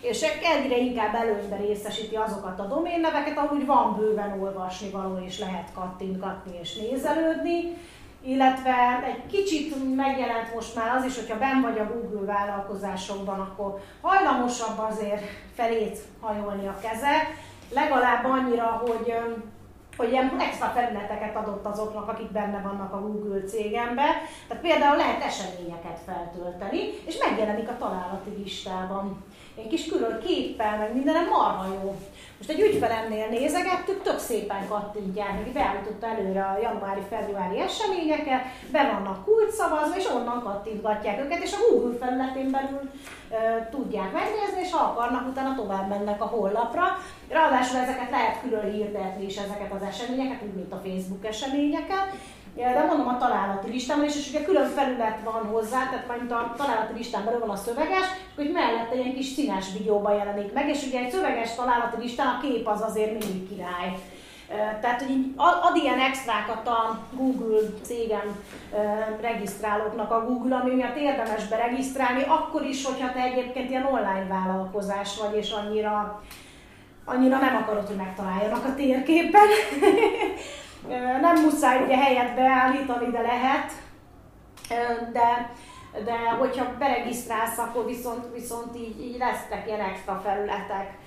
És 0.00 0.22
egyre 0.22 0.76
inkább 0.76 1.14
előnybe 1.14 1.56
részesíti 1.56 2.16
azokat 2.16 2.60
a 2.60 2.66
doménneveket, 2.66 3.38
ahogy 3.38 3.66
van 3.66 3.96
bőven 3.96 4.40
olvasni 4.40 4.90
való, 4.90 5.18
és 5.26 5.38
lehet 5.38 5.68
kattintgatni 5.74 6.58
és 6.60 6.76
nézelődni. 6.76 7.76
Illetve 8.22 9.02
egy 9.06 9.26
kicsit 9.26 9.96
megjelent 9.96 10.54
most 10.54 10.74
már 10.74 10.96
az 10.96 11.04
is, 11.04 11.16
hogyha 11.16 11.38
ben 11.38 11.60
vagy 11.60 11.78
a 11.78 11.92
Google 11.92 12.32
vállalkozásokban, 12.32 13.40
akkor 13.40 13.80
hajlamosabb 14.00 14.78
azért 14.78 15.22
felét 15.54 15.98
hajolni 16.20 16.66
a 16.66 16.78
keze, 16.82 17.14
legalább 17.72 18.24
annyira, 18.24 18.82
hogy 18.86 19.14
hogy 19.98 20.10
ilyen 20.10 20.36
extra 20.40 20.66
felületeket 20.66 21.36
adott 21.36 21.66
azoknak, 21.66 22.08
akik 22.08 22.30
benne 22.30 22.60
vannak 22.60 22.92
a 22.92 23.00
Google 23.00 23.40
cégembe. 23.40 24.06
Tehát 24.48 24.62
például 24.62 24.96
lehet 24.96 25.24
eseményeket 25.24 25.98
feltölteni, 26.06 26.80
és 27.06 27.18
megjelenik 27.18 27.68
a 27.68 27.76
találati 27.76 28.30
listában. 28.42 29.24
Egy 29.56 29.68
kis 29.68 29.86
külön 29.86 30.20
képpel, 30.26 30.78
meg 30.78 30.94
minden 30.94 31.24
marha 31.30 31.66
jó. 31.82 31.96
Most 32.38 32.50
egy 32.50 32.60
ügyfelemnél 32.60 33.26
nézegettük, 33.26 34.02
tök 34.02 34.18
szépen 34.18 34.68
kattintják, 34.68 35.32
neki 35.38 35.50
beállította 35.50 36.06
előre 36.06 36.44
a 36.44 36.58
januári-februári 36.62 37.60
eseményeket, 37.60 38.42
be 38.72 38.90
vannak 38.92 39.24
kulcsszavazva, 39.24 39.96
és 39.96 40.08
onnan 40.14 40.42
kattintgatják 40.42 41.24
őket, 41.24 41.42
és 41.42 41.52
a 41.52 41.70
Google 41.70 41.98
felületén 41.98 42.50
belül 42.50 42.90
e, 43.30 43.68
tudják 43.70 44.12
megnézni, 44.12 44.60
és 44.60 44.72
ha 44.72 44.84
akarnak, 44.84 45.28
utána 45.28 45.54
tovább 45.54 45.88
mennek 45.88 46.22
a 46.22 46.26
honlapra. 46.26 46.84
Ráadásul 47.28 47.78
ezeket 47.78 48.10
lehet 48.10 48.40
külön 48.40 48.72
hirdetni 48.72 49.24
is, 49.24 49.36
ezeket 49.36 49.72
az 49.72 49.82
eseményeket, 49.82 50.42
úgy, 50.42 50.54
mint 50.54 50.72
a 50.72 50.80
Facebook 50.84 51.26
eseményeket 51.26 52.06
de 52.54 52.84
mondom 52.88 53.08
a 53.08 53.18
találati 53.18 53.70
listámon 53.70 54.04
is, 54.04 54.16
és 54.16 54.28
ugye 54.28 54.44
külön 54.44 54.68
felület 54.68 55.18
van 55.24 55.44
hozzá, 55.44 55.88
tehát 55.88 56.06
majd 56.06 56.30
a 56.30 56.54
találati 56.56 56.92
listán 56.96 57.24
belül 57.24 57.40
van 57.40 57.50
a 57.50 57.56
szöveges, 57.56 58.06
hogy 58.36 58.50
mellette 58.52 58.94
ilyen 58.94 59.14
kis 59.14 59.26
színes 59.26 59.66
videóban 59.72 60.14
jelenik 60.14 60.52
meg, 60.52 60.68
és 60.68 60.86
ugye 60.86 60.98
egy 60.98 61.10
szöveges 61.10 61.54
találati 61.54 62.02
listán 62.02 62.26
a 62.26 62.40
kép 62.40 62.66
az 62.66 62.82
azért 62.82 63.10
mindig 63.10 63.48
király. 63.48 63.92
Tehát, 64.80 65.02
hogy 65.02 65.10
így 65.10 65.32
ad 65.36 65.76
ilyen 65.76 65.98
extrákat 65.98 66.68
a 66.68 66.98
Google 67.12 67.60
cégem 67.82 68.42
regisztrálóknak 69.20 70.10
a 70.10 70.24
Google, 70.24 70.56
ami 70.56 70.74
miatt 70.74 70.96
érdemes 70.96 71.48
beregisztrálni, 71.48 72.22
akkor 72.22 72.62
is, 72.62 72.84
hogyha 72.84 73.12
te 73.12 73.20
egyébként 73.20 73.70
ilyen 73.70 73.84
online 73.84 74.26
vállalkozás 74.28 75.18
vagy, 75.20 75.36
és 75.36 75.50
annyira, 75.50 76.22
annyira 77.04 77.38
nem 77.38 77.56
akarod, 77.56 77.86
hogy 77.86 77.96
megtaláljanak 77.96 78.64
a 78.64 78.74
térképen. 78.74 79.46
Nem 81.20 81.42
muszáj 81.44 81.84
ugye 81.84 81.96
helyet 81.96 82.34
beállítani, 82.34 83.10
de 83.10 83.20
lehet, 83.20 83.72
de, 85.12 85.50
de 86.04 86.30
hogyha 86.38 86.76
beregisztrálsz, 86.78 87.58
akkor 87.58 87.84
viszont, 87.86 88.24
viszont 88.34 88.76
így, 88.76 89.02
így 89.02 89.18
lesznek 89.18 89.66
ilyen 89.66 89.80
extra 89.80 90.20
felületek. 90.24 90.98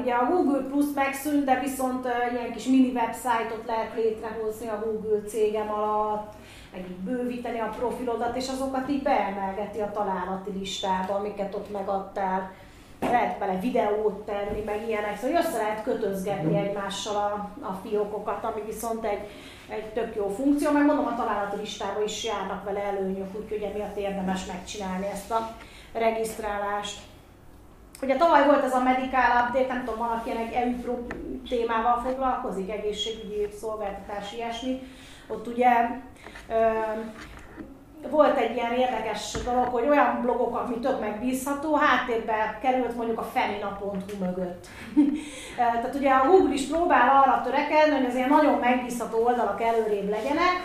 Ugye 0.00 0.14
a 0.14 0.26
Google 0.26 0.60
Plus 0.60 0.84
megszűnt, 0.94 1.44
de 1.44 1.60
viszont 1.60 2.06
ilyen 2.32 2.52
kis 2.52 2.64
mini 2.64 2.92
websájtot 2.92 3.66
lehet 3.66 3.94
létrehozni 3.96 4.68
a 4.68 4.82
Google 4.84 5.28
cégem 5.28 5.70
alatt, 5.70 6.32
meg 6.72 6.80
így 6.90 6.96
bővíteni 6.96 7.60
a 7.60 7.74
profilodat, 7.78 8.36
és 8.36 8.48
azokat 8.48 8.90
így 8.90 9.02
beemelgeti 9.02 9.80
a 9.80 9.90
találati 9.90 10.50
listába, 10.58 11.14
amiket 11.14 11.54
ott 11.54 11.72
megadtál 11.72 12.50
lehet 13.10 13.38
bele 13.38 13.58
videót 13.58 14.24
tenni, 14.24 14.62
meg 14.64 14.88
ilyenek, 14.88 15.18
szóval 15.18 15.36
össze 15.36 15.56
lehet 15.56 15.82
kötözgetni 15.82 16.56
egymással 16.56 17.16
a, 17.16 17.66
a 17.66 17.80
fiókokat, 17.82 18.44
ami 18.44 18.62
viszont 18.66 19.04
egy, 19.04 19.28
egy 19.68 19.84
tök 19.84 20.14
jó 20.14 20.28
funkció, 20.28 20.70
meg 20.70 20.84
mondom, 20.84 21.06
a 21.06 21.16
találati 21.16 21.56
listába 21.56 22.02
is 22.02 22.24
járnak 22.24 22.64
vele 22.64 22.80
előnyök, 22.82 23.36
úgyhogy 23.40 23.62
emiatt 23.62 23.96
érdemes 23.96 24.46
megcsinálni 24.46 25.06
ezt 25.12 25.30
a 25.30 25.56
regisztrálást. 25.92 27.00
Ugye 28.02 28.16
tavaly 28.16 28.46
volt 28.46 28.64
ez 28.64 28.74
a 28.74 28.82
Medical 28.82 29.46
Update, 29.46 29.74
nem 29.74 29.84
tudom, 29.84 29.98
valaki 29.98 30.30
ennek 30.30 30.54
EU 30.54 31.06
témával 31.48 32.02
foglalkozik, 32.04 32.70
egészségügyi 32.70 33.48
szolgáltatás, 33.60 34.32
ilyesmi. 34.32 34.82
Ott 35.28 35.46
ugye 35.46 35.70
volt 38.10 38.38
egy 38.38 38.54
ilyen 38.56 38.72
érdekes 38.72 39.36
dolog, 39.44 39.64
hogy 39.64 39.88
olyan 39.88 40.20
blogok, 40.22 40.56
ami 40.56 40.78
tök 40.78 41.00
megbízható, 41.00 41.74
háttérbe 41.74 42.58
került 42.62 42.96
mondjuk 42.96 43.18
a 43.18 43.30
femina.hu 43.32 43.92
mögött. 44.20 44.66
Tehát 45.56 45.94
ugye 45.94 46.10
a 46.10 46.26
Google 46.26 46.54
is 46.54 46.66
próbál 46.66 47.22
arra 47.22 47.40
törekedni, 47.44 47.96
hogy 47.96 48.06
az 48.06 48.14
ilyen 48.14 48.28
nagyon 48.28 48.58
megbízható 48.58 49.24
oldalak 49.24 49.62
előrébb 49.62 50.08
legyenek, 50.08 50.62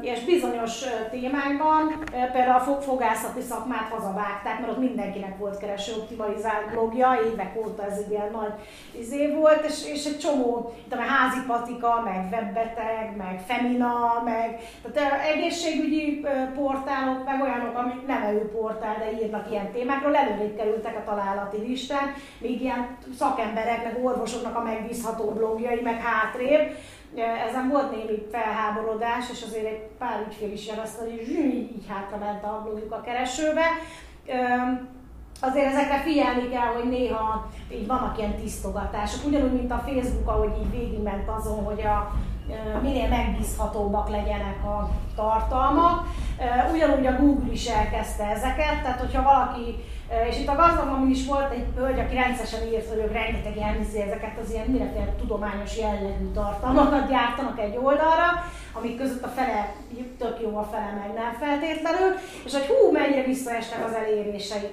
és 0.00 0.24
bizonyos 0.24 0.84
témákban, 1.10 2.04
például 2.32 2.56
a 2.56 2.80
fogászati 2.80 3.40
szakmát 3.40 3.88
hazavágták, 3.90 4.60
mert 4.60 4.72
ott 4.72 4.78
mindenkinek 4.78 5.38
volt 5.38 5.58
kereső 5.58 5.92
optimalizált 5.92 6.70
blogja, 6.70 7.18
évek 7.32 7.56
óta 7.56 7.84
ez 7.84 7.98
egy 7.98 8.10
ilyen 8.10 8.30
nagy 8.32 8.52
izé 8.98 9.34
volt, 9.34 9.64
és, 9.64 9.90
és 9.92 10.04
egy 10.04 10.18
csomó, 10.18 10.74
a 10.90 10.96
házi 10.96 11.40
patika, 11.46 12.02
meg 12.04 12.26
webbeteg, 12.30 13.14
meg 13.16 13.40
femina, 13.46 14.22
meg 14.24 14.60
tehát 14.92 15.20
egészségügyi 15.34 16.26
portálok, 16.54 17.24
meg 17.24 17.42
olyanok, 17.42 17.78
amik 17.78 18.06
nem 18.06 18.22
portál, 18.52 18.96
de 18.98 19.22
írnak 19.22 19.50
ilyen 19.50 19.70
témákról, 19.70 20.16
előrébb 20.16 20.56
kerültek 20.56 20.96
a 20.96 21.04
találati 21.04 21.56
listán, 21.56 22.14
még 22.38 22.60
ilyen 22.60 22.96
szakemberek, 23.18 23.84
meg 23.84 24.04
orvosoknak 24.04 24.56
a 24.56 24.62
megbízható 24.62 25.30
blogjai, 25.30 25.80
meg 25.82 26.00
hátrébb, 26.00 26.76
ezen 27.18 27.68
volt 27.68 27.90
némi 27.90 28.26
felháborodás, 28.30 29.30
és 29.30 29.42
azért 29.42 29.66
egy 29.66 29.82
pár 29.98 30.24
ügyfél 30.28 30.52
is 30.52 30.66
jelezte, 30.66 31.04
hogy 31.04 31.12
így, 31.12 31.38
így 31.76 31.86
hátra 31.88 32.16
ment 32.16 32.44
a 32.44 32.60
blogjuk 32.64 32.92
a 32.92 33.00
keresőbe. 33.00 33.64
Azért 35.40 35.66
ezekre 35.66 35.98
figyelni 35.98 36.48
kell, 36.48 36.72
hogy 36.74 36.88
néha 36.88 37.50
így 37.72 37.86
vannak 37.86 38.18
ilyen 38.18 38.34
tisztogatások, 38.34 39.26
ugyanúgy, 39.26 39.52
mint 39.52 39.70
a 39.70 39.84
Facebook, 39.86 40.28
ahogy 40.28 40.52
így 40.62 40.70
végigment 40.70 41.28
azon, 41.28 41.64
hogy 41.64 41.80
a, 41.80 42.12
minél 42.82 43.08
megbízhatóbbak 43.08 44.08
legyenek 44.08 44.64
a 44.64 44.90
tartalmak. 45.16 46.06
Ugyanúgy 46.72 47.06
a 47.06 47.16
Google 47.16 47.52
is 47.52 47.66
elkezdte 47.66 48.24
ezeket, 48.24 48.82
tehát 48.82 49.00
hogyha 49.00 49.22
valaki 49.22 49.74
és 50.30 50.38
itt 50.38 50.48
a 50.48 50.54
gazdagban 50.54 51.10
is 51.10 51.26
volt 51.26 51.52
egy 51.52 51.64
hölgy, 51.76 51.98
aki 51.98 52.14
rendszeresen 52.14 52.66
írt, 52.72 52.88
hogy 52.88 52.98
ők 52.98 53.12
rengeteg 53.12 53.56
ilyen 53.56 53.80
ezeket 53.80 54.38
az 54.42 54.50
ilyen 54.50 54.66
mindenféle 54.66 55.14
tudományos 55.18 55.78
jellegű 55.78 56.30
tartalmakat 56.34 57.08
gyártanak 57.08 57.60
egy 57.60 57.76
oldalra, 57.76 58.44
amik 58.72 58.98
között 58.98 59.24
a 59.24 59.28
fele 59.28 59.74
tök 60.18 60.40
jó, 60.40 60.56
a 60.56 60.68
fele 60.72 60.92
meg 61.00 61.14
nem 61.14 61.32
feltétlenül, 61.40 62.14
és 62.44 62.52
hogy 62.52 62.66
hú, 62.66 62.92
mennyire 62.92 63.24
visszaestek 63.24 63.84
az 63.84 63.92
elérései. 63.92 64.70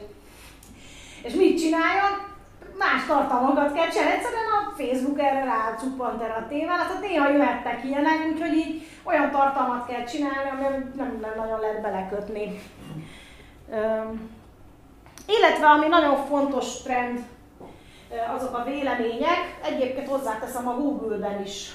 És 1.24 1.34
mit 1.34 1.60
csináljon? 1.60 2.33
Más 2.78 3.06
tartalmakat 3.08 3.74
kell 3.74 3.90
csinálni. 3.90 4.14
Egyszerűen 4.14 4.52
a 4.60 4.74
Facebook 4.78 5.20
erre 5.20 5.44
rácuppant 5.44 6.22
erre 6.22 6.34
a 6.34 6.48
témára, 6.48 6.88
tehát 6.88 7.02
néha 7.02 7.30
jöhettek 7.30 7.84
ilyenek, 7.84 8.28
úgyhogy 8.34 8.54
így 8.54 8.82
olyan 9.04 9.32
tartalmat 9.32 9.88
kell 9.88 10.04
csinálni, 10.04 10.50
amivel 10.50 10.92
nem, 10.96 11.20
nem 11.22 11.34
nagyon 11.38 11.60
lehet 11.60 11.82
belekötni. 11.82 12.62
Illetve 15.28 15.68
ami 15.68 15.88
nagyon 15.88 16.16
fontos 16.16 16.82
trend, 16.82 17.20
azok 18.36 18.58
a 18.58 18.64
vélemények, 18.64 19.60
egyébként 19.64 20.08
hozzáteszem 20.08 20.68
a 20.68 20.76
Google-ben 20.76 21.42
is. 21.42 21.72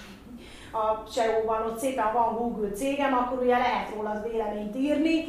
A 0.73 1.11
SEO-ban, 1.11 1.67
ott 1.67 1.79
szépen 1.79 2.13
van 2.13 2.37
Google 2.37 2.71
cégem, 2.71 3.15
akkor 3.15 3.43
ugye 3.43 3.59
lehet 3.59 3.91
róla 3.95 4.23
véleményt 4.31 4.77
írni. 4.77 5.25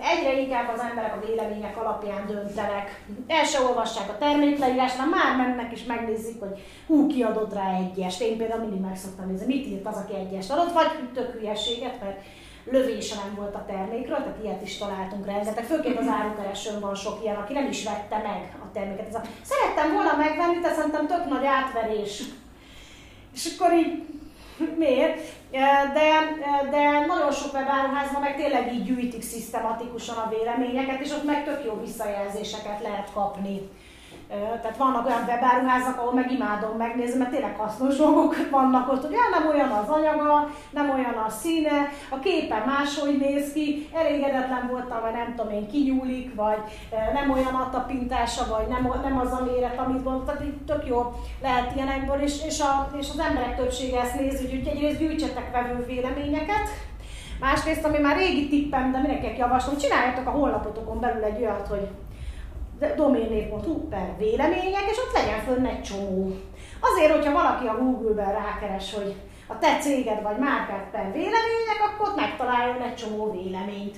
Egyre 0.00 0.40
inkább 0.40 0.74
az 0.74 0.80
emberek 0.80 1.16
a 1.16 1.26
vélemények 1.26 1.76
alapján 1.76 2.26
döntenek. 2.26 3.04
El 3.26 3.44
se 3.44 3.60
olvassák 3.60 4.08
a 4.08 4.18
termékleírást, 4.18 4.98
már 4.98 5.36
mennek 5.36 5.72
és 5.72 5.84
megnézik, 5.84 6.40
hogy 6.40 6.62
hú, 6.86 7.06
kiadott 7.06 7.54
rá 7.54 7.74
egyest. 7.76 8.20
Én 8.20 8.36
például 8.36 8.60
mindig 8.60 8.80
meg 8.80 8.96
szoktam 8.96 9.30
nézni, 9.30 9.46
mit 9.46 9.66
írt 9.66 9.86
az, 9.86 9.96
aki 9.96 10.14
egyest 10.14 10.50
adott, 10.50 10.72
vagy 10.72 10.90
tök 11.14 11.32
hülyeséget, 11.32 12.00
mert 12.00 12.20
lövése 12.64 13.14
nem 13.14 13.34
volt 13.34 13.54
a 13.54 13.64
termékről, 13.66 14.16
tehát 14.16 14.38
ilyet 14.42 14.62
is 14.62 14.78
találtunk 14.78 15.26
rengeteg. 15.26 15.64
Főként 15.64 15.98
az 15.98 16.08
árukeresőn 16.08 16.80
van 16.80 16.94
sok 16.94 17.18
ilyen, 17.22 17.36
aki 17.36 17.52
nem 17.52 17.68
is 17.68 17.84
vette 17.84 18.16
meg 18.16 18.56
a 18.62 18.72
terméket. 18.72 19.08
Ez 19.08 19.14
a, 19.14 19.22
szerettem 19.42 19.92
volna 19.92 20.16
megvenni, 20.16 20.58
de 20.60 20.72
szerintem 20.72 21.06
tök 21.06 21.28
nagy 21.28 21.44
átverés. 21.44 22.22
És 23.34 23.54
akkor 23.54 23.72
így, 23.72 24.04
miért? 24.76 25.20
De, 25.94 26.08
de 26.70 27.06
nagyon 27.06 27.32
sok 27.32 27.52
webáruházban 27.52 28.20
meg 28.20 28.36
tényleg 28.36 28.72
így 28.72 28.84
gyűjtik 28.84 29.22
szisztematikusan 29.22 30.16
a 30.16 30.28
véleményeket, 30.28 31.00
és 31.00 31.10
ott 31.10 31.24
meg 31.24 31.44
tök 31.44 31.64
jó 31.64 31.80
visszajelzéseket 31.84 32.82
lehet 32.82 33.12
kapni. 33.12 33.68
Tehát 34.62 34.76
vannak 34.76 35.06
olyan 35.06 35.24
webáruházak, 35.26 35.98
ahol 35.98 36.12
meg 36.12 36.32
imádom 36.32 36.76
megnézni, 36.76 37.18
mert 37.18 37.30
tényleg 37.30 37.56
hasznos 37.56 37.96
dolgok 37.96 38.34
vannak 38.50 38.92
ott, 38.92 39.02
hogy 39.02 39.16
nem 39.30 39.48
olyan 39.48 39.70
az 39.70 39.88
anyaga, 39.88 40.50
nem 40.70 40.90
olyan 40.90 41.14
a 41.26 41.30
színe, 41.30 41.88
a 42.10 42.18
képe 42.18 42.62
máshogy 42.66 43.18
néz 43.18 43.52
ki, 43.52 43.88
elégedetlen 43.94 44.68
voltam, 44.70 45.00
vagy 45.00 45.12
nem 45.12 45.34
tudom 45.36 45.52
én, 45.52 45.70
kinyúlik, 45.70 46.34
vagy 46.34 46.58
nem 47.12 47.30
olyan 47.30 47.54
a 47.54 47.70
tapintása, 47.70 48.46
vagy 48.56 48.66
nem, 48.66 48.92
nem 49.02 49.18
az 49.18 49.32
a 49.32 49.44
méret, 49.44 49.78
amit 49.78 50.02
gondolt, 50.02 50.24
tehát 50.24 50.44
így 50.44 50.64
tök 50.66 50.86
jó 50.86 51.12
lehet 51.42 51.74
ilyenekből, 51.76 52.20
és, 52.20 52.44
és, 52.46 52.60
a, 52.60 52.90
és 52.98 53.06
az 53.12 53.18
emberek 53.18 53.56
többsége 53.56 54.00
ezt 54.00 54.20
nézi, 54.20 54.44
úgyhogy 54.44 54.66
egyrészt 54.66 54.98
gyűjtsetek 54.98 55.52
vevő 55.52 55.84
véleményeket, 55.84 56.68
Másrészt, 57.40 57.84
ami 57.84 57.98
már 57.98 58.16
régi 58.16 58.48
tippem, 58.48 58.92
de 58.92 58.98
mindenkinek 58.98 59.38
javaslom, 59.38 59.76
csináljátok 59.76 60.26
a 60.26 60.30
honlapotokon 60.30 61.00
belül 61.00 61.22
egy 61.22 61.40
olyat, 61.42 61.66
hogy 61.66 61.88
doménnév.hu 62.96 63.88
per 63.88 64.14
vélemények, 64.18 64.90
és 64.90 64.96
ott 64.98 65.14
legyen 65.14 65.40
fönn 65.40 65.64
egy 65.64 65.82
csomó. 65.82 66.32
Azért, 66.80 67.12
hogyha 67.12 67.32
valaki 67.32 67.66
a 67.66 67.78
Google-ben 67.78 68.32
rákeres, 68.32 68.94
hogy 68.94 69.14
a 69.46 69.58
te 69.58 69.78
céged 69.78 70.22
vagy 70.22 70.38
márkád 70.38 70.84
per 70.90 71.12
vélemények, 71.12 71.80
akkor 71.80 72.08
ott 72.08 72.16
megtaláljon 72.16 72.82
egy 72.82 72.94
csomó 72.94 73.30
véleményt. 73.30 73.96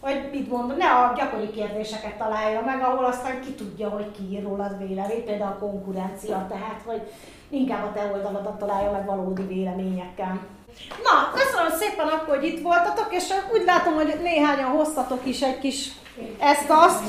Vagy 0.00 0.28
mit 0.32 0.50
mondom, 0.50 0.76
ne 0.76 0.90
a 0.90 1.12
gyakori 1.16 1.50
kérdéseket 1.50 2.18
találja 2.18 2.60
meg, 2.60 2.82
ahol 2.82 3.04
aztán 3.04 3.40
ki 3.40 3.52
tudja, 3.52 3.88
hogy 3.88 4.10
ki 4.10 4.22
ír 4.30 4.42
rólad 4.42 4.86
véleményt, 4.86 5.24
például 5.24 5.52
a 5.52 5.58
konkurencia, 5.58 6.46
tehát 6.48 6.80
hogy 6.84 7.02
inkább 7.48 7.84
a 7.84 7.92
te 7.92 8.10
oldaladat 8.12 8.58
találja 8.58 8.90
meg 8.90 9.06
valódi 9.06 9.42
véleményekkel. 9.42 10.40
Na, 11.02 11.32
köszönöm 11.34 11.78
szépen 11.78 12.06
akkor, 12.06 12.36
hogy 12.36 12.46
itt 12.46 12.62
voltatok, 12.62 13.08
és 13.10 13.24
úgy 13.52 13.64
látom, 13.64 13.94
hogy 13.94 14.18
néhányan 14.22 14.70
hoztatok 14.70 15.26
is 15.26 15.42
egy 15.42 15.58
kis 15.58 15.92
ezt-azt, 16.38 17.02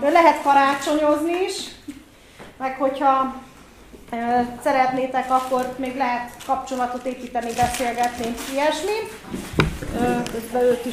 de 0.00 0.08
lehet 0.08 0.42
karácsonyozni 0.42 1.32
is, 1.48 1.54
meg 2.58 2.76
hogyha 2.78 3.34
szeretnétek, 4.62 5.30
akkor 5.30 5.74
még 5.76 5.96
lehet 5.96 6.30
kapcsolatot 6.46 7.06
építeni, 7.06 7.52
beszélgetni, 7.56 8.34
ilyesmi. 8.52 8.98
Közben 10.32 10.64